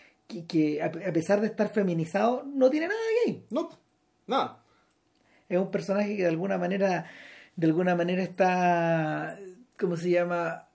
que, 0.48 0.82
a 0.82 0.90
pesar 1.12 1.42
de 1.42 1.48
estar 1.48 1.70
feminizado, 1.70 2.42
no 2.44 2.70
tiene 2.70 2.88
nada 2.88 3.00
gay. 3.26 3.44
No, 3.50 3.68
nada. 4.26 4.64
Es 5.48 5.58
un 5.58 5.70
personaje 5.70 6.16
que 6.16 6.22
de 6.22 6.28
alguna 6.28 6.56
manera, 6.56 7.10
de 7.56 7.66
alguna 7.66 7.94
manera 7.94 8.22
está, 8.22 9.38
¿cómo 9.78 9.98
se 9.98 10.10
llama? 10.10 10.68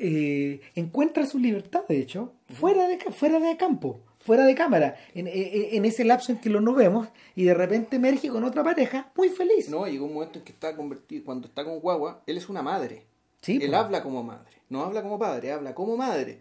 Eh, 0.00 0.60
encuentra 0.76 1.26
su 1.26 1.40
libertad, 1.40 1.82
de 1.88 1.98
hecho, 1.98 2.32
fuera 2.48 2.86
de, 2.86 2.98
fuera 3.10 3.40
de 3.40 3.56
campo, 3.56 4.00
fuera 4.20 4.44
de 4.44 4.54
cámara, 4.54 4.96
en, 5.12 5.84
ese 5.84 6.04
lapso 6.04 6.30
en 6.30 6.38
que 6.38 6.50
lo 6.50 6.60
no 6.60 6.72
vemos 6.72 7.08
y 7.34 7.44
de 7.44 7.54
repente 7.54 7.96
emerge 7.96 8.28
con 8.28 8.44
otra 8.44 8.62
pareja 8.62 9.10
muy 9.16 9.28
feliz. 9.28 9.68
No, 9.68 9.88
llegó 9.88 10.06
un 10.06 10.14
momento 10.14 10.38
en 10.38 10.44
que 10.44 10.52
está 10.52 10.76
convertido, 10.76 11.24
cuando 11.24 11.48
está 11.48 11.64
con 11.64 11.80
Guagua, 11.80 12.22
él 12.26 12.36
es 12.36 12.48
una 12.48 12.62
madre. 12.62 13.06
Sí, 13.40 13.58
él 13.60 13.74
habla 13.74 14.02
como 14.02 14.22
madre, 14.22 14.52
no 14.68 14.84
habla 14.84 15.02
como 15.02 15.18
padre, 15.18 15.50
habla 15.50 15.74
como 15.74 15.96
madre. 15.96 16.38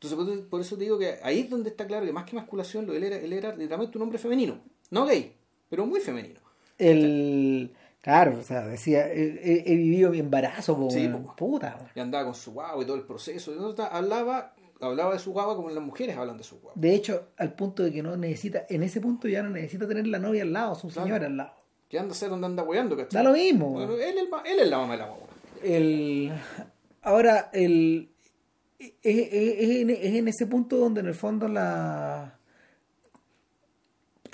Entonces, 0.00 0.44
por, 0.46 0.60
eso 0.60 0.76
te 0.76 0.84
digo 0.84 0.98
que 0.98 1.18
ahí 1.24 1.40
es 1.40 1.50
donde 1.50 1.70
está 1.70 1.86
claro 1.86 2.06
que 2.06 2.12
más 2.12 2.24
que 2.24 2.36
masculación, 2.36 2.88
él 2.90 3.02
era, 3.02 3.16
él 3.16 3.32
era 3.32 3.54
literalmente 3.54 3.98
un 3.98 4.02
hombre 4.02 4.18
femenino, 4.18 4.60
no 4.90 5.06
gay, 5.06 5.34
pero 5.68 5.86
muy 5.86 6.00
femenino. 6.00 6.40
El 6.78 7.72
Claro, 8.02 8.36
o 8.36 8.42
sea, 8.42 8.66
decía, 8.66 9.08
he, 9.12 9.76
vivido 9.76 10.10
mi 10.10 10.18
embarazo 10.18 10.74
como 10.74 10.90
sí, 10.90 11.08
puta. 11.36 11.78
Y 11.94 12.00
andaba 12.00 12.24
con 12.24 12.34
su 12.34 12.52
guagua 12.52 12.82
y 12.82 12.86
todo 12.86 12.96
el 12.96 13.04
proceso. 13.04 13.52
hablaba, 13.92 14.54
hablaba 14.80 15.12
de 15.12 15.20
su 15.20 15.32
guagua 15.32 15.54
como 15.54 15.70
las 15.70 15.84
mujeres 15.84 16.16
hablan 16.16 16.36
de 16.36 16.42
su 16.42 16.56
guagua. 16.56 16.72
De 16.74 16.96
hecho, 16.96 17.28
al 17.36 17.54
punto 17.54 17.84
de 17.84 17.92
que 17.92 18.02
no 18.02 18.16
necesita, 18.16 18.66
en 18.68 18.82
ese 18.82 19.00
punto 19.00 19.28
ya 19.28 19.44
no 19.44 19.50
necesita 19.50 19.86
tener 19.86 20.08
la 20.08 20.18
novia 20.18 20.42
al 20.42 20.52
lado, 20.52 20.74
su 20.74 20.90
señora 20.90 21.26
al 21.26 21.36
lado. 21.36 21.52
Que 21.88 22.00
anda 22.00 22.10
a 22.10 22.16
ser 22.16 22.30
donde 22.30 22.46
anda 22.46 22.64
weando, 22.64 22.96
¿cachai? 22.96 23.12
Da 23.12 23.22
lo 23.22 23.36
mismo. 23.36 23.80
él, 23.80 24.18
es 24.60 24.68
la 24.68 24.78
mamá 24.78 24.94
de 24.94 24.98
la 24.98 25.06
guagua. 25.06 25.28
El, 25.62 26.32
ahora, 27.02 27.50
el, 27.52 28.10
es, 28.80 28.94
es 29.04 30.14
en 30.14 30.26
ese 30.26 30.46
punto 30.46 30.76
donde 30.76 31.02
en 31.02 31.06
el 31.06 31.14
fondo 31.14 31.46
la 31.46 32.36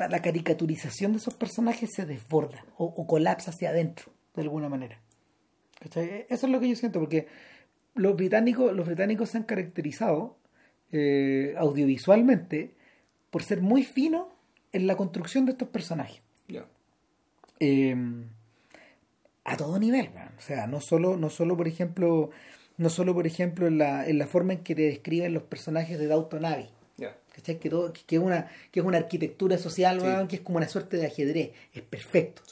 la 0.06 0.22
caricaturización 0.22 1.12
de 1.12 1.18
esos 1.18 1.34
personajes 1.34 1.90
se 1.92 2.06
desborda 2.06 2.64
o, 2.76 3.06
colapsa 3.06 3.50
hacia 3.50 3.70
adentro, 3.70 4.12
de 4.36 4.42
alguna 4.42 4.68
manera. 4.68 5.00
Eso 5.80 6.46
es 6.46 6.52
lo 6.52 6.60
que 6.60 6.68
yo 6.68 6.76
siento, 6.76 7.00
porque 7.00 7.26
los 7.94 8.14
británicos, 8.14 8.72
los 8.72 8.86
británicos 8.86 9.30
se 9.30 9.38
han 9.38 9.44
caracterizado 9.44 10.36
eh, 10.92 11.54
audiovisualmente 11.58 12.74
por 13.30 13.42
ser 13.42 13.60
muy 13.60 13.82
finos 13.82 14.26
en 14.72 14.86
la 14.86 14.96
construcción 14.96 15.46
de 15.46 15.52
estos 15.52 15.68
personajes. 15.68 16.22
Em, 17.60 18.28
a 19.42 19.56
todo 19.56 19.80
nivel, 19.80 20.10
o 20.36 20.40
sea, 20.40 20.68
no 20.68 20.80
solo, 20.80 21.16
no 21.16 21.28
solo 21.28 21.56
por 21.56 21.66
ejemplo, 21.66 22.30
no 22.76 22.88
solo 22.88 23.14
por 23.14 23.26
ejemplo 23.26 23.66
en 23.66 23.78
la, 23.78 24.06
en 24.06 24.16
la 24.18 24.28
forma 24.28 24.52
en 24.52 24.62
que 24.62 24.76
te 24.76 24.82
describen 24.82 25.34
los 25.34 25.42
personajes 25.42 25.98
de 25.98 26.06
Downton 26.06 26.44
Abbey 26.44 26.70
que, 27.42 27.70
todo, 27.70 27.92
que, 27.92 28.16
es 28.16 28.22
una, 28.22 28.48
que 28.70 28.80
es 28.80 28.86
una 28.86 28.98
arquitectura 28.98 29.58
social, 29.58 30.26
que 30.28 30.36
es 30.36 30.42
como 30.42 30.58
una 30.58 30.68
suerte 30.68 30.96
de 30.96 31.06
ajedrez. 31.06 31.52
Es 31.72 31.82
perfecto. 31.82 32.42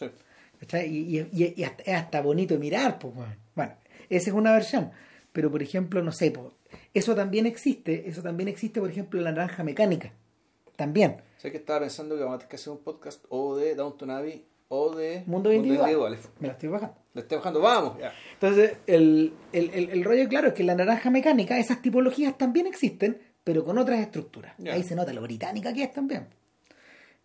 Y, 0.86 1.18
es 1.18 1.88
hasta 1.88 2.20
bonito 2.22 2.58
mirar, 2.58 2.98
pues, 2.98 3.14
bueno. 3.54 3.72
esa 4.08 4.30
es 4.30 4.36
una 4.36 4.52
versión. 4.52 4.90
Pero, 5.32 5.50
por 5.50 5.62
ejemplo, 5.62 6.02
no 6.02 6.12
sé, 6.12 6.30
pues, 6.30 6.46
eso 6.94 7.14
también 7.14 7.46
existe. 7.46 8.08
Eso 8.08 8.22
también 8.22 8.48
existe, 8.48 8.80
por 8.80 8.90
ejemplo, 8.90 9.20
en 9.20 9.24
la 9.24 9.32
naranja 9.32 9.62
mecánica. 9.64 10.12
También. 10.76 11.16
Sé 11.36 11.50
que 11.50 11.58
estaba 11.58 11.80
pensando 11.80 12.16
que 12.16 12.22
vamos 12.22 12.36
a 12.36 12.38
tener 12.38 12.50
que 12.50 12.56
hacer 12.56 12.72
un 12.72 12.78
podcast 12.78 13.24
o 13.28 13.56
de 13.56 13.74
Downton 13.74 14.10
Abbey 14.10 14.44
o 14.68 14.94
de 14.94 15.22
Mundo, 15.26 15.52
Individual. 15.52 16.18
Me 16.40 16.48
la 16.48 16.54
estoy 16.54 16.68
bajando. 16.68 16.96
La 17.14 17.22
estoy 17.22 17.38
bajando, 17.38 17.60
vamos. 17.60 17.98
Entonces, 18.34 18.76
el, 18.86 19.32
el, 19.52 19.70
el, 19.70 19.90
el, 19.90 20.04
rollo 20.04 20.28
claro 20.28 20.48
es 20.48 20.54
que 20.54 20.62
en 20.62 20.66
la 20.66 20.74
naranja 20.74 21.08
mecánica 21.10 21.58
esas 21.58 21.80
tipologías 21.80 22.36
también 22.36 22.66
existen, 22.66 23.18
pero 23.46 23.62
con 23.62 23.78
otras 23.78 24.00
estructuras. 24.00 24.54
Ahí 24.68 24.82
se 24.82 24.96
nota 24.96 25.12
lo 25.12 25.22
británica 25.22 25.72
que 25.72 25.84
es 25.84 25.92
también. 25.92 26.26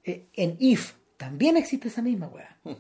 Eh, 0.04 0.28
en 0.34 0.56
IF 0.60 0.94
también 1.18 1.58
existe 1.58 1.88
esa 1.88 2.04
misma 2.04 2.28
weá. 2.28 2.60
Hmm. 2.64 2.76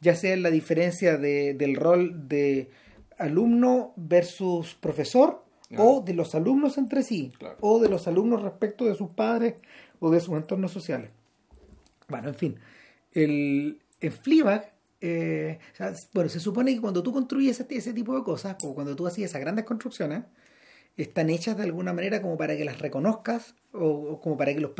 Ya 0.00 0.14
sea 0.14 0.32
en 0.32 0.42
la 0.42 0.50
diferencia 0.50 1.18
de, 1.18 1.52
del 1.52 1.76
rol 1.76 2.26
de 2.28 2.70
alumno 3.18 3.92
versus 3.96 4.74
profesor, 4.74 5.44
o 5.76 6.00
de 6.00 6.14
los 6.14 6.34
alumnos 6.34 6.78
entre 6.78 7.02
sí, 7.02 7.34
o 7.60 7.78
de 7.78 7.90
los 7.90 8.08
alumnos 8.08 8.40
respecto 8.40 8.86
de 8.86 8.94
sus 8.94 9.10
padres 9.10 9.56
o 10.00 10.10
de 10.10 10.20
sus 10.20 10.34
entornos 10.34 10.72
sociales. 10.72 11.10
Bueno, 12.08 12.28
en 12.28 12.34
fin, 12.34 12.60
el, 13.12 13.82
en 14.00 14.12
Fleabag, 14.12 14.72
eh, 15.02 15.58
bueno, 16.14 16.30
se 16.30 16.40
supone 16.40 16.74
que 16.74 16.80
cuando 16.80 17.02
tú 17.02 17.12
construyes 17.12 17.60
ese, 17.60 17.76
ese 17.76 17.92
tipo 17.92 18.16
de 18.16 18.22
cosas, 18.22 18.56
o 18.64 18.74
cuando 18.74 18.96
tú 18.96 19.06
hacías 19.06 19.30
esas 19.30 19.42
grandes 19.42 19.66
construcciones, 19.66 20.24
están 20.96 21.30
hechas 21.30 21.56
de 21.56 21.62
alguna 21.64 21.92
manera 21.92 22.20
como 22.22 22.36
para 22.36 22.56
que 22.56 22.64
las 22.64 22.78
reconozcas 22.80 23.54
o, 23.72 23.86
o 23.86 24.20
como 24.20 24.36
para 24.36 24.52
que 24.54 24.60
los 24.60 24.72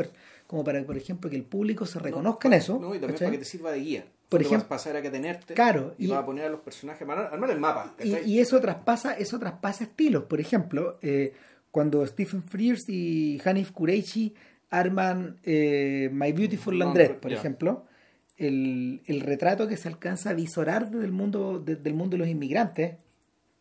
como 0.47 0.63
para 0.63 0.83
por 0.83 0.95
ejemplo 0.97 1.29
que 1.29 1.35
el 1.35 1.43
público 1.43 1.85
se 1.85 1.99
reconozca 1.99 2.47
en 2.47 2.53
eso 2.53 2.73
No, 2.79 2.89
y 2.93 2.99
también 2.99 3.11
¿cachai? 3.13 3.25
para 3.27 3.31
que 3.31 3.37
te 3.39 3.45
sirva 3.45 3.71
de 3.71 3.79
guía. 3.79 4.05
Por 4.29 4.39
Tú 4.41 4.45
vas 4.45 4.51
ejemplo- 4.53 4.65
a 4.65 4.69
pasar 4.69 4.95
a 4.95 5.01
que 5.01 5.09
tenerte. 5.11 5.53
Claro, 5.53 5.93
Y, 5.97 6.05
y- 6.05 6.07
vas 6.09 6.19
a 6.19 6.25
poner 6.25 6.45
a 6.45 6.49
los 6.49 6.59
personajes, 6.61 7.05
para 7.07 7.27
armar 7.27 7.49
el 7.51 7.59
mapa. 7.59 7.95
y, 8.03 8.39
eso 8.39 8.59
traspasa 8.61 9.13
eso 9.17 9.39
traspasa 9.39 9.83
estilos 9.85 10.23
por 10.25 10.39
ejemplo 10.39 10.97
eh, 11.01 11.33
cuando 11.71 12.05
Stephen 12.05 12.43
Frears 12.43 12.87
y 12.89 13.41
Hanif 13.43 13.71
Kureishi 13.71 14.33
arman 14.69 15.37
eh, 15.43 16.09
My 16.11 16.31
Beautiful 16.31 16.77
Laundrette 16.77 17.19
por 17.19 17.31
ejemplo 17.33 17.85
el, 18.37 19.01
el 19.05 19.21
retrato 19.21 19.67
que 19.67 19.77
se 19.77 19.87
alcanza 19.87 20.31
a 20.31 20.33
visorar 20.33 20.89
del 20.89 21.11
mundo 21.11 21.59
de- 21.59 21.75
del 21.75 21.93
mundo 21.93 22.15
de 22.15 22.19
los 22.19 22.27
inmigrantes 22.27 22.95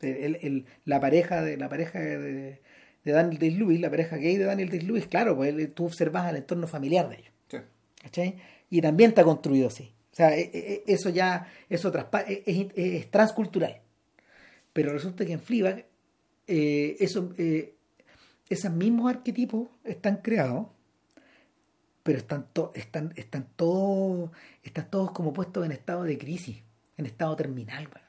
el- 0.03 0.38
el- 0.42 0.66
la 0.84 1.00
pareja 1.00 1.42
de 1.42 1.57
la 1.57 1.68
pareja 1.68 1.98
de, 2.00 2.61
de 3.05 3.12
Daniel 3.12 3.38
Day 3.38 3.50
Lewis 3.53 3.80
la 3.80 3.90
pareja 3.90 4.16
gay 4.16 4.36
de 4.36 4.44
Daniel 4.44 4.68
Day 4.68 4.80
Lewis 4.80 5.07
claro 5.07 5.36
pues 5.36 5.74
tú 5.74 5.86
observas 5.86 6.28
el 6.30 6.36
entorno 6.36 6.66
familiar 6.66 7.09
de 7.09 7.16
ellos 7.16 7.32
Sí. 7.48 7.59
¿cachai? 8.03 8.36
Y 8.70 8.80
también 8.80 9.11
está 9.11 9.22
construido 9.24 9.68
así. 9.68 9.92
O 10.12 10.14
sea, 10.14 10.36
e- 10.36 10.50
e- 10.53 10.82
eso 10.86 11.11
ya 11.11 11.46
eso 11.68 11.92
e- 12.26 12.42
es, 12.46 12.59
es- 12.74 12.94
es 13.03 13.11
transcultural. 13.11 13.80
Pero 14.72 14.92
resulta 14.92 15.24
que 15.26 15.32
en 15.34 15.40
Fleabag 15.40 15.86
eh, 16.46 16.96
eso, 17.00 17.32
eh, 17.38 17.74
esos 18.48 18.72
mismos 18.72 19.11
arquetipos 19.11 19.68
están 19.84 20.16
creados, 20.16 20.66
pero 22.03 22.18
están, 22.18 22.46
to- 22.53 22.72
están, 22.74 23.12
están, 23.16 23.46
todos, 23.57 24.30
están 24.62 24.90
todos 24.90 25.12
como 25.12 25.32
puestos 25.32 25.64
en 25.64 25.72
estado 25.72 26.03
de 26.05 26.18
crisis, 26.18 26.62
en 26.96 27.07
estado 27.07 27.36
terminal. 27.36 27.84
weón. 27.88 28.07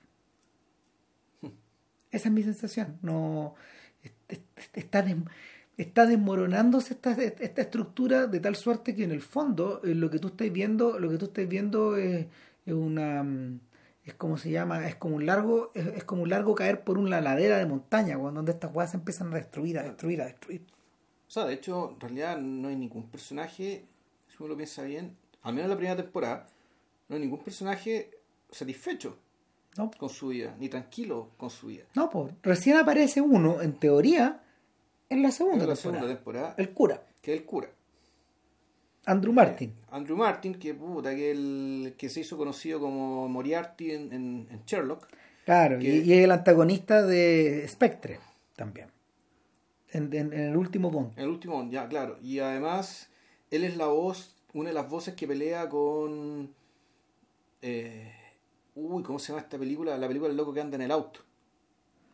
Esa 2.14 2.30
es 2.30 2.34
mi 2.34 2.43
sensación. 2.43 2.97
No, 3.01 3.55
est- 4.03 4.16
est- 4.34 4.78
está, 4.84 5.01
des- 5.01 5.18
está 5.78 6.05
desmoronándose 6.05 6.93
esta, 6.95 7.11
esta 7.22 7.61
estructura 7.61 8.28
de 8.28 8.39
tal 8.39 8.55
suerte 8.55 8.95
que 8.95 9.03
en 9.03 9.11
el 9.11 9.22
fondo 9.22 9.82
eh, 9.84 9.95
lo 9.95 10.09
que 10.11 10.20
tú 10.20 10.28
estás 10.30 10.51
viendo, 10.51 10.99
lo 10.99 11.09
que 11.09 11.18
tú 11.18 11.26
estás 11.26 11.47
viendo 11.47 11.97
es, 11.97 12.28
es 12.66 12.74
una 12.74 13.24
mm, 13.24 13.59
es 14.05 14.14
como 14.16 14.38
se 14.38 14.51
llama, 14.51 14.88
es 14.88 14.95
como 14.95 15.16
un 15.16 15.26
largo, 15.26 15.72
es, 15.76 15.88
es 15.88 16.03
como 16.03 16.24
un 16.24 16.30
largo 16.30 16.55
caer 16.55 16.84
por 16.84 16.97
una 16.97 17.22
ladera 17.22 17.57
de 17.57 17.66
montaña, 17.66 18.18
donde 18.18 18.51
estas 18.51 18.74
weas 18.76 18.91
se 18.91 18.97
empiezan 18.97 19.32
a 19.34 19.38
destruir, 19.38 19.80
a 19.80 19.84
destruir, 19.84 20.22
a 20.22 20.26
destruir. 20.26 20.61
O 21.28 21.32
sea, 21.32 21.45
de 21.45 21.53
hecho, 21.55 21.91
en 21.93 21.99
realidad 21.99 22.38
no 22.39 22.68
hay 22.70 22.76
ningún 22.76 23.09
personaje, 23.09 23.86
si 24.30 24.36
uno 24.39 24.49
lo 24.49 24.57
piensa 24.57 24.84
bien, 24.84 25.18
al 25.41 25.53
menos 25.53 25.66
en 25.66 25.70
la 25.72 25.78
primera 25.78 25.95
temporada, 25.97 26.47
no 27.09 27.16
hay 27.16 27.22
ningún 27.22 27.43
personaje 27.43 28.11
satisfecho 28.51 29.18
¿no? 29.78 29.92
con 29.98 30.10
su 30.10 30.28
vida, 30.30 30.56
ni 30.60 30.70
tranquilo 30.70 31.30
con 31.38 31.50
su 31.50 31.68
vida. 31.68 31.84
No, 31.96 32.10
pues 32.10 32.34
recién 32.44 32.78
aparece 32.78 33.22
uno, 33.22 33.62
en 33.62 33.74
teoría, 33.80 34.44
en 35.10 35.22
la 35.24 35.32
segunda 35.32 35.64
En 35.64 35.70
la 35.70 35.76
temporada. 35.76 36.00
segunda 36.00 36.16
temporada, 36.16 36.56
El 36.58 36.70
cura, 36.72 37.04
que 37.22 37.34
es 37.34 37.40
el 37.40 37.46
cura. 37.46 37.70
Andrew 39.06 39.34
Martin. 39.34 39.74
Andrew 39.92 40.16
Martin, 40.16 40.56
que 40.56 40.74
puta, 40.74 41.14
que, 41.14 41.32
el, 41.32 41.96
que 41.98 42.08
se 42.10 42.22
hizo 42.22 42.38
conocido 42.38 42.80
como 42.80 43.28
Moriarty 43.28 43.92
en, 43.92 44.14
en- 44.14 44.48
en 44.50 44.64
Sherlock. 44.66 45.08
Claro, 45.46 45.78
que- 45.80 45.98
y, 45.98 46.14
es 46.14 46.24
el 46.24 46.32
antagonista 46.32 47.02
de 47.06 47.68
Spectre 47.68 48.20
también. 48.56 48.88
En, 49.92 50.14
en- 50.14 50.32
el 50.34 50.56
último 50.56 50.90
Bond. 50.90 51.12
En 51.18 51.24
el 51.26 51.30
último, 51.30 51.68
ya, 51.70 51.88
claro. 51.90 52.18
Y 52.24 52.40
además, 52.40 53.10
él 53.52 53.66
es 53.66 53.76
la 53.76 53.88
voz, 53.88 54.38
una 54.54 54.70
de 54.70 54.76
las 54.76 54.90
voces 54.90 55.16
que 55.16 55.28
pelea 55.28 55.68
con. 55.68 56.54
eh, 57.62 58.12
uy, 58.76 59.04
¿cómo 59.04 59.20
se 59.20 59.28
llama 59.30 59.42
esta 59.42 59.58
película? 59.58 59.98
La 59.98 60.08
película 60.08 60.28
del 60.30 60.38
loco 60.38 60.54
que 60.54 60.62
anda 60.62 60.76
en 60.76 60.82
el 60.84 60.92
auto. 60.92 61.20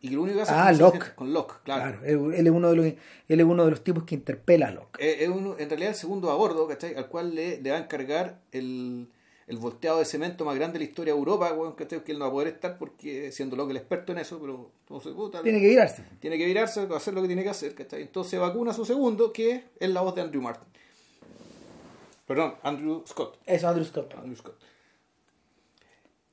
Y 0.02 0.08
que 0.08 0.14
lo 0.14 0.22
único 0.22 0.36
que 0.36 0.42
hace 0.42 0.52
Ah, 0.54 0.70
es 0.70 0.78
Locke. 0.78 1.14
Con 1.14 1.32
Locke, 1.32 1.56
claro. 1.62 1.98
Claro, 2.00 2.04
él, 2.32 2.46
es 2.46 2.52
uno 2.52 2.70
de 2.70 2.76
los, 2.76 2.86
él 2.86 2.96
es 3.40 3.44
uno 3.44 3.64
de 3.66 3.70
los 3.70 3.84
tipos 3.84 4.04
que 4.04 4.14
interpela 4.14 4.68
a 4.68 4.70
Locke. 4.70 4.98
Eh, 4.98 5.24
es 5.24 5.28
uno- 5.28 5.56
en 5.58 5.68
realidad 5.68 5.90
el 5.90 5.94
segundo 5.96 6.30
a 6.30 6.34
bordo, 6.36 6.66
¿cachai? 6.66 6.94
Al 6.94 7.08
cual 7.08 7.34
le, 7.34 7.60
le 7.60 7.70
va 7.70 7.76
a 7.76 7.80
encargar 7.80 8.40
el, 8.52 9.08
el 9.46 9.56
volteado 9.58 9.98
de 9.98 10.06
cemento 10.06 10.46
más 10.46 10.54
grande 10.56 10.78
de 10.78 10.84
la 10.86 10.90
historia 10.90 11.12
de 11.12 11.18
Europa, 11.18 11.54
¿cachai? 11.76 12.02
Que 12.02 12.12
él 12.12 12.18
no 12.18 12.24
va 12.24 12.30
a 12.30 12.32
poder 12.32 12.48
estar 12.48 12.78
porque 12.78 13.30
siendo 13.30 13.56
Locke 13.56 13.72
el 13.72 13.76
experto 13.76 14.12
en 14.12 14.18
eso, 14.20 14.38
pero 14.40 14.70
entonces, 14.80 15.12
puta, 15.12 15.42
Tiene 15.42 15.60
que 15.60 15.68
virarse. 15.68 16.02
tiene 16.18 16.38
que 16.38 16.46
virarse, 16.46 16.88
hacer 16.96 17.12
lo 17.12 17.20
que 17.20 17.26
tiene 17.26 17.42
que 17.42 17.50
hacer, 17.50 17.74
¿cachai? 17.74 18.00
Entonces 18.00 18.40
vacuna 18.40 18.70
a 18.70 18.74
su 18.74 18.86
segundo, 18.86 19.34
que 19.34 19.64
es 19.78 19.90
la 19.90 20.00
voz 20.00 20.14
de 20.14 20.22
Andrew 20.22 20.40
Martin. 20.40 20.66
Perdón, 22.26 22.54
Andrew 22.62 23.02
Scott. 23.06 23.36
Eso, 23.44 23.68
Andrew 23.68 23.84
Scott. 23.84 24.14
Andrew 24.14 24.36
Scott. 24.36 24.56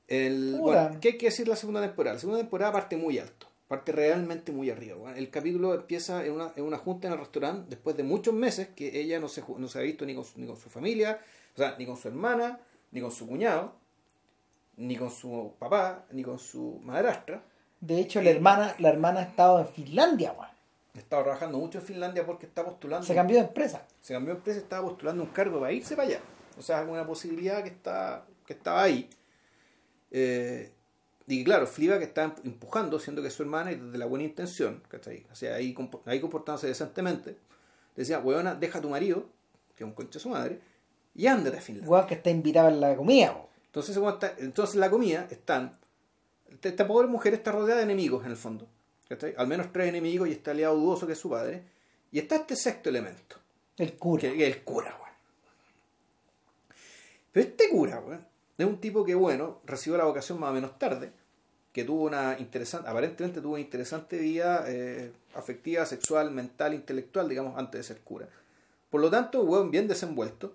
El, 0.08 0.56
bueno, 0.58 0.98
¿Qué 1.00 1.08
hay 1.08 1.18
que 1.18 1.26
decir 1.26 1.44
de 1.44 1.50
la 1.50 1.56
segunda 1.56 1.82
temporada? 1.82 2.14
La 2.14 2.20
segunda 2.20 2.40
temporada 2.40 2.72
parte 2.72 2.96
muy 2.96 3.18
alto, 3.18 3.46
parte 3.68 3.92
realmente 3.92 4.52
muy 4.52 4.70
arriba. 4.70 5.16
El 5.16 5.30
capítulo 5.30 5.74
empieza 5.74 6.24
en 6.24 6.32
una, 6.32 6.50
en 6.56 6.64
una 6.64 6.78
junta 6.78 7.06
en 7.06 7.12
el 7.12 7.18
restaurante 7.18 7.66
después 7.68 7.96
de 7.96 8.02
muchos 8.04 8.32
meses 8.32 8.68
que 8.74 8.98
ella 9.00 9.20
no 9.20 9.28
se, 9.28 9.44
no 9.58 9.68
se 9.68 9.78
ha 9.78 9.82
visto 9.82 10.06
ni 10.06 10.14
con, 10.14 10.24
su, 10.24 10.40
ni 10.40 10.46
con 10.46 10.56
su 10.56 10.70
familia, 10.70 11.20
o 11.54 11.58
sea, 11.58 11.76
ni 11.78 11.84
con 11.84 11.98
su 11.98 12.08
hermana, 12.08 12.58
ni 12.90 13.02
con 13.02 13.12
su 13.12 13.28
cuñado, 13.28 13.74
ni 14.78 14.96
con 14.96 15.10
su 15.10 15.52
papá, 15.58 16.06
ni 16.10 16.22
con 16.22 16.38
su 16.38 16.80
madrastra. 16.82 17.42
De 17.80 18.00
hecho, 18.00 18.22
la 18.22 18.30
hermana, 18.30 18.74
la 18.78 18.88
hermana 18.88 19.20
ha 19.20 19.24
estado 19.24 19.60
en 19.60 19.68
Finlandia, 19.68 20.32
weón. 20.32 20.48
Estaba 20.96 21.22
trabajando 21.22 21.58
mucho 21.58 21.78
en 21.78 21.84
Finlandia 21.84 22.26
porque 22.26 22.46
está 22.46 22.64
postulando. 22.64 23.06
Se 23.06 23.14
cambió 23.14 23.36
de 23.36 23.44
empresa. 23.44 23.86
se 24.00 24.14
cambió 24.14 24.34
de 24.34 24.38
empresa, 24.38 24.58
estaba 24.58 24.88
postulando 24.88 25.22
un 25.22 25.28
cargo 25.30 25.60
para 25.60 25.72
irse 25.72 25.94
para 25.94 26.08
allá. 26.08 26.20
O 26.58 26.62
sea, 26.62 26.82
es 26.82 26.88
una 26.88 27.06
posibilidad 27.06 27.62
que 27.62 27.68
está 27.68 28.24
que 28.46 28.54
estaba 28.54 28.82
ahí. 28.82 29.08
Eh, 30.10 30.72
y 31.26 31.44
claro, 31.44 31.66
Fliba 31.66 31.98
que 31.98 32.04
está 32.04 32.34
empujando, 32.44 32.98
siendo 32.98 33.20
que 33.22 33.28
es 33.28 33.34
su 33.34 33.42
hermana 33.42 33.72
y 33.72 33.76
desde 33.76 33.98
la 33.98 34.06
buena 34.06 34.24
intención, 34.24 34.82
¿cachai? 34.88 35.26
O 35.30 35.34
sea, 35.34 35.56
ahí, 35.56 35.74
ahí 36.06 36.20
comportándose 36.20 36.66
decentemente, 36.68 37.36
decía, 37.94 38.18
weona, 38.18 38.54
deja 38.54 38.78
a 38.78 38.82
tu 38.82 38.88
marido, 38.88 39.26
que 39.76 39.84
es 39.84 39.88
un 39.88 39.92
concha 39.94 40.14
de 40.18 40.20
su 40.22 40.30
madre, 40.30 40.60
y 41.14 41.26
ándate 41.26 41.58
a 41.58 41.60
Finlandia. 41.60 41.90
Weón 41.90 42.06
que 42.06 42.14
está 42.14 42.30
invitado 42.30 42.68
en 42.68 42.80
la 42.80 42.96
comida. 42.96 43.44
Entonces, 43.66 43.96
está- 43.96 44.34
entonces 44.38 44.76
la 44.76 44.88
comida 44.88 45.26
están. 45.30 45.78
Esta, 46.62 46.86
pobre 46.86 47.08
mujer 47.08 47.34
está 47.34 47.52
rodeada 47.52 47.78
de 47.78 47.84
enemigos 47.84 48.24
en 48.24 48.30
el 48.30 48.36
fondo. 48.36 48.66
¿cachai? 49.08 49.34
Al 49.36 49.46
menos 49.48 49.70
tres 49.72 49.88
enemigos 49.88 50.28
y 50.28 50.32
está 50.32 50.52
aliado 50.52 50.76
dudoso 50.76 51.06
que 51.06 51.12
es 51.14 51.18
su 51.18 51.28
padre. 51.30 51.62
Y 52.10 52.18
está 52.20 52.36
este 52.36 52.56
sexto 52.56 52.88
elemento, 52.88 53.36
El 53.76 53.94
cura. 53.98 54.22
que, 54.22 54.34
que 54.36 54.48
es 54.48 54.56
el 54.56 54.62
cura, 54.64 54.96
weón. 54.98 55.14
Pero 57.32 57.46
este 57.48 57.68
cura, 57.68 58.00
weón, 58.00 58.26
es 58.58 58.66
un 58.66 58.80
tipo 58.80 59.04
que, 59.04 59.14
bueno, 59.14 59.60
recibió 59.64 59.96
la 59.96 60.04
vocación 60.04 60.38
más 60.40 60.50
o 60.50 60.54
menos 60.54 60.78
tarde, 60.78 61.12
que 61.72 61.84
tuvo 61.84 62.04
una 62.04 62.36
interesante, 62.38 62.88
aparentemente 62.88 63.40
tuvo 63.40 63.52
una 63.52 63.60
interesante 63.60 64.18
vida 64.18 64.64
eh, 64.66 65.12
afectiva, 65.34 65.86
sexual, 65.86 66.30
mental, 66.32 66.74
intelectual, 66.74 67.28
digamos, 67.28 67.56
antes 67.56 67.78
de 67.80 67.84
ser 67.94 67.98
cura. 68.02 68.26
Por 68.90 69.00
lo 69.00 69.10
tanto, 69.10 69.42
un 69.42 69.48
weón 69.48 69.70
bien 69.70 69.86
desenvuelto, 69.86 70.52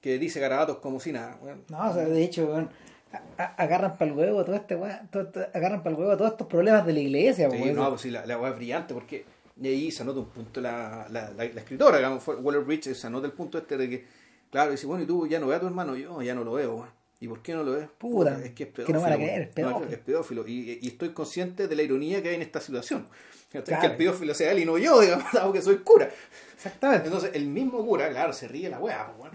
que 0.00 0.18
dice 0.18 0.40
garabatos 0.40 0.78
como 0.78 0.98
si 0.98 1.12
nada, 1.12 1.38
weón. 1.42 1.62
No, 1.68 1.90
o 1.90 1.94
sea, 1.94 2.04
de 2.04 2.24
hecho, 2.24 2.46
weón, 2.46 2.70
agarran 3.36 3.96
para 3.98 4.10
el 4.10 4.16
huevo 4.16 4.44
todo 4.44 4.56
este 4.56 4.74
weón, 4.76 5.08
todo- 5.10 5.26
todo- 5.28 5.46
agarran 5.54 5.82
para 5.82 5.94
el 5.94 6.00
huevo 6.00 6.16
todos 6.16 6.32
estos 6.32 6.46
problemas 6.46 6.86
de 6.86 6.92
la 6.94 7.00
iglesia, 7.00 7.50
Sí, 7.50 7.56
weón. 7.60 7.76
no, 7.76 7.88
pues 7.90 8.00
sí, 8.00 8.10
la, 8.10 8.24
la 8.26 8.48
es 8.48 8.56
brillante 8.56 8.94
porque 8.94 9.24
y 9.62 9.68
ahí 9.68 9.90
se 9.90 10.02
anota 10.02 10.20
un 10.20 10.26
punto 10.30 10.58
la, 10.62 11.06
la, 11.10 11.30
la, 11.32 11.44
la 11.44 11.60
escritora, 11.60 11.98
digamos, 11.98 12.26
Waller 12.26 12.62
Bridge, 12.62 12.94
se 12.94 13.06
anota 13.06 13.26
el 13.26 13.32
punto 13.34 13.58
este 13.58 13.76
de 13.76 13.90
que, 13.90 14.06
claro, 14.50 14.70
dice, 14.72 14.86
bueno, 14.86 15.04
y 15.04 15.06
tú 15.06 15.26
ya 15.26 15.38
no 15.40 15.46
ves 15.46 15.56
a 15.56 15.60
tu 15.60 15.66
hermano, 15.66 15.96
yo 15.96 16.20
ya 16.22 16.34
no 16.34 16.44
lo 16.44 16.52
veo, 16.52 16.74
weón. 16.76 17.00
¿Y 17.22 17.28
por 17.28 17.42
qué 17.42 17.52
no 17.52 17.62
lo 17.62 17.72
ves? 17.72 17.86
Puta, 17.98 18.32
es 18.42 18.42
que 18.42 18.46
es 18.46 18.54
que 18.54 18.66
pedófilo. 18.66 18.98
no 18.98 19.02
van 19.04 19.12
a 19.12 19.16
creer, 19.16 19.42
es 19.42 19.48
No, 19.48 19.54
pedófilo. 19.54 19.90
es 19.92 19.98
pedófilo. 19.98 20.46
Y, 20.48 20.78
y 20.80 20.86
estoy 20.88 21.10
consciente 21.10 21.68
de 21.68 21.76
la 21.76 21.82
ironía 21.82 22.22
que 22.22 22.30
hay 22.30 22.36
en 22.36 22.42
esta 22.42 22.60
situación. 22.62 23.06
Claro. 23.50 23.66
Que 23.66 23.86
el 23.88 23.96
pedófilo 23.96 24.32
sea 24.32 24.52
él 24.52 24.60
y 24.60 24.64
no 24.64 24.78
yo, 24.78 25.00
digamos, 25.00 25.26
dado 25.34 25.52
que 25.52 25.60
soy 25.60 25.78
cura. 25.78 26.08
Exactamente. 26.54 27.06
Entonces, 27.08 27.32
el 27.34 27.46
mismo 27.46 27.84
cura, 27.84 28.08
claro, 28.08 28.32
se 28.32 28.48
ríe 28.48 28.70
la 28.70 28.78
weá, 28.78 29.12
pues. 29.18 29.32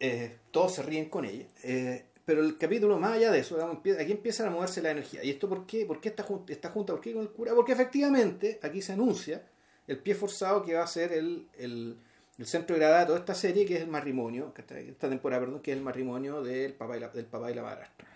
Eh, 0.00 0.36
todos 0.50 0.74
se 0.74 0.82
ríen 0.82 1.08
con 1.08 1.24
ella. 1.24 1.44
Eh, 1.62 2.04
pero 2.24 2.40
el 2.42 2.56
capítulo, 2.58 2.98
más 2.98 3.12
allá 3.12 3.30
de 3.30 3.38
eso, 3.40 3.54
digamos, 3.54 3.78
aquí 3.98 4.12
empiezan 4.12 4.48
a 4.48 4.50
moverse 4.50 4.82
la 4.82 4.90
energía. 4.90 5.22
¿Y 5.24 5.30
esto 5.30 5.48
por 5.48 5.66
qué? 5.66 5.86
¿Por 5.86 6.00
qué 6.00 6.08
esta, 6.10 6.24
jun- 6.24 6.44
esta 6.48 6.70
junta? 6.70 6.92
¿Por 6.92 7.00
qué 7.00 7.12
con 7.12 7.22
el 7.22 7.30
cura? 7.30 7.54
Porque 7.54 7.72
efectivamente 7.72 8.58
aquí 8.62 8.82
se 8.82 8.92
anuncia 8.92 9.42
el 9.86 9.98
pie 9.98 10.14
forzado 10.14 10.62
que 10.64 10.74
va 10.74 10.82
a 10.82 10.86
ser 10.86 11.12
el, 11.12 11.46
el, 11.58 11.96
el 12.38 12.46
centro 12.46 12.74
de 12.74 12.80
gravedad 12.80 13.00
de 13.00 13.06
toda 13.06 13.18
esta 13.18 13.34
serie, 13.34 13.66
que 13.66 13.76
es 13.76 13.82
el 13.82 13.88
matrimonio, 13.88 14.54
esta 14.56 15.08
temporada, 15.08 15.42
perdón, 15.42 15.60
que 15.60 15.72
es 15.72 15.76
el 15.76 15.82
matrimonio 15.82 16.42
del 16.42 16.72
papá 16.72 16.96
y 16.96 17.00
la, 17.00 17.08
del 17.08 17.26
papá 17.26 17.50
y 17.50 17.54
la 17.54 17.62
madrastra. 17.62 18.06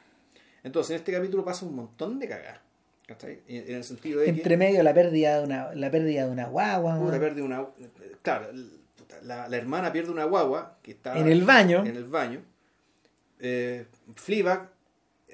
Entonces, 0.63 0.93
en 0.93 0.97
este 0.99 1.13
capítulo 1.13 1.45
pasa 1.45 1.67
un 1.67 1.75
montón 1.75 2.19
de 2.19 2.29
cagadas. 2.29 2.61
En, 3.49 3.75
el 3.75 3.85
sentido 3.85 4.21
de 4.21 4.27
que... 4.27 4.31
Entre 4.31 4.57
medio 4.57 4.83
la 4.83 4.95
pérdida 4.95 5.39
de 5.39 5.45
una, 5.45 5.75
la 5.75 5.91
pérdida 5.91 6.25
de 6.25 6.31
una 6.31 6.47
guagua, 6.47 6.99
una. 6.99 7.67
Claro, 8.23 8.47
la, 9.23 9.49
la 9.49 9.57
hermana 9.57 9.93
pierde 9.93 10.11
una 10.11 10.25
guagua 10.25 10.79
que 10.83 10.93
está 10.93 11.19
En 11.19 11.29
el 11.29 11.45
baño. 11.45 11.85
En 11.85 11.97
el 11.97 12.05
baño. 12.05 12.43
Eh, 13.41 13.87
Fleabag, 14.15 14.71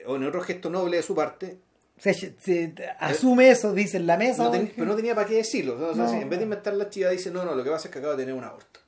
o 0.06 0.16
en 0.16 0.24
otro 0.24 0.40
gesto 0.40 0.70
noble 0.70 0.96
de 0.96 1.02
su 1.02 1.14
parte, 1.14 1.58
Se, 1.98 2.14
se- 2.14 2.74
asume 3.00 3.50
eso, 3.50 3.72
dice 3.72 3.96
en 3.96 4.06
la 4.06 4.16
mesa. 4.16 4.44
no 4.44 4.50
ten- 4.50 4.62
weón. 4.62 4.72
pero 4.76 4.86
no 4.86 4.96
tenía 4.96 5.14
para 5.14 5.26
qué 5.28 5.34
decirlo. 5.36 5.74
O 5.74 5.94
sea, 5.94 6.04
No. 6.04 6.10
si 6.10 6.16
en 6.16 6.28
vez 6.30 6.38
de 6.38 6.44
inventar 6.44 6.74
la 6.74 6.88
chiva, 6.90 7.10
dice: 7.10 7.30
No, 7.30 7.44
no, 7.44 7.54
lo 7.54 7.64
que 7.64 7.70
pasa 7.70 7.88
es 7.88 7.92
que 7.92 7.98
acabo 7.98 8.14
de 8.14 8.22
tener 8.22 8.34
un 8.34 8.44
aborto. 8.44 8.80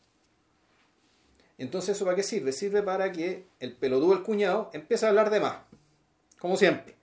Entonces, 1.59 1.97
¿eso 1.97 2.05
para 2.05 2.17
qué 2.17 2.23
sirve? 2.23 2.53
Sirve 2.53 2.83
para 2.83 3.13
que 3.13 3.45
el 3.61 3.75
pelotudo, 3.75 4.15
el 4.15 4.23
cuñado, 4.23 4.71
empiece 4.73 5.05
a 5.05 5.11
hablar 5.11 5.31
de 5.31 5.41
más. 5.41 5.57
Como 6.39 6.57
siempre. 6.57 6.95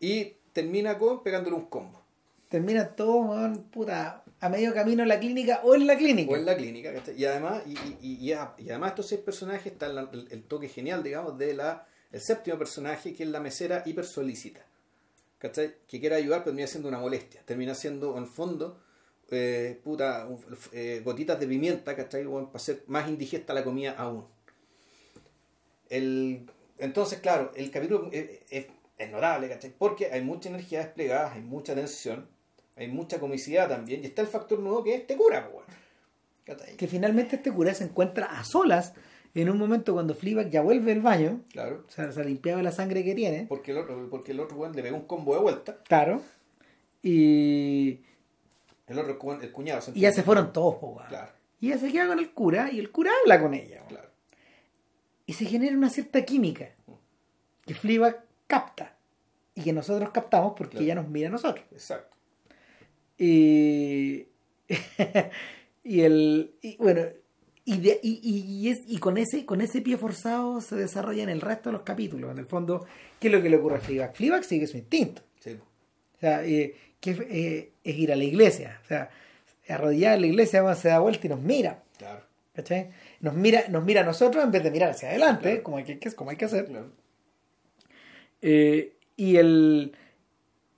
Y 0.00 0.34
termina 0.52 0.98
con 0.98 1.22
pegándole 1.22 1.54
un 1.56 1.66
combo. 1.66 2.00
terminan 2.48 2.94
todos, 2.96 3.24
weón, 3.30 3.62
puta, 3.70 4.24
a 4.40 4.48
medio 4.48 4.74
camino 4.74 5.02
en 5.02 5.08
la 5.08 5.18
clínica 5.20 5.60
o 5.64 5.74
en 5.74 5.86
la 5.86 5.96
clínica. 5.96 6.32
O 6.32 6.36
en 6.36 6.44
la 6.44 6.56
clínica. 6.56 6.92
Y 7.16 7.24
además, 7.24 7.62
y, 7.66 7.72
y, 7.72 7.96
y, 8.02 8.32
y 8.32 8.32
además 8.70 8.90
estos 8.90 9.08
seis 9.08 9.20
personajes 9.20 9.72
están 9.72 9.96
el, 9.96 10.28
el, 10.30 10.42
toque 10.42 10.68
genial, 10.68 11.02
digamos, 11.02 11.38
de 11.38 11.54
la 11.54 11.86
el 12.10 12.20
séptimo 12.20 12.58
personaje, 12.58 13.14
que 13.14 13.22
es 13.22 13.28
la 13.30 13.40
mesera 13.40 13.82
hipersolícita. 13.86 14.60
¿Cachai? 15.42 15.74
Que 15.88 15.98
quiere 15.98 16.14
ayudar, 16.14 16.44
pero 16.44 16.52
termina 16.52 16.68
siendo 16.68 16.88
una 16.88 17.00
molestia. 17.00 17.42
Termina 17.44 17.74
siendo, 17.74 18.16
en 18.16 18.28
fondo, 18.28 18.78
eh, 19.28 19.80
puta, 19.82 20.28
eh, 20.70 21.02
gotitas 21.04 21.40
de 21.40 21.48
pimienta, 21.48 21.96
¿cachai? 21.96 22.24
Bueno, 22.24 22.46
para 22.46 22.58
hacer 22.58 22.84
más 22.86 23.08
indigesta 23.08 23.52
la 23.52 23.64
comida 23.64 23.96
aún. 23.98 24.24
El, 25.88 26.48
entonces, 26.78 27.18
claro, 27.18 27.50
el 27.56 27.72
capítulo 27.72 28.08
es, 28.12 28.38
es, 28.50 28.66
es 28.96 29.10
notable, 29.10 29.48
¿cachai? 29.48 29.74
Porque 29.76 30.12
hay 30.12 30.22
mucha 30.22 30.48
energía 30.48 30.78
desplegada, 30.78 31.32
hay 31.32 31.42
mucha 31.42 31.74
tensión, 31.74 32.28
hay 32.76 32.86
mucha 32.86 33.18
comicidad 33.18 33.68
también, 33.68 34.04
y 34.04 34.06
está 34.06 34.22
el 34.22 34.28
factor 34.28 34.60
nuevo 34.60 34.84
que 34.84 34.94
es 34.94 35.00
este 35.00 35.16
cura, 35.16 35.50
pues, 35.50 35.66
Que 36.76 36.86
finalmente 36.86 37.34
este 37.34 37.50
cura 37.50 37.74
se 37.74 37.82
encuentra 37.82 38.26
a 38.26 38.44
solas 38.44 38.92
en 39.34 39.48
un 39.50 39.58
momento 39.58 39.94
cuando 39.94 40.14
Fleabag 40.14 40.50
ya 40.50 40.60
vuelve 40.60 40.92
del 40.92 41.00
baño, 41.02 41.40
claro. 41.50 41.84
o 41.88 41.90
sea, 41.90 42.12
se 42.12 42.24
limpiaba 42.24 42.62
la 42.62 42.70
sangre 42.72 43.02
que 43.02 43.14
tiene. 43.14 43.46
Porque 43.48 43.70
el 43.70 43.78
otro, 43.78 44.08
porque 44.10 44.32
el 44.32 44.40
otro 44.40 44.56
weón 44.58 44.74
le 44.76 44.82
pegó 44.82 44.96
un 44.96 45.06
combo 45.06 45.34
de 45.34 45.40
vuelta. 45.40 45.78
Claro. 45.84 46.20
Y. 47.02 48.00
El 48.86 48.98
otro, 48.98 49.18
el 49.40 49.52
cuñado. 49.52 49.80
Y 49.94 50.00
ya 50.00 50.12
se 50.12 50.22
fueron 50.22 50.52
todos, 50.52 50.74
po, 50.76 51.00
Claro. 51.08 51.32
Y 51.60 51.68
ella 51.68 51.78
se 51.78 51.92
queda 51.92 52.08
con 52.08 52.18
el 52.18 52.30
cura 52.32 52.70
y 52.72 52.78
el 52.78 52.90
cura 52.90 53.10
habla 53.22 53.40
con 53.40 53.54
ella. 53.54 53.84
Claro. 53.88 54.08
Y 55.26 55.32
se 55.34 55.44
genera 55.46 55.76
una 55.76 55.88
cierta 55.88 56.24
química 56.24 56.70
que 57.64 57.74
Fleabag 57.74 58.24
capta 58.48 58.96
y 59.54 59.62
que 59.62 59.72
nosotros 59.72 60.10
captamos 60.10 60.54
porque 60.56 60.72
Claro. 60.72 60.84
ella 60.84 60.94
nos 60.96 61.08
mira 61.08 61.28
a 61.28 61.32
nosotros. 61.32 61.64
Exacto. 61.72 62.16
Y. 63.16 64.26
y 65.84 66.00
el. 66.02 66.54
Y 66.60 66.76
bueno. 66.76 67.02
Y, 67.64 67.78
de, 67.78 68.00
y, 68.02 68.18
y, 68.24 68.68
es, 68.70 68.80
y 68.86 68.98
con 68.98 69.16
ese 69.18 69.46
con 69.46 69.60
ese 69.60 69.80
pie 69.82 69.96
forzado 69.96 70.60
se 70.60 70.74
desarrolla 70.74 71.22
en 71.22 71.28
el 71.28 71.40
resto 71.40 71.68
de 71.68 71.74
los 71.74 71.82
capítulos. 71.82 72.32
En 72.32 72.38
el 72.38 72.46
fondo, 72.46 72.86
¿qué 73.20 73.28
es 73.28 73.32
lo 73.32 73.40
que 73.40 73.48
le 73.50 73.56
ocurre 73.56 73.76
a 73.76 73.80
Fleabag? 73.80 74.14
Fleabag 74.14 74.44
sigue 74.44 74.66
su 74.66 74.76
instinto. 74.76 75.22
Sí. 75.38 75.52
O 75.52 76.18
sea, 76.18 76.44
eh, 76.44 76.74
que 77.00 77.10
es, 77.12 77.20
eh, 77.20 77.72
es 77.84 77.96
ir 77.96 78.12
a 78.12 78.16
la 78.16 78.24
iglesia. 78.24 78.80
O 78.84 78.86
sea, 78.88 79.10
arrodillada 79.68 80.16
en 80.16 80.20
la 80.22 80.26
iglesia 80.26 80.62
bueno, 80.62 80.76
se 80.76 80.88
da 80.88 80.98
vuelta 80.98 81.26
y 81.26 81.30
nos 81.30 81.40
mira. 81.40 81.82
Claro. 81.98 82.24
¿Cachai? 82.52 82.90
Nos 83.20 83.34
mira, 83.34 83.64
nos 83.68 83.84
mira 83.84 84.00
a 84.02 84.04
nosotros 84.04 84.42
en 84.44 84.50
vez 84.50 84.62
de 84.62 84.70
mirar 84.70 84.90
hacia 84.90 85.08
adelante, 85.10 85.48
Claro. 85.50 85.62
como, 85.62 85.76
hay 85.78 85.84
que, 85.84 86.12
como 86.12 86.30
hay 86.30 86.36
que 86.36 86.44
hacer. 86.46 86.66
Claro. 86.66 86.90
Eh, 88.42 88.96
y 89.16 89.36
el 89.36 89.92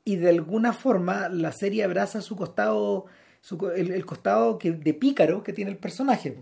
y 0.05 0.17
de 0.17 0.29
alguna 0.29 0.73
forma 0.75 1.31
la 1.31 1.51
serie 1.53 1.83
abraza 1.83 2.21
su 2.21 2.37
costado 2.37 3.07
su, 3.41 3.71
el, 3.71 3.91
el 3.91 4.05
costado 4.05 4.59
que, 4.59 4.73
de 4.73 4.93
pícaro 4.95 5.43
que 5.43 5.53
tiene 5.55 5.71
el 5.71 5.79
personaje. 5.79 6.37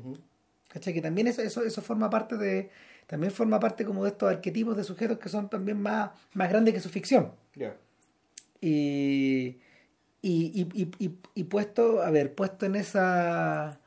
¿Cachai? 0.72 0.94
que 0.94 1.02
también 1.02 1.26
eso, 1.28 1.42
eso, 1.42 1.62
eso 1.62 1.82
forma 1.82 2.08
parte 2.08 2.36
de 2.36 2.70
también 3.06 3.30
forma 3.32 3.60
parte 3.60 3.84
como 3.84 4.04
de 4.04 4.10
estos 4.10 4.30
arquetipos 4.30 4.74
de 4.76 4.84
sujetos 4.84 5.18
que 5.18 5.28
son 5.28 5.50
también 5.50 5.80
más, 5.80 6.10
más 6.32 6.48
grandes 6.48 6.72
que 6.72 6.80
su 6.80 6.88
ficción 6.88 7.32
Ya. 7.54 7.76
y, 8.60 9.58
y, 10.22 10.68
y, 10.74 10.90
y, 10.98 11.18
y- 11.34 11.44
puesto, 11.44 12.00
a 12.02 12.10
ver, 12.10 12.34
puesto 12.34 12.64
en 12.64 12.76
esa 12.76 13.78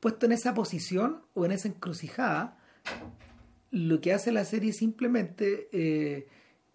puesto 0.00 0.26
en 0.26 0.32
esa 0.32 0.54
posición 0.54 1.22
o 1.34 1.44
en 1.44 1.52
esa 1.52 1.68
encrucijada, 1.68 2.56
lo 3.70 4.00
que 4.00 4.14
hace 4.14 4.32
la 4.32 4.46
serie 4.46 4.72
simplemente 4.72 5.68
eh, 5.72 6.26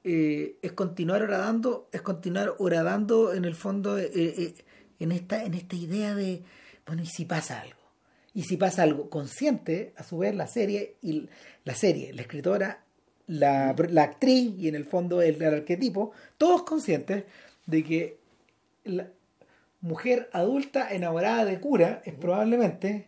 eh, 0.04 0.58
es 0.62 0.72
continuar 0.74 1.24
horadando, 1.24 1.90
es 1.92 2.04
continuar 2.04 2.54
horadando 2.60 3.34
en 3.34 3.44
el 3.44 3.56
fondo 3.56 3.98
eh, 3.98 4.54
en 5.00 5.12
esta, 5.12 5.44
en 5.44 5.56
esta 5.56 5.76
idea 5.76 6.14
de 6.14 6.44
bueno, 6.86 7.03
¿y 7.03 7.07
si 7.07 7.26
pasa 7.26 7.62
algo? 7.62 7.80
Y 8.34 8.44
si 8.44 8.57
pasa 8.57 8.84
algo 8.84 9.10
consciente, 9.10 9.94
a 9.98 10.03
su 10.03 10.18
vez 10.18 10.36
la 10.36 10.48
serie 10.48 10.95
y 11.02 11.28
la 11.64 11.74
serie, 11.76 12.14
la 12.14 12.22
escritora, 12.22 12.84
la, 13.28 13.74
la 13.90 14.03
actriz 14.03 14.53
y 14.57 14.68
en 14.68 14.76
el 14.76 14.86
fondo 14.86 15.22
el, 15.22 15.41
el 15.41 15.53
arquetipo, 15.53 16.12
todos 16.38 16.64
conscientes 16.64 17.24
de 17.66 17.84
que 17.84 18.18
la 18.84 19.07
mujer 19.82 20.30
adulta 20.34 20.94
enamorada 20.94 21.45
de 21.45 21.60
cura 21.60 22.02
es 22.06 22.14
probablemente 22.14 23.07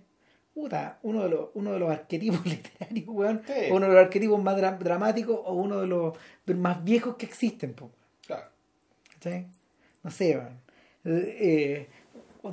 puta, 0.53 0.97
uno 1.03 1.23
de 1.23 1.29
los 1.29 1.49
uno 1.53 1.73
de 1.73 1.79
los 1.79 1.91
arquetipos 1.91 2.43
literarios, 2.45 3.05
weón, 3.07 3.41
Sí. 3.45 3.69
o 3.71 3.75
uno 3.75 3.87
de 3.87 3.93
los 3.93 4.03
arquetipos 4.05 4.41
más 4.41 4.57
dra- 4.57 4.77
dramáticos 4.79 5.39
o 5.43 5.53
uno 5.53 5.81
de 5.81 5.87
los 5.87 6.17
más 6.55 6.83
viejos 6.83 7.15
que 7.15 7.25
existen, 7.27 7.73
po, 7.73 7.91
Claro. 8.25 8.49
¿cachai? 9.13 9.45
No 10.03 10.09
sé, 10.09 10.35
weón. 10.37 10.59
Eh, 11.05 11.37
eh, 11.39 11.87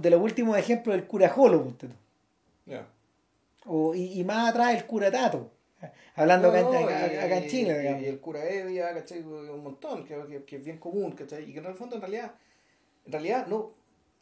de 0.01 0.11
los 0.11 0.21
últimos 0.21 0.57
ejemplos 0.59 0.97
del 0.97 1.07
cura 1.07 1.29
Jolo, 1.29 1.63
ponte 1.65 1.89
tú. 1.89 1.95
Ya. 2.67 2.87
O, 3.67 3.95
y, 3.95 4.21
y 4.21 4.25
más 4.25 4.51
atrás 4.51 4.75
el 4.75 4.87
cura 4.87 5.11
Tato. 5.11 5.51
Hablando 6.17 6.49
acá, 6.49 6.61
en- 6.61 6.65
No, 6.65 6.79
acá- 6.79 7.13
y- 7.13 7.17
acá 7.17 7.37
en 7.39 7.49
Chile, 7.49 7.75
y- 7.75 7.79
digamos. 7.81 8.03
Y 8.03 8.07
el 8.07 8.21
cura 8.21 8.49
Evia, 8.49 8.95
¿cachai? 8.95 9.21
Un 9.23 9.63
montón, 9.63 10.05
que, 10.07 10.17
que- 10.29 10.45
que 10.45 10.57
es 10.57 10.65
bien 10.65 10.79
común, 10.79 11.13
¿cachai? 11.13 11.49
Y 11.49 11.53
que 11.53 11.59
en 11.59 11.67
el 11.67 11.75
fondo, 11.75 11.97
en 11.97 12.01
realidad, 12.03 12.35
en 13.07 13.13
realidad, 13.13 13.47
no, 13.49 13.73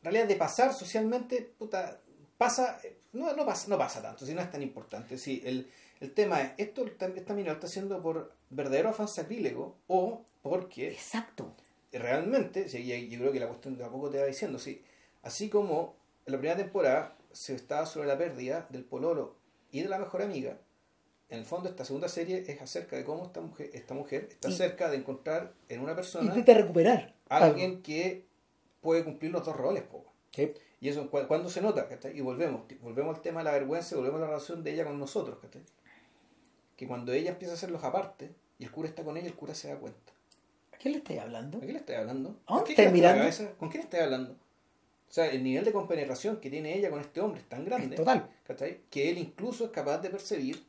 en 0.00 0.04
realidad 0.04 0.26
de 0.26 0.36
pasar 0.36 0.72
socialmente, 0.74 1.52
puta, 1.58 2.00
pasa, 2.38 2.78
no, 3.12 3.32
no 3.34 3.46
pasa, 3.46 3.68
no 3.68 3.78
pasa 3.78 4.02
tanto, 4.02 4.26
si 4.26 4.34
no 4.34 4.40
es 4.40 4.50
tan 4.50 4.62
importante. 4.62 5.16
Sí, 5.18 5.40
el, 5.44 5.70
el 6.00 6.12
tema 6.12 6.40
es, 6.42 6.52
esto 6.58 6.84
esta 6.86 7.34
mina 7.34 7.48
lo 7.48 7.54
está 7.54 7.66
haciendo 7.68 8.02
por 8.02 8.32
verdadero 8.50 8.88
afán 8.88 9.06
sacrílego 9.08 9.76
o 9.86 10.24
porque 10.42 10.88
Exacto. 10.88 11.52
realmente, 11.92 12.66
yo 12.68 13.18
creo 13.18 13.30
que 13.32 13.38
la 13.40 13.46
cuestión 13.46 13.76
de 13.76 13.84
a 13.84 13.88
poco 13.88 14.10
te 14.10 14.18
va 14.18 14.26
diciendo, 14.26 14.58
sí, 14.58 14.82
así 15.22 15.48
como 15.48 15.94
en 16.26 16.32
la 16.32 16.38
primera 16.38 16.56
temporada 16.58 17.16
se 17.32 17.54
estaba 17.54 17.86
sobre 17.86 18.08
la 18.08 18.18
pérdida 18.18 18.66
del 18.70 18.84
pololo 18.84 19.34
y 19.70 19.80
de 19.82 19.88
la 19.88 19.98
mejor 19.98 20.22
amiga, 20.22 20.58
en 21.30 21.38
el 21.38 21.44
fondo 21.44 21.68
esta 21.68 21.84
segunda 21.84 22.08
serie 22.08 22.44
es 22.46 22.60
acerca 22.60 22.96
de 22.96 23.04
cómo 23.04 23.24
esta 23.24 23.40
mujer, 23.40 23.70
esta 23.72 23.94
mujer 23.94 24.28
está 24.30 24.48
Y- 24.50 24.52
cerca 24.52 24.90
de 24.90 24.98
encontrar 24.98 25.54
en 25.68 25.80
una 25.80 25.94
persona 25.94 26.26
Intenta 26.26 26.54
recuperar. 26.54 27.14
a 27.30 27.38
alguien 27.38 27.82
que 27.82 28.26
puede 28.82 29.02
cumplir 29.04 29.32
los 29.32 29.44
dos 29.44 29.56
roles, 29.56 29.82
po. 29.84 30.04
Sí. 30.32 30.52
Y 30.80 30.88
eso, 30.88 31.08
cu- 31.10 31.26
¿cuándo 31.28 31.48
se 31.48 31.60
nota? 31.62 31.88
¿cachai? 31.88 32.16
Y 32.18 32.20
volvemos, 32.20 32.62
volvemos 32.82 33.16
al 33.16 33.22
tema 33.22 33.40
de 33.40 33.44
la 33.44 33.52
vergüenza, 33.52 33.94
y 33.94 33.98
volvemos 33.98 34.18
a 34.18 34.24
la 34.24 34.30
relación 34.30 34.62
de 34.64 34.72
ella 34.74 34.84
con 34.84 34.98
nosotros, 34.98 35.38
¿cachai? 35.40 35.62
Que 36.76 36.86
cuando 36.86 37.12
ella 37.12 37.30
empieza 37.30 37.54
a 37.54 37.56
hacerlos 37.56 37.82
aparte 37.84 38.30
y 38.58 38.64
el 38.64 38.70
cura 38.72 38.88
está 38.88 39.04
con 39.04 39.16
ella, 39.16 39.28
el 39.28 39.34
cura 39.34 39.54
se 39.54 39.68
da 39.68 39.76
cuenta. 39.76 40.12
¿A 40.72 40.76
quién 40.76 40.92
le 40.92 40.98
estáis 40.98 41.20
hablando? 41.20 41.58
¿A 41.58 41.60
quién 41.60 41.72
le 41.74 41.78
estoy 41.78 41.94
hablando? 41.94 42.36
¿A 42.46 42.54
dónde 42.54 42.66
¿Qué 42.66 42.72
estáis 42.72 42.92
mirando? 42.92 43.24
¿Con 43.58 43.68
quién 43.70 43.82
estoy 43.84 44.00
hablando? 44.00 44.36
O 45.12 45.14
sea, 45.14 45.26
el 45.26 45.42
nivel 45.44 45.62
de 45.62 45.72
compenetración 45.72 46.38
que 46.40 46.48
tiene 46.48 46.74
ella 46.74 46.88
con 46.88 46.98
este 46.98 47.20
hombre 47.20 47.42
es 47.42 47.46
tan 47.46 47.66
grande 47.66 47.88
Es 47.96 47.96
total. 47.96 48.30
¿cachai? 48.46 48.80
que 48.88 49.10
él 49.10 49.18
incluso 49.18 49.66
es 49.66 49.70
capaz 49.70 49.98
de 49.98 50.08
percibir 50.08 50.64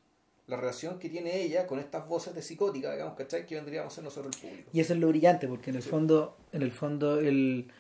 la 0.48 0.58
relación 0.58 1.00
que 1.00 1.08
tiene 1.08 1.40
ella 1.42 1.66
con 1.66 1.80
estas 1.80 2.06
voces 2.10 2.36
de 2.36 2.42
psicótica, 2.42 2.92
digamos, 2.92 3.14
¿cachai? 3.16 3.46
que 3.46 3.56
vendríamos 3.56 3.94
a 3.94 3.96
ser 3.96 4.04
nosotros 4.04 4.36
el 4.36 4.50
público. 4.50 4.70
Y 4.74 4.82
eso 4.82 4.94
es 4.96 5.00
lo 5.00 5.08
brillante, 5.08 5.48
porque 5.48 5.70
en 5.70 5.78
el 5.78 5.82
fondo, 5.82 6.36
en 6.52 6.62
el 6.62 6.74
fondo, 6.74 7.22
el 7.22 7.72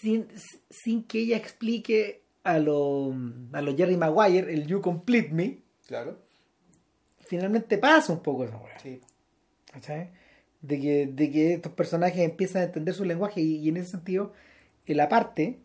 sin, 0.00 0.26
sin 0.70 1.04
que 1.04 1.18
ella 1.20 1.36
explique 1.36 2.22
a 2.42 2.58
lo, 2.58 3.14
a 3.52 3.60
lo 3.60 3.76
Jerry 3.76 3.98
Maguire, 3.98 4.50
el 4.50 4.66
You 4.66 4.80
Complete 4.80 5.28
Me, 5.34 5.58
Claro. 5.86 6.16
finalmente 7.26 7.76
pasa 7.76 8.12
un 8.14 8.20
poco 8.22 8.44
esa 8.44 8.56
weá. 8.56 8.78
Sí. 8.78 9.00
¿cachai? 9.70 10.08
De 10.62 10.80
que, 10.80 11.06
de 11.06 11.30
que 11.30 11.52
estos 11.54 11.72
personajes 11.72 12.20
empiezan 12.20 12.62
a 12.62 12.64
entender 12.66 12.94
su 12.94 13.04
lenguaje 13.04 13.42
y, 13.42 13.56
y 13.56 13.68
en 13.68 13.76
ese 13.76 13.90
sentido 13.90 14.32
el 14.86 15.00
aparte 15.00 15.58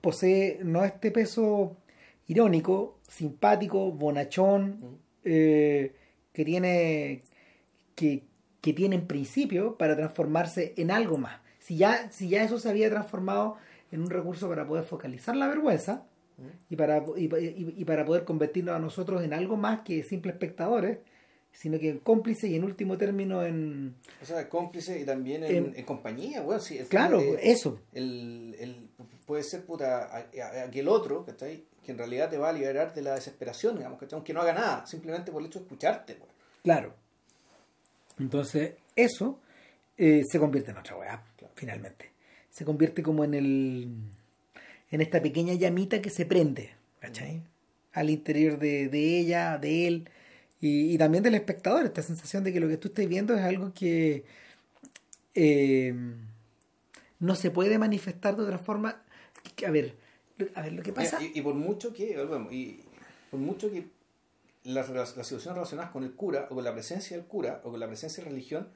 posee 0.00 0.60
no 0.64 0.84
este 0.84 1.10
peso 1.10 1.76
irónico, 2.26 2.98
simpático, 3.08 3.90
bonachón, 3.92 4.78
Mm. 4.80 4.96
eh, 5.24 5.92
que 6.32 6.44
tiene 6.44 7.22
que, 7.94 8.22
que 8.60 8.72
tiene 8.72 8.94
en 8.96 9.06
principio 9.06 9.76
para 9.76 9.96
transformarse 9.96 10.72
en 10.76 10.90
algo 10.90 11.18
más. 11.18 11.40
Si 11.58 11.76
ya, 11.76 12.10
si 12.12 12.28
ya 12.28 12.44
eso 12.44 12.58
se 12.58 12.68
había 12.70 12.88
transformado 12.90 13.56
en 13.90 14.02
un 14.02 14.10
recurso 14.10 14.48
para 14.48 14.66
poder 14.66 14.84
focalizar 14.84 15.34
la 15.36 15.48
vergüenza 15.48 16.04
Mm. 16.38 16.42
y 16.70 16.76
para, 16.76 17.04
y, 17.16 17.24
y- 17.24 17.74
y 17.76 17.84
para 17.84 18.04
poder 18.04 18.24
convertirnos 18.24 18.76
a 18.76 18.78
nosotros 18.78 19.24
en 19.24 19.32
algo 19.32 19.56
más 19.56 19.80
que 19.80 20.04
simples 20.04 20.34
espectadores, 20.34 20.98
sino 21.60 21.76
que 21.80 21.88
en 21.90 21.98
cómplices 21.98 22.48
y 22.50 22.54
en 22.54 22.62
último 22.62 22.96
término 22.96 23.42
en... 23.44 23.96
O 24.22 24.24
sea, 24.24 24.48
cómplice 24.48 25.00
y 25.00 25.04
también 25.04 25.42
en, 25.42 25.56
En- 25.56 25.72
en 25.76 25.84
compañía, 25.84 26.40
bueno, 26.42 26.60
sí. 26.60 26.78
Claro, 26.88 27.18
de- 27.20 27.50
eso. 27.50 27.80
el, 27.94 28.54
el- 28.60 28.88
puede 29.26 29.42
ser 29.42 29.64
puta, 29.64 30.24
aquel 30.64 30.86
otro, 30.86 31.24
¿cachai? 31.26 31.64
Que 31.84 31.90
en 31.90 31.98
realidad 31.98 32.30
te 32.30 32.38
va 32.38 32.50
a 32.50 32.52
liberar 32.52 32.94
de 32.94 33.02
la 33.02 33.14
desesperación, 33.16 33.76
digamos, 33.76 33.98
¿cachai? 33.98 34.16
Aunque 34.18 34.32
no 34.32 34.40
haga 34.40 34.52
nada, 34.54 34.86
simplemente 34.86 35.32
por 35.32 35.42
el 35.42 35.48
hecho 35.48 35.58
de 35.58 35.64
escucharte, 35.64 36.14
pues. 36.14 36.30
Claro. 36.62 36.94
Entonces, 38.18 38.74
eso 38.96 39.38
eh, 39.96 40.22
se 40.30 40.38
convierte 40.38 40.70
en 40.70 40.76
otra 40.78 40.96
weá, 40.96 41.24
Claro. 41.36 41.52
finalmente. 41.56 42.10
Se 42.50 42.64
convierte 42.64 43.02
como 43.02 43.24
en 43.24 43.34
el. 43.34 43.88
en 44.90 45.00
esta 45.00 45.20
pequeña 45.20 45.54
llamita 45.54 46.00
que 46.00 46.10
se 46.10 46.24
prende, 46.26 46.70
¿cachai? 47.00 47.42
Al 47.92 48.10
interior 48.10 48.58
de, 48.58 48.88
de 48.88 49.18
ella, 49.18 49.58
de 49.58 49.86
él, 49.86 50.10
y, 50.60 50.92
y 50.94 50.98
también 50.98 51.22
del 51.22 51.34
espectador, 51.34 51.84
esta 51.84 52.02
sensación 52.02 52.44
de 52.44 52.52
que 52.52 52.60
lo 52.60 52.68
que 52.68 52.76
tú 52.76 52.88
estás 52.88 53.06
viendo 53.08 53.34
es 53.34 53.40
algo 53.42 53.72
que. 53.74 54.24
eh, 55.34 55.94
no 57.20 57.34
se 57.34 57.50
puede 57.50 57.78
manifestar 57.78 58.36
de 58.36 58.42
otra 58.44 58.58
forma. 58.58 59.02
A 59.66 59.70
ver, 59.70 59.96
a 60.54 60.62
ver 60.62 60.72
lo 60.72 60.82
que 60.82 60.92
pasa. 60.92 61.18
Y, 61.22 61.38
y 61.38 61.42
por 61.42 61.54
mucho 61.54 61.92
que, 61.92 62.16
y 62.50 62.80
por 63.30 63.40
mucho 63.40 63.70
que 63.70 63.86
las, 64.64 64.88
las, 64.90 65.16
las 65.16 65.26
situaciones 65.26 65.56
relacionadas 65.56 65.90
con 65.90 66.04
el 66.04 66.12
cura 66.12 66.46
o 66.50 66.54
con 66.54 66.64
la 66.64 66.72
presencia 66.72 67.16
del 67.16 67.26
cura 67.26 67.60
o 67.64 67.70
con 67.70 67.80
la 67.80 67.86
presencia 67.88 68.22
de 68.22 68.30
religión, 68.30 68.68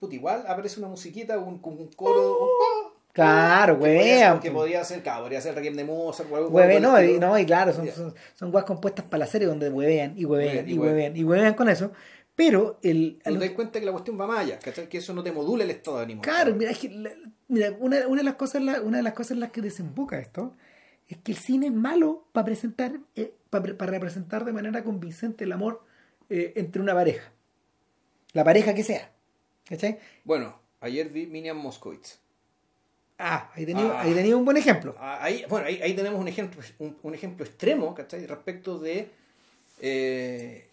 puta, 0.00 0.14
igual 0.14 0.44
aparece 0.48 0.80
una 0.80 0.88
musiquita, 0.88 1.38
un, 1.38 1.60
un, 1.62 1.78
un 1.78 1.88
coro, 1.92 2.32
un, 2.32 2.48
¡oh! 2.50 2.73
Claro, 3.14 3.74
que 3.74 3.78
podría 3.80 4.02
ser- 4.18 4.28
weón. 4.28 4.40
Que 4.40 4.50
podría 4.50 4.84
ser, 4.84 5.02
claro, 5.02 5.20
podría 5.22 5.40
ser 5.40 5.54
Requiem 5.54 5.76
de 5.76 5.84
Mozart 5.84 6.30
o 6.30 6.36
algo 6.36 6.48
Hueve, 6.50 6.80
no, 6.80 7.00
y, 7.02 7.18
no, 7.18 7.38
y 7.38 7.46
claro, 7.46 7.72
son, 7.72 7.88
son, 7.90 8.14
son 8.34 8.50
guas 8.50 8.64
compuestas 8.64 9.04
para 9.06 9.18
la 9.20 9.26
serie 9.26 9.46
donde 9.46 9.70
huevean 9.70 10.14
y 10.18 10.24
huevean 10.24 10.68
y 10.68 10.74
huevean 10.76 11.16
y 11.16 11.24
huevean 11.24 11.54
con 11.54 11.68
eso. 11.68 11.92
Pero 12.34 12.80
el. 12.82 13.20
Pero 13.22 13.38
te 13.38 13.46
das 13.46 13.54
cuenta 13.54 13.78
que 13.78 13.86
la 13.86 13.92
cuestión 13.92 14.20
va 14.20 14.26
más 14.26 14.40
allá, 14.40 14.58
¿cachai? 14.58 14.88
Que 14.88 14.98
eso 14.98 15.14
no 15.14 15.22
te 15.22 15.30
modula 15.30 15.62
el 15.62 15.70
estado 15.70 15.98
de 15.98 16.02
ánimo. 16.02 16.22
Claro, 16.22 16.52
mira, 16.56 16.72
es 16.72 16.78
que 16.78 16.88
la- 16.90 17.12
mira, 17.46 17.70
una, 17.78 18.08
una 18.08 18.16
de 18.18 18.24
las 18.24 18.34
cosas, 18.34 18.60
la- 18.62 18.80
una 18.82 18.96
de 18.96 19.04
las 19.04 19.12
cosas 19.14 19.30
en 19.32 19.40
las 19.40 19.52
que 19.52 19.62
desemboca 19.62 20.18
esto 20.18 20.52
es 21.06 21.18
que 21.18 21.30
el 21.30 21.38
cine 21.38 21.66
es 21.66 21.72
malo 21.72 22.24
para 22.32 22.46
presentar, 22.46 22.98
eh, 23.14 23.32
para, 23.50 23.76
para 23.78 23.92
representar 23.92 24.44
de 24.44 24.52
manera 24.52 24.82
convincente 24.82 25.44
el 25.44 25.52
amor 25.52 25.84
eh, 26.28 26.52
entre 26.56 26.82
una 26.82 26.94
pareja, 26.94 27.30
la 28.32 28.42
pareja 28.42 28.74
que 28.74 28.82
sea, 28.82 29.12
¿cachai? 29.68 30.00
Bueno, 30.24 30.58
ayer 30.80 31.08
vi 31.10 31.26
Minion 31.28 31.56
Moskowitz. 31.58 32.18
Ah, 33.26 33.50
ahí 33.54 33.64
tenía, 33.64 33.86
Ah. 33.86 34.02
ahí 34.02 34.12
tenía 34.14 34.36
un 34.36 34.44
buen 34.44 34.56
ejemplo. 34.58 34.94
Ah, 34.98 35.18
Ahí, 35.22 35.44
bueno, 35.48 35.66
ahí, 35.66 35.80
ahí 35.82 35.94
tenemos 35.94 36.20
un 36.20 36.28
ejemplo, 36.28 36.60
un, 36.78 36.96
un 37.02 37.14
ejemplo 37.14 37.44
extremo, 37.46 37.94
¿cachai? 37.94 38.26
Respecto 38.26 38.78
de, 38.78 39.08
eh, 39.80 40.66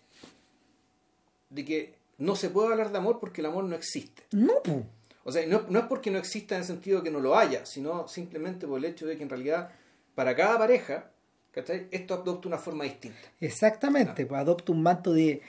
de 1.50 1.66
que 1.66 1.94
no 2.18 2.36
se 2.36 2.50
puede 2.50 2.72
hablar 2.72 2.92
de 2.92 2.98
amor 2.98 3.20
porque 3.20 3.40
el 3.42 3.48
amor 3.48 3.64
no 3.64 3.76
existe. 3.76 4.24
No, 4.32 4.62
pu. 4.64 4.84
O 5.24 5.32
sea, 5.32 5.46
no, 5.46 5.66
no 5.70 5.80
es 5.80 5.86
porque 5.86 6.12
no 6.12 6.18
exista 6.18 6.56
en 6.56 6.62
el 6.62 6.68
sentido 6.68 6.98
de 7.00 7.06
que 7.06 7.12
no 7.12 7.20
lo 7.20 7.38
haya, 7.38 7.66
sino 7.66 8.08
simplemente 8.08 8.68
por 8.68 8.80
el 8.80 8.86
hecho 8.86 9.06
de 9.06 9.16
que 9.18 9.24
en 9.24 9.30
realidad 9.30 9.70
para 10.16 10.36
cada 10.36 10.58
pareja, 10.58 11.10
¿cachai? 11.52 11.88
Esto 11.92 12.16
adopta 12.16 12.48
una 12.48 12.58
forma 12.58 12.84
distinta. 12.84 13.20
Exactamente, 13.40 14.26
pues 14.26 14.42
adopta 14.42 14.72
un 14.72 14.82
manto 14.84 15.14
de, 15.14 15.42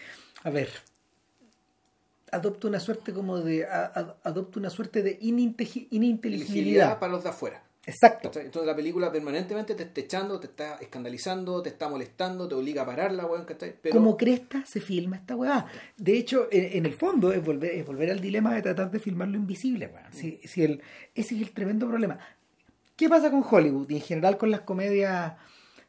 a 0.45 0.51
ver, 0.51 0.71
adopta 2.33 2.67
una 2.69 2.81
suerte 2.81 3.13
como 3.13 3.39
de, 3.39 3.65
a- 3.67 3.93
a- 3.95 4.17
adopta 4.25 4.59
una 4.59 4.71
suerte 4.71 5.03
de 5.03 5.19
ininteligibilidad. 5.21 6.99
para 6.99 7.13
los 7.13 7.23
de 7.23 7.31
afuera. 7.31 7.63
Exacto. 7.85 8.29
Entonces 8.39 8.65
la 8.65 8.77
película 8.77 9.11
permanentemente 9.11 9.75
te 9.75 9.83
está 9.83 10.01
echando, 10.01 10.39
te 10.39 10.47
está 10.47 10.77
escandalizando, 10.77 11.61
te 11.63 11.69
está 11.71 11.89
molestando, 11.89 12.47
te 12.47 12.55
obliga 12.55 12.83
a 12.83 12.87
pararla, 12.87 13.27
weón, 13.27 13.45
¿cachai? 13.45 13.75
Pero, 13.83 13.97
Como 13.97 14.17
cresta 14.17 14.65
se 14.65 14.81
filma 14.81 15.17
esta 15.17 15.35
weá. 15.35 15.67
De 15.97 16.17
hecho, 16.17 16.47
en, 16.53 16.77
en 16.79 16.87
el 16.87 16.95
fondo 16.95 17.33
es 17.33 17.45
volver, 17.45 17.73
es 17.73 17.85
volver 17.85 18.11
al 18.13 18.21
dilema 18.21 18.55
de 18.55 18.63
tratar 18.63 18.89
de 18.91 19.01
filmar 19.01 19.29
lo 19.29 19.37
invisible, 19.37 19.89
weón. 19.89 20.13
Si, 20.13 20.39
si 20.45 20.63
el, 20.63 20.81
ese 21.15 21.35
es 21.35 21.41
el 21.43 21.51
tremendo 21.51 21.89
problema. 21.89 22.21
¿Qué 22.95 23.09
pasa 23.09 23.33
con 23.33 23.43
Hollywood 23.49 23.91
y 23.91 23.97
en 23.97 24.01
general 24.03 24.37
con 24.39 24.51
las 24.53 24.61
comedias 24.61 25.35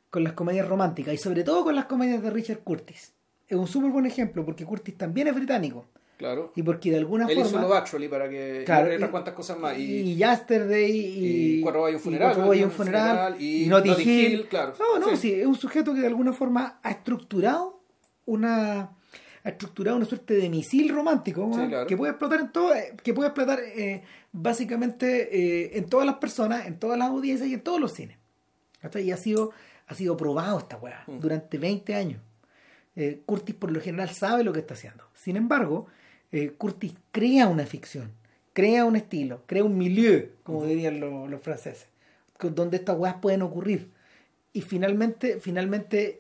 con 0.09 0.23
las 0.23 0.33
comedias 0.33 0.67
románticas 0.67 1.13
y 1.13 1.17
sobre 1.17 1.43
todo 1.43 1.63
con 1.63 1.75
las 1.75 1.85
comedias 1.85 2.23
de 2.23 2.29
Richard 2.31 2.59
Curtis? 2.63 3.13
Es 3.47 3.55
un 3.57 3.67
súper 3.67 3.91
buen 3.91 4.07
ejemplo 4.07 4.43
porque 4.43 4.65
Curtis 4.65 4.97
también 4.97 5.27
es 5.27 5.35
británico 5.35 5.85
claro. 6.23 6.51
y 6.55 6.63
porque 6.63 6.91
de 6.91 6.97
alguna 6.97 7.25
Él 7.27 7.37
hizo 7.39 7.49
forma 7.49 7.67
Love 7.67 7.77
Actually 7.77 8.07
para 8.07 8.29
que... 8.29 8.63
Claro, 8.65 8.91
y 8.91 8.95
otras 8.95 9.09
y- 9.09 9.11
cuantas 9.11 9.33
cosas 9.33 9.59
más. 9.59 9.77
y, 9.77 9.81
Y, 9.83 10.15
Yesterday 10.15 10.91
y, 10.91 11.57
y 11.57 11.61
Cuatro 11.61 11.83
Gallos 11.83 12.01
Funeral, 12.01 12.27
Cuatro 12.33 12.49
Gallos 12.51 12.67
¿no? 12.67 12.71
Funeral, 12.71 13.09
Funeral, 13.33 13.41
y 13.41 13.65
Notting 13.67 13.93
Hill. 13.99 14.31
Hill, 14.33 14.47
claro. 14.47 14.73
No, 14.79 14.99
no, 14.99 15.09
Sí. 15.09 15.17
sí. 15.17 15.33
es 15.41 15.45
un 15.45 15.55
sujeto 15.55 15.93
que 15.93 15.99
de 16.01 16.07
alguna 16.07 16.33
forma 16.33 16.79
ha 16.83 16.91
estructurado 16.91 17.81
una 18.25 18.91
ha 19.45 19.49
estructurado 19.49 19.97
una 19.97 20.05
suerte 20.05 20.35
de 20.35 20.49
misil 20.49 20.87
romántico 20.95 21.45
¿no? 21.53 21.67
claro. 21.67 21.85
que 21.85 21.97
puede 21.97 22.11
explotar 22.11 22.39
en 22.39 22.51
todo 22.53 22.73
eh, 22.73 22.95
que 23.03 23.13
puede 23.13 23.27
explotar 23.27 23.59
eh, 23.59 24.01
básicamente 24.31 25.29
eh, 25.37 25.77
en 25.77 25.85
todas 25.85 26.05
las 26.05 26.15
personas 26.15 26.65
en 26.67 26.79
todas 26.79 26.97
las 26.97 27.09
audiencias 27.09 27.49
y 27.49 27.53
en 27.55 27.61
todos 27.61 27.79
los 27.79 27.91
cines 27.93 28.17
¿Cachai? 28.81 29.03
y 29.03 29.11
ha 29.11 29.17
sido 29.17 29.51
ha 29.87 29.95
sido 29.95 30.15
probado 30.15 30.59
esta 30.59 30.77
weá 30.77 31.03
Mm. 31.07 31.19
durante 31.19 31.57
20 31.57 31.95
años 31.95 32.21
Eh, 32.95 33.21
Curtis 33.25 33.55
por 33.55 33.71
lo 33.71 33.81
general 33.81 34.09
sabe 34.11 34.43
lo 34.43 34.53
que 34.53 34.59
está 34.59 34.75
haciendo 34.75 35.03
sin 35.13 35.35
embargo 35.35 35.87
eh, 36.33 36.51
Curtis 36.57 36.93
crea 37.11 37.47
una 37.47 37.65
ficción 37.65 38.11
crea 38.51 38.83
un 38.85 38.95
estilo 38.97 39.41
crea 39.45 39.63
un 39.63 39.77
milieu 39.77 40.29
como 40.43 40.65
dirían 40.65 40.99
los, 40.99 41.29
los 41.29 41.41
franceses 41.41 41.87
donde 42.41 42.75
estas 42.77 42.97
weas 42.99 43.15
pueden 43.21 43.41
ocurrir. 43.41 43.87
Y 44.51 44.59
finalmente 44.61 45.39
finalmente 45.39 46.19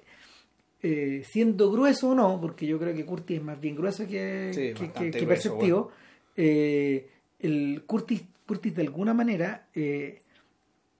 eh, 0.81 1.23
siendo 1.29 1.69
grueso 1.71 2.09
o 2.11 2.15
no 2.15 2.39
porque 2.39 2.65
yo 2.65 2.79
creo 2.79 2.95
que 2.95 3.05
Curtis 3.05 3.37
es 3.39 3.43
más 3.43 3.59
bien 3.59 3.75
grueso 3.75 4.07
que, 4.07 4.51
Sí, 4.53 4.61
que- 4.73 4.85
bastante 4.85 5.11
que- 5.11 5.19
que 5.19 5.25
grueso, 5.25 5.49
perceptivo 5.57 5.91
eh, 6.37 7.09
el 7.39 7.83
Curtis 7.85 8.23
Curtis 8.47 8.75
de 8.75 8.81
alguna 8.83 9.13
manera 9.13 9.67
eh, 9.75 10.21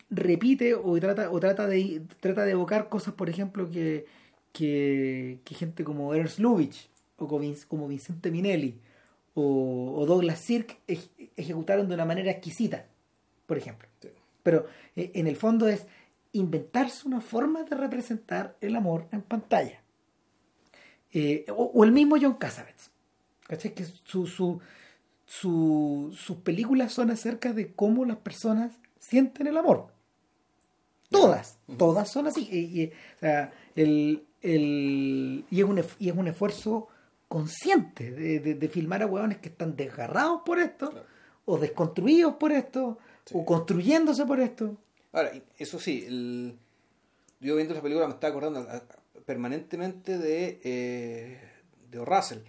repite 0.09 0.75
o 0.75 0.99
trata 0.99 1.31
o 1.31 1.39
trata 1.39 1.67
de 1.67 2.01
trata 2.19 2.45
de 2.45 2.51
evocar 2.51 2.89
cosas 2.89 3.13
por 3.13 3.29
ejemplo 3.29 3.69
que 3.71 4.05
que, 4.51 5.39
gente 5.55 5.83
como 5.83 6.13
Ernst 6.13 6.37
Lubitsch 6.39 6.87
o 7.17 7.27
como, 7.27 7.41
Vin- 7.43 7.65
como 7.67 7.87
Vicente 7.87 8.29
Minelli 8.29 8.75
o, 9.35 9.93
o 9.97 10.05
Douglas 10.05 10.39
Sirk 10.39 10.77
ej- 10.87 11.09
ejecutaron 11.35 11.87
de 11.87 11.95
una 11.95 12.05
manera 12.05 12.31
exquisita 12.31 12.85
por 13.45 13.57
ejemplo 13.57 13.87
Sí. 14.01 14.09
pero 14.43 14.67
eh, 14.95 15.11
en 15.15 15.27
el 15.27 15.35
fondo 15.35 15.67
es 15.67 15.85
inventarse 16.33 17.07
una 17.07 17.21
forma 17.21 17.63
de 17.63 17.75
representar 17.75 18.55
el 18.61 18.75
amor 18.75 19.07
en 19.11 19.21
pantalla 19.21 19.79
Eh, 21.15 21.45
o, 21.49 21.71
o 21.75 21.83
el 21.83 21.91
mismo 21.91 22.15
John 22.19 22.33
Cassavetes 22.35 22.89
¿cachai? 23.47 23.73
que 23.75 23.85
su, 23.85 24.25
su, 24.27 24.59
su- 25.25 26.11
sus 26.17 26.37
películas 26.37 26.91
son 26.93 27.11
acerca 27.11 27.53
de 27.53 27.71
cómo 27.73 28.03
las 28.05 28.17
personas 28.17 28.71
sienten 28.99 29.47
el 29.47 29.57
amor 29.57 29.87
todas, 31.09 31.59
todas 31.77 32.11
son 32.11 32.25
así. 32.25 32.47
Y, 32.51 32.81
y, 32.81 32.85
o 32.87 33.19
sea, 33.19 33.51
el, 33.75 34.23
el- 34.41 35.45
y, 35.51 35.59
es 35.61 35.65
un, 35.65 35.79
y 35.99 36.09
es 36.09 36.15
un 36.15 36.27
esfuerzo 36.27 36.87
consciente 37.33 38.11
de, 38.11 38.39
de- 38.39 38.53
de 38.55 38.69
filmar 38.69 39.01
a 39.01 39.07
hueones 39.07 39.39
que 39.39 39.49
están 39.49 39.75
desgarrados 39.75 40.41
por 40.45 40.59
esto, 40.59 40.91
Claro. 40.91 41.05
o 41.45 41.57
desconstruidos 41.57 42.35
por 42.35 42.51
esto, 42.51 42.99
Sí. 43.25 43.33
o 43.35 43.43
construyéndose 43.43 44.23
por 44.25 44.39
esto. 44.39 44.77
Ahora, 45.11 45.31
eso 45.57 45.79
sí, 45.79 46.03
el- 46.07 46.57
yo 47.39 47.55
viendo 47.55 47.73
esa 47.73 47.81
película 47.81 48.07
me 48.07 48.13
estaba 48.13 48.29
acordando 48.31 48.59
a- 48.69 48.75
a- 48.75 49.23
permanentemente 49.25 50.17
de, 50.19 50.59
eh, 50.63 51.39
de 51.89 51.99
O. 51.99 52.05
Russell, 52.05 52.39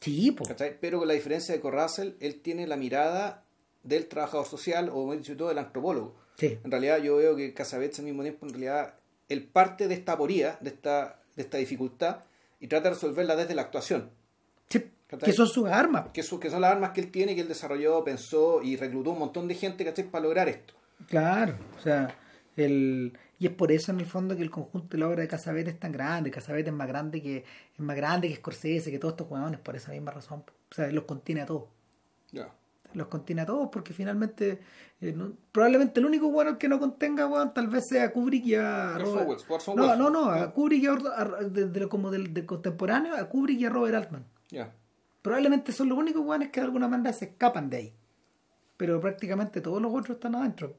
Sí. 0.00 0.36
Pero 0.80 0.98
con 0.98 1.08
la 1.08 1.14
diferencia 1.14 1.54
de 1.54 1.60
que. 1.62 1.70
Russell, 1.70 2.10
él 2.20 2.40
tiene 2.42 2.66
la 2.66 2.76
mirada 2.76 3.42
del 3.82 4.06
trabajador 4.06 4.46
social 4.46 4.90
o, 4.90 5.06
mejor 5.06 5.16
dicho, 5.18 5.36
todo, 5.36 5.48
del 5.48 5.58
antropólogo. 5.58 6.14
Sí. 6.36 6.58
En 6.62 6.70
realidad 6.70 6.98
yo 7.02 7.16
veo 7.16 7.34
que 7.36 7.54
Casabets 7.54 7.98
al 8.00 8.04
mismo 8.04 8.22
tiempo, 8.22 8.44
en 8.46 8.50
realidad, 8.52 8.94
él 9.30 9.44
parte 9.46 9.88
de 9.88 9.94
esta 9.94 10.12
aporía, 10.12 10.58
de 10.60 10.68
esta, 10.70 11.20
de 11.36 11.42
esta 11.42 11.56
dificultad, 11.58 12.18
y 12.64 12.68
trata 12.68 12.88
de 12.88 12.94
resolverla 12.94 13.36
desde 13.36 13.54
la 13.54 13.62
actuación. 13.62 14.10
Sí. 14.70 14.90
Que 15.22 15.32
son 15.34 15.46
sus 15.46 15.68
armas. 15.68 16.08
Que, 16.14 16.22
su- 16.22 16.40
que 16.40 16.48
son 16.50 16.62
las 16.62 16.72
armas 16.72 16.90
que 16.92 17.02
él 17.02 17.10
tiene, 17.10 17.34
que 17.34 17.42
él 17.42 17.48
desarrolló, 17.48 18.02
pensó 18.02 18.62
y 18.62 18.76
reclutó 18.76 19.10
un 19.10 19.18
montón 19.18 19.46
de 19.46 19.54
gente, 19.54 19.84
¿cachai? 19.84 20.10
Para 20.10 20.24
lograr 20.24 20.48
esto. 20.48 20.72
Claro, 21.06 21.54
o 21.78 21.82
sea, 21.82 22.16
el, 22.56 23.12
y 23.38 23.46
es 23.46 23.52
por 23.52 23.70
eso 23.70 23.92
en 23.92 24.00
el 24.00 24.06
fondo 24.06 24.34
que 24.34 24.42
el 24.42 24.50
conjunto 24.50 24.88
de 24.96 24.98
la 24.98 25.08
obra 25.08 25.20
de 25.20 25.28
Casabete 25.28 25.70
es 25.70 25.78
tan 25.78 25.92
grande. 25.92 26.30
Casabete 26.30 26.70
es 26.70 26.74
más 26.74 26.88
grande 26.88 27.20
que 27.20 27.38
es 27.74 27.80
más 27.80 27.96
grande 27.96 28.28
que 28.28 28.36
Scorsese, 28.36 28.90
que 28.90 28.98
todos 28.98 29.12
estos 29.12 29.30
hueones, 29.30 29.60
por 29.60 29.76
esa 29.76 29.92
misma 29.92 30.10
razón. 30.12 30.42
O 30.70 30.74
sea, 30.74 30.90
los 30.90 31.04
contiene 31.04 31.42
a 31.42 31.46
todos. 31.46 31.64
Ya. 32.32 32.48
Los 32.94 33.08
contiene 33.08 33.42
a 33.42 33.46
todos 33.46 33.68
porque 33.72 33.92
finalmente 33.92 34.60
eh, 35.00 35.12
no- 35.12 35.32
probablemente 35.52 36.00
el 36.00 36.06
único 36.06 36.30
bueno 36.30 36.58
que 36.58 36.68
no 36.68 36.78
contenga 36.78 37.52
tal 37.52 37.68
vez 37.68 37.86
sea 37.88 38.12
Kubrick 38.12 38.46
y 38.46 38.54
a 38.54 38.96
Robert- 38.98 39.28
Welles, 39.28 39.46
no, 39.68 39.82
Welles. 39.84 39.98
no, 39.98 40.10
no, 40.10 40.30
a 40.30 40.52
Kubrick 40.52 40.82
y 40.82 40.86
a, 40.86 40.92
a- 40.92 41.24
de, 41.44 41.68
de 41.68 41.80
lo- 41.80 41.88
como 41.88 42.10
del, 42.10 42.32
del 42.32 42.46
contemporáneo, 42.46 43.14
a 43.16 43.28
Kubrick 43.28 43.60
y 43.60 43.64
a 43.66 43.70
Robert 43.70 43.94
Altman. 43.96 44.24
Probablemente 45.22 45.72
son 45.72 45.88
los 45.88 45.96
únicos 45.98 46.22
weones 46.24 46.50
que 46.50 46.60
de 46.60 46.66
alguna 46.66 46.86
manera 46.88 47.12
se 47.12 47.24
escapan 47.26 47.70
de 47.70 47.76
ahí. 47.78 47.92
Pero 48.76 49.00
prácticamente 49.00 49.60
todos 49.60 49.80
los 49.80 49.92
otros 49.94 50.16
están 50.16 50.34
adentro. 50.34 50.76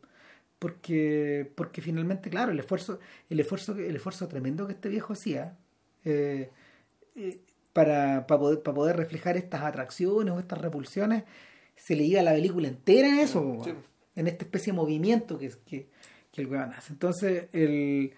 Porque, 0.60 1.52
porque 1.56 1.82
finalmente, 1.82 2.30
claro, 2.30 2.52
el 2.52 2.60
esfuerzo, 2.60 3.00
el 3.30 3.40
esfuerzo, 3.40 3.76
el 3.76 3.96
esfuerzo 3.96 4.28
tremendo 4.28 4.66
que 4.68 4.74
este 4.74 4.90
viejo 4.90 5.14
hacía 5.14 5.58
eh, 6.06 6.50
eh, 7.16 7.40
para, 7.74 8.26
para, 8.26 8.40
poder, 8.40 8.62
para 8.64 8.76
poder 8.76 8.98
reflejar 8.98 9.36
estas 9.38 9.62
atracciones 9.64 10.34
o 10.34 10.40
estas 10.40 10.60
repulsiones, 10.62 11.24
se 11.76 11.96
le 11.96 12.04
iba 12.04 12.22
la 12.22 12.34
película 12.34 12.68
entera 12.68 13.08
en 13.10 13.20
eso, 13.20 13.62
Sí. 13.64 13.72
en 14.16 14.28
esta 14.28 14.46
especie 14.46 14.72
de 14.74 14.78
movimiento 14.78 15.38
que, 15.38 15.52
que, 15.66 15.88
que 16.32 16.42
el 16.42 16.48
weón 16.48 16.74
hace. 16.74 16.94
Entonces, 16.94 17.48
el 17.54 18.14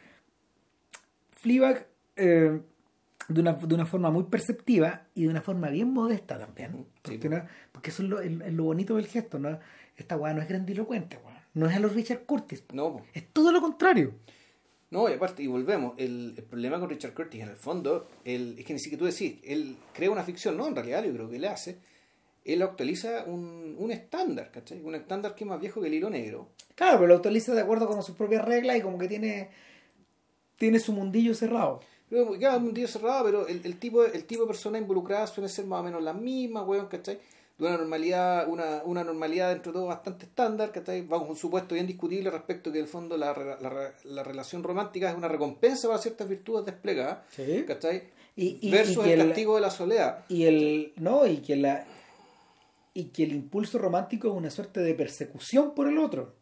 Fleabag, 1.32 1.88
eh, 2.16 2.60
de, 3.30 3.42
una, 3.42 3.54
de 3.54 3.76
una 3.76 3.86
forma 3.86 4.10
muy 4.10 4.24
perceptiva 4.24 5.04
y 5.14 5.24
de 5.24 5.30
una 5.30 5.42
forma 5.42 5.70
bien 5.70 5.92
modesta 5.92 6.38
también. 6.40 6.86
Porque, 7.02 7.20
sí. 7.22 7.30
no- 7.30 7.44
porque 7.72 7.90
eso 7.90 8.04
es 8.04 8.10
lo, 8.10 8.20
es 8.22 8.54
lo 8.54 8.64
bonito 8.64 8.96
del 8.96 9.08
gesto. 9.08 9.38
¿no? 9.40 9.60
Esta 9.96 10.18
weá 10.18 10.34
no 10.34 10.42
es 10.42 10.48
grandilocuente, 10.48 11.18
weón. 11.24 11.38
no 11.54 11.68
es 11.70 11.76
a 11.76 11.80
los 11.80 11.94
Richard 11.94 12.26
Curtis. 12.26 12.64
No. 12.74 13.02
Es 13.14 13.28
todo 13.32 13.52
lo 13.52 13.62
contrario. 13.62 14.14
No, 14.90 15.10
y 15.10 15.14
aparte, 15.14 15.44
y 15.44 15.48
volvemos, 15.48 15.96
el, 15.98 16.34
el 16.38 16.44
problema 16.44 16.80
con 16.80 16.90
Richard 16.90 17.14
Curtis 17.14 17.42
en 17.42 17.50
el 17.50 17.58
fondo, 17.58 18.08
el, 18.24 18.56
es 18.58 18.64
que 18.66 18.72
ni 18.72 18.80
siquiera 18.80 19.00
tú 19.00 19.06
decís, 19.06 19.36
él 19.44 19.76
crea 19.94 20.10
una 20.10 20.24
ficción, 20.24 20.56
no, 20.56 20.66
en 20.66 20.76
realidad 20.76 21.04
yo 21.04 21.12
creo 21.14 21.30
que 21.30 21.38
le 21.40 21.50
hace, 21.50 21.78
él 22.54 22.62
actualiza 22.62 23.24
un, 23.26 23.76
un 23.78 23.92
estándar, 23.92 24.52
¿cachai? 24.52 24.82
Un 24.82 24.96
estándar 24.96 25.36
que 25.36 25.44
es 25.44 25.50
más 25.50 25.60
viejo 25.60 25.82
que 25.82 25.88
el 25.88 25.94
hilo 25.94 26.10
negro. 26.10 26.48
Claro, 26.76 26.98
pero 26.98 27.08
lo 27.08 27.16
actualiza 27.16 27.54
de 27.54 27.62
acuerdo 27.62 27.88
con 27.88 28.02
sus 28.04 28.16
propias 28.16 28.44
reglas 28.46 28.78
y 28.78 28.82
como 28.82 28.98
que 28.98 29.08
tiene, 29.08 29.50
tiene 30.58 30.80
su 30.80 30.94
mundillo 30.94 31.34
cerrado. 31.34 31.80
Pero, 32.10 32.32
claro, 32.34 32.58
un 32.60 32.74
día 32.74 32.88
cerrado, 32.88 33.26
pero 33.26 33.48
el, 33.48 33.62
el 33.66 33.78
tipo, 33.80 34.04
el 34.06 34.24
tipo 34.26 34.44
de 34.44 34.48
personas 34.48 34.82
involucradas 34.82 35.30
suele 35.32 35.50
ser 35.50 35.66
más 35.66 35.82
o 35.82 35.84
menos 35.84 36.02
las 36.02 36.16
mismas, 36.16 36.66
weón, 36.66 36.88
¿cachai? 36.88 37.20
De 37.58 37.66
una 37.66 37.76
normalidad, 37.78 38.48
una, 38.48 38.82
una 38.86 39.04
normalidad 39.04 39.50
dentro 39.50 39.72
de 39.72 39.78
todo 39.80 39.88
bastante 39.88 40.26
estándar, 40.26 40.72
¿cachai? 40.72 41.02
Vamos, 41.02 41.30
un 41.30 41.36
supuesto 41.36 41.74
bien 41.74 41.88
discutible 41.88 42.30
respecto 42.30 42.72
que 42.72 42.78
en 42.78 42.86
el 42.86 42.90
fondo 42.90 43.18
la, 43.18 43.34
la, 43.62 43.92
la 44.06 44.24
relación 44.24 44.64
romántica 44.64 45.10
es 45.10 45.18
una 45.18 45.28
recompensa 45.28 45.88
para 45.88 46.00
ciertas 46.00 46.30
virtudes 46.30 46.66
desplegadas, 46.66 47.20
Sí. 47.36 47.64
¿cachai? 47.68 48.04
Y, 48.36 48.60
y- 48.62 48.72
Versus 48.72 48.98
y 49.04 49.08
que 49.08 49.14
el 49.16 49.22
el- 49.22 49.28
castigo 49.30 49.56
de 49.56 49.62
la 49.62 49.72
soledad. 49.72 50.24
y 50.30 50.44
el 50.46 50.94
no 50.98 51.26
y 51.26 51.38
que 51.38 51.56
la 51.56 51.86
y 53.00 53.06
que 53.10 53.24
el 53.24 53.32
impulso 53.34 53.78
romántico 53.78 54.28
es 54.30 54.34
una 54.34 54.50
suerte 54.50 54.80
de 54.80 54.94
persecución 54.96 55.76
por 55.76 55.88
el 55.88 55.98
otro. 56.00 56.34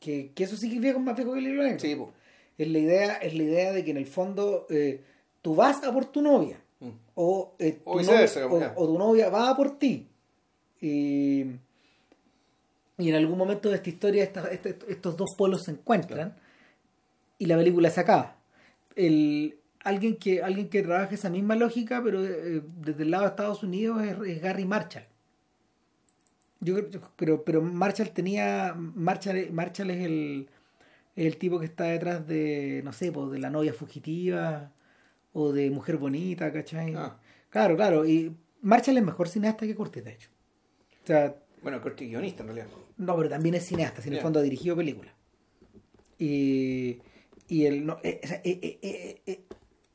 Que, 0.00 0.32
que 0.34 0.42
eso 0.44 0.56
sí 0.56 0.68
que 0.68 0.76
es 0.76 0.80
viejo- 0.80 0.98
más 0.98 1.14
viejo 1.14 1.32
que 1.32 1.38
el 1.38 1.46
hilo 1.46 1.62
negro. 1.62 1.78
Sí, 1.78 1.96
es 2.58 2.68
la 2.68 2.78
idea 2.78 3.16
es 3.18 3.34
la 3.34 3.42
idea 3.44 3.72
de 3.72 3.84
que 3.84 3.92
en 3.92 3.98
el 3.98 4.06
fondo 4.06 4.66
eh, 4.68 5.00
tú 5.40 5.54
vas 5.54 5.84
a 5.84 5.92
por 5.92 6.06
tu 6.06 6.20
novia 6.22 6.58
Mm. 6.80 6.88
o, 7.14 7.54
eh, 7.60 7.78
tu 7.84 7.90
novia, 8.02 8.26
o, 8.50 8.82
o 8.82 8.86
tu 8.88 8.98
novia 8.98 9.28
va 9.30 9.50
a 9.50 9.56
por 9.56 9.78
ti. 9.78 10.08
Y, 10.80 11.42
y 12.98 13.08
en 13.08 13.14
algún 13.14 13.38
momento 13.38 13.68
de 13.70 13.76
esta 13.76 13.88
historia 13.90 14.24
esta- 14.24 14.50
estos 14.50 15.16
dos 15.16 15.30
polos 15.38 15.62
se 15.62 15.70
encuentran 15.70 16.34
y 17.38 17.46
la 17.46 17.56
película 17.56 17.88
se 17.90 18.00
acaba. 18.00 18.36
El, 18.96 19.56
alguien 19.84 20.16
que 20.16 20.42
alguien 20.42 20.68
que 20.68 20.82
trabaja 20.82 21.14
esa 21.14 21.30
misma 21.30 21.54
lógica 21.54 22.02
pero 22.02 22.24
eh, 22.24 22.62
desde 22.80 23.04
el 23.04 23.10
lado 23.12 23.22
de 23.24 23.30
Estados 23.30 23.62
Unidos 23.62 24.02
es, 24.02 24.16
es 24.28 24.42
Gary 24.42 24.64
Marshall 24.64 25.04
yo, 26.62 26.74
creo- 26.88 27.12
pero 27.16 27.44
pero 27.44 27.60
Marshall 27.62 28.10
tenía 28.10 28.74
Marshall, 28.76 29.50
Marshall 29.52 29.90
es 29.90 30.04
el 30.04 30.48
el 31.14 31.36
tipo 31.36 31.58
que 31.60 31.66
está 31.66 31.84
detrás 31.84 32.26
de 32.26 32.80
no 32.84 32.92
sé 32.94 33.12
pues, 33.12 33.30
de 33.30 33.38
la 33.38 33.50
novia 33.50 33.74
fugitiva 33.74 34.72
o 35.34 35.52
de 35.52 35.68
mujer 35.70 35.98
bonita 35.98 36.50
¿cachai? 36.52 36.94
Ah. 36.96 37.18
claro 37.50 37.76
claro 37.76 38.06
y 38.06 38.34
Marshall 38.62 38.96
es 38.96 39.04
mejor 39.04 39.28
cineasta 39.28 39.66
que 39.66 39.74
Curtis 39.74 40.04
de 40.04 40.12
hecho 40.12 40.30
o 41.02 41.06
sea 41.06 41.36
Bueno, 41.62 41.80
Corti 41.82 42.06
guionista 42.06 42.42
en 42.42 42.48
realidad. 42.48 42.68
no, 42.96 43.16
pero 43.16 43.28
también 43.28 43.54
es 43.56 43.66
cineasta, 43.66 44.00
si 44.02 44.08
en 44.08 44.14
el 44.14 44.20
fondo 44.20 44.38
ha 44.40 44.42
dirigido 44.42 44.74
películas. 44.76 45.12
Y, 46.18 46.98
y 47.48 47.66
el, 47.66 47.84
no, 47.86 47.98
eh, 48.02 48.20
eh, 48.44 48.78
eh, 49.26 49.44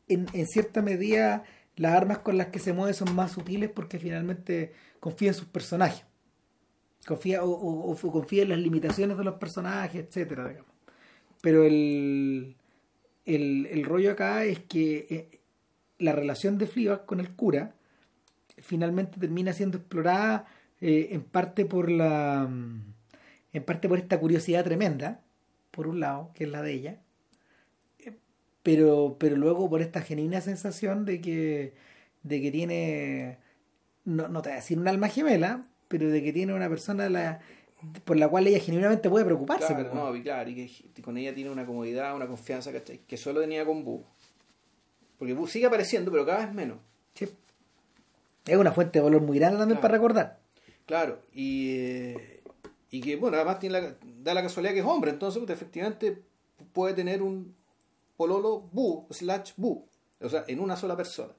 en, 0.08 0.28
en 0.34 0.48
cierta 0.48 0.82
medida 0.82 1.44
las 1.76 1.94
armas 1.94 2.20
con 2.20 2.38
las 2.38 2.48
que 2.48 2.60
se 2.60 2.74
mueve 2.74 2.94
son 2.94 3.14
más 3.16 3.32
sutiles 3.32 3.70
porque 3.70 4.00
finalmente 4.00 4.74
confía 5.00 5.30
en 5.30 5.34
sus 5.36 5.48
personajes. 5.48 6.04
Confía, 7.08 7.44
o, 7.44 7.50
o- 7.52 8.12
confía 8.12 8.44
en 8.44 8.50
las 8.50 8.60
limitaciones 8.60 9.18
de 9.18 9.24
los 9.24 9.36
personajes, 9.36 10.06
etcétera, 10.08 10.50
digamos. 10.50 10.72
Pero 11.42 11.64
el, 11.64 12.56
el, 13.26 13.68
el 13.68 13.84
rollo 13.86 14.12
acá 14.14 14.46
es 14.46 14.60
que 14.60 15.08
eh, 15.10 15.40
la 16.00 16.14
relación 16.14 16.58
de 16.58 16.68
Fleabag 16.68 17.06
con 17.06 17.20
el 17.20 17.32
cura 17.36 17.76
finalmente 18.58 19.20
termina 19.20 19.54
siendo 19.54 19.78
explorada 19.78 20.46
eh, 20.82 21.10
en 21.12 21.24
parte 21.24 21.66
por 21.66 21.90
la 21.92 22.50
en 23.54 23.64
parte 23.64 23.88
por 23.90 23.98
esta 24.00 24.20
curiosidad 24.20 24.64
tremenda 24.64 25.22
por 25.72 25.88
un 25.88 26.00
lado 26.00 26.32
que 26.36 26.46
es 26.46 26.50
la 26.52 26.62
de 26.62 26.74
ella 26.74 27.02
eh, 28.00 28.14
pero 28.64 29.18
pero 29.20 29.36
luego 29.36 29.70
por 29.70 29.82
esta 29.82 30.02
genuina 30.02 30.42
sensación 30.42 31.06
de 31.06 31.22
que 31.22 31.74
de 32.24 32.42
que 32.42 32.52
tiene 32.52 33.38
no, 34.06 34.28
no 34.30 34.42
te 34.42 34.50
voy 34.50 34.54
a 34.54 34.62
decir 34.62 34.80
un 34.80 34.88
alma 34.88 35.10
gemela 35.10 35.64
pero 35.88 36.10
de 36.10 36.24
que 36.24 36.34
tiene 36.34 36.54
una 36.54 36.68
persona 36.70 37.10
la, 37.10 37.40
por 38.06 38.18
la 38.18 38.28
cual 38.28 38.48
ella 38.48 38.60
genuinamente 38.60 39.10
puede 39.10 39.26
preocuparse 39.26 39.74
Claro, 39.74 39.94
no, 39.94 40.16
y 40.16 40.22
claro, 40.24 40.50
y 40.50 40.68
que 40.94 41.02
con 41.02 41.18
ella 41.18 41.34
tiene 41.34 41.50
una 41.50 41.66
comodidad, 41.66 42.16
una 42.16 42.28
confianza, 42.28 42.72
¿cachai? 42.72 43.00
Que 43.08 43.18
solo 43.18 43.42
tenía 43.42 43.66
con 43.66 43.84
Boo. 43.84 44.04
Porque 45.18 45.34
Boo 45.34 45.48
sigue 45.48 45.66
apareciendo, 45.66 46.12
pero 46.12 46.26
cada 46.26 46.46
vez 46.46 46.54
menos. 46.54 46.78
Sí. 47.16 47.28
es 48.46 48.58
una 48.58 48.72
fuente 48.72 49.00
de 49.00 49.04
valor 49.04 49.22
muy 49.22 49.38
grande 49.40 49.58
también 49.58 49.80
Claro. 49.80 49.82
para 49.82 49.94
recordar 49.94 50.40
Claro, 50.86 51.20
y, 51.34 51.72
eh, 51.76 52.42
y 52.92 53.02
que, 53.02 53.16
bueno, 53.18 53.36
además 53.38 53.60
tiene 53.60 53.82
la, 53.82 53.96
da 54.24 54.34
la 54.34 54.42
casualidad 54.44 54.74
que 54.74 54.80
es 54.80 54.86
hombre, 54.86 55.12
entonces 55.12 55.42
pues, 55.44 55.50
efectivamente 55.56 56.22
puede 56.74 56.94
tener 56.94 57.22
un 57.22 57.54
pololo 58.16 58.62
bu 58.72 59.06
slash 59.10 59.52
bu, 59.58 59.86
o 60.22 60.30
sea, 60.30 60.46
en 60.48 60.60
una 60.62 60.78
sola 60.78 60.96
persona. 60.96 61.34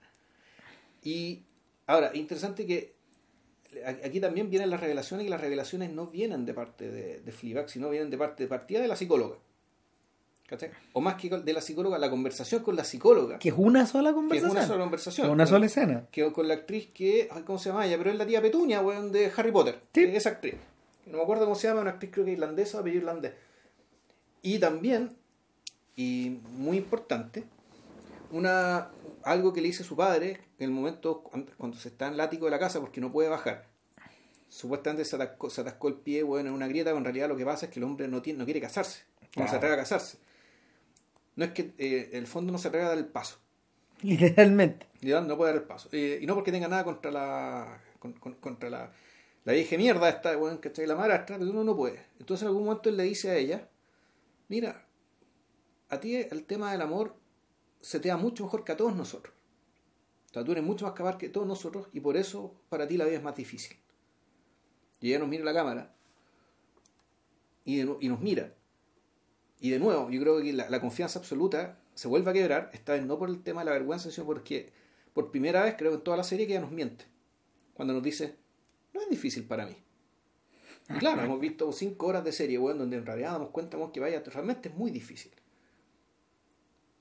Y 1.03 1.45
ahora, 1.87 2.11
interesante 2.15 2.67
que 2.67 2.95
aquí 4.05 4.21
también 4.21 4.51
vienen 4.51 4.71
las 4.71 4.81
revelaciones 4.81 5.27
y 5.27 5.29
las 5.29 5.41
revelaciones 5.41 5.91
no 5.91 6.07
vienen 6.07 6.45
de 6.47 6.55
parte 6.55 6.91
de, 6.91 7.21
de 7.21 7.33
Fleabag, 7.33 7.69
sino 7.69 7.91
vienen 7.91 8.11
de 8.11 8.19
parte 8.19 8.45
de 8.45 8.49
partida 8.49 8.81
de 8.81 8.89
la 8.89 8.97
psicóloga. 8.97 9.37
¿Cachai? 10.49 10.71
O 10.95 11.03
más 11.03 11.17
que 11.17 11.29
de 11.29 11.53
la 11.53 11.61
psicóloga, 11.61 11.99
la 11.99 12.09
conversación 12.09 12.63
con 12.63 12.75
la 12.75 12.83
psicóloga, 12.83 13.39
que 13.39 13.51
es 13.51 13.55
una 13.59 13.87
sola 13.87 14.09
que 14.09 14.13
es 14.13 14.15
conversación 14.15 14.51
una 14.57 14.67
sola 14.67 14.81
conversación. 14.81 15.27
Es 15.27 15.33
una 15.33 15.47
sola 15.47 15.67
escena 15.67 16.07
que 16.11 16.33
con 16.33 16.49
la 16.49 16.55
actriz 16.55 16.89
que, 16.95 17.29
ay, 17.31 17.43
¿cómo 17.43 17.59
se 17.59 17.69
llama 17.69 17.87
ella? 17.87 17.99
Pero 17.99 18.11
es 18.11 18.17
la 18.17 18.27
tía 18.27 18.41
Petunia, 18.41 18.81
weón, 18.81 19.13
de 19.13 19.31
Harry 19.37 19.53
Potter. 19.53 19.79
Sí. 19.93 20.07
que 20.07 20.11
es 20.13 20.17
Esa 20.17 20.31
actriz. 20.31 20.55
No 21.05 21.19
me 21.19 21.23
acuerdo 21.23 21.45
cómo 21.45 21.55
se 21.55 21.69
llama, 21.69 21.83
una 21.83 21.91
actriz 21.91 22.11
creo 22.13 22.25
que 22.25 22.33
irlandesa, 22.33 22.79
apellido 22.79 23.03
irlandés. 23.03 23.33
Y 24.41 24.59
también, 24.59 25.17
y 25.97 26.39
muy 26.57 26.79
importante, 26.79 27.45
una 28.33 28.89
algo 29.25 29.53
que 29.53 29.61
le 29.61 29.69
dice 29.69 29.85
su 29.85 29.97
padre 29.97 30.41
en 30.59 30.65
el 30.67 30.71
momento 30.71 31.23
cuando, 31.23 31.77
se 31.79 31.89
está 31.89 32.07
en 32.09 32.15
el 32.15 32.21
ático 32.21 32.45
de 32.47 32.51
la 32.51 32.59
casa 32.59 32.81
porque 32.81 33.01
no 33.01 33.13
puede 33.13 33.29
bajar. 33.29 33.67
Supuestamente 34.49 35.05
se 35.05 35.17
atascó, 35.17 35.51
se 35.51 35.61
atascó 35.61 35.89
el 35.89 35.95
pie, 35.95 36.23
weón, 36.25 36.47
en 36.47 36.53
una 36.53 36.67
grieta, 36.69 36.91
pero 36.91 36.99
en 36.99 37.05
realidad 37.05 37.29
lo 37.29 37.37
que 37.37 37.45
pasa 37.45 37.67
es 37.67 37.73
que 37.73 37.81
el 37.81 37.85
hombre 37.85 38.09
no, 38.09 38.23
tiene, 38.23 38.39
no 38.39 38.45
quiere 38.45 38.61
casarse. 38.61 39.03
No 39.37 39.47
se 39.47 39.57
atreve 39.57 39.75
a 39.75 39.79
casarse. 39.79 40.19
No 41.37 41.45
es 41.45 41.53
que 41.53 41.73
eh, 41.79 42.11
el 42.15 42.27
fondo 42.27 42.51
no 42.51 42.59
se 42.59 42.69
atreve 42.69 42.87
a 42.87 42.89
dar 42.91 42.99
el 42.99 43.07
paso. 43.07 43.39
literalmente 45.01 45.29
no 45.29 45.37
puede 45.37 45.53
dar 45.53 45.61
el 45.63 45.67
paso. 45.69 45.89
Eh, 45.93 46.19
y 46.23 46.27
no 46.27 46.35
porque 46.35 46.51
tenga 46.53 46.69
nada 46.69 46.85
contra 46.85 47.11
la 47.11 47.81
con- 47.99 48.15
con- 48.15 48.35
contra 48.35 48.71
la, 48.71 48.93
la 49.45 49.53
vieja 49.53 49.77
mierda 49.77 50.09
esta, 50.09 50.37
weón, 50.37 50.59
que 50.59 50.87
la 50.87 50.95
madrastra, 50.97 51.39
pero 51.39 51.51
uno 51.51 51.65
no 51.65 51.77
puede. 51.77 52.07
Entonces 52.19 52.43
en 52.43 52.49
algún 52.49 52.65
momento 52.65 52.89
él 52.89 52.97
le 52.97 53.05
dice 53.05 53.31
a 53.31 53.37
ella, 53.37 53.69
mira, 54.49 54.87
a 55.91 56.01
ti 56.01 56.17
el 56.17 56.45
tema 56.45 56.73
del 56.73 56.83
amor 56.83 57.17
se 57.89 58.01
te 58.01 58.09
da 58.09 58.19
mucho 58.19 58.45
mejor 58.45 58.65
que 58.65 58.73
a 58.73 58.77
todos 58.77 58.95
nosotros. 58.95 59.35
O 60.29 60.35
sea, 60.35 60.45
tú 60.45 60.53
eres 60.53 60.63
mucho 60.63 60.85
más 60.85 60.93
capaz 60.93 61.17
que 61.17 61.31
todos 61.31 61.47
nosotros 61.47 61.89
y 61.95 62.01
por 62.01 62.19
eso 62.19 62.55
para 62.69 62.87
ti 62.87 62.99
la 62.99 63.07
vida 63.07 63.17
es 63.17 63.23
más 63.23 63.35
difícil. 63.35 63.79
Y 65.01 65.09
ella 65.09 65.21
nos 65.21 65.29
mira 65.29 65.43
la 65.43 65.55
cámara 65.55 65.95
y, 67.65 67.77
de 67.77 67.97
y 67.99 68.09
nos 68.11 68.21
mira. 68.21 68.53
Y 69.59 69.71
de 69.71 69.79
nuevo, 69.79 70.11
yo 70.11 70.21
creo 70.21 70.43
que 70.43 70.53
la, 70.53 70.69
la 70.69 70.83
confianza 70.83 71.19
absoluta 71.19 71.79
se 71.95 72.09
vuelve 72.09 72.31
a 72.31 72.35
quebrar, 72.35 72.71
esta 72.75 72.93
vez 72.93 73.07
no 73.07 73.19
por 73.19 73.31
el 73.31 73.43
tema 73.43 73.63
de 73.63 73.65
la 73.65 73.73
vergüenza, 73.73 74.11
sino 74.11 74.27
porque 74.27 74.71
por 75.15 75.31
primera 75.31 75.63
vez 75.65 75.75
creo 75.79 75.95
en 75.95 76.03
toda 76.03 76.19
la 76.19 76.25
serie 76.25 76.47
que 76.47 76.53
ella 76.53 76.61
nos 76.61 76.73
miente. 76.73 77.07
Cuando 77.73 77.95
nos 77.95 78.03
dice, 78.03 78.37
no 78.93 79.01
es 79.01 79.09
difícil 79.09 79.47
para 79.47 79.65
mí. 79.65 79.79
Y 80.91 80.99
claro, 80.99 81.23
hemos 81.25 81.41
visto 81.41 81.73
cinco 81.73 82.09
horas 82.09 82.23
de 82.23 82.33
serie, 82.33 82.59
weón, 82.59 82.77
donde 82.77 82.99
en 82.99 83.07
realidad 83.07 83.33
damos 83.33 83.49
cuenta 83.49 83.79
weón, 83.79 83.93
que 83.93 84.01
vaya, 84.01 84.23
realmente 84.27 84.69
es 84.69 84.75
muy 84.75 84.91
difícil. 84.91 85.33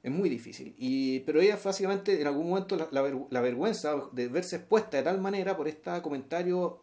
Es 0.07 0.13
muy 0.13 0.29
difícil. 0.29 0.73
Y, 0.77 1.19
pero 1.21 1.41
ella 1.41 1.59
básicamente 1.61 2.21
en 2.21 2.27
algún 2.27 2.47
momento 2.49 2.77
la, 2.77 2.87
la 2.91 3.01
ver- 3.01 3.25
la 3.29 3.41
vergüenza 3.41 3.93
de 4.13 4.29
verse 4.29 4.55
expuesta 4.55 4.95
de 4.95 5.03
tal 5.03 5.19
manera 5.19 5.57
por 5.57 5.67
este 5.67 6.01
comentario 6.01 6.79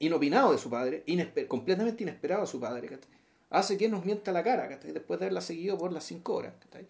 inopinado 0.00 0.52
de 0.52 0.58
su 0.58 0.68
padre, 0.68 1.02
inesper- 1.06 1.46
completamente 1.48 2.02
inesperado 2.02 2.42
de 2.42 2.46
su 2.46 2.60
padre, 2.60 2.88
¿cachai? 2.88 3.08
hace 3.48 3.78
que 3.78 3.88
nos 3.88 4.04
mienta 4.04 4.32
la 4.32 4.42
cara, 4.42 4.68
¿cachai? 4.68 4.92
después 4.92 5.18
de 5.18 5.24
haberla 5.26 5.40
seguido 5.40 5.78
por 5.78 5.92
las 5.94 6.04
cinco 6.04 6.34
horas. 6.34 6.52
¿cachai? 6.62 6.86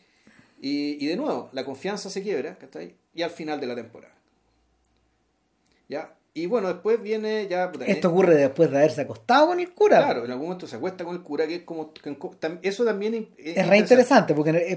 Y, 0.60 1.05
y 1.05 1.06
de 1.06 1.16
nuevo, 1.16 1.48
la 1.52 1.64
confianza 1.64 2.10
se 2.10 2.23
quiebra, 2.24 2.56
¿cachai? 2.59 2.97
y 3.14 3.23
al 3.23 3.31
final 3.31 3.60
de 3.60 3.66
la 3.68 3.77
temporada. 3.77 4.14
¿Ya? 5.89 6.12
Y 6.35 6.44
bueno, 6.47 6.68
después 6.68 7.01
viene 7.02 7.47
ya... 7.48 7.73
Esto 7.86 8.10
ocurre 8.10 8.35
después 8.35 8.70
de 8.70 8.77
haberse 8.77 9.01
acostado 9.01 9.47
con 9.47 9.59
el 9.60 9.73
cura. 9.73 9.98
Claro, 10.05 10.24
en 10.27 10.31
algún 10.31 10.48
momento 10.48 10.66
se 10.66 10.77
acuesta 10.77 11.02
con 11.02 11.14
el 11.16 11.23
cura, 11.23 11.47
que 11.47 11.55
es 11.56 11.62
como... 11.62 11.94
que- 11.94 12.18
eso 12.62 12.85
también 12.85 13.14
es, 13.39 13.56
es 13.56 13.66
re 13.66 13.78
interesante 13.78 14.35
porque 14.35 14.51
es 14.68 14.77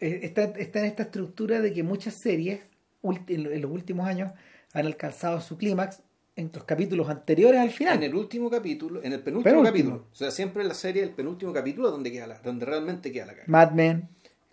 está, 0.00 0.44
está 0.44 0.78
en 0.80 0.84
esta 0.86 1.02
estructura 1.04 1.60
de 1.60 1.72
que 1.72 1.82
muchas 1.82 2.14
series 2.14 2.60
en, 3.02 3.44
lo- 3.44 3.50
en 3.52 3.62
los 3.62 3.70
últimos 3.70 4.06
años 4.06 4.32
han 4.72 4.86
alcanzado 4.86 5.40
su 5.40 5.56
clímax 5.56 6.02
en 6.34 6.50
los 6.52 6.64
capítulos 6.64 7.08
anteriores 7.08 7.60
al 7.60 7.70
final. 7.70 7.96
En 7.96 8.02
el 8.02 8.14
último 8.14 8.50
capítulo, 8.50 9.02
en 9.02 9.12
el 9.12 9.20
penúltimo, 9.20 9.44
Penúltimo. 9.62 9.64
capítulo. 9.90 10.08
O 10.12 10.14
sea, 10.14 10.30
siempre 10.30 10.62
en 10.62 10.68
la 10.68 10.74
serie 10.74 11.02
el 11.02 11.10
penúltimo 11.10 11.52
capítulo 11.52 11.90
donde 11.90 12.12
queda 12.12 12.26
la, 12.26 12.38
donde 12.40 12.66
realmente 12.66 13.10
queda 13.12 13.26
la 13.26 13.34
cara. 13.34 13.44
Mad 13.46 13.72
Men, 13.72 14.08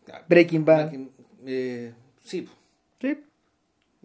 Claro. 0.06 0.26
Breaking 0.28 0.66
Bad. 0.66 0.94
Eh, 1.46 1.94
sí, 2.24 2.48
¿sí? 3.02 3.18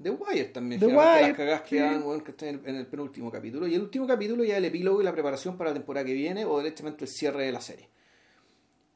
The 0.01 0.11
Wire 0.11 0.45
también. 0.47 0.81
The 0.81 0.87
Wire, 0.87 0.97
Las 1.29 1.37
cagadas 1.37 1.63
sí. 1.65 1.71
que 1.77 1.81
dan, 1.81 2.21
que 2.21 2.31
están 2.31 2.49
en 2.51 2.55
el, 2.65 2.69
en 2.69 2.77
el 2.77 2.87
penúltimo 2.87 3.31
capítulo. 3.33 3.67
Y 3.67 3.75
el 3.75 3.81
último 3.83 4.07
capítulo 4.07 4.45
ya 4.45 4.57
el 4.57 4.65
epílogo 4.65 5.01
y 5.01 5.05
la 5.05 5.13
preparación 5.13 5.57
para 5.57 5.71
la 5.71 5.75
temporada 5.75 6.07
que 6.07 6.13
viene 6.15 6.45
o 6.45 6.59
directamente 6.59 7.05
el 7.05 7.11
cierre 7.11 7.45
de 7.47 7.53
la 7.53 7.61
serie. 7.61 7.89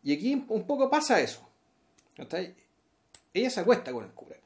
Y 0.05 0.12
aquí 0.14 0.44
un 0.48 0.64
poco 0.66 0.89
pasa 0.90 1.20
eso. 1.20 1.48
¿Cachai? 2.16 2.55
Ella 3.34 3.51
se 3.51 3.60
acuesta 3.60 3.93
con 3.93 4.05
el 4.05 4.10
cura. 4.12 4.36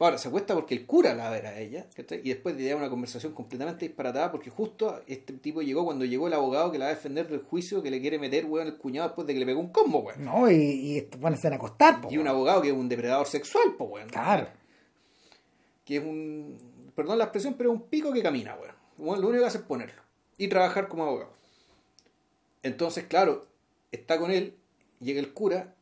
Ahora, 0.00 0.16
se 0.16 0.28
acuesta 0.28 0.54
porque 0.54 0.76
el 0.76 0.86
cura 0.86 1.12
la 1.12 1.28
ver 1.28 1.46
a 1.46 1.58
ella, 1.58 1.86
¿cachai? 1.96 2.20
y 2.22 2.28
después 2.28 2.56
de 2.56 2.72
una 2.72 2.88
conversación 2.88 3.32
completamente 3.32 3.84
disparatada, 3.84 4.30
porque 4.30 4.48
justo 4.48 5.00
este 5.08 5.32
tipo 5.32 5.60
llegó 5.60 5.84
cuando 5.84 6.04
llegó 6.04 6.28
el 6.28 6.34
abogado 6.34 6.70
que 6.70 6.78
la 6.78 6.84
va 6.84 6.92
a 6.92 6.94
defender 6.94 7.26
del 7.28 7.40
juicio 7.40 7.82
que 7.82 7.90
le 7.90 8.00
quiere 8.00 8.16
meter, 8.16 8.46
weón, 8.46 8.68
el 8.68 8.76
cuñado 8.76 9.08
después 9.08 9.26
de 9.26 9.34
que 9.34 9.40
le 9.40 9.46
pegó 9.46 9.58
un 9.58 9.72
combo, 9.72 9.98
weón. 9.98 10.24
No, 10.24 10.48
y, 10.48 10.54
y 10.54 11.08
van 11.18 11.32
a 11.32 11.36
hacer 11.36 11.52
acostar, 11.52 12.00
po, 12.00 12.08
Y 12.12 12.18
un 12.18 12.28
abogado 12.28 12.62
que 12.62 12.68
es 12.68 12.74
un 12.74 12.88
depredador 12.88 13.26
sexual, 13.26 13.74
pues, 13.76 13.90
weón. 13.90 14.08
Claro. 14.08 14.46
Que 15.84 15.96
es 15.96 16.04
un. 16.04 16.92
Perdón 16.94 17.18
la 17.18 17.24
expresión, 17.24 17.54
pero 17.58 17.72
es 17.72 17.80
un 17.80 17.88
pico 17.88 18.12
que 18.12 18.22
camina, 18.22 18.54
weón. 18.54 18.76
Weón, 18.98 19.20
lo 19.20 19.28
único 19.28 19.42
que 19.42 19.48
hace 19.48 19.58
es 19.58 19.64
ponerlo. 19.64 20.02
Y 20.36 20.46
trabajar 20.46 20.86
como 20.86 21.06
abogado. 21.06 21.32
Entonces, 22.62 23.04
claro, 23.06 23.46
está 23.90 24.18
con 24.18 24.30
él, 24.30 24.56
llega 25.00 25.18
el 25.18 25.32
cura, 25.32 25.74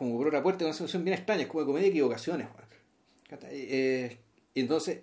como 0.00 0.16
por 0.16 0.28
otra 0.28 0.42
puerta, 0.42 0.64
una 0.64 0.72
situación 0.72 1.04
bien 1.04 1.16
extraña, 1.18 1.42
es 1.42 1.46
como 1.48 1.60
de 1.60 1.66
comedia 1.66 1.84
de 1.84 1.90
equivocaciones. 1.90 2.48
Eh, 3.50 4.18
y 4.54 4.60
entonces, 4.60 5.00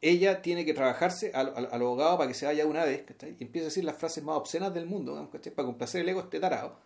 ella 0.00 0.40
tiene 0.42 0.64
que 0.64 0.72
trabajarse 0.74 1.30
al, 1.34 1.52
al- 1.54 1.68
al 1.70 1.82
abogado 1.82 2.16
para 2.16 2.28
que 2.28 2.34
se 2.34 2.46
vaya 2.46 2.66
una 2.66 2.84
vez, 2.84 3.02
¿cachai? 3.02 3.36
Y 3.38 3.44
empieza 3.44 3.66
a 3.66 3.68
decir 3.68 3.84
las 3.84 3.96
frases 3.96 4.24
más 4.24 4.36
obscenas 4.36 4.72
del 4.74 4.86
mundo, 4.86 5.28
¿cachai? 5.30 5.52
Para 5.54 5.66
complacer 5.66 6.00
el 6.00 6.08
ego 6.08 6.20
este 6.20 6.40
tarado. 6.40 6.76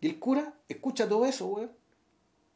Y 0.00 0.08
el 0.08 0.18
cura 0.18 0.52
escucha 0.68 1.08
todo 1.08 1.24
eso, 1.26 1.46
weón. 1.46 1.70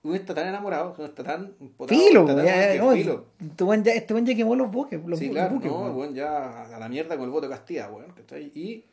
Uno 0.03 0.15
está 0.15 0.35
tan 0.35 0.47
enamorado, 0.49 0.95
uno 0.97 1.07
está 1.07 1.25
tan 1.25 1.55
empotado, 1.61 1.99
Filo, 2.01 2.21
está 2.23 2.37
tan- 2.37 2.45
ya, 2.47 2.73
que 2.73 2.79
no, 2.79 2.93
filo. 2.93 3.27
este 3.41 3.65
weón 3.65 3.85
ya, 3.85 3.93
este 3.93 4.15
weón 4.15 4.27
ya 4.27 4.35
quemó 4.37 4.55
los 4.57 4.71
buques. 4.71 5.01
Los, 5.07 5.19
Sí, 5.19 5.31
claro, 5.31 5.55
los 5.55 5.63
buques, 5.63 5.71
no, 5.73 5.93
weón, 5.93 6.15
ya 6.15 6.65
a 6.75 6.79
la 6.79 6.89
mierda 6.89 7.17
con 7.17 7.25
el 7.25 7.31
voto 7.31 7.49
de 7.49 7.55
Castilla, 7.55 7.89
weón. 7.89 8.13
¿cachai? 8.13 8.51
Y, 8.55 8.85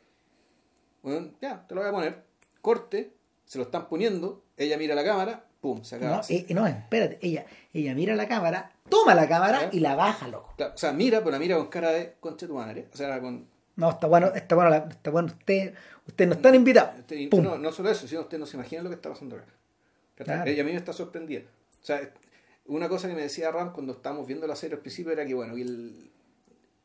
weón, 1.02 1.34
ya, 1.40 1.66
te 1.66 1.74
lo 1.74 1.80
voy 1.80 1.90
a 1.90 1.92
poner. 1.92 2.22
Corte, 2.62 3.12
se 3.46 3.56
lo 3.58 3.64
están 3.64 3.88
poniendo, 3.88 4.44
ella 4.58 4.76
mira 4.76 4.94
la 4.94 5.02
cámara, 5.04 5.44
pum, 5.60 5.82
se 5.82 5.96
acaba. 5.96 6.16
No, 6.18 6.22
eh, 6.28 6.46
no, 6.50 6.66
espérate, 6.66 7.18
ella, 7.22 7.46
ella 7.72 7.94
mira 7.94 8.14
la 8.14 8.28
cámara, 8.28 8.72
toma 8.90 9.14
la 9.14 9.26
cámara 9.26 9.70
y 9.72 9.80
la 9.80 9.94
baja, 9.94 10.28
loco. 10.28 10.52
Claro, 10.58 10.74
o 10.74 10.78
sea, 10.78 10.92
mira, 10.92 11.20
pero 11.20 11.30
la 11.30 11.38
mira 11.38 11.56
con 11.56 11.68
cara 11.68 11.90
de 11.92 12.14
concha 12.20 12.46
tu 12.46 12.54
madre. 12.54 12.88
O 12.92 12.96
sea, 12.96 13.18
con. 13.20 13.46
No, 13.76 13.90
está 13.90 14.06
bueno, 14.06 14.28
está 14.34 14.54
bueno, 14.54 14.70
la- 14.70 14.76
está 14.90 15.10
bueno, 15.10 15.28
usted, 15.28 15.74
usted 16.06 16.26
no 16.26 16.34
están 16.34 16.54
invitados. 16.54 16.98
este, 16.98 17.28
Pum. 17.28 17.42
no, 17.42 17.56
no 17.58 17.72
solo 17.72 17.90
eso, 17.90 18.06
sino 18.08 18.20
usted 18.22 18.38
no 18.38 18.46
se 18.46 18.56
imagina 18.56 18.82
lo 18.82 18.88
que 18.90 18.94
está 18.96 19.08
pasando 19.10 19.36
acá. 19.36 20.44
Ella 20.46 20.62
a 20.62 20.66
mí 20.66 20.72
me 20.72 20.78
está 20.78 20.92
sorprendida. 20.92 21.42
O 21.82 21.84
sea, 21.84 22.00
una 22.66 22.88
cosa 22.88 23.06
que 23.08 23.14
me 23.14 23.22
decía 23.22 23.50
Ram 23.52 23.72
cuando 23.72 23.92
estábamos 23.92 24.26
viendo 24.26 24.46
la 24.46 24.56
serie 24.56 24.76
al 24.76 24.80
principio 24.80 25.12
era 25.12 25.24
que, 25.26 25.34
bueno, 25.34 25.54
el- 25.54 26.10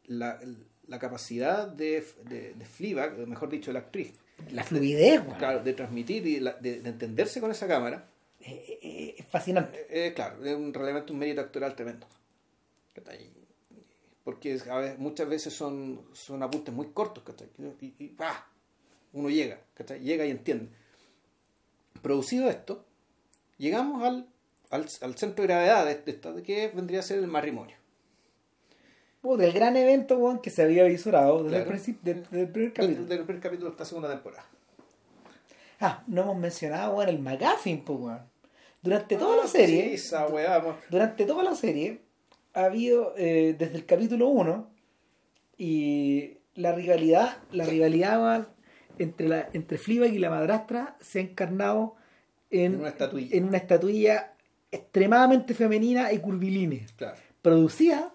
la, 0.06 0.40
la 0.88 1.00
capacidad 1.00 1.68
de, 1.68 2.06
de, 2.26 2.54
de 2.54 2.66
Fleabag, 2.66 3.18
mejor 3.28 3.50
dicho, 3.50 3.72
la 3.72 3.80
actriz, 3.80 4.14
La 4.52 4.64
fluidez, 4.64 5.22
weón. 5.22 5.38
claro, 5.38 5.60
de 5.64 5.74
transmitir 5.74 6.26
y 6.28 6.40
la- 6.40 6.54
de, 6.54 6.82
de 6.82 6.90
entenderse 6.90 7.40
con 7.42 7.52
esa 7.52 7.68
cámara, 7.68 8.08
Eh, 8.44 8.80
eh, 8.82 9.16
es 9.20 9.26
fascinante. 9.28 9.86
Eh, 9.90 10.14
claro, 10.16 10.44
es 10.44 10.56
un, 10.56 10.74
realmente 10.74 11.12
un 11.14 11.20
mérito 11.20 11.42
actoral 11.42 11.76
tremendo. 11.76 12.08
Porque 14.24 14.60
a 14.70 14.78
veces, 14.78 15.00
muchas 15.00 15.28
veces 15.30 15.54
son, 15.54 16.02
son 16.14 16.42
apuntes 16.44 16.74
muy 16.74 16.88
cortos, 16.88 17.24
¿cachai? 17.24 17.48
Y, 17.82 17.94
y 17.98 18.08
¡pah! 18.10 18.46
uno 19.14 19.30
llega, 19.30 19.60
¿cachai? 19.74 20.00
Llega 20.02 20.26
y 20.26 20.32
entiende. 20.32 20.70
Producido 22.02 22.50
esto, 22.50 22.86
llegamos 23.58 24.04
al, 24.04 24.28
al, 24.70 24.88
al 25.02 25.18
centro 25.18 25.42
de 25.44 25.48
gravedad 25.48 25.86
de, 25.86 25.96
de 26.02 26.12
esta, 26.12 26.32
de 26.32 26.44
que 26.44 26.68
vendría 26.70 27.00
a 27.00 27.04
ser 27.04 27.20
el 27.20 27.28
matrimonio. 27.28 27.76
Puta, 29.22 29.46
el 29.46 29.54
gran 29.54 29.78
evento, 29.78 30.18
weón, 30.18 30.40
que 30.40 30.50
se 30.50 30.64
había 30.64 30.84
visurado 30.86 31.44
desde 31.44 31.58
el 31.64 31.96
del, 32.02 32.26
del 32.32 32.48
primer 32.50 32.74
capítulo. 32.74 33.06
del 33.08 33.24
primer 33.24 33.42
capítulo 33.42 33.70
de 33.70 33.72
esta 33.74 33.86
segunda 33.86 34.10
temporada. 34.10 34.46
Ah, 35.80 36.04
no 36.08 36.24
hemos 36.24 36.38
mencionado, 36.38 36.96
weón, 36.96 37.10
el 37.10 37.20
McGuffin, 37.20 37.84
pues, 37.84 38.00
weón. 38.00 38.20
Durante 38.82 39.16
toda 39.18 39.36
Ah, 39.36 39.42
la 39.44 39.48
serie, 39.48 39.84
Sí, 39.90 39.94
esa 39.94 40.28
durante 40.90 41.26
toda 41.26 41.44
la 41.44 41.54
serie, 41.56 42.02
ha 42.54 42.66
habido, 42.66 43.14
eh, 43.16 43.56
desde 43.58 43.76
el 43.78 43.86
capítulo 43.86 44.28
1, 44.30 44.68
y 45.58 46.38
la 46.56 46.72
rivalidad, 46.74 47.38
la 47.52 47.66
rivalidad 47.66 48.20
weón, 48.22 48.48
entre, 48.98 49.28
la, 49.28 49.50
entre 49.54 49.78
Fleabag 49.78 50.14
y 50.14 50.18
la 50.20 50.32
madrastra 50.32 50.98
se 51.00 51.20
ha 51.20 51.22
encarnado 51.22 51.96
en, 52.50 52.74
En 52.74 52.80
una 52.80 52.90
estatuilla. 52.90 53.38
en 53.38 53.44
una 53.46 53.58
estatuilla 53.58 54.34
extremadamente 54.72 55.54
femenina 55.54 56.12
y 56.12 56.18
curvilínea, 56.18 56.86
Claro. 56.98 57.18
producida 57.44 58.14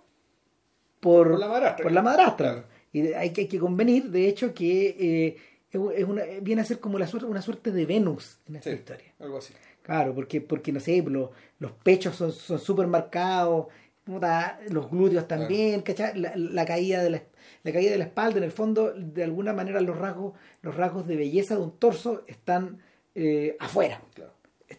por, 1.01 1.31
Por 1.31 1.39
la 1.41 1.49
madrastra, 1.49 1.83
por 1.83 1.93
la 1.93 2.01
claro. 2.03 2.17
madrastra. 2.19 2.53
Claro. 2.53 2.67
Y 2.93 3.13
hay 3.13 3.31
que, 3.33 3.43
hay 3.43 3.47
que 3.49 3.59
convenir, 3.59 4.11
de 4.11 4.29
hecho, 4.29 4.55
que 4.55 4.97
eh, 4.99 5.37
es 5.71 6.05
una, 6.05 6.23
viene 6.41 6.63
a 6.63 6.65
ser 6.65 6.81
como 6.81 6.99
la 6.99 7.07
suerte, 7.07 7.29
una 7.29 7.43
suerte 7.43 7.71
de 7.71 7.85
Venus 7.87 8.39
en 8.49 8.57
esta 8.57 8.71
Sí, 8.71 8.77
historia. 8.77 9.13
algo 9.19 9.39
así. 9.39 9.53
Claro, 9.83 10.15
porque, 10.15 10.41
porque 10.41 10.73
no 10.73 10.81
sé, 10.81 11.03
los, 11.03 11.31
los 11.59 11.73
pechos 11.73 12.17
son 12.17 12.33
son 12.33 12.59
súper 12.59 12.87
marcados, 12.87 13.67
puta, 14.05 14.59
los 14.71 14.91
glúteos 14.91 15.29
también, 15.29 15.83
¿cachai? 15.83 16.19
La, 16.19 16.33
la 16.37 16.65
caída 16.65 17.03
de 17.03 17.11
la, 17.11 17.23
la 17.63 17.73
caída 17.73 17.91
de 17.93 17.99
la 17.99 18.05
espalda, 18.05 18.39
en 18.39 18.45
el 18.45 18.53
fondo, 18.53 18.93
de 18.97 19.23
alguna 19.25 19.53
manera 19.53 19.81
los 19.81 19.97
rasgos, 19.99 20.33
los 20.63 20.75
rasgos 20.75 21.07
de 21.07 21.17
belleza 21.17 21.55
de 21.57 21.61
un 21.63 21.73
torso 21.79 22.25
están 22.27 22.81
eh, 23.15 23.57
afuera, 23.61 24.01
Claro. 24.15 24.33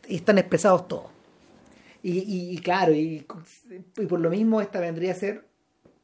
y 0.07 0.15
están 0.15 0.37
expresados 0.39 0.87
todos. 0.87 1.05
Y, 2.03 2.19
y- 2.19 2.51
y 2.51 2.57
claro, 2.59 2.93
y, 2.93 3.25
y 3.97 4.05
por 4.05 4.19
lo 4.19 4.29
mismo 4.29 4.61
esta 4.61 4.79
vendría 4.79 5.11
a 5.11 5.15
ser 5.15 5.46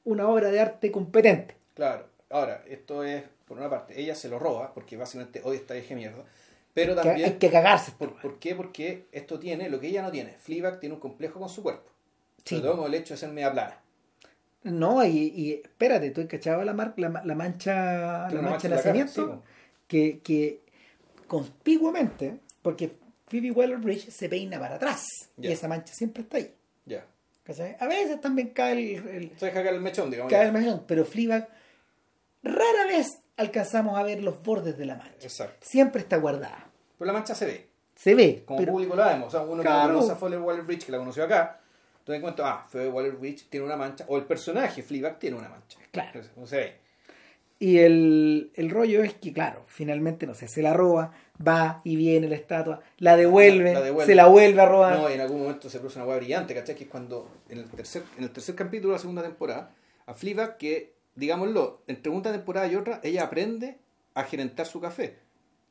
una 0.05 0.27
obra 0.27 0.49
de 0.51 0.59
arte 0.59 0.91
competente. 0.91 1.55
Claro, 1.73 2.07
ahora, 2.29 2.63
esto 2.67 3.03
es, 3.03 3.23
por 3.47 3.57
una 3.57 3.69
parte, 3.69 3.99
ella 3.99 4.15
se 4.15 4.29
lo 4.29 4.39
roba, 4.39 4.73
porque 4.73 4.97
básicamente 4.97 5.41
odia 5.43 5.59
esta 5.59 5.73
vieja 5.73 5.95
mierda, 5.95 6.23
pero 6.73 6.95
Que 6.95 7.01
también, 7.01 7.29
hay 7.29 7.37
que 7.37 7.49
cagarse. 7.51 7.91
¿por, 7.91 8.19
por 8.21 8.39
qué? 8.39 8.55
Porque 8.55 9.05
esto 9.11 9.39
tiene 9.39 9.69
lo 9.69 9.79
que 9.79 9.87
ella 9.87 10.01
no 10.01 10.11
tiene. 10.11 10.33
Fleabag 10.33 10.79
tiene 10.79 10.95
un 10.95 11.01
complejo 11.01 11.39
con 11.39 11.49
su 11.49 11.61
cuerpo. 11.63 11.89
Sí. 12.43 12.55
Sobre 12.55 12.67
todo 12.69 12.77
con 12.77 12.87
el 12.87 12.95
hecho 12.95 13.13
de 13.13 13.17
ser 13.19 13.29
media 13.29 13.51
plana. 13.51 13.79
No, 14.63 15.03
y, 15.05 15.09
y 15.35 15.53
espérate, 15.63 16.11
tú 16.11 16.25
cachado 16.27 16.63
la, 16.63 16.73
mar- 16.73 16.93
la, 16.97 17.09
la 17.23 17.35
mancha, 17.35 18.29
la 18.29 18.41
mancha 18.41 18.69
de 18.69 18.75
cara, 18.75 18.75
nacimiento, 18.75 19.35
sí, 19.35 19.49
que, 19.87 20.19
que 20.19 20.61
conspicuamente, 21.27 22.39
porque 22.61 22.91
Phoebe 23.27 23.51
Waller-Bridge 23.51 24.09
se 24.09 24.29
peina 24.29 24.59
para 24.59 24.75
atrás 24.75 25.05
y 25.37 25.47
esa 25.47 25.67
mancha 25.67 25.93
siempre 25.93 26.23
está 26.23 26.37
ahí. 26.37 26.53
Ya. 26.85 27.05
¿Cachai? 27.43 27.75
A 27.79 27.87
veces 27.87 28.19
también 28.21 28.49
cae 28.49 28.73
el, 28.73 29.07
el- 29.07 29.31
Se 29.37 29.47
deja 29.47 29.63
caer 29.63 29.75
el 29.75 29.81
mechón, 29.81 30.09
digamos. 30.09 30.31
cae 30.31 30.41
ya. 30.41 30.47
el 30.47 30.53
mechón, 30.53 30.83
pero 30.87 31.05
Fleabag 31.05 31.47
rara 32.43 32.85
vez 32.87 33.19
alcanzamos 33.37 33.97
a 33.97 34.03
ver 34.03 34.21
los 34.21 34.41
bordes 34.43 34.77
de 34.77 34.85
la 34.85 34.95
mancha. 34.95 35.15
Exacto. 35.21 35.57
Siempre 35.65 36.01
está 36.01 36.17
guardada. 36.17 36.67
Pero 36.97 37.07
la 37.07 37.13
mancha 37.13 37.35
se 37.35 37.45
ve. 37.45 37.67
Se 37.95 38.15
ve, 38.15 38.43
Como 38.45 38.59
pero 38.59 38.71
público 38.73 38.95
la 38.95 39.09
vemos. 39.09 39.27
O 39.27 39.31
sea, 39.31 39.41
uno 39.41 39.61
Claro. 39.61 39.87
que 39.89 39.93
conoce 39.95 40.11
a 40.13 40.15
Fowler 40.15 40.39
Waller 40.39 40.63
Bridge, 40.63 40.85
que 40.85 40.91
la 40.91 40.97
conoció 40.97 41.23
acá, 41.23 41.59
entonces 41.99 42.17
encuentro, 42.19 42.45
ah, 42.45 42.65
Fowler 42.69 42.89
Waller 42.89 43.13
Bridge 43.13 43.47
tiene 43.49 43.65
una 43.65 43.77
mancha, 43.77 44.05
o 44.07 44.17
el 44.17 44.23
personaje 44.25 44.81
Fleabag 44.83 45.19
tiene 45.19 45.37
una 45.37 45.47
mancha. 45.49 45.79
Claro. 45.91 46.09
Entonces, 46.13 46.31
no 46.35 46.45
se 46.47 46.57
ve. 46.57 46.82
Y 47.59 47.77
el, 47.77 48.51
el 48.55 48.69
rollo 48.69 49.03
es 49.03 49.13
que, 49.13 49.31
claro, 49.31 49.63
finalmente, 49.67 50.25
no 50.27 50.33
sé, 50.33 50.47
se 50.47 50.61
la 50.61 50.73
roba, 50.73 51.13
va 51.45 51.79
y 51.85 51.95
viene 51.95 52.27
la 52.27 52.35
estatua, 52.35 52.81
la 52.97 53.15
devuelve, 53.15 53.73
La 53.73 53.81
devuelve. 53.81 54.05
se 54.11 54.15
la 54.15 54.27
vuelve 54.27 54.61
a 54.61 54.65
robar. 54.65 54.99
No, 54.99 55.09
y 55.09 55.13
en 55.13 55.21
algún 55.21 55.41
momento 55.43 55.69
se 55.69 55.79
produce 55.79 55.97
una 55.99 56.07
hueá 56.07 56.17
brillante, 56.17 56.53
¿cachai? 56.53 56.75
Que 56.75 56.83
es 56.83 56.89
cuando, 56.89 57.29
en 57.49 57.59
el 57.59 57.69
tercer, 57.69 58.03
en 58.17 58.23
el 58.25 58.31
tercer 58.31 58.55
capítulo 58.55 58.89
de 58.89 58.97
la 58.97 59.01
segunda 59.01 59.21
temporada, 59.21 59.71
a 60.05 60.13
Fleabag, 60.13 60.57
que, 60.57 60.93
digámoslo, 61.15 61.83
entre 61.87 62.11
una 62.11 62.31
temporada 62.33 62.67
y 62.67 62.75
otra, 62.75 62.99
ella 63.01 63.23
aprende 63.23 63.77
a 64.13 64.23
gerentar 64.23 64.65
su 64.65 64.81
café, 64.81 65.19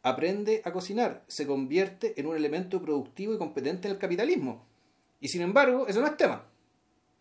aprende 0.02 0.62
a 0.64 0.72
cocinar, 0.72 1.22
se 1.26 1.46
convierte 1.46 2.14
en 2.18 2.26
un 2.26 2.36
elemento 2.36 2.80
productivo 2.80 3.34
y 3.34 3.38
competente 3.38 3.88
en 3.88 3.94
el 3.94 4.00
capitalismo. 4.00 4.64
Y 5.20 5.28
sin 5.28 5.42
embargo, 5.42 5.86
eso 5.88 6.00
no 6.00 6.06
es 6.06 6.16
tema. 6.16 6.46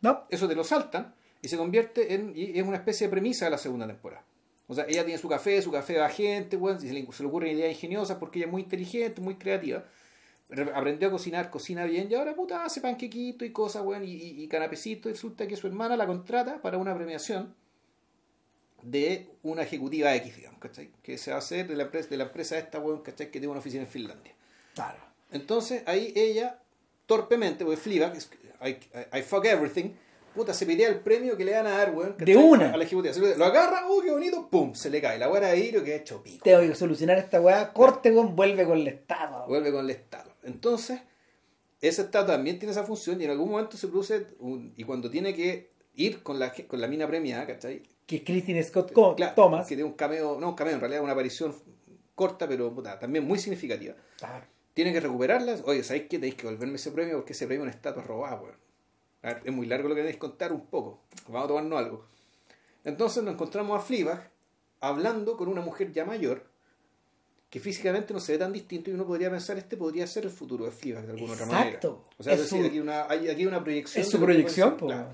No, 0.02 0.24
Eso 0.30 0.48
te 0.48 0.56
lo 0.56 0.64
saltan 0.64 1.14
y 1.42 1.48
se 1.50 1.58
convierte 1.58 2.14
en, 2.16 2.32
y 2.36 2.58
es 2.58 2.66
una 2.66 2.78
especie 2.78 3.08
de 3.08 3.12
premisa 3.12 3.46
de 3.46 3.52
la 3.52 3.58
segunda 3.58 3.86
temporada. 3.86 4.24
O 4.72 4.74
sea, 4.74 4.86
ella 4.88 5.04
tiene 5.04 5.20
su 5.20 5.28
café, 5.28 5.62
su 5.62 5.70
café 5.70 5.98
va 5.98 6.08
gente, 6.08 6.56
bueno, 6.56 6.80
y 6.82 6.88
se 6.88 6.94
le, 6.94 7.12
se 7.12 7.24
le 7.24 7.28
ocurren 7.30 7.52
ideas 7.58 7.72
ingeniosas 7.72 8.18
porque 8.18 8.40
ella 8.40 8.46
es 8.46 8.52
muy 8.54 8.62
inteligente, 8.62 9.20
muy 9.20 9.36
creativa. 9.36 9.84
Re- 10.48 10.72
Aprendió 10.74 11.10
a 11.10 11.12
cocinar, 11.12 11.50
cocina 11.50 11.84
bien 11.86 12.08
y 12.10 12.16
ahora 12.16 12.34
puta 12.36 12.64
hace 12.64 12.80
panquequito 12.80 13.44
y 13.44 13.52
cosas, 13.52 13.84
bueno, 13.84 14.06
y, 14.06 14.12
y, 14.14 14.44
y 14.44 14.48
canapecito. 14.48 15.10
Y 15.10 15.12
resulta 15.12 15.46
que 15.46 15.58
su 15.58 15.68
hermana 15.68 15.98
la 15.98 16.08
contrata 16.08 16.62
para 16.62 16.78
una 16.78 16.96
premiación 16.96 17.54
de 18.82 19.30
una 19.44 19.64
ejecutiva 19.64 20.16
X, 20.16 20.36
digamos, 20.38 20.60
¿cachai? 20.60 20.90
Que 21.04 21.18
se 21.18 21.32
va 21.32 21.36
a 21.36 21.40
hacer 21.40 21.68
de 21.68 21.76
la 21.76 21.84
empresa, 21.84 22.10
de 22.10 22.18
la 22.18 22.24
empresa 22.24 22.58
esta, 22.58 22.80
bueno, 22.80 23.04
¿cachai? 23.04 23.28
Que 23.28 23.40
tiene 23.40 23.48
una 23.50 23.60
oficina 23.60 23.84
en 23.84 23.90
Finlandia. 23.90 24.34
claro. 24.74 25.00
Entonces 25.32 25.84
ahí 25.86 26.12
ella, 26.16 26.60
torpemente, 27.06 27.64
porque 27.64 27.80
Fleabag, 27.80 28.16
es- 28.18 28.30
I, 28.66 28.70
I- 28.70 29.20
I 29.20 29.22
fuck 29.22 29.46
everything, 29.46 29.92
puta, 30.34 30.54
se 30.54 30.66
pelea 30.66 30.90
el 30.90 31.00
premio 31.00 31.36
que 31.38 31.46
le 31.46 31.54
van 31.54 31.68
a 31.68 31.78
dar, 31.78 31.94
weón. 31.96 32.16
De 32.18 32.36
una. 32.36 32.72
A 32.74 32.78
la 32.78 32.84
ejecutiva. 32.84 33.14
Lo- 33.38 33.46
agarra, 33.46 33.86
oh, 33.88 34.02
qué 34.02 34.12
bonito, 34.12 34.50
pum, 34.50 34.74
se 34.74 34.90
le 34.90 35.02
cae. 35.02 35.18
La 35.20 35.30
weá 35.30 35.42
de 35.50 35.56
vidrio 35.56 35.84
que 35.84 35.94
ha 35.94 35.98
hecho 35.98 36.22
pico. 36.24 36.44
Tengo 36.44 36.60
que 36.62 36.76
solucionar 36.76 37.18
esta 37.18 37.40
weá, 37.42 37.72
corte 37.74 38.14
con, 38.14 38.36
vuelve 38.36 38.66
con 38.66 38.86
estatua. 38.88 39.38
weón. 39.40 39.50
Vuelve 39.50 39.72
con 39.72 39.86
el 39.86 39.92
estatua. 39.92 40.34
Entonces, 40.44 41.00
esa 41.82 42.02
estatua 42.04 42.36
también 42.36 42.60
tiene 42.60 42.72
esa 42.72 42.84
función 42.84 43.20
y 43.22 43.26
en 43.26 43.32
algún 43.32 43.50
momento 43.52 43.78
se 43.78 43.88
produce, 43.88 44.28
un- 44.40 44.74
y 44.76 44.84
cuando 44.84 45.10
tiene 45.10 45.34
que 45.36 45.72
ir 45.96 46.24
con 46.24 46.40
la, 46.40 46.54
con 46.68 46.80
la 46.80 46.88
mina 46.88 47.08
premiada, 47.08 47.46
¿cachai? 47.48 47.84
Que 48.06 48.18
es 48.18 48.22
Christine 48.24 48.62
Scott 48.64 48.92
Co- 48.94 49.16
Claro, 49.16 49.34
Thomas. 49.36 49.68
Que 49.68 49.76
tiene 49.76 49.90
un 49.90 49.96
cameo, 49.96 50.40
no 50.40 50.50
un 50.50 50.56
cameo, 50.56 50.74
en 50.76 50.80
realidad 50.80 51.02
una 51.04 51.14
aparición 51.14 51.56
corta, 52.16 52.48
pero 52.48 52.74
puta, 52.74 53.00
también 53.00 53.26
muy 53.26 53.40
significativa. 53.40 53.96
Claro. 54.18 54.46
Tiene 54.74 54.94
que 54.94 55.00
recuperarlas. 55.00 55.64
Oye, 55.66 55.84
¿sabéis 55.84 56.04
qué? 56.04 56.18
Tenéis 56.18 56.36
que 56.36 56.44
devolverme 56.44 56.76
ese 56.76 56.92
premio 56.92 57.18
porque 57.18 57.34
ese 57.34 57.46
premio 57.48 57.64
es 57.64 57.68
una 57.70 57.76
estatua 57.76 58.04
robada, 58.04 58.36
weón. 58.42 58.56
A 59.24 59.28
ver, 59.34 59.42
es 59.46 59.54
muy 59.54 59.66
largo 59.68 59.88
lo 59.90 59.96
que 59.96 60.02
queréis 60.02 60.18
contar, 60.18 60.52
un 60.52 60.66
poco. 60.68 61.02
Vamos 61.28 61.46
a 61.46 61.48
tomarnos 61.48 61.80
algo. 61.80 62.06
Entonces 62.84 63.24
nos 63.24 63.34
encontramos 63.34 63.78
a 63.80 63.84
Fleabag 63.84 64.30
hablando 64.80 65.38
con 65.38 65.48
una 65.48 65.62
mujer 65.62 65.92
ya 65.92 66.06
mayor 66.06 66.50
que 67.50 67.60
físicamente 67.60 68.14
no 68.14 68.20
se 68.20 68.32
ve 68.34 68.38
tan 68.40 68.54
distinto 68.54 68.90
y 68.90 68.94
uno 68.94 69.06
podría 69.06 69.30
pensar 69.30 69.58
este 69.58 69.76
podría 69.78 70.08
ser 70.08 70.24
el 70.24 70.32
futuro 70.32 70.66
de 70.66 70.72
Fleabag 70.72 71.06
de 71.06 71.12
alguna 71.14 71.34
otra 71.34 71.46
manera. 71.46 71.66
Exacto. 71.68 72.04
O 72.18 72.24
sea, 72.24 72.34
es 72.34 72.40
decir, 72.40 72.62
su- 72.62 72.68
aquí, 72.68 72.80
una, 72.80 73.08
hay, 73.10 73.30
aquí 73.30 73.46
una 73.46 73.62
proyección. 73.64 74.02
Es 74.04 74.10
su 74.10 74.18
que 74.20 74.26
proyección, 74.26 74.78
claro. 74.78 75.10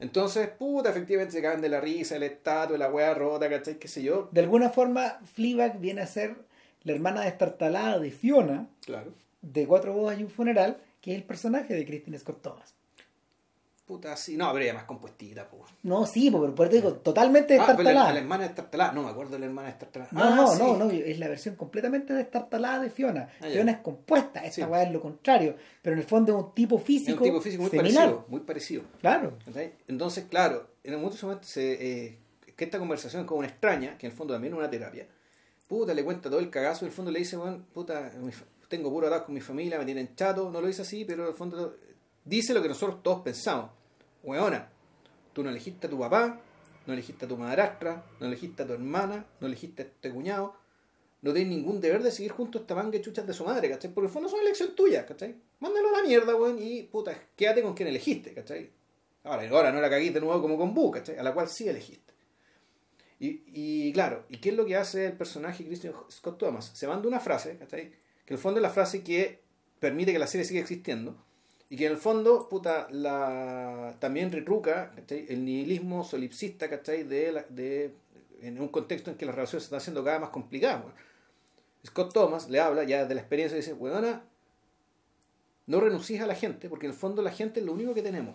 Entonces, 0.00 0.48
puta, 0.50 0.90
efectivamente 0.90 1.32
se 1.32 1.40
caen 1.42 1.62
de 1.62 1.70
la 1.70 1.80
risa, 1.80 2.16
el 2.16 2.22
estatua, 2.24 2.76
la 2.76 2.90
weá 2.90 3.14
rota, 3.14 3.48
¿cachai? 3.48 3.78
¿Qué 3.78 3.88
sé 3.88 4.02
yo? 4.02 4.28
De 4.32 4.42
alguna 4.42 4.68
forma, 4.68 5.18
Fleabag 5.34 5.80
viene 5.80 6.02
a 6.02 6.06
ser 6.06 6.36
la 6.82 6.92
hermana 6.92 7.22
destartalada 7.22 7.98
de 7.98 8.10
Fiona, 8.10 8.68
Claro. 8.84 9.14
de 9.40 9.66
Cuatro 9.66 9.94
Bodas 9.94 10.20
y 10.20 10.24
un 10.24 10.30
Funeral, 10.30 10.82
que 11.00 11.12
es 11.12 11.16
el 11.16 11.24
personaje 11.24 11.72
de 11.74 11.86
Christine 11.86 12.18
Scott 12.18 12.42
Thomas. 12.42 12.74
Puta, 13.88 14.14
sí. 14.18 14.36
No, 14.36 14.52
pero 14.52 14.64
ella 14.64 14.74
más 14.74 14.84
compuestita, 14.84 15.48
pues. 15.48 15.62
No, 15.82 16.04
sí, 16.04 16.30
pero 16.30 16.54
por 16.54 16.66
eso 16.66 16.70
te 16.70 16.76
digo, 16.76 16.92
totalmente 16.96 17.54
Ah, 17.58 17.64
pero 17.64 17.66
la, 17.66 17.76
destartalada. 17.78 18.12
la 18.12 18.18
hermana 18.20 18.44
destartalada. 18.44 18.92
No 18.92 19.02
me 19.02 19.08
acuerdo 19.10 19.32
de 19.32 19.38
la 19.38 19.46
hermana 19.46 19.68
destartalada. 19.68 20.10
No, 20.12 20.22
Ah, 20.22 20.36
no, 20.36 20.46
sí. 20.52 20.58
no, 20.62 20.76
no, 20.76 20.90
es 20.90 21.18
la 21.18 21.26
versión 21.28 21.56
completamente 21.56 22.12
destartalada 22.12 22.80
de 22.80 22.90
Fiona. 22.90 23.30
Ah. 23.40 23.46
Fiona 23.50 23.72
es 23.72 23.78
compuesta, 23.78 24.40
esta 24.44 24.66
Sí. 24.66 24.70
weá 24.70 24.82
es 24.82 24.92
lo 24.92 25.00
contrario, 25.00 25.56
pero 25.80 25.94
en 25.94 26.00
el 26.00 26.06
fondo 26.06 26.36
es 26.38 26.44
un 26.44 26.54
tipo 26.54 26.76
Es 26.76 26.84
físico, 26.84 27.16
un 27.24 27.30
tipo 27.30 27.40
físico 27.40 27.62
muy 27.62 27.70
parecido. 27.70 28.24
Muy 28.28 28.40
parecido. 28.40 28.82
Claro. 29.00 29.32
Entonces, 29.88 30.26
claro, 30.28 30.68
en 30.84 30.92
el 30.92 30.98
momento 31.00 31.38
se, 31.42 32.06
eh, 32.06 32.18
que 32.54 32.64
esta 32.64 32.78
conversación 32.78 33.22
es 33.22 33.26
como 33.26 33.38
una 33.38 33.48
extraña, 33.48 33.96
que 33.96 34.06
en 34.06 34.12
el 34.12 34.18
fondo 34.18 34.34
también 34.34 34.52
es 34.52 34.58
una 34.58 34.68
terapia, 34.68 35.06
puta, 35.66 35.94
le 35.94 36.04
cuenta 36.04 36.28
todo 36.28 36.40
el 36.40 36.50
cagazo 36.50 36.84
y 36.84 36.86
en 36.86 36.90
el 36.90 36.94
fondo 36.94 37.10
le 37.10 37.20
dice, 37.20 37.36
bueno, 37.38 37.64
puta, 37.72 38.12
tengo 38.68 38.90
puro 38.90 39.06
ataque 39.06 39.24
con 39.26 39.34
mi 39.34 39.40
familia, 39.40 39.78
me 39.78 39.86
tienen 39.86 40.14
chato, 40.14 40.50
no 40.50 40.60
lo 40.60 40.66
dice 40.66 40.82
así, 40.82 41.06
pero 41.06 41.22
en 41.22 41.28
el 41.30 41.34
fondo 41.34 41.74
dice 42.24 42.52
lo 42.52 42.60
que 42.60 42.68
nosotros 42.68 43.02
todos 43.02 43.20
pensamos. 43.22 43.70
Weona, 44.22 44.70
tú 45.32 45.42
no 45.42 45.50
elegiste 45.50 45.86
a 45.86 45.90
tu 45.90 45.98
papá, 45.98 46.40
no 46.86 46.92
elegiste 46.92 47.26
a 47.26 47.28
tu 47.28 47.36
madrastra, 47.36 48.04
no 48.20 48.26
elegiste 48.26 48.62
a 48.62 48.66
tu 48.66 48.72
hermana, 48.72 49.26
no 49.40 49.46
elegiste 49.46 49.82
a 49.82 49.86
este 49.86 50.10
cuñado, 50.10 50.56
no 51.20 51.32
tienes 51.32 51.50
ningún 51.50 51.80
deber 51.80 52.02
de 52.02 52.10
seguir 52.10 52.32
junto 52.32 52.58
a 52.58 52.60
esta 52.62 52.74
manga 52.74 52.92
de 52.92 53.00
chuchas 53.00 53.26
de 53.26 53.34
su 53.34 53.44
madre, 53.44 53.68
¿cachai? 53.68 53.92
Porque 53.92 54.06
el 54.06 54.12
fondo 54.12 54.28
son 54.28 54.40
elección 54.40 54.74
tuya, 54.74 55.04
¿cachai? 55.04 55.36
Mándalo 55.60 55.88
a 55.88 56.00
la 56.00 56.02
mierda, 56.02 56.34
weón, 56.36 56.58
y 56.60 56.84
puta, 56.84 57.14
quédate 57.36 57.62
con 57.62 57.74
quien 57.74 57.88
elegiste, 57.88 58.32
¿cachai? 58.32 58.70
Ahora, 59.24 59.48
ahora 59.50 59.72
no 59.72 59.80
la 59.80 59.90
caguís 59.90 60.14
de 60.14 60.20
nuevo 60.20 60.40
como 60.40 60.56
con 60.56 60.74
Bu, 60.74 60.90
¿cachai? 60.90 61.18
A 61.18 61.22
la 61.22 61.34
cual 61.34 61.48
sí 61.48 61.68
elegiste. 61.68 62.14
Y, 63.20 63.42
y 63.46 63.92
claro, 63.92 64.24
¿y 64.28 64.38
qué 64.38 64.50
es 64.50 64.54
lo 64.54 64.64
que 64.64 64.76
hace 64.76 65.06
el 65.06 65.12
personaje 65.14 65.64
Christian 65.64 65.92
Scott 66.08 66.38
Thomas? 66.38 66.70
Se 66.72 66.86
manda 66.86 67.08
una 67.08 67.18
frase, 67.18 67.58
¿cachai? 67.58 67.92
Que 68.24 68.34
el 68.34 68.38
fondo 68.38 68.60
es 68.60 68.62
la 68.62 68.70
frase 68.70 69.02
que 69.02 69.42
permite 69.80 70.12
que 70.12 70.18
la 70.18 70.28
serie 70.28 70.44
siga 70.44 70.60
existiendo. 70.60 71.16
Y 71.70 71.76
que 71.76 71.86
en 71.86 71.92
el 71.92 71.98
fondo, 71.98 72.48
puta, 72.48 72.88
la, 72.90 73.94
también 73.98 74.32
retruca 74.32 74.90
¿cachai? 74.94 75.26
el 75.28 75.44
nihilismo 75.44 76.02
solipsista, 76.02 76.68
¿cachai? 76.70 77.02
De, 77.04 77.32
la- 77.32 77.44
de, 77.50 77.92
en 78.40 78.60
un 78.60 78.68
contexto 78.68 79.10
en 79.10 79.16
que 79.18 79.26
las 79.26 79.34
relaciones 79.34 79.64
se 79.64 79.66
están 79.66 79.78
haciendo 79.78 80.02
cada 80.02 80.16
vez 80.16 80.22
más 80.22 80.30
complicadas. 80.30 80.82
Scott 81.86 82.12
Thomas 82.14 82.48
le 82.48 82.60
habla 82.60 82.84
ya 82.84 83.04
de 83.04 83.14
la 83.14 83.20
experiencia 83.20 83.56
y 83.56 83.60
dice, 83.60 83.74
weona, 83.74 84.22
no 85.66 85.80
renuncies 85.80 86.22
a 86.22 86.26
la 86.26 86.34
gente, 86.34 86.68
porque 86.70 86.86
en 86.86 86.92
el 86.92 86.98
fondo 86.98 87.20
la 87.20 87.30
gente 87.32 87.60
es 87.60 87.66
lo 87.66 87.72
único 87.74 87.92
que 87.92 88.02
tenemos. 88.02 88.34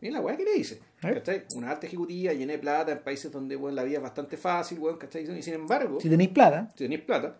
Mira 0.00 0.14
la 0.14 0.20
weá 0.20 0.36
que 0.36 0.44
le 0.44 0.54
dice. 0.54 0.80
¿cachai? 1.14 1.44
Una 1.54 1.70
alta 1.70 1.86
ejecutiva 1.86 2.32
llena 2.32 2.52
de 2.52 2.58
plata 2.58 2.90
en 2.92 2.98
países 3.02 3.30
donde 3.30 3.54
weón, 3.54 3.76
la 3.76 3.84
vida 3.84 3.98
es 3.98 4.02
bastante 4.02 4.36
fácil, 4.36 4.78
weón, 4.78 4.96
¿cachai? 4.98 5.22
Y 5.30 5.42
sin 5.42 5.54
embargo, 5.54 6.00
Si 6.00 6.08
tenéis 6.08 6.30
plata, 6.30 6.70
si 6.74 6.84
tenéis 6.84 7.02
plata, 7.02 7.38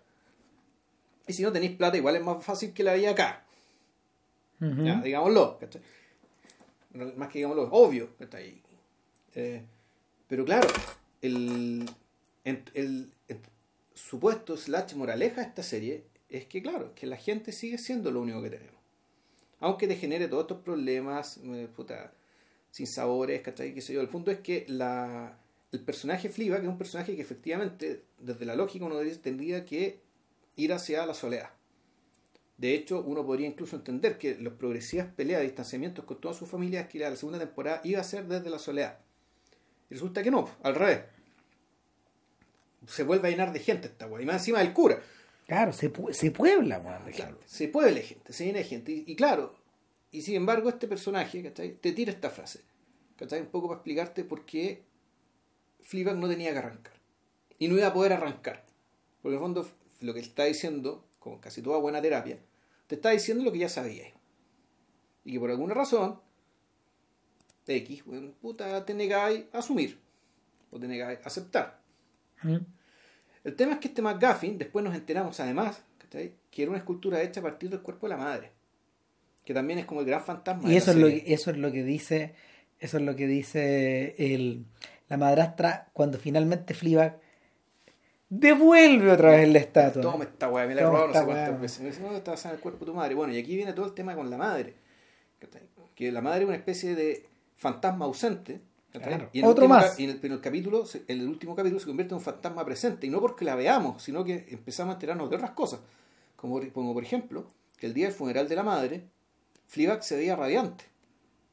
y 1.26 1.32
si 1.32 1.42
no 1.42 1.50
tenéis 1.52 1.72
plata, 1.76 1.96
igual 1.96 2.16
es 2.16 2.22
más 2.22 2.44
fácil 2.44 2.72
que 2.72 2.82
la 2.84 2.94
vida 2.94 3.10
acá. 3.10 3.44
Ya, 4.60 5.00
digámoslo. 5.00 5.58
Más 7.16 7.28
que 7.28 7.38
digámoslo, 7.38 7.64
es 7.64 7.70
obvio, 7.72 8.08
¿cachai? 8.18 8.60
Eh, 9.34 9.62
pero 10.28 10.44
claro, 10.44 10.68
el, 11.22 11.88
el, 12.44 13.10
supuesto 13.94 14.56
slash 14.56 14.94
moraleja 14.94 15.40
de 15.40 15.48
esta 15.48 15.62
serie 15.62 16.04
es 16.28 16.46
que, 16.46 16.62
claro, 16.62 16.94
que 16.94 17.06
la 17.06 17.16
gente 17.16 17.52
sigue 17.52 17.78
siendo 17.78 18.10
lo 18.10 18.20
único 18.20 18.42
que 18.42 18.50
tenemos. 18.50 18.80
Aunque 19.60 19.86
te 19.86 19.96
genere 19.96 20.28
todos 20.28 20.44
estos 20.44 20.62
problemas, 20.62 21.38
eh, 21.44 21.68
puta, 21.74 22.12
sin 22.70 22.86
sabores, 22.86 23.42
¿cachai? 23.42 23.74
Qué 23.74 23.80
sé 23.80 23.92
yo. 23.92 24.00
El 24.00 24.08
punto 24.08 24.30
es 24.30 24.40
que 24.40 24.64
la, 24.68 25.38
el 25.72 25.80
personaje 25.80 26.28
Fliba, 26.28 26.56
que 26.56 26.62
es 26.62 26.68
un 26.68 26.78
personaje 26.78 27.14
que 27.14 27.22
efectivamente, 27.22 28.04
desde 28.18 28.44
la 28.44 28.54
lógica, 28.54 28.84
uno 28.84 28.96
tendría 29.22 29.64
que 29.64 30.00
ir 30.56 30.72
hacia 30.72 31.06
la 31.06 31.14
soledad. 31.14 31.50
De 32.60 32.74
hecho, 32.74 33.02
uno 33.02 33.24
podría 33.24 33.46
incluso 33.46 33.74
entender 33.76 34.18
que 34.18 34.34
los 34.34 34.52
progresivas 34.52 35.06
peleas, 35.06 35.40
distanciamientos 35.40 36.04
con 36.04 36.20
toda 36.20 36.34
su 36.34 36.44
familia, 36.44 36.82
es 36.82 36.88
que 36.88 36.98
la 36.98 37.16
segunda 37.16 37.38
temporada 37.38 37.80
iba 37.84 38.00
a 38.00 38.04
ser 38.04 38.26
desde 38.26 38.50
la 38.50 38.58
soledad. 38.58 38.98
Y 39.88 39.94
resulta 39.94 40.22
que 40.22 40.30
no, 40.30 40.46
al 40.62 40.74
revés. 40.74 41.00
Se 42.86 43.02
vuelve 43.02 43.28
a 43.28 43.30
llenar 43.30 43.54
de 43.54 43.60
gente 43.60 43.88
esta 43.88 44.06
weá. 44.06 44.20
Y 44.22 44.26
más 44.26 44.36
encima 44.42 44.58
del 44.58 44.74
cura. 44.74 45.00
claro, 45.46 45.72
se, 45.72 45.90
se 46.12 46.30
puebla, 46.32 46.78
weón, 46.80 47.06
de 47.06 47.12
Claro, 47.12 47.32
gente. 47.32 47.48
se 47.48 47.68
puede 47.68 48.02
gente, 48.02 48.30
se 48.34 48.44
llena 48.44 48.58
de 48.58 48.64
gente. 48.64 48.92
Y, 48.92 49.04
y 49.06 49.16
claro, 49.16 49.54
y 50.10 50.20
sin 50.20 50.34
embargo, 50.34 50.68
este 50.68 50.86
personaje, 50.86 51.42
¿cachai? 51.42 51.76
Te 51.80 51.92
tira 51.92 52.12
esta 52.12 52.28
frase. 52.28 52.60
¿Cachai? 53.16 53.40
Un 53.40 53.46
poco 53.46 53.68
para 53.68 53.78
explicarte 53.78 54.22
por 54.22 54.44
qué 54.44 54.82
Fleabag 55.82 56.18
no 56.18 56.28
tenía 56.28 56.52
que 56.52 56.58
arrancar. 56.58 56.92
Y 57.58 57.68
no 57.68 57.78
iba 57.78 57.86
a 57.86 57.94
poder 57.94 58.12
arrancar. 58.12 58.66
Porque 59.22 59.34
en 59.36 59.40
el 59.42 59.46
fondo, 59.46 59.66
lo 60.02 60.12
que 60.12 60.20
está 60.20 60.44
diciendo, 60.44 61.06
como 61.20 61.40
casi 61.40 61.62
toda 61.62 61.78
buena 61.78 62.02
terapia, 62.02 62.38
te 62.90 62.96
está 62.96 63.10
diciendo 63.10 63.44
lo 63.44 63.52
que 63.52 63.58
ya 63.60 63.68
sabías. 63.68 64.08
Y 65.24 65.30
que 65.34 65.38
por 65.38 65.48
alguna 65.48 65.74
razón, 65.74 66.18
X, 67.68 68.04
bueno, 68.04 68.32
puta, 68.42 68.84
te 68.84 68.94
negáis 68.94 69.44
a 69.52 69.58
asumir. 69.58 69.96
O 70.72 70.80
te 70.80 70.88
negáis 70.88 71.20
a 71.22 71.28
aceptar. 71.28 71.78
¿Mm? 72.42 72.56
El 73.44 73.54
tema 73.54 73.74
es 73.74 73.78
que 73.78 73.86
este 73.88 74.02
McGuffin, 74.02 74.58
después 74.58 74.84
nos 74.84 74.92
enteramos 74.96 75.38
además, 75.38 75.80
¿cachai? 75.98 76.34
que 76.50 76.62
era 76.62 76.70
una 76.72 76.78
escultura 76.78 77.22
hecha 77.22 77.38
a 77.38 77.44
partir 77.44 77.70
del 77.70 77.80
cuerpo 77.80 78.08
de 78.08 78.10
la 78.10 78.16
madre. 78.16 78.50
Que 79.44 79.54
también 79.54 79.78
es 79.78 79.84
como 79.86 80.00
el 80.00 80.06
gran 80.06 80.24
fantasma. 80.24 80.68
Y 80.68 80.72
de 80.72 80.78
eso 80.78 80.92
la 80.92 80.98
es, 80.98 81.02
lo, 81.02 81.06
que- 81.08 81.32
eso 81.32 81.50
es 81.52 81.56
lo 81.58 81.70
que 81.70 81.84
dice, 81.84 82.34
eso 82.80 82.96
es 82.96 83.02
lo 83.04 83.14
que 83.14 83.28
dice 83.28 84.16
el, 84.18 84.66
la 85.08 85.16
madrastra 85.16 85.90
cuando 85.92 86.18
finalmente 86.18 86.74
Fleabag 86.74 87.20
devuelve 88.30 89.10
otra 89.12 89.32
vez 89.32 89.52
la 89.52 89.58
estatua. 89.58 90.00
Toma 90.00 90.24
esta 90.24 90.48
weá, 90.48 90.66
me 90.66 90.74
la 90.74 90.80
he 90.80 90.84
robado 90.84 91.08
no 91.08 91.14
sé 91.14 91.24
cuántas 91.24 91.60
veces. 91.60 91.80
Me 91.80 91.88
dice, 91.88 92.00
no, 92.00 92.08
en 92.08 92.50
el 92.54 92.60
cuerpo 92.60 92.84
de 92.84 92.86
tu 92.86 92.94
madre. 92.94 93.14
Bueno, 93.14 93.34
y 93.34 93.38
aquí 93.38 93.56
viene 93.56 93.74
todo 93.74 93.84
el 93.86 93.92
tema 93.92 94.14
con 94.14 94.30
la 94.30 94.38
madre. 94.38 94.74
Que 95.94 96.10
la 96.10 96.22
madre 96.22 96.42
es 96.42 96.46
una 96.46 96.56
especie 96.56 96.94
de 96.94 97.26
fantasma 97.56 98.06
ausente. 98.06 98.62
Claro. 98.92 99.28
Y 99.32 99.40
en 99.40 99.44
Otro 99.44 99.64
último 99.64 99.80
más. 99.80 100.00
Y 100.00 100.04
en 100.04 100.10
el, 100.10 100.16
pero 100.16 100.34
el 100.34 100.40
capítulo, 100.40 100.84
en 101.06 101.20
el 101.20 101.28
último 101.28 101.54
capítulo 101.54 101.78
se 101.80 101.86
convierte 101.86 102.14
en 102.14 102.18
un 102.18 102.24
fantasma 102.24 102.64
presente. 102.64 103.06
Y 103.06 103.10
no 103.10 103.20
porque 103.20 103.44
la 103.44 103.54
veamos, 103.56 104.02
sino 104.02 104.24
que 104.24 104.46
empezamos 104.48 104.92
a 104.92 104.94
enterarnos 104.94 105.28
de 105.28 105.36
otras 105.36 105.50
cosas. 105.50 105.80
Como, 106.36 106.60
como 106.72 106.94
por 106.94 107.02
ejemplo, 107.02 107.46
que 107.76 107.86
el 107.86 107.94
día 107.94 108.06
del 108.06 108.14
funeral 108.14 108.48
de 108.48 108.56
la 108.56 108.62
madre, 108.62 109.04
Fleabag 109.66 110.02
se 110.02 110.16
veía 110.16 110.36
radiante. 110.36 110.84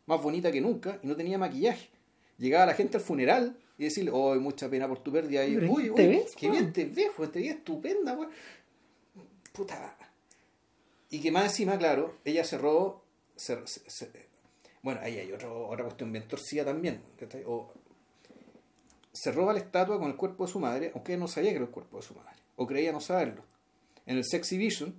Más 0.05 0.21
bonita 0.21 0.51
que 0.51 0.61
nunca 0.61 0.99
y 1.03 1.07
no 1.07 1.15
tenía 1.15 1.37
maquillaje. 1.37 1.89
Llegaba 2.37 2.67
la 2.67 2.73
gente 2.73 2.97
al 2.97 3.03
funeral 3.03 3.57
y 3.77 3.83
decirle, 3.85 4.11
oh, 4.13 4.35
mucha 4.35 4.69
pena 4.69 4.87
por 4.87 4.99
tu 4.99 5.11
pérdida. 5.11 5.45
Y, 5.45 5.57
uy, 5.57 5.83
¿qué 5.83 5.89
uy, 5.91 5.95
te 5.95 6.07
ves, 6.07 6.35
qué 6.35 6.47
weón? 6.49 6.59
bien 6.59 6.73
te 6.73 6.85
ves, 6.85 7.11
weón, 7.17 7.31
te 7.31 7.39
ves 7.41 7.49
estupenda. 7.51 8.17
Puta. 9.53 9.97
Y 11.09 11.19
que 11.21 11.31
más 11.31 11.45
encima, 11.45 11.77
claro, 11.77 12.17
ella 12.25 12.43
cerró. 12.43 13.03
cer- 13.37 13.63
cer- 13.65 14.09
bueno, 14.81 14.99
ahí 15.03 15.17
hay 15.19 15.31
otro, 15.31 15.67
otra 15.67 15.83
cuestión 15.85 16.11
bien 16.11 16.27
torcida 16.27 16.63
también. 16.65 17.01
se 19.13 19.31
roba 19.31 19.53
la 19.53 19.59
estatua 19.59 19.99
con 19.99 20.09
el 20.09 20.15
cuerpo 20.15 20.45
de 20.45 20.51
su 20.51 20.59
madre, 20.59 20.91
aunque 20.93 21.13
ella 21.13 21.19
no 21.21 21.27
sabía 21.27 21.49
que 21.51 21.55
era 21.57 21.65
el 21.65 21.71
cuerpo 21.71 21.97
de 21.97 22.03
su 22.03 22.13
madre. 22.13 22.33
O 22.55 22.67
creía 22.67 22.91
no 22.91 22.99
saberlo. 22.99 23.43
En 24.05 24.17
el 24.17 24.23
Sexy 24.25 24.57
Vision, 24.57 24.93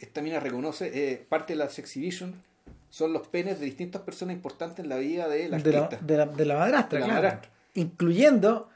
esta 0.00 0.22
mina 0.22 0.40
reconoce, 0.40 0.90
eh, 1.12 1.18
parte 1.28 1.52
de 1.52 1.58
la 1.58 1.68
Sexy 1.68 2.00
Vision 2.00 2.42
son 2.90 3.12
los 3.12 3.26
penes 3.28 3.58
de 3.60 3.66
distintas 3.66 4.02
personas 4.02 4.34
importantes 4.34 4.78
en 4.80 4.88
la 4.88 4.96
vida 4.96 5.28
de 5.28 5.48
la 5.48 5.58
de, 5.58 5.72
la, 5.72 5.88
de, 5.88 6.16
la, 6.16 6.26
de 6.26 6.44
la 6.44 6.56
madrastra, 6.56 6.98
De 6.98 7.00
la 7.00 7.06
claro. 7.06 7.22
madrastra. 7.22 7.50
incluyendo 7.74 8.68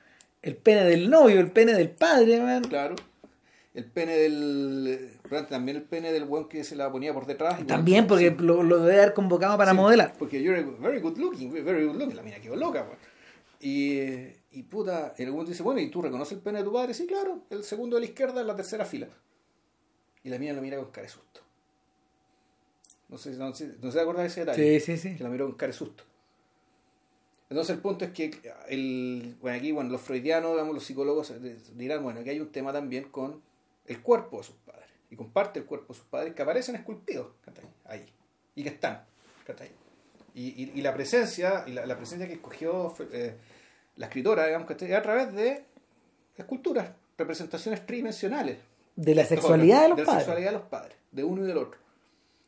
el 0.42 0.56
pene 0.56 0.84
del 0.84 1.08
novio, 1.10 1.40
el 1.40 1.50
pene 1.50 1.72
del 1.74 1.90
padre, 1.90 2.40
man. 2.40 2.64
Claro. 2.64 2.96
El 3.74 3.84
pene 3.86 4.16
del. 4.18 5.08
También 5.48 5.78
el 5.78 5.82
pene 5.84 6.12
del 6.12 6.24
buen 6.26 6.44
que 6.46 6.62
se 6.62 6.76
la 6.76 6.92
ponía 6.92 7.14
por 7.14 7.24
detrás. 7.26 7.58
y 7.60 7.64
También 7.64 8.06
porque 8.06 8.28
Sí. 8.30 8.36
lo, 8.44 8.62
lo 8.62 8.80
debe 8.80 9.00
haber 9.00 9.14
convocado 9.14 9.56
para 9.56 9.70
Sí, 9.70 9.76
modelar. 9.78 10.12
Porque 10.18 10.42
you're 10.42 10.62
very 10.78 11.00
good 11.00 11.16
looking, 11.16 11.50
very 11.64 11.86
good 11.86 11.94
looking. 11.96 12.14
La 12.16 12.22
mina 12.22 12.36
quedó 12.38 12.54
loca. 12.56 12.84
Y, 13.60 14.00
y 14.50 14.62
puta, 14.68 15.14
en 15.16 15.24
algún 15.26 15.38
momento 15.38 15.52
dice, 15.52 15.62
bueno, 15.62 15.80
¿y 15.80 15.88
tú 15.88 16.02
reconoces 16.02 16.34
el 16.36 16.40
pene 16.42 16.58
de 16.58 16.64
tu 16.64 16.72
padre? 16.72 16.92
Sí, 16.92 17.06
claro. 17.06 17.44
El 17.48 17.64
segundo 17.64 17.96
de 17.96 18.00
la 18.00 18.06
izquierda 18.06 18.40
en 18.42 18.46
la 18.46 18.56
tercera 18.56 18.84
fila. 18.84 19.06
Y 20.24 20.28
la 20.28 20.38
mina 20.38 20.52
lo 20.52 20.60
mira 20.60 20.76
con 20.76 20.90
cara 20.90 21.06
de 21.06 21.12
susto. 21.12 21.40
No 23.12 23.18
sé, 23.18 23.32
no 23.32 23.54
sé, 23.54 23.74
no 23.82 23.92
se 23.92 24.00
acuerda 24.00 24.22
de 24.22 24.28
ese 24.28 24.40
detalle. 24.40 24.80
Sí, 24.80 24.96
sí, 24.96 25.10
sí. 25.10 25.16
Que 25.16 25.22
la 25.22 25.28
miró 25.28 25.44
con 25.44 25.54
cara 25.54 25.70
de 25.70 25.76
susto. 25.76 26.02
Entonces 27.50 27.76
el 27.76 27.82
punto 27.82 28.06
es 28.06 28.12
que 28.12 28.30
el, 28.70 29.36
bueno, 29.42 29.58
aquí 29.58 29.70
bueno, 29.70 29.90
los 29.90 30.00
freudianos, 30.00 30.52
digamos, 30.52 30.74
los 30.74 30.82
psicólogos 30.82 31.30
eh, 31.30 31.58
dirán, 31.74 32.02
bueno, 32.02 32.24
que 32.24 32.30
hay 32.30 32.40
un 32.40 32.50
tema 32.50 32.72
también 32.72 33.10
con 33.10 33.42
el 33.86 34.00
cuerpo 34.00 34.38
de 34.38 34.44
sus 34.44 34.56
padres. 34.56 34.88
Y 35.10 35.16
comparte 35.16 35.58
el 35.58 35.66
cuerpo 35.66 35.92
de 35.92 35.98
sus 35.98 36.08
padres 36.08 36.34
que 36.34 36.40
aparecen 36.40 36.74
esculpidos 36.74 37.26
ahí. 37.84 38.06
Y 38.54 38.62
que 38.62 38.70
están. 38.70 39.04
Y, 40.34 40.46
y, 40.62 40.72
y 40.74 40.80
la 40.80 40.94
presencia, 40.94 41.64
y 41.66 41.72
la, 41.72 41.84
la 41.84 41.98
presencia 41.98 42.26
que 42.26 42.32
escogió 42.32 42.94
eh, 43.12 43.34
la 43.96 44.06
escritora, 44.06 44.46
digamos. 44.46 44.70
Es 44.70 44.92
a 44.94 45.02
través 45.02 45.34
de 45.34 45.66
esculturas, 46.38 46.88
representaciones 47.18 47.84
tridimensionales. 47.84 48.56
De 48.96 49.14
la 49.14 49.26
sexualidad 49.26 49.82
de 49.82 49.88
los 49.90 49.98
la 49.98 50.04
padres. 50.06 50.24
sexualidad 50.24 50.50
de 50.52 50.56
los 50.56 50.66
padres, 50.66 50.96
de 51.10 51.24
uno 51.24 51.44
y 51.44 51.46
del 51.46 51.58
otro. 51.58 51.81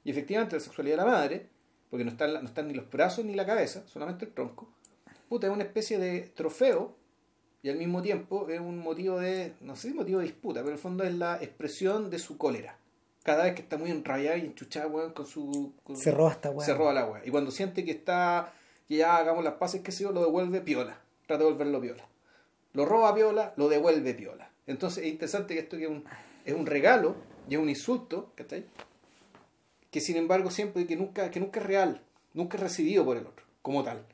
Y 0.05 0.11
efectivamente 0.11 0.57
la 0.57 0.61
sexualidad 0.61 0.99
de 0.99 1.03
la 1.05 1.11
madre, 1.11 1.47
porque 1.91 2.05
no 2.05 2.11
están, 2.11 2.33
no 2.35 2.45
están 2.45 2.69
ni 2.69 2.75
los 2.75 2.89
brazos 2.91 3.25
ni 3.25 3.35
la 3.35 3.47
cabeza, 3.47 3.83
solamente 3.87 4.27
el 4.27 4.33
tronco, 4.33 4.69
puta, 5.29 5.47
es 5.47 5.53
una 5.53 5.65
especie 5.65 5.99
de 5.99 6.21
trofeo 6.35 6.95
y 7.63 7.71
al 7.71 7.77
mismo 7.77 8.03
tiempo 8.03 8.49
es 8.51 8.61
un 8.61 8.79
motivo 8.79 9.19
de, 9.19 9.55
no 9.63 9.75
sé 9.77 9.89
si 9.89 9.95
motivo 9.95 10.19
de 10.21 10.27
disputa, 10.27 10.61
pero 10.61 10.69
en 10.69 10.75
el 10.75 10.79
fondo 10.79 11.05
es 11.05 11.15
la 11.15 11.37
expresión 11.43 12.11
de 12.11 12.19
su 12.19 12.37
cólera. 12.37 12.79
Cada 13.23 13.45
vez 13.45 13.55
que 13.55 13.63
está 13.63 13.79
muy 13.79 13.91
enrabiada 13.91 14.37
y 14.37 14.43
enchuchada, 14.43 14.87
weón, 14.87 15.13
con 15.15 15.25
su... 15.27 15.73
con- 15.83 15.97
Se 15.97 16.11
roba 16.11 16.33
esta 16.33 16.51
weá. 16.51 16.67
se 16.67 16.75
roba 16.75 16.93
la 16.93 17.07
weá. 17.07 17.23
Y 17.25 17.31
cuando 17.31 17.51
siente 17.51 17.83
que 17.83 17.93
está, 17.93 18.53
que 18.87 18.97
ya 18.97 19.17
hagamos 19.17 19.43
las 19.43 19.55
paces, 19.55 19.81
que 19.81 19.93
sé 19.93 20.03
yo, 20.03 20.13
lo 20.13 20.21
devuelve 20.23 20.61
piola. 20.61 20.99
Trata 21.27 21.39
de 21.43 21.47
devolverlo 21.49 21.81
piola. 21.81 22.07
Lo 22.75 22.85
roba 22.85 23.15
piola, 23.15 23.55
lo 23.57 23.71
devuelve 23.71 24.13
piola. 24.13 24.51
Entonces 24.67 25.05
es 25.05 25.11
interesante 25.11 25.55
que 25.55 25.61
esto 25.61 25.79
que 25.79 25.85
es 25.85 25.89
un, 25.91 26.05
es 26.45 26.53
un 26.53 26.67
regalo 26.67 27.17
y 27.49 27.55
es 27.55 27.61
un 27.61 27.71
insulto, 27.71 28.31
¿cachai? 28.35 28.67
Que 29.95 30.01
sin 30.01 30.17
embargo 30.17 30.51
siempre, 30.51 30.89
que 30.89 30.97
nunca, 30.97 31.31
que 31.31 31.39
nunca 31.39 31.61
es 31.61 31.67
real, 31.67 32.01
nunca 32.33 32.57
es 32.57 32.63
recibido 32.65 33.05
por 33.05 33.17
el 33.17 33.25
otro, 33.27 33.45
como 33.63 33.85
tal. 33.85 34.05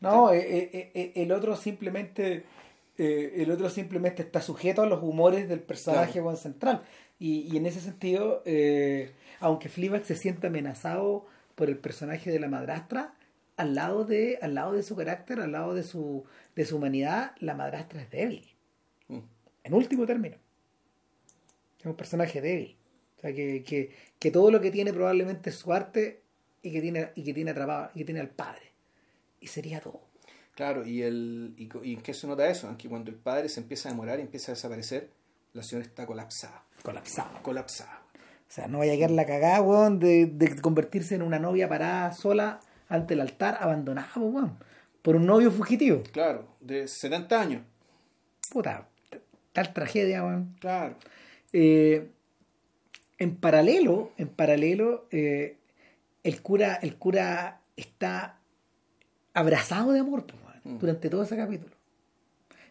No, 0.00 0.32
eh, 0.32 0.40
eh, 0.72 0.90
eh, 0.94 1.12
el 1.14 1.30
otro 1.30 1.54
simplemente 1.54 2.44
eh, 2.98 3.34
el 3.42 3.52
otro 3.52 3.70
simplemente 3.70 4.22
está 4.22 4.42
sujeto 4.42 4.82
a 4.82 4.86
los 4.86 5.00
humores 5.00 5.48
del 5.48 5.60
personaje 5.60 6.20
Claro. 6.20 6.36
central. 6.36 6.82
Y, 7.20 7.42
y 7.52 7.56
en 7.56 7.66
ese 7.66 7.80
sentido, 7.80 8.42
eh, 8.44 9.12
aunque 9.38 9.68
Fleabag 9.68 10.04
se 10.04 10.16
siente 10.16 10.48
amenazado 10.48 11.24
por 11.54 11.68
el 11.68 11.78
personaje 11.78 12.32
de 12.32 12.40
la 12.40 12.48
madrastra, 12.48 13.14
al 13.56 13.76
lado 13.76 14.04
de, 14.04 14.38
al 14.42 14.54
lado 14.56 14.72
de 14.72 14.82
su 14.82 14.96
carácter, 14.96 15.38
al 15.40 15.52
lado 15.52 15.72
de 15.72 15.84
su, 15.84 16.24
de 16.56 16.64
su 16.64 16.78
humanidad, 16.78 17.32
la 17.38 17.54
madrastra 17.54 18.02
es 18.02 18.10
débil. 18.10 18.44
Mm. 19.06 19.20
En 19.64 19.74
último 19.74 20.04
término. 20.04 20.36
Es 21.78 21.86
un 21.86 21.94
personaje 21.94 22.40
débil. 22.40 22.76
O 23.18 23.20
sea, 23.20 23.34
que, 23.34 23.62
que, 23.62 23.94
que 24.20 24.30
todo 24.30 24.52
lo 24.52 24.60
que 24.60 24.70
tiene 24.70 24.92
probablemente 24.92 25.50
es 25.50 25.56
su 25.56 25.72
arte 25.72 26.22
y 26.62 26.70
que 26.70 26.80
tiene, 26.80 27.10
y 27.16 27.24
que 27.24 27.34
tiene 27.34 27.50
atrapado, 27.50 27.90
y 27.94 27.98
que 27.98 28.04
tiene 28.04 28.20
al 28.20 28.28
padre. 28.28 28.72
Y 29.40 29.48
sería 29.48 29.80
todo. 29.80 30.02
Claro, 30.54 30.86
y, 30.86 31.02
el, 31.02 31.54
y, 31.56 31.70
y 31.82 31.94
en 31.94 32.02
qué 32.02 32.12
se 32.12 32.26
nota 32.26 32.48
eso, 32.48 32.72
que 32.76 32.88
cuando 32.88 33.10
el 33.10 33.16
padre 33.16 33.48
se 33.48 33.60
empieza 33.60 33.88
a 33.88 33.92
demorar 33.92 34.18
y 34.18 34.22
empieza 34.22 34.52
a 34.52 34.54
desaparecer, 34.54 35.08
la 35.54 35.62
señora 35.62 35.88
está 35.88 36.06
colapsada. 36.06 36.62
Colapsado. 36.82 37.42
Colapsada. 37.42 38.02
O 38.14 38.52
sea, 38.52 38.68
no 38.68 38.78
vaya 38.78 38.92
a 38.92 38.96
quedar 38.96 39.10
la 39.12 39.24
cagada, 39.24 39.62
weón, 39.62 39.98
de, 39.98 40.26
de 40.26 40.60
convertirse 40.60 41.14
en 41.14 41.22
una 41.22 41.38
novia 41.38 41.68
parada 41.68 42.12
sola 42.12 42.60
ante 42.88 43.14
el 43.14 43.20
altar, 43.20 43.56
abandonada, 43.60 44.12
weón. 44.16 44.58
Por 45.00 45.16
un 45.16 45.24
novio 45.24 45.50
fugitivo. 45.50 46.02
Claro, 46.12 46.46
de 46.60 46.86
70 46.86 47.40
años. 47.40 47.62
Puta, 48.52 48.86
tal 49.52 49.72
tragedia, 49.72 50.24
weón. 50.24 50.56
Claro. 50.60 50.96
Eh, 51.52 52.10
en 53.20 53.36
paralelo, 53.36 54.10
en 54.16 54.28
paralelo, 54.28 55.06
eh, 55.12 55.56
el 56.24 56.42
cura, 56.42 56.74
el 56.82 56.96
cura 56.96 57.60
está 57.76 58.40
abrazado 59.32 59.92
de 59.92 60.00
amor, 60.00 60.26
Mm. 60.64 60.78
durante 60.78 61.08
todo 61.08 61.22
ese 61.22 61.36
capítulo. 61.36 61.74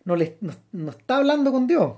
No, 0.05 0.15
le, 0.15 0.38
no, 0.41 0.53
no 0.71 0.91
está 0.91 1.17
hablando 1.17 1.51
con 1.51 1.67
Dios. 1.67 1.97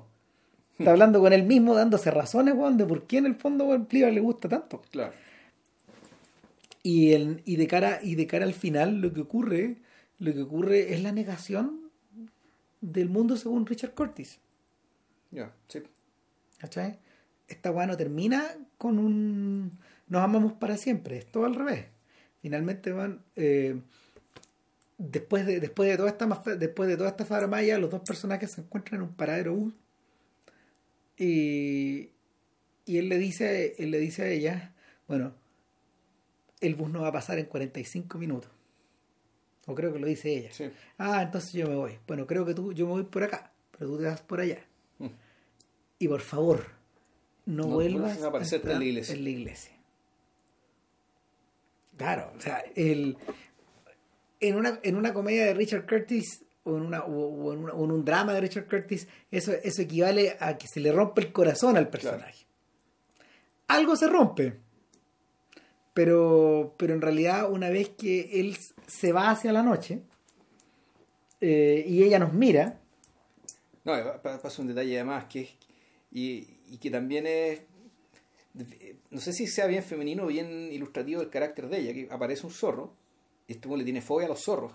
Está 0.80 0.92
hablando 0.92 1.20
con 1.20 1.32
él 1.34 1.44
mismo, 1.44 1.76
dándose 1.76 2.10
razones, 2.10 2.56
weón, 2.56 2.78
de 2.78 2.86
por 2.86 3.06
qué 3.06 3.18
en 3.18 3.26
el 3.28 3.36
fondo, 3.36 3.66
weón, 3.66 3.88
Fleabag 3.88 4.14
le 4.14 4.22
gusta 4.22 4.50
tanto. 4.50 4.82
Claro. 4.90 5.14
Y, 6.82 7.14
el, 7.14 7.42
y, 7.46 7.58
de 7.58 7.68
cara, 7.68 8.00
y 8.02 8.16
de 8.16 8.26
cara 8.26 8.46
al 8.46 8.54
final 8.54 9.02
lo 9.02 9.14
que 9.14 9.22
ocurre, 9.22 9.78
lo 10.18 10.34
que 10.34 10.42
ocurre 10.42 10.94
es 10.94 11.04
la 11.04 11.12
negación 11.12 11.92
del 12.80 13.10
mundo 13.10 13.38
según 13.38 13.66
Richard 13.68 13.94
Curtis. 13.94 14.40
Ya, 15.30 15.54
sí. 15.68 15.84
¿Cachai? 16.58 16.98
Esta 17.52 17.70
weá 17.72 17.86
no 17.86 17.98
termina 17.98 18.56
con 18.78 18.98
un 18.98 19.78
nos 20.08 20.24
amamos 20.24 20.54
para 20.54 20.78
siempre, 20.78 21.18
es 21.18 21.26
todo 21.26 21.46
al 21.46 21.56
revés. 21.56 21.86
Finalmente 22.42 22.92
van 22.92 23.22
eh, 23.36 23.80
después 24.98 25.46
de 25.46 25.60
después 25.60 25.90
de 25.90 25.98
toda 25.98 26.10
esta 26.10 26.28
después 26.56 26.90
de 26.90 26.98
toda 26.98 27.10
esta 27.10 27.26
faramaya, 27.26 27.78
los 27.78 27.90
dos 27.90 28.02
personajes 28.02 28.52
se 28.52 28.62
encuentran 28.62 29.02
en 29.02 29.08
un 29.10 29.14
paradero 29.16 29.54
bus 29.54 29.74
y, 31.18 32.10
y 32.86 32.98
él 32.98 33.10
le 33.10 33.18
dice 33.18 33.76
él 33.78 33.92
le 33.92 34.00
dice 34.00 34.24
a 34.24 34.28
ella, 34.30 34.74
bueno, 35.08 35.34
el 36.62 36.76
bus 36.76 36.90
no 36.90 37.02
va 37.02 37.10
a 37.10 37.14
pasar 37.14 37.38
en 37.38 37.46
45 37.46 38.18
minutos. 38.18 38.52
O 39.68 39.76
creo 39.76 39.94
que 39.94 40.00
lo 40.00 40.08
dice 40.08 40.36
ella. 40.36 40.52
Sí. 40.52 40.72
Ah, 40.98 41.22
entonces 41.22 41.52
yo 41.54 41.68
me 41.68 41.76
voy. 41.76 42.00
Bueno, 42.08 42.26
creo 42.26 42.46
que 42.46 42.54
tú, 42.54 42.74
yo 42.74 42.86
me 42.86 42.94
voy 42.94 43.04
por 43.04 43.24
acá, 43.24 43.52
pero 43.78 43.92
tú 43.92 43.98
te 43.98 44.06
vas 44.06 44.22
por 44.22 44.40
allá. 44.40 44.60
Mm. 45.00 45.08
Y 46.00 46.08
por 46.08 46.22
favor, 46.22 46.81
no, 47.46 47.64
No 47.68 47.74
vuelvas 47.76 48.22
a 48.22 48.28
aparecer 48.28 48.58
entrar 48.60 48.74
en 48.76 48.80
la 48.80 48.86
iglesia. 48.86 49.16
en 49.16 49.24
la 49.24 49.30
iglesia. 49.30 49.72
Claro, 51.98 52.32
o 52.36 52.42
sea, 52.42 52.64
el, 52.76 53.18
en, 54.40 54.56
una, 54.56 54.80
en 54.84 54.96
una 54.96 55.14
comedia 55.14 55.46
de 55.46 55.54
Richard 55.54 55.86
Curtis 55.88 56.44
o 56.64 56.78
en, 56.78 56.84
una, 56.84 57.04
o, 57.04 57.54
en, 57.54 57.60
una- 57.60 57.74
o 57.74 57.86
en 57.86 57.92
un 57.92 58.06
drama 58.06 58.34
de 58.34 58.42
Richard 58.42 58.68
Curtis, 58.68 59.08
eso, 59.30 59.52
eso 59.52 59.82
equivale 59.82 60.36
a 60.40 60.58
que 60.58 60.68
se 60.68 60.80
le 60.80 60.92
rompe 60.92 61.22
el 61.22 61.32
corazón 61.32 61.78
al 61.78 61.90
personaje. 61.90 62.46
Algo 63.68 63.96
se 63.96 64.08
rompe. 64.08 64.58
Pero, 65.94 66.74
pero 66.78 66.94
en 66.94 67.02
realidad, 67.02 67.52
una 67.52 67.70
vez 67.70 67.90
que 67.90 68.40
él 68.40 68.58
se 68.88 69.12
va 69.12 69.30
hacia 69.30 69.52
la 69.52 69.62
noche 69.62 70.02
eh, 71.42 71.84
y 71.86 72.04
ella 72.04 72.18
nos 72.18 72.34
mira, 72.34 72.80
No, 73.84 73.92
pa- 73.94 74.22
pa- 74.22 74.42
pasa 74.42 74.62
un 74.62 74.70
detalle 74.70 74.96
además 74.96 75.26
que 75.26 75.42
es, 75.42 75.50
y, 76.12 76.48
y 76.72 76.78
que 76.78 76.90
también 76.90 77.28
es, 77.28 77.62
no 79.10 79.20
sé 79.20 79.34
si 79.34 79.46
sea 79.46 79.68
bien 79.68 79.84
femenino 79.84 80.24
o 80.24 80.28
bien 80.28 80.72
ilustrativo 80.72 81.22
el 81.22 81.30
carácter 81.30 81.68
de 81.70 81.80
ella, 81.80 81.94
que 81.94 82.08
aparece 82.12 82.46
un 82.48 82.52
zorro 82.54 82.94
y 83.48 83.54
este 83.54 83.68
le 83.76 83.84
tiene 83.84 84.02
fobia 84.02 84.26
a 84.26 84.30
los 84.30 84.42
zorros. 84.42 84.72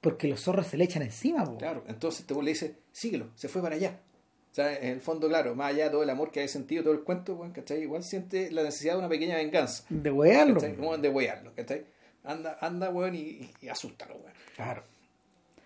porque 0.00 0.28
los 0.28 0.40
zorros 0.40 0.68
se 0.68 0.76
le 0.76 0.84
echan 0.84 1.02
encima. 1.02 1.44
po. 1.44 1.58
Claro, 1.58 1.84
entonces 1.88 2.20
este 2.20 2.34
le 2.40 2.50
dice, 2.50 2.76
síguelo, 2.92 3.28
se 3.34 3.48
fue 3.48 3.60
para 3.60 3.74
allá. 3.74 4.00
O 4.50 4.54
sea, 4.54 4.74
en 4.76 4.88
el 4.88 5.00
fondo, 5.00 5.28
claro, 5.28 5.54
más 5.54 5.72
allá 5.72 5.84
de 5.84 5.90
todo 5.90 6.02
el 6.02 6.10
amor 6.10 6.30
que 6.30 6.40
hay 6.40 6.48
sentido, 6.48 6.82
todo 6.82 6.92
el 6.92 7.02
cuento, 7.02 7.34
weón, 7.34 7.52
¿cachai? 7.52 7.82
Igual 7.82 8.02
siente 8.02 8.50
la 8.50 8.62
necesidad 8.62 8.94
de 8.94 8.98
una 9.00 9.08
pequeña 9.08 9.36
venganza. 9.36 9.84
De 9.88 10.10
wearlo. 10.10 10.60
Como 10.76 10.96
de 10.98 11.08
wearlo, 11.08 11.52
¿cachai? 11.54 11.84
Anda, 12.24 12.56
anda, 12.60 12.90
weón, 12.90 13.14
y, 13.14 13.18
y, 13.20 13.54
y 13.62 13.68
asústalo, 13.68 14.14
weón. 14.16 14.32
Claro. 14.56 14.82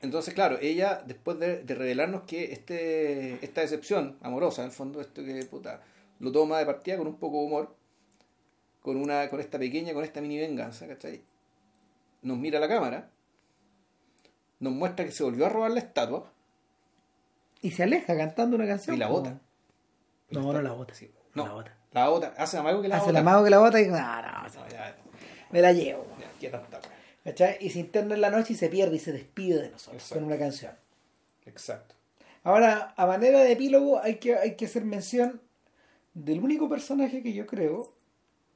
Entonces, 0.05 0.35
claro, 0.35 0.59
ella, 0.61 1.03
después 1.07 1.39
de, 1.39 1.63
de 1.65 1.75
revelarnos 1.75 2.23
que 2.23 2.53
este 2.53 3.45
esta 3.45 3.63
decepción 3.63 4.17
amorosa, 4.23 4.63
en 4.63 4.67
el 4.69 4.73
fondo, 4.73 5.01
esto 5.01 5.25
que 5.25 5.45
puta, 5.47 5.81
lo 6.21 6.31
toma 6.31 6.59
de 6.59 6.67
partida 6.67 6.97
con 6.99 7.07
un 7.07 7.17
poco 7.17 7.39
de 7.41 7.45
humor, 7.47 7.75
con 8.83 8.97
una 8.97 9.29
con 9.31 9.41
esta 9.41 9.59
pequeña, 9.59 9.95
con 9.95 10.05
esta 10.05 10.21
mini 10.21 10.39
venganza, 10.39 10.87
¿cachai? 10.87 11.23
Nos 12.23 12.37
mira 12.39 12.59
a 12.59 12.61
la 12.61 12.69
cámara, 12.69 13.09
nos 14.61 14.73
muestra 14.73 15.05
que 15.05 15.13
se 15.13 15.25
volvió 15.25 15.47
a 15.47 15.49
robar 15.49 15.71
la 15.73 15.81
estatua 15.81 16.31
Y 17.63 17.71
se 17.71 17.83
aleja 17.83 18.17
cantando 18.17 18.57
una 18.57 18.67
canción. 18.67 18.95
y 18.97 18.99
la 18.99 19.09
bota. 19.09 19.41
No, 20.31 20.53
no 20.53 20.61
la 20.63 20.73
bota. 20.73 20.95
Sí. 20.95 21.11
No, 21.35 21.47
La 21.47 21.53
bota. 21.53 21.77
la 21.93 22.09
bota. 22.09 22.35
Hace 22.37 22.59
amago 22.59 22.81
que 22.83 22.89
la 22.89 22.97
Hace 22.97 23.07
bota. 23.07 23.13
la 23.19 23.23
mago 23.23 23.45
que 23.45 23.51
la 23.51 23.59
bota 23.59 23.81
y 23.81 23.87
no, 23.87 23.97
no, 23.97 24.23
No, 24.23 24.69
ya, 24.69 24.97
me 25.51 25.61
la 25.63 25.73
llevo. 25.73 26.07
ya. 26.41 26.51
¿Cachai? 27.25 27.57
Y 27.61 27.71
se 27.71 27.79
interna 27.81 28.15
en 28.15 28.21
la 28.21 28.31
noche 28.31 28.53
y 28.53 28.57
se 28.57 28.69
pierde 28.69 28.97
y 28.97 28.99
se 28.99 29.13
despide 29.13 29.63
de 29.63 29.71
nosotros 29.71 30.03
Exacto. 30.03 30.15
con 30.17 30.25
una 30.25 30.39
canción. 30.39 30.73
Exacto. 31.47 31.95
Ahora, 32.43 32.93
a 32.97 33.07
manera 33.07 33.41
de 33.41 33.53
epílogo, 33.53 33.99
hay 34.01 34.17
que, 34.17 34.37
hay 34.37 34.55
que 34.57 34.67
hacer 34.67 34.85
mención 34.85 35.41
del 36.13 36.41
único 36.41 36.69
personaje 36.69 37.23
que 37.23 37.33
yo 37.33 37.47
creo 37.47 37.93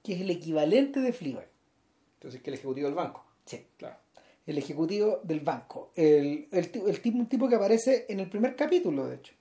que 0.05 0.15
es 0.15 0.21
el 0.21 0.31
equivalente 0.31 1.01
de 1.01 1.13
Fleabag. 1.13 1.49
Entonces, 2.17 2.43
que 2.43 2.51
el 2.51 2.55
ejecutivo 2.55 2.87
del 2.89 2.95
banco. 2.95 3.25
Sí. 3.47 3.65
Claro. 3.79 3.97
El 4.47 4.59
ejecutivo 4.59 5.21
del 5.25 5.41
banco. 5.41 5.91
El, 5.95 6.49
el, 6.53 6.71
ti- 6.71 6.83
el 6.87 7.01
tipo, 7.01 7.19
un 7.19 7.29
tipo 7.29 7.49
que 7.49 7.55
aparece 7.55 8.05
en 8.09 8.21
el 8.21 8.29
primer 8.29 8.55
capítulo, 8.57 9.07
de 9.07 9.17
hecho, 9.17 9.33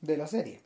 de 0.00 0.16
la 0.16 0.26
serie. 0.26 0.60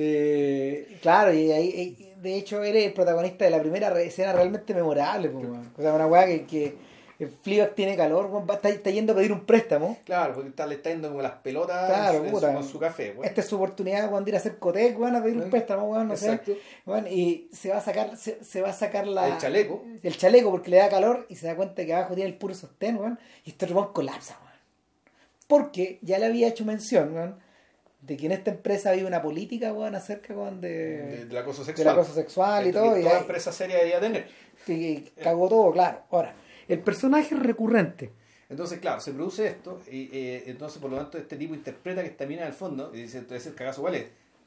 Eh, 0.00 0.98
claro, 1.02 1.32
y 1.32 1.50
ahí, 1.50 2.14
de 2.22 2.36
hecho, 2.36 2.62
él 2.62 2.76
es 2.76 2.86
el 2.86 2.92
protagonista 2.92 3.44
de 3.44 3.50
la 3.50 3.60
primera 3.60 4.00
escena 4.00 4.32
realmente 4.32 4.72
memorable. 4.72 5.28
po. 5.28 5.40
O 5.76 5.82
sea, 5.82 5.92
una 5.92 6.06
weá 6.06 6.24
que, 6.26 6.44
que 6.46 7.26
Fleabag 7.42 7.74
tiene 7.74 7.96
calor, 7.96 8.30
va- 8.48 8.54
está, 8.54 8.68
está 8.68 8.90
yendo 8.90 9.12
a 9.12 9.16
pedir 9.16 9.32
un 9.32 9.44
préstamo. 9.44 9.98
Claro, 10.04 10.34
porque 10.34 10.50
está, 10.50 10.66
le 10.66 10.76
está 10.76 10.90
yendo 10.90 11.08
como 11.08 11.20
las 11.20 11.32
pelotas 11.32 11.88
Claro, 11.88 12.24
en 12.24 12.32
su- 12.32 12.40
con 12.40 12.62
su 12.64 12.78
café. 12.78 13.10
weón. 13.10 13.24
Esta 13.24 13.40
es 13.40 13.46
su 13.48 13.56
oportunidad 13.56 14.08
weón, 14.08 14.24
de 14.24 14.30
ir 14.30 14.34
a 14.36 14.38
hacer 14.38 14.58
cotec, 14.58 14.96
weón, 14.96 15.16
a 15.16 15.22
pedir 15.24 15.36
un 15.42 15.50
préstamo, 15.50 15.88
weón, 15.88 16.06
no 16.06 16.14
exacto. 16.14 16.52
sé. 16.52 16.58
Weón, 16.86 17.06
y 17.08 17.48
se 17.52 17.70
va 17.70 17.78
a 17.78 17.80
sacar, 17.80 18.16
se, 18.16 18.44
se 18.44 18.60
va 18.62 18.68
a 18.68 18.72
sacar 18.72 19.04
la, 19.04 19.26
El 19.26 19.38
chaleco. 19.38 19.84
el 20.00 20.16
chaleco 20.16 20.52
porque 20.52 20.70
le 20.70 20.76
da 20.76 20.88
calor 20.88 21.26
y 21.28 21.34
se 21.34 21.48
da 21.48 21.56
cuenta 21.56 21.84
que 21.84 21.92
abajo 21.92 22.14
tiene 22.14 22.30
el 22.30 22.36
puro 22.38 22.54
sostén, 22.54 22.98
weón, 22.98 23.18
y 23.44 23.50
este 23.50 23.66
weón 23.66 23.92
colapsa, 23.92 24.38
weón. 24.44 24.48
Porque 25.48 25.98
ya 26.02 26.18
le 26.20 26.26
había 26.26 26.46
hecho 26.46 26.64
mención, 26.64 27.14
weón, 27.14 27.47
de 28.00 28.16
que 28.16 28.26
en 28.26 28.32
esta 28.32 28.50
empresa 28.52 28.90
había 28.90 29.06
una 29.06 29.20
política, 29.22 29.72
weón, 29.72 29.94
acerca 29.94 30.34
de, 30.34 30.68
de- 30.68 31.24
del 31.26 31.36
acoso 31.36 31.64
del 31.64 31.74
sexual. 31.74 31.94
acoso 31.98 32.14
sexual 32.14 32.66
y 32.68 32.72
todo. 32.72 32.94
que 32.94 33.00
Y 33.00 33.02
toda 33.02 33.14
ahí- 33.16 33.20
empresa 33.22 33.52
seria 33.52 33.76
debería 33.76 34.00
tener. 34.00 34.26
que 34.66 35.12
cagó 35.22 35.48
todo, 35.48 35.72
claro. 35.72 36.02
Ahora, 36.10 36.34
el 36.68 36.80
personaje 36.80 37.34
es 37.34 37.40
recurrente. 37.42 38.12
Entonces, 38.50 38.78
claro, 38.78 39.00
se 39.00 39.12
produce 39.12 39.46
esto, 39.46 39.80
y 39.90 40.08
eh, 40.12 40.44
entonces 40.46 40.80
por 40.80 40.90
lo 40.90 40.96
tanto 40.96 41.18
este 41.18 41.36
tipo 41.36 41.54
interpreta 41.54 42.00
que 42.02 42.08
esta 42.08 42.24
mina 42.24 42.42
en 42.42 42.48
el 42.48 42.54
fondo, 42.54 42.90
y 42.94 43.02
dice, 43.02 43.18
entonces 43.18 43.46
el 43.46 43.54
cagazo 43.54 43.82
cuál 43.82 43.96
es, 43.96 44.06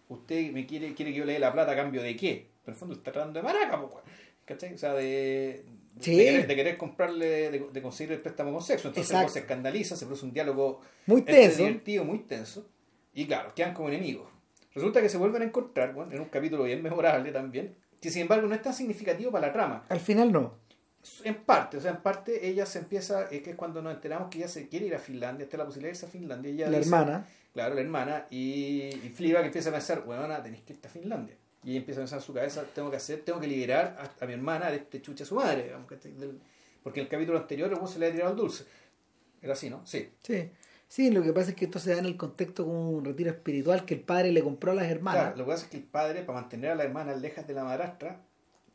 usted 0.09 0.51
me 0.51 0.65
quiere, 0.65 0.95
quiere 0.95 1.11
que 1.11 1.19
yo 1.19 1.25
le 1.25 1.33
dé 1.33 1.39
la 1.39 1.53
plata 1.53 1.73
a 1.73 1.75
cambio 1.75 2.01
de 2.01 2.15
qué, 2.15 2.47
pero 2.63 2.71
en 2.71 2.73
el 2.73 2.79
fondo 2.79 2.95
está 2.95 3.11
tratando 3.11 3.39
de 3.39 3.43
maraca, 3.43 3.79
po. 3.79 4.01
¿cachai? 4.45 4.73
O 4.73 4.77
sea, 4.77 4.93
de, 4.95 5.03
de, 5.03 6.03
Sí. 6.03 6.17
querer, 6.17 6.47
de 6.47 6.55
querer 6.55 6.77
comprarle, 6.77 7.51
de, 7.51 7.59
de 7.71 7.81
conseguir 7.81 8.13
el 8.13 8.21
préstamo 8.21 8.51
con 8.51 8.63
sexo, 8.63 8.87
entonces 8.87 9.31
se 9.31 9.39
escandaliza, 9.39 9.95
se 9.95 10.05
produce 10.05 10.25
un 10.25 10.33
diálogo 10.33 10.81
Muy 11.05 11.21
tenso. 11.21 11.59
divertido, 11.59 12.03
muy 12.03 12.19
tenso, 12.19 12.67
y 13.13 13.25
claro, 13.27 13.53
quedan 13.55 13.73
como 13.73 13.89
enemigos. 13.89 14.29
Resulta 14.73 15.01
que 15.01 15.09
se 15.09 15.17
vuelven 15.17 15.41
a 15.41 15.45
encontrar, 15.45 15.93
bueno, 15.93 16.11
en 16.13 16.19
un 16.21 16.29
capítulo 16.29 16.63
bien 16.63 16.81
memorable 16.83 17.31
también, 17.31 17.75
que 18.01 18.09
sin 18.09 18.23
embargo 18.23 18.47
no 18.47 18.55
es 18.55 18.61
tan 18.61 18.73
significativo 18.73 19.31
para 19.31 19.47
la 19.47 19.53
trama. 19.53 19.83
Al 19.89 19.99
final 19.99 20.31
no. 20.31 20.59
En 21.23 21.35
parte, 21.43 21.77
o 21.77 21.81
sea, 21.81 21.91
en 21.91 21.97
parte 21.97 22.47
ella 22.47 22.65
se 22.67 22.77
empieza, 22.79 23.23
es 23.31 23.41
que 23.41 23.51
es 23.51 23.55
cuando 23.55 23.81
nos 23.81 23.93
enteramos 23.95 24.29
que 24.29 24.37
ella 24.37 24.47
se 24.47 24.67
quiere 24.69 24.85
ir 24.85 24.95
a 24.95 24.99
Finlandia, 24.99 25.45
está 25.45 25.57
la 25.57 25.65
posibilidad 25.65 25.91
de 25.91 25.97
irse 25.97 26.05
a 26.05 26.09
Finlandia. 26.09 26.51
Ella 26.51 26.69
la 26.69 26.77
dice- 26.77 26.89
hermana. 26.89 27.27
Claro, 27.53 27.75
la 27.75 27.81
hermana, 27.81 28.27
y, 28.29 28.83
y 29.03 29.11
Fleabag 29.13 29.45
empieza 29.47 29.69
a 29.69 29.73
pensar, 29.73 30.03
weona, 30.05 30.41
tenéis 30.41 30.63
que 30.63 30.73
irte 30.73 30.87
a 30.87 30.91
Finlandia. 30.91 31.35
Y 31.63 31.71
ella 31.71 31.79
empieza 31.79 31.99
a 31.99 32.03
pensar 32.03 32.19
en 32.19 32.23
su 32.25 32.33
cabeza, 32.33 32.63
tengo 32.73 32.89
que 32.89 32.97
hacer, 32.97 33.21
tengo 33.25 33.39
que 33.41 33.47
liberar 33.47 33.97
a, 33.99 34.23
a 34.23 34.27
mi 34.27 34.33
hermana 34.33 34.69
de 34.69 34.77
este 34.77 35.01
chucha 35.01 35.23
a 35.25 35.27
su 35.27 35.35
madre, 35.35 35.63
digamos. 35.63 35.89
Del- 35.89 36.39
porque 36.81 36.99
en 37.01 37.05
el 37.07 37.09
capítulo 37.09 37.37
anterior 37.39 37.71
el 37.71 37.87
se 37.87 37.99
le 37.99 38.05
había 38.05 38.15
tirado 38.15 38.31
el 38.31 38.37
dulce. 38.37 38.63
Era 39.41 39.53
así, 39.53 39.69
¿no? 39.69 39.85
Sí. 39.85 40.09
Sí. 40.23 40.49
Sí, 40.91 41.09
lo 41.09 41.23
que 41.23 41.31
pasa 41.31 41.51
es 41.51 41.55
que 41.55 41.63
esto 41.63 41.79
se 41.79 41.93
da 41.93 41.99
en 41.99 42.05
el 42.05 42.17
contexto 42.17 42.65
como 42.65 42.89
un 42.89 43.05
retiro 43.05 43.29
espiritual 43.29 43.85
que 43.85 43.93
el 43.93 44.01
padre 44.01 44.33
le 44.33 44.43
compró 44.43 44.73
a 44.73 44.75
las 44.75 44.87
hermanas. 44.91 45.21
Claro, 45.21 45.37
lo 45.37 45.45
que 45.45 45.51
pasa 45.51 45.63
es 45.63 45.69
que 45.71 45.77
el 45.77 45.83
padre, 45.83 46.23
para 46.23 46.41
mantener 46.41 46.71
a 46.71 46.75
la 46.75 46.83
hermana 46.83 47.15
lejas 47.15 47.47
de 47.47 47.53
la 47.53 47.63
madrastra, 47.63 48.19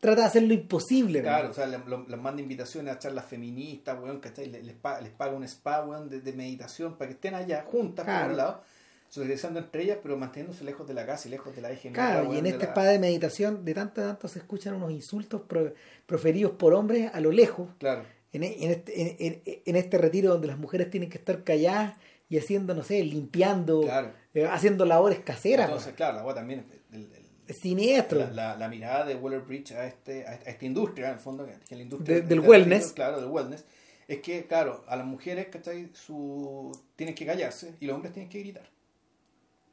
Trata 0.00 0.22
de 0.22 0.26
hacer 0.26 0.42
lo 0.44 0.54
imposible. 0.54 1.20
Claro, 1.20 1.50
o 1.50 1.52
sea, 1.52 1.66
les 1.66 2.18
manda 2.18 2.40
invitaciones 2.40 2.94
a 2.94 2.98
charlas 2.98 3.26
feministas, 3.26 3.98
weón, 4.02 4.20
¿cachai? 4.20 4.46
Les, 4.48 4.64
les, 4.64 4.74
paga, 4.74 5.00
les 5.02 5.10
paga 5.12 5.32
un 5.34 5.44
spa, 5.44 5.84
weón, 5.84 6.08
de, 6.08 6.20
de 6.22 6.32
meditación 6.32 6.96
para 6.96 7.08
que 7.08 7.14
estén 7.14 7.34
allá 7.34 7.64
juntas 7.66 8.04
por 8.06 8.14
Claro. 8.14 8.30
un 8.30 8.36
lado, 8.38 8.62
socializando 9.10 9.58
entre 9.58 9.82
ellas, 9.82 9.98
pero 10.02 10.16
manteniéndose 10.16 10.64
lejos 10.64 10.86
de 10.88 10.94
la 10.94 11.04
casa 11.04 11.28
y 11.28 11.30
lejos 11.32 11.54
de 11.54 11.60
la 11.62 11.70
eje 11.70 11.90
Claro, 11.92 12.32
y 12.32 12.38
en 12.38 12.46
este 12.46 12.64
espada 12.64 12.90
de 12.92 12.98
meditación, 12.98 13.62
de 13.64 13.74
tanto 13.74 14.00
en 14.00 14.06
tanto 14.08 14.28
se 14.28 14.38
escuchan 14.38 14.74
unos 14.74 14.90
insultos 14.90 15.42
pro- 15.42 15.72
proferidos 16.06 16.52
por 16.52 16.72
hombres 16.72 17.10
a 17.12 17.20
lo 17.20 17.30
lejos, 17.30 17.68
Claro, 17.78 18.02
en, 18.36 18.44
e- 18.44 18.56
en 18.64 18.70
este, 18.70 19.62
en, 19.66 19.76
este 19.76 19.98
retiro 19.98 20.30
donde 20.32 20.46
las 20.48 20.58
mujeres 20.58 20.90
tienen 20.90 21.08
que 21.10 21.18
estar 21.18 21.42
calladas 21.44 21.96
y 22.28 22.38
haciendo, 22.38 22.74
no 22.74 22.82
sé, 22.82 23.02
limpiando, 23.04 23.82
claro. 23.82 24.12
eh, 24.34 24.46
haciendo 24.46 24.84
labores 24.84 25.20
caseras. 25.20 25.66
Entonces, 25.68 25.94
claro, 25.94 26.26
la 26.26 26.34
también, 26.34 26.64
el- 26.92 26.98
el- 27.12 27.26
Es 27.46 27.58
siniestro. 27.58 28.18
la, 28.20 28.30
la- 28.30 28.56
la 28.56 28.68
mirada 28.68 29.04
de 29.04 29.14
Waller 29.14 29.40
Bridge 29.42 29.72
a, 29.72 29.86
este, 29.86 30.26
a 30.26 30.34
esta 30.34 30.64
industria, 30.64 31.08
en 31.08 31.14
el 31.14 31.20
fondo, 31.20 31.46
que 31.68 31.76
la 31.76 31.82
industria 31.82 32.16
De- 32.16 32.22
del 32.22 32.40
wellness. 32.40 32.78
retiro, 32.88 32.94
Claro, 32.94 33.20
del 33.20 33.30
wellness. 33.30 33.64
Es 34.08 34.20
que, 34.20 34.46
claro, 34.46 34.84
a 34.88 34.96
las 34.96 35.06
mujeres, 35.06 35.46
¿cachai? 35.50 35.90
Su, 35.92 36.70
tienen 36.96 37.14
que 37.14 37.26
callarse 37.26 37.74
y 37.80 37.86
los 37.86 37.94
hombres 37.96 38.12
tienen 38.12 38.28
que 38.28 38.38
gritar. 38.40 38.68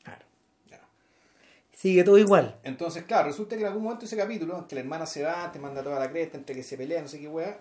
Claro. 0.03 0.25
Sigue 1.71 2.03
todo 2.03 2.17
igual. 2.17 2.59
Entonces, 2.63 3.03
claro, 3.03 3.27
resulta 3.27 3.55
que 3.55 3.61
en 3.61 3.67
algún 3.67 3.83
momento 3.83 4.05
ese 4.05 4.15
capítulo, 4.15 4.67
que 4.67 4.75
la 4.75 4.81
hermana 4.81 5.05
se 5.05 5.23
va, 5.23 5.51
te 5.51 5.59
manda 5.59 5.83
toda 5.83 5.99
la 5.99 6.09
cresta, 6.11 6.37
entre 6.37 6.55
que 6.55 6.63
se 6.63 6.77
pelea, 6.77 7.01
no 7.01 7.07
sé 7.07 7.19
qué 7.19 7.27
weá, 7.27 7.59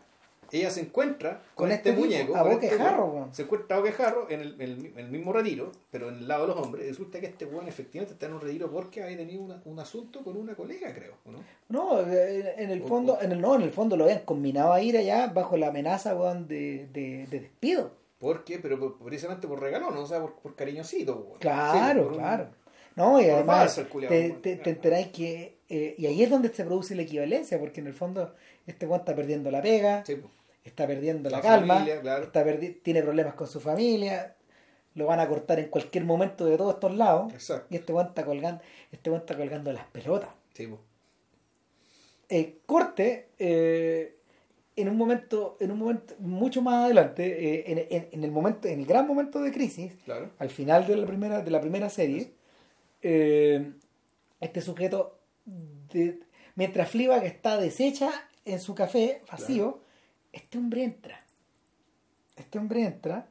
ella 0.59 0.71
se 0.71 0.81
encuentra 0.83 1.43
con, 1.55 1.67
Con 1.67 1.73
este, 1.73 1.91
este 1.91 1.93
tipo, 1.93 2.05
muñeco, 2.05 2.37
a 2.37 2.53
este 2.53 2.77
weón. 2.77 3.35
se 3.35 3.43
encuentra 3.43 3.77
a 3.77 3.81
boca 3.81 3.91
de 3.91 3.97
jarro 3.97 4.27
en 4.31 4.41
el, 4.41 4.61
el- 4.61 4.93
el 4.97 5.09
mismo 5.09 5.33
retiro, 5.33 5.73
pero 5.91 6.09
en 6.11 6.17
el 6.17 6.29
lado 6.29 6.47
de 6.47 6.55
los 6.55 6.65
hombres, 6.65 6.87
resulta 6.87 7.21
que 7.21 7.27
este 7.27 7.45
weón 7.47 7.69
efectivamente 7.69 8.13
está 8.15 8.27
en 8.27 8.35
un 8.35 8.41
retiro 8.41 8.71
porque 8.71 9.03
había 9.03 9.17
tenido 9.17 9.43
una- 9.43 9.63
un 9.65 9.79
asunto 9.79 10.23
con 10.23 10.37
una 10.37 10.55
colega, 10.55 10.93
creo, 10.95 11.15
¿o 11.25 11.31
¿no? 11.33 11.39
No, 11.69 12.01
eh, 12.13 12.55
en 12.59 12.71
el 12.71 12.83
fondo, 12.83 13.19
en 13.23 13.33
el, 13.33 13.41
no, 13.41 13.55
en 13.57 13.63
el 13.63 13.71
fondo 13.71 13.97
lo 13.97 14.05
habían 14.05 14.21
combinado 14.21 14.73
a 14.73 14.83
ir 14.83 14.97
allá 14.99 15.29
bajo 15.29 15.57
la 15.57 15.69
amenaza 15.69 16.15
weón, 16.15 16.47
de, 16.49 16.89
de, 16.93 17.27
de 17.29 17.41
despido. 17.41 17.93
¿Por 18.19 18.45
qué? 18.45 18.59
Pero 18.59 18.99
precisamente 18.99 19.49
por 19.49 19.59
regalo, 19.61 19.91
¿no? 19.91 20.03
O 20.03 20.07
sea, 20.07 20.21
por, 20.21 20.35
por 20.35 20.55
cariñosito, 20.55 21.17
weón. 21.17 21.39
Claro, 21.41 22.01
Sí, 22.01 22.05
por 22.05 22.13
un- 22.13 22.19
claro. 22.19 22.47
No, 22.95 23.19
y 23.21 23.25
además 23.31 23.75
te, 23.75 24.31
te, 24.43 24.57
te 24.57 24.71
enteráis 24.71 25.09
que... 25.09 25.57
eh, 25.71 25.95
y 25.97 26.05
ahí 26.07 26.23
es 26.23 26.29
donde 26.29 26.51
se 26.53 26.63
produce 26.63 26.95
la 26.95 27.03
equivalencia, 27.03 27.59
porque 27.59 27.81
en 27.81 27.87
el 27.87 27.95
fondo 27.95 28.35
este 28.67 28.87
weón 28.87 29.01
está 29.01 29.17
perdiendo 29.17 29.51
la 29.51 29.63
pega, 29.63 30.05
Sí, 30.05 30.17
po. 30.17 30.29
Está 30.65 30.87
perdiendo 30.87 31.29
la, 31.31 31.39
La 31.39 31.43
calma, 31.43 31.75
familia, 31.75 32.01
claro. 32.01 32.25
está 32.25 32.45
perdi- 32.45 32.81
tiene 32.83 33.03
problemas 33.03 33.35
con 33.35 33.47
su 33.49 33.61
familia, 33.61 34.37
lo 34.95 35.07
van 35.07 35.21
a 35.21 35.29
cortar 35.29 35.59
en 35.59 35.69
cualquier 35.69 36.05
momento 36.05 36.45
de 36.45 36.57
todos 36.57 36.75
estos 36.75 36.95
lados, 36.97 37.33
Exacto. 37.33 37.67
y 37.71 37.77
este 37.77 37.93
weón 37.93 38.09
está 38.09 38.25
colgando, 38.25 38.63
este 38.91 39.11
weón 39.11 39.23
está 39.23 39.37
colgando 39.37 39.73
las 39.73 39.87
pelotas. 39.87 40.31
Sí, 40.55 40.69
corte 42.67 43.29
eh, 43.39 44.17
en 44.77 44.89
un 44.89 44.97
momento 44.97 45.57
en 45.61 45.71
un 45.71 45.79
momento 45.79 46.15
mucho 46.19 46.63
más 46.63 46.85
adelante 46.87 47.25
eh, 47.27 47.65
en, 47.67 47.79
en- 47.91 48.09
en 48.13 48.25
el 48.25 48.31
momento 48.31 48.69
en 48.69 48.81
el 48.81 48.87
gran 48.87 49.07
momento 49.07 49.41
de 49.43 49.53
crisis 49.53 49.93
Claro. 50.07 50.31
al 50.39 50.49
final 50.49 50.87
de 50.87 50.97
la 50.97 51.07
primera 51.07 51.43
de 51.43 51.51
la 51.51 51.61
primera 51.61 51.91
serie 51.91 52.33
eh, 53.03 53.73
este 54.41 54.61
sujeto 54.63 55.19
de- 55.93 56.21
mientras 56.55 56.89
Fleabag 56.89 57.25
está 57.25 57.59
deshecha 57.59 58.11
en 58.47 58.61
su 58.61 58.75
café 58.75 59.21
vacío 59.31 59.81
este 60.33 60.59
hombre 60.59 60.85
entra 60.85 61.21
este 62.37 62.59
hombre 62.59 62.83
entra 62.85 63.27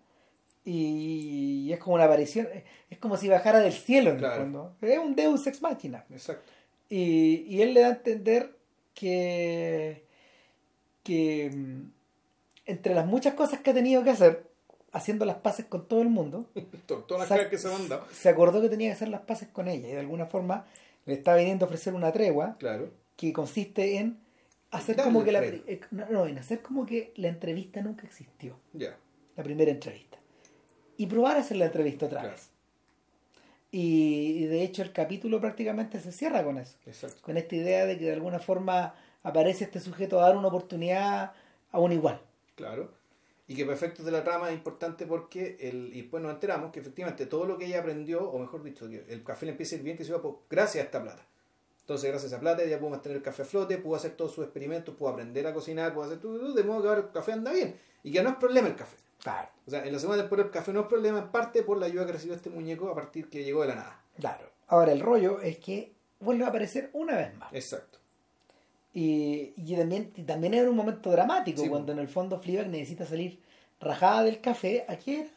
y 0.64 1.72
es 1.74 1.80
como 1.80 1.96
una 1.96 2.06
aparición 2.06 2.48
es 2.90 2.98
como 3.00 3.18
si 3.18 3.28
bajara 3.30 3.60
del 3.60 3.74
cielo 3.74 4.12
en 4.12 4.18
Claro. 4.18 4.36
el 4.36 4.42
fondo 4.42 4.76
es 4.82 4.98
un 5.00 5.16
Deus 5.16 5.46
ex 5.48 5.62
machina 5.62 6.06
Exacto. 6.12 6.52
y, 6.90 7.46
y 7.48 7.62
él 7.62 7.74
le 7.74 7.82
da 7.82 7.88
a 7.88 7.92
entender 7.92 8.56
que, 8.94 10.04
que 11.04 11.50
mm, 11.54 11.92
entre 12.66 12.94
las 12.94 13.06
muchas 13.08 13.34
cosas 13.34 13.60
que 13.62 13.72
ha 13.72 13.74
tenido 13.74 14.04
que 14.04 14.12
hacer, 14.12 14.46
haciendo 14.92 15.26
las 15.26 15.38
paces 15.38 15.66
con 15.66 15.88
todo 15.88 16.02
el 16.02 16.10
mundo, 16.10 16.46
To- 16.86 16.98
Todas 17.08 17.30
las 17.30 17.48
que 17.48 17.58
se 17.58 17.68
han 17.68 17.74
mandado. 17.74 18.06
se 18.12 18.30
acordó 18.30 18.62
que 18.62 18.70
tenía 18.70 18.90
que 18.90 18.94
hacer 18.94 19.08
las 19.08 19.22
paces 19.22 19.48
con 19.50 19.68
ella 19.68 19.88
y 19.88 19.92
de 19.94 20.00
alguna 20.00 20.26
forma 20.28 20.66
le 21.06 21.14
está 21.16 21.36
viniendo 21.36 21.66
a 21.66 21.68
ofrecer 21.68 21.94
una 21.96 22.12
tregua 22.12 22.56
Claro. 22.60 22.92
que 23.18 23.34
consiste 23.34 23.98
en 23.98 24.20
hacer 24.72 24.96
como 24.98 25.24
que 25.24 25.32
la, 25.32 25.44
eh, 25.44 25.82
no, 25.92 26.26
en 26.28 26.38
hacer 26.38 26.62
como 26.62 26.86
que 26.86 27.14
la 27.18 27.28
entrevista 27.28 27.82
nunca 27.82 28.06
existió, 28.08 28.58
Ya. 28.74 28.98
la 29.36 29.44
primera 29.44 29.72
entrevista, 29.72 30.18
y 30.98 31.06
probar 31.08 31.38
a 31.38 31.42
hacer 31.42 31.58
la 31.58 31.66
entrevista 31.66 32.06
otra 32.08 32.22
Claro. 32.22 32.36
vez. 32.36 32.50
Y, 33.72 34.44
y 34.44 34.46
de 34.48 34.64
hecho 34.64 34.82
el 34.82 34.92
capítulo 34.92 35.40
prácticamente 35.40 36.00
se 36.00 36.12
cierra 36.12 36.44
con 36.44 36.58
eso. 36.58 36.78
Exacto. 36.86 37.22
con 37.22 37.38
esta 37.38 37.56
idea 37.56 37.86
de 37.86 37.98
que 37.98 38.06
de 38.06 38.14
alguna 38.14 38.40
forma 38.40 38.94
aparece 39.24 39.64
este 39.66 39.80
sujeto 39.80 40.20
a 40.20 40.28
dar 40.28 40.36
una 40.38 40.48
oportunidad 40.50 41.32
a 41.72 41.80
un 41.80 41.92
igual. 41.94 42.20
Claro. 42.56 42.92
Y 43.48 43.56
que 43.56 43.64
para 43.66 43.76
efectos 43.76 44.06
de 44.06 44.12
la 44.12 44.24
trama 44.24 44.50
es 44.50 44.56
importante 44.56 45.06
porque, 45.06 45.58
el, 45.60 45.92
y 45.94 46.02
después 46.02 46.22
nos 46.24 46.34
enteramos 46.34 46.72
que 46.72 46.80
efectivamente 46.80 47.26
todo 47.26 47.46
lo 47.46 47.58
que 47.58 47.66
ella 47.66 47.80
aprendió, 47.80 48.30
o 48.30 48.40
mejor 48.40 48.64
dicho, 48.64 48.90
que 48.90 49.06
el 49.10 49.24
café 49.24 49.46
le 49.46 49.52
empieza 49.54 49.76
a 49.76 49.80
ir 49.80 49.84
bien, 49.84 49.98
que 49.98 50.06
se 50.06 50.14
va 50.14 50.22
por, 50.22 50.40
gracias 50.50 50.82
a 50.84 50.86
esta 50.86 51.02
plata. 51.02 51.26
Entonces, 51.92 52.10
gracias 52.10 52.32
a 52.32 52.40
plata, 52.40 52.64
ella 52.64 52.80
pudo 52.80 52.92
mantener 52.92 53.18
el 53.18 53.22
café 53.22 53.42
a 53.42 53.46
flote, 53.46 53.78
pudo 53.78 53.98
hacer 53.98 54.12
todos 54.12 54.34
sus 54.34 54.46
experimentos, 54.46 54.96
pudo 54.96 55.10
aprender 55.10 55.46
a 55.46 55.54
cocinar, 55.54 55.94
pudo 55.94 56.06
hacer 56.06 56.20
todo, 56.22 56.54
de 56.54 56.64
modo 56.64 56.82
que 56.82 56.88
ahora 56.88 57.02
el 57.02 57.12
café 57.12 57.34
anda 57.34 57.52
bien. 57.52 57.78
Y 58.02 58.14
que 58.14 58.24
no 58.24 58.30
es 58.30 58.36
problema 58.38 58.70
el 58.70 58.76
café. 58.76 58.96
Claro. 59.22 59.50
O 59.68 59.70
sea, 59.70 59.86
en 59.86 59.92
la 59.92 60.00
segunda 60.00 60.24
temporada 60.24 60.48
el 60.48 60.54
café 60.54 60.72
no 60.72 60.80
es 60.80 60.88
problema, 60.88 61.20
en 61.20 61.28
parte 61.32 61.64
por 61.64 61.78
la 61.78 61.88
ayuda 61.88 62.06
que 62.06 62.14
recibió 62.14 62.34
este 62.34 62.50
muñeco 62.50 62.90
a 62.90 62.96
partir 62.96 63.30
que 63.30 63.44
llegó 63.44 63.62
de 63.64 63.68
la 63.68 63.76
nada. 63.76 64.02
Claro. 64.18 64.50
Ahora 64.68 64.94
el 64.94 65.02
rollo 65.02 65.42
es 65.42 65.58
que 65.58 65.92
vuelve 66.22 66.46
a 66.46 66.48
aparecer 66.48 66.90
una 66.94 67.18
vez 67.18 67.36
más. 67.36 67.52
Exacto. 67.52 68.00
Y, 68.94 69.52
y 69.58 69.76
también, 69.76 70.14
y 70.16 70.24
también 70.24 70.54
era 70.54 70.70
un 70.70 70.78
momento 70.78 71.12
dramático, 71.12 71.62
Sí, 71.62 71.68
cuando 71.68 71.92
en 71.92 72.00
el 72.00 72.08
fondo 72.08 72.40
Fleabag 72.40 72.70
necesita 72.70 73.06
salir 73.06 73.42
rajada 73.82 74.24
del 74.24 74.40
café. 74.40 74.86
¿A 74.88 74.96
qué 74.96 75.20
era? 75.20 75.30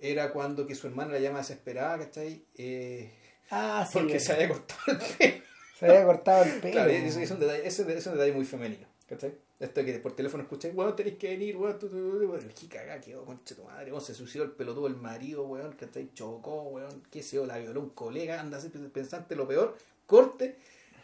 Era 0.00 0.32
cuando 0.32 0.66
que 0.66 0.74
su 0.74 0.86
hermana 0.86 1.12
la 1.12 1.18
llama 1.18 1.38
desesperada, 1.38 1.98
¿cachai? 1.98 2.42
Eh, 2.56 3.12
Ah, 3.50 3.86
sí. 3.90 3.98
porque 3.98 4.20
se 4.20 4.32
había 4.32 4.48
cortado 4.48 4.80
el 4.86 4.98
pelo. 5.18 5.44
se 5.78 5.86
había 5.86 6.04
cortado 6.04 6.44
el 6.44 6.60
pelo. 6.60 6.72
Claro, 6.72 6.90
es, 6.90 7.16
es 7.16 7.30
un 7.30 7.40
detalle, 7.40 7.66
ese 7.66 7.96
es 7.96 8.06
un 8.06 8.12
detalle 8.14 8.32
muy 8.32 8.44
femenino, 8.44 8.86
¿cachai? 9.08 9.34
Esto 9.60 9.82
de 9.82 9.92
que 9.92 9.98
por 9.98 10.12
teléfono 10.14 10.44
escucháis, 10.44 10.72
weón, 10.74 10.94
tenéis 10.94 11.16
que 11.16 11.28
venir, 11.30 11.56
weón, 11.56 11.78
tú, 11.78 11.88
tú, 11.88 11.96
tú, 11.96 12.30
weón, 12.30 12.52
cagada 12.70 13.00
quedó, 13.00 13.24
concha 13.24 13.56
tu 13.56 13.64
madre, 13.64 13.90
weón, 13.90 14.04
se 14.04 14.14
suicidó 14.14 14.44
el 14.44 14.52
pelotudo 14.52 14.86
el 14.86 14.96
marido, 14.96 15.44
weón, 15.46 15.72
¿cachai? 15.72 16.12
Chocó, 16.14 16.62
weón, 16.62 17.02
qué 17.10 17.22
sé 17.24 17.36
yo, 17.36 17.46
la 17.46 17.58
violó 17.58 17.80
un 17.80 17.90
colega, 17.90 18.40
anda 18.40 18.58
así 18.58 18.68
pensante 18.68 19.34
lo 19.34 19.48
peor, 19.48 19.76
corte, 20.06 20.58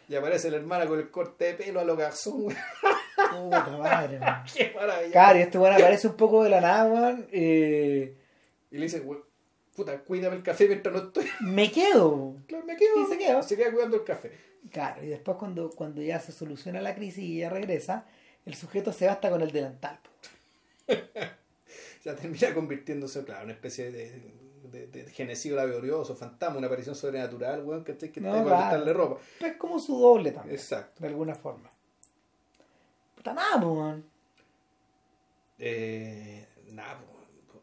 y 0.07 0.15
aparece 0.15 0.49
la 0.51 0.57
hermana 0.57 0.85
con 0.85 0.99
el 0.99 1.11
corte 1.11 1.45
de 1.45 1.53
pelo 1.55 1.81
a 1.81 1.83
lo 1.83 1.97
garzón, 1.97 2.45
weón, 2.45 2.57
Puta 3.15 3.77
madre, 3.77 4.19
man. 4.19 4.43
qué 4.55 4.71
maravilla. 4.73 5.11
Claro, 5.11 5.39
y 5.39 5.41
este 5.41 5.57
bueno 5.57 5.75
aparece 5.75 6.07
un 6.07 6.15
poco 6.15 6.43
de 6.43 6.49
la 6.49 6.61
nada, 6.61 6.85
weón, 6.85 7.27
eh, 7.31 8.15
Y 8.71 8.77
le 8.77 8.83
dice, 8.83 9.01
weón, 9.01 9.21
puta, 9.75 9.99
cuídame 9.99 10.37
el 10.37 10.43
café 10.43 10.67
mientras 10.67 10.95
no 10.95 11.01
estoy. 11.01 11.25
me 11.41 11.71
quedo. 11.71 12.35
Claro, 12.47 12.65
me 12.65 12.75
quedo. 12.75 13.01
Y 13.01 13.05
se 13.07 13.17
queda. 13.17 13.43
Se 13.43 13.57
queda 13.57 13.71
cuidando 13.71 13.97
el 13.97 14.03
café. 14.03 14.31
Claro, 14.71 15.03
y 15.03 15.07
después 15.07 15.37
cuando, 15.37 15.69
cuando 15.69 16.01
ya 16.01 16.19
se 16.19 16.31
soluciona 16.31 16.81
la 16.81 16.95
crisis 16.95 17.23
y 17.23 17.37
ella 17.37 17.49
regresa, 17.49 18.05
el 18.45 18.55
sujeto 18.55 18.91
se 18.93 19.05
basta 19.05 19.29
con 19.29 19.41
el 19.41 19.51
delantal. 19.51 19.99
sea, 22.01 22.15
termina 22.19 22.53
convirtiéndose, 22.53 23.23
claro, 23.23 23.41
en 23.41 23.45
una 23.45 23.53
especie 23.53 23.91
de, 23.91 24.21
de, 24.71 24.87
de 24.87 25.11
genocidio 25.11 25.55
laborioso, 25.55 26.15
fantasma, 26.15 26.57
una 26.57 26.67
aparición 26.67 26.95
sobrenatural, 26.95 27.63
weón, 27.63 27.83
¿cachai? 27.83 28.11
Que 28.11 28.21
No, 28.21 28.31
para 28.31 28.43
claro. 28.43 28.63
quitarle 28.63 28.93
ropa. 28.93 29.21
Pero 29.39 29.51
es 29.51 29.57
como 29.57 29.79
su 29.79 29.99
doble 29.99 30.31
también. 30.31 30.55
Exacto. 30.55 31.01
De 31.01 31.07
alguna 31.09 31.35
forma. 31.35 31.69
Puta 33.15 33.33
nada, 33.33 33.57
weón. 33.57 34.03
Eh, 35.59 36.45
nada, 36.71 36.99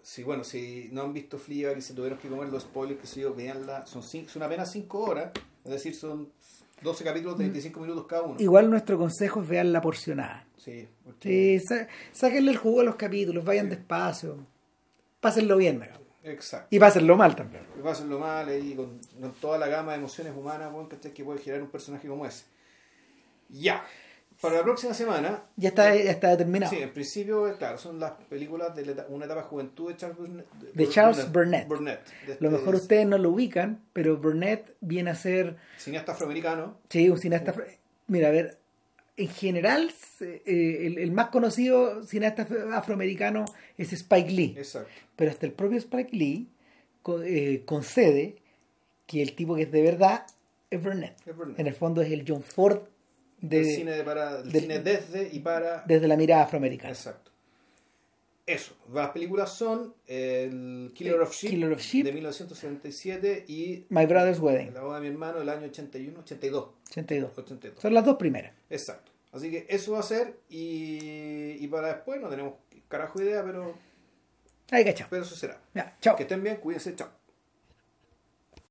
sí, 0.02 0.22
bueno, 0.22 0.44
si 0.44 0.88
no 0.92 1.02
han 1.02 1.12
visto 1.12 1.38
Fleabag 1.38 1.78
y 1.78 1.82
se 1.82 1.94
tuvieron 1.94 2.18
que 2.18 2.28
comer 2.28 2.48
los 2.48 2.62
spoilers, 2.64 3.00
que 3.00 3.06
se 3.06 3.20
yo, 3.20 3.34
veanla, 3.34 3.86
son, 3.86 4.02
cin- 4.02 4.26
son 4.28 4.42
apenas 4.42 4.70
5 4.72 4.98
horas, 4.98 5.30
es 5.64 5.70
decir, 5.70 5.94
son 5.94 6.30
12 6.82 7.04
capítulos 7.04 7.38
de 7.38 7.44
25 7.44 7.80
minutos 7.80 8.06
cada 8.06 8.22
uno. 8.22 8.36
Igual 8.40 8.68
nuestro 8.70 8.98
consejo 8.98 9.40
es 9.42 9.48
vean 9.48 9.72
la 9.72 9.80
porcionada. 9.80 10.46
Sí, 10.56 10.88
porque- 11.04 11.58
Sí, 11.60 11.66
sa- 11.66 11.88
sáquenle 12.12 12.50
el 12.52 12.56
jugo 12.56 12.80
a 12.80 12.84
los 12.84 12.96
capítulos, 12.96 13.44
vayan 13.44 13.68
despacio. 13.68 14.38
Pásenlo 15.20 15.56
bien, 15.56 15.80
digamos. 15.80 16.02
exacto. 16.24 16.66
Y 16.70 16.78
pásenlo 16.80 17.16
mal 17.16 17.36
también. 17.36 17.62
Y 17.78 17.82
pásenlo 17.82 18.18
mal 18.18 18.48
ahí 18.48 18.74
con, 18.74 18.98
con 19.20 19.32
toda 19.34 19.58
la 19.58 19.68
gama 19.68 19.92
de 19.92 19.98
emociones 19.98 20.32
humanas, 20.36 20.72
¿cachai? 20.88 21.12
que 21.12 21.22
puede 21.24 21.38
generar 21.38 21.62
un 21.62 21.70
personaje 21.70 22.08
como 22.08 22.26
ese. 22.26 22.44
Ya, 23.48 23.84
para 24.42 24.56
la 24.56 24.62
próxima 24.64 24.92
semana, 24.92 25.44
Ya 25.56 25.68
está, 25.70 25.94
ya 25.94 26.10
está 26.10 26.28
determinado. 26.30 26.70
Sí, 26.74 26.82
en 26.82 26.92
principio, 26.92 27.48
eh, 27.48 27.54
claro, 27.56 27.78
son 27.78 27.98
las 27.98 28.10
películas 28.28 28.74
de 28.76 28.84
la 28.84 29.06
una 29.08 29.24
etapa 29.24 29.40
de 29.42 29.46
juventud 29.46 29.88
de 29.90 29.96
Charles 29.96 30.18
Burnett. 30.18 30.46
De 30.74 30.88
Charles 30.88 31.32
Burnett. 31.32 31.68
de 31.68 31.76
Lo 32.26 32.32
este 32.32 32.48
mejor 32.48 32.74
ustedes 32.74 33.06
no 33.06 33.16
lo 33.18 33.30
ubican, 33.30 33.80
pero 33.94 34.16
Burnett 34.18 34.74
viene 34.80 35.10
a 35.10 35.14
ser 35.14 35.56
Cineasta 35.78 36.12
afroamericano. 36.12 36.76
sí, 36.90 37.08
un 37.08 37.16
cineasta. 37.18 37.52
afro- 37.52 37.64
Mira, 38.08 38.28
a 38.28 38.30
ver, 38.32 38.58
en 39.16 39.28
general, 39.28 39.90
eh, 40.20 40.42
el, 40.86 40.98
el 40.98 41.12
más 41.12 41.28
conocido 41.28 42.02
cineasta 42.04 42.42
afro- 42.42 42.74
afroamericano 42.74 43.44
es 43.78 43.92
Spike 43.92 44.30
Lee. 44.30 44.54
Exacto. 44.58 44.90
Pero 45.16 45.30
hasta 45.30 45.46
el 45.46 45.52
propio 45.52 45.78
Spike 45.78 46.16
Lee 46.16 46.48
eh, 47.24 47.62
concede 47.64 48.36
que 49.06 49.22
el 49.22 49.34
tipo 49.34 49.54
que 49.54 49.62
es 49.62 49.70
de 49.72 49.82
verdad 49.82 50.26
es 50.70 50.82
Burnett. 50.82 51.14
Es 51.26 51.36
Burnett. 51.36 51.58
En 51.60 51.66
el 51.66 51.74
fondo 51.74 52.00
es 52.02 52.10
el 52.10 52.24
John 52.26 52.42
Ford 52.42 52.80
de, 53.42 53.58
el 53.60 53.66
cine, 53.66 53.90
de 53.92 54.02
para, 54.04 54.38
el 54.40 54.50
del- 54.50 54.62
cine 54.62 54.78
desde 54.78 55.28
y 55.30 55.40
para. 55.40 55.82
desde 55.86 56.08
la 56.08 56.16
mirada 56.16 56.44
afroamericana. 56.44 56.88
Exacto. 56.94 57.30
Eso. 58.46 58.74
Las 58.92 59.10
películas 59.10 59.52
son 59.54 59.94
el 60.08 60.90
Killer 60.94 61.20
of 61.20 61.32
Sheep, 61.32 61.50
Killer 61.50 61.72
of 61.72 61.80
Sheep. 61.80 62.04
de 62.06 62.12
1977 62.12 63.44
y 63.46 63.84
My 63.90 64.04
Brother's 64.06 64.40
Wedding, 64.40 64.74
La 64.74 64.80
boda 64.82 64.96
de 64.96 65.02
mi 65.02 65.08
hermano 65.08 65.38
del 65.38 65.48
año 65.48 65.66
81, 65.66 66.18
82. 66.20 66.68
82. 66.90 67.38
82. 67.38 67.80
Son 67.80 67.94
las 67.94 68.04
dos 68.04 68.16
primeras. 68.16 68.52
Exacto. 68.70 69.12
Así 69.32 69.48
que 69.50 69.64
eso 69.68 69.92
va 69.92 70.00
a 70.00 70.02
ser 70.02 70.36
y, 70.50 71.52
y 71.64 71.68
para 71.68 71.88
después 71.94 72.20
no 72.20 72.28
tenemos 72.28 72.54
carajo 72.88 73.22
idea, 73.22 73.44
pero, 73.44 73.74
Ahí 74.72 74.84
cachao. 74.84 75.06
pero 75.08 75.22
eso 75.22 75.36
será. 75.36 75.60
Ya, 75.74 75.96
chao. 76.00 76.16
Que 76.16 76.24
estén 76.24 76.42
bien, 76.42 76.56
cuídense, 76.56 76.94
chao. 76.96 77.08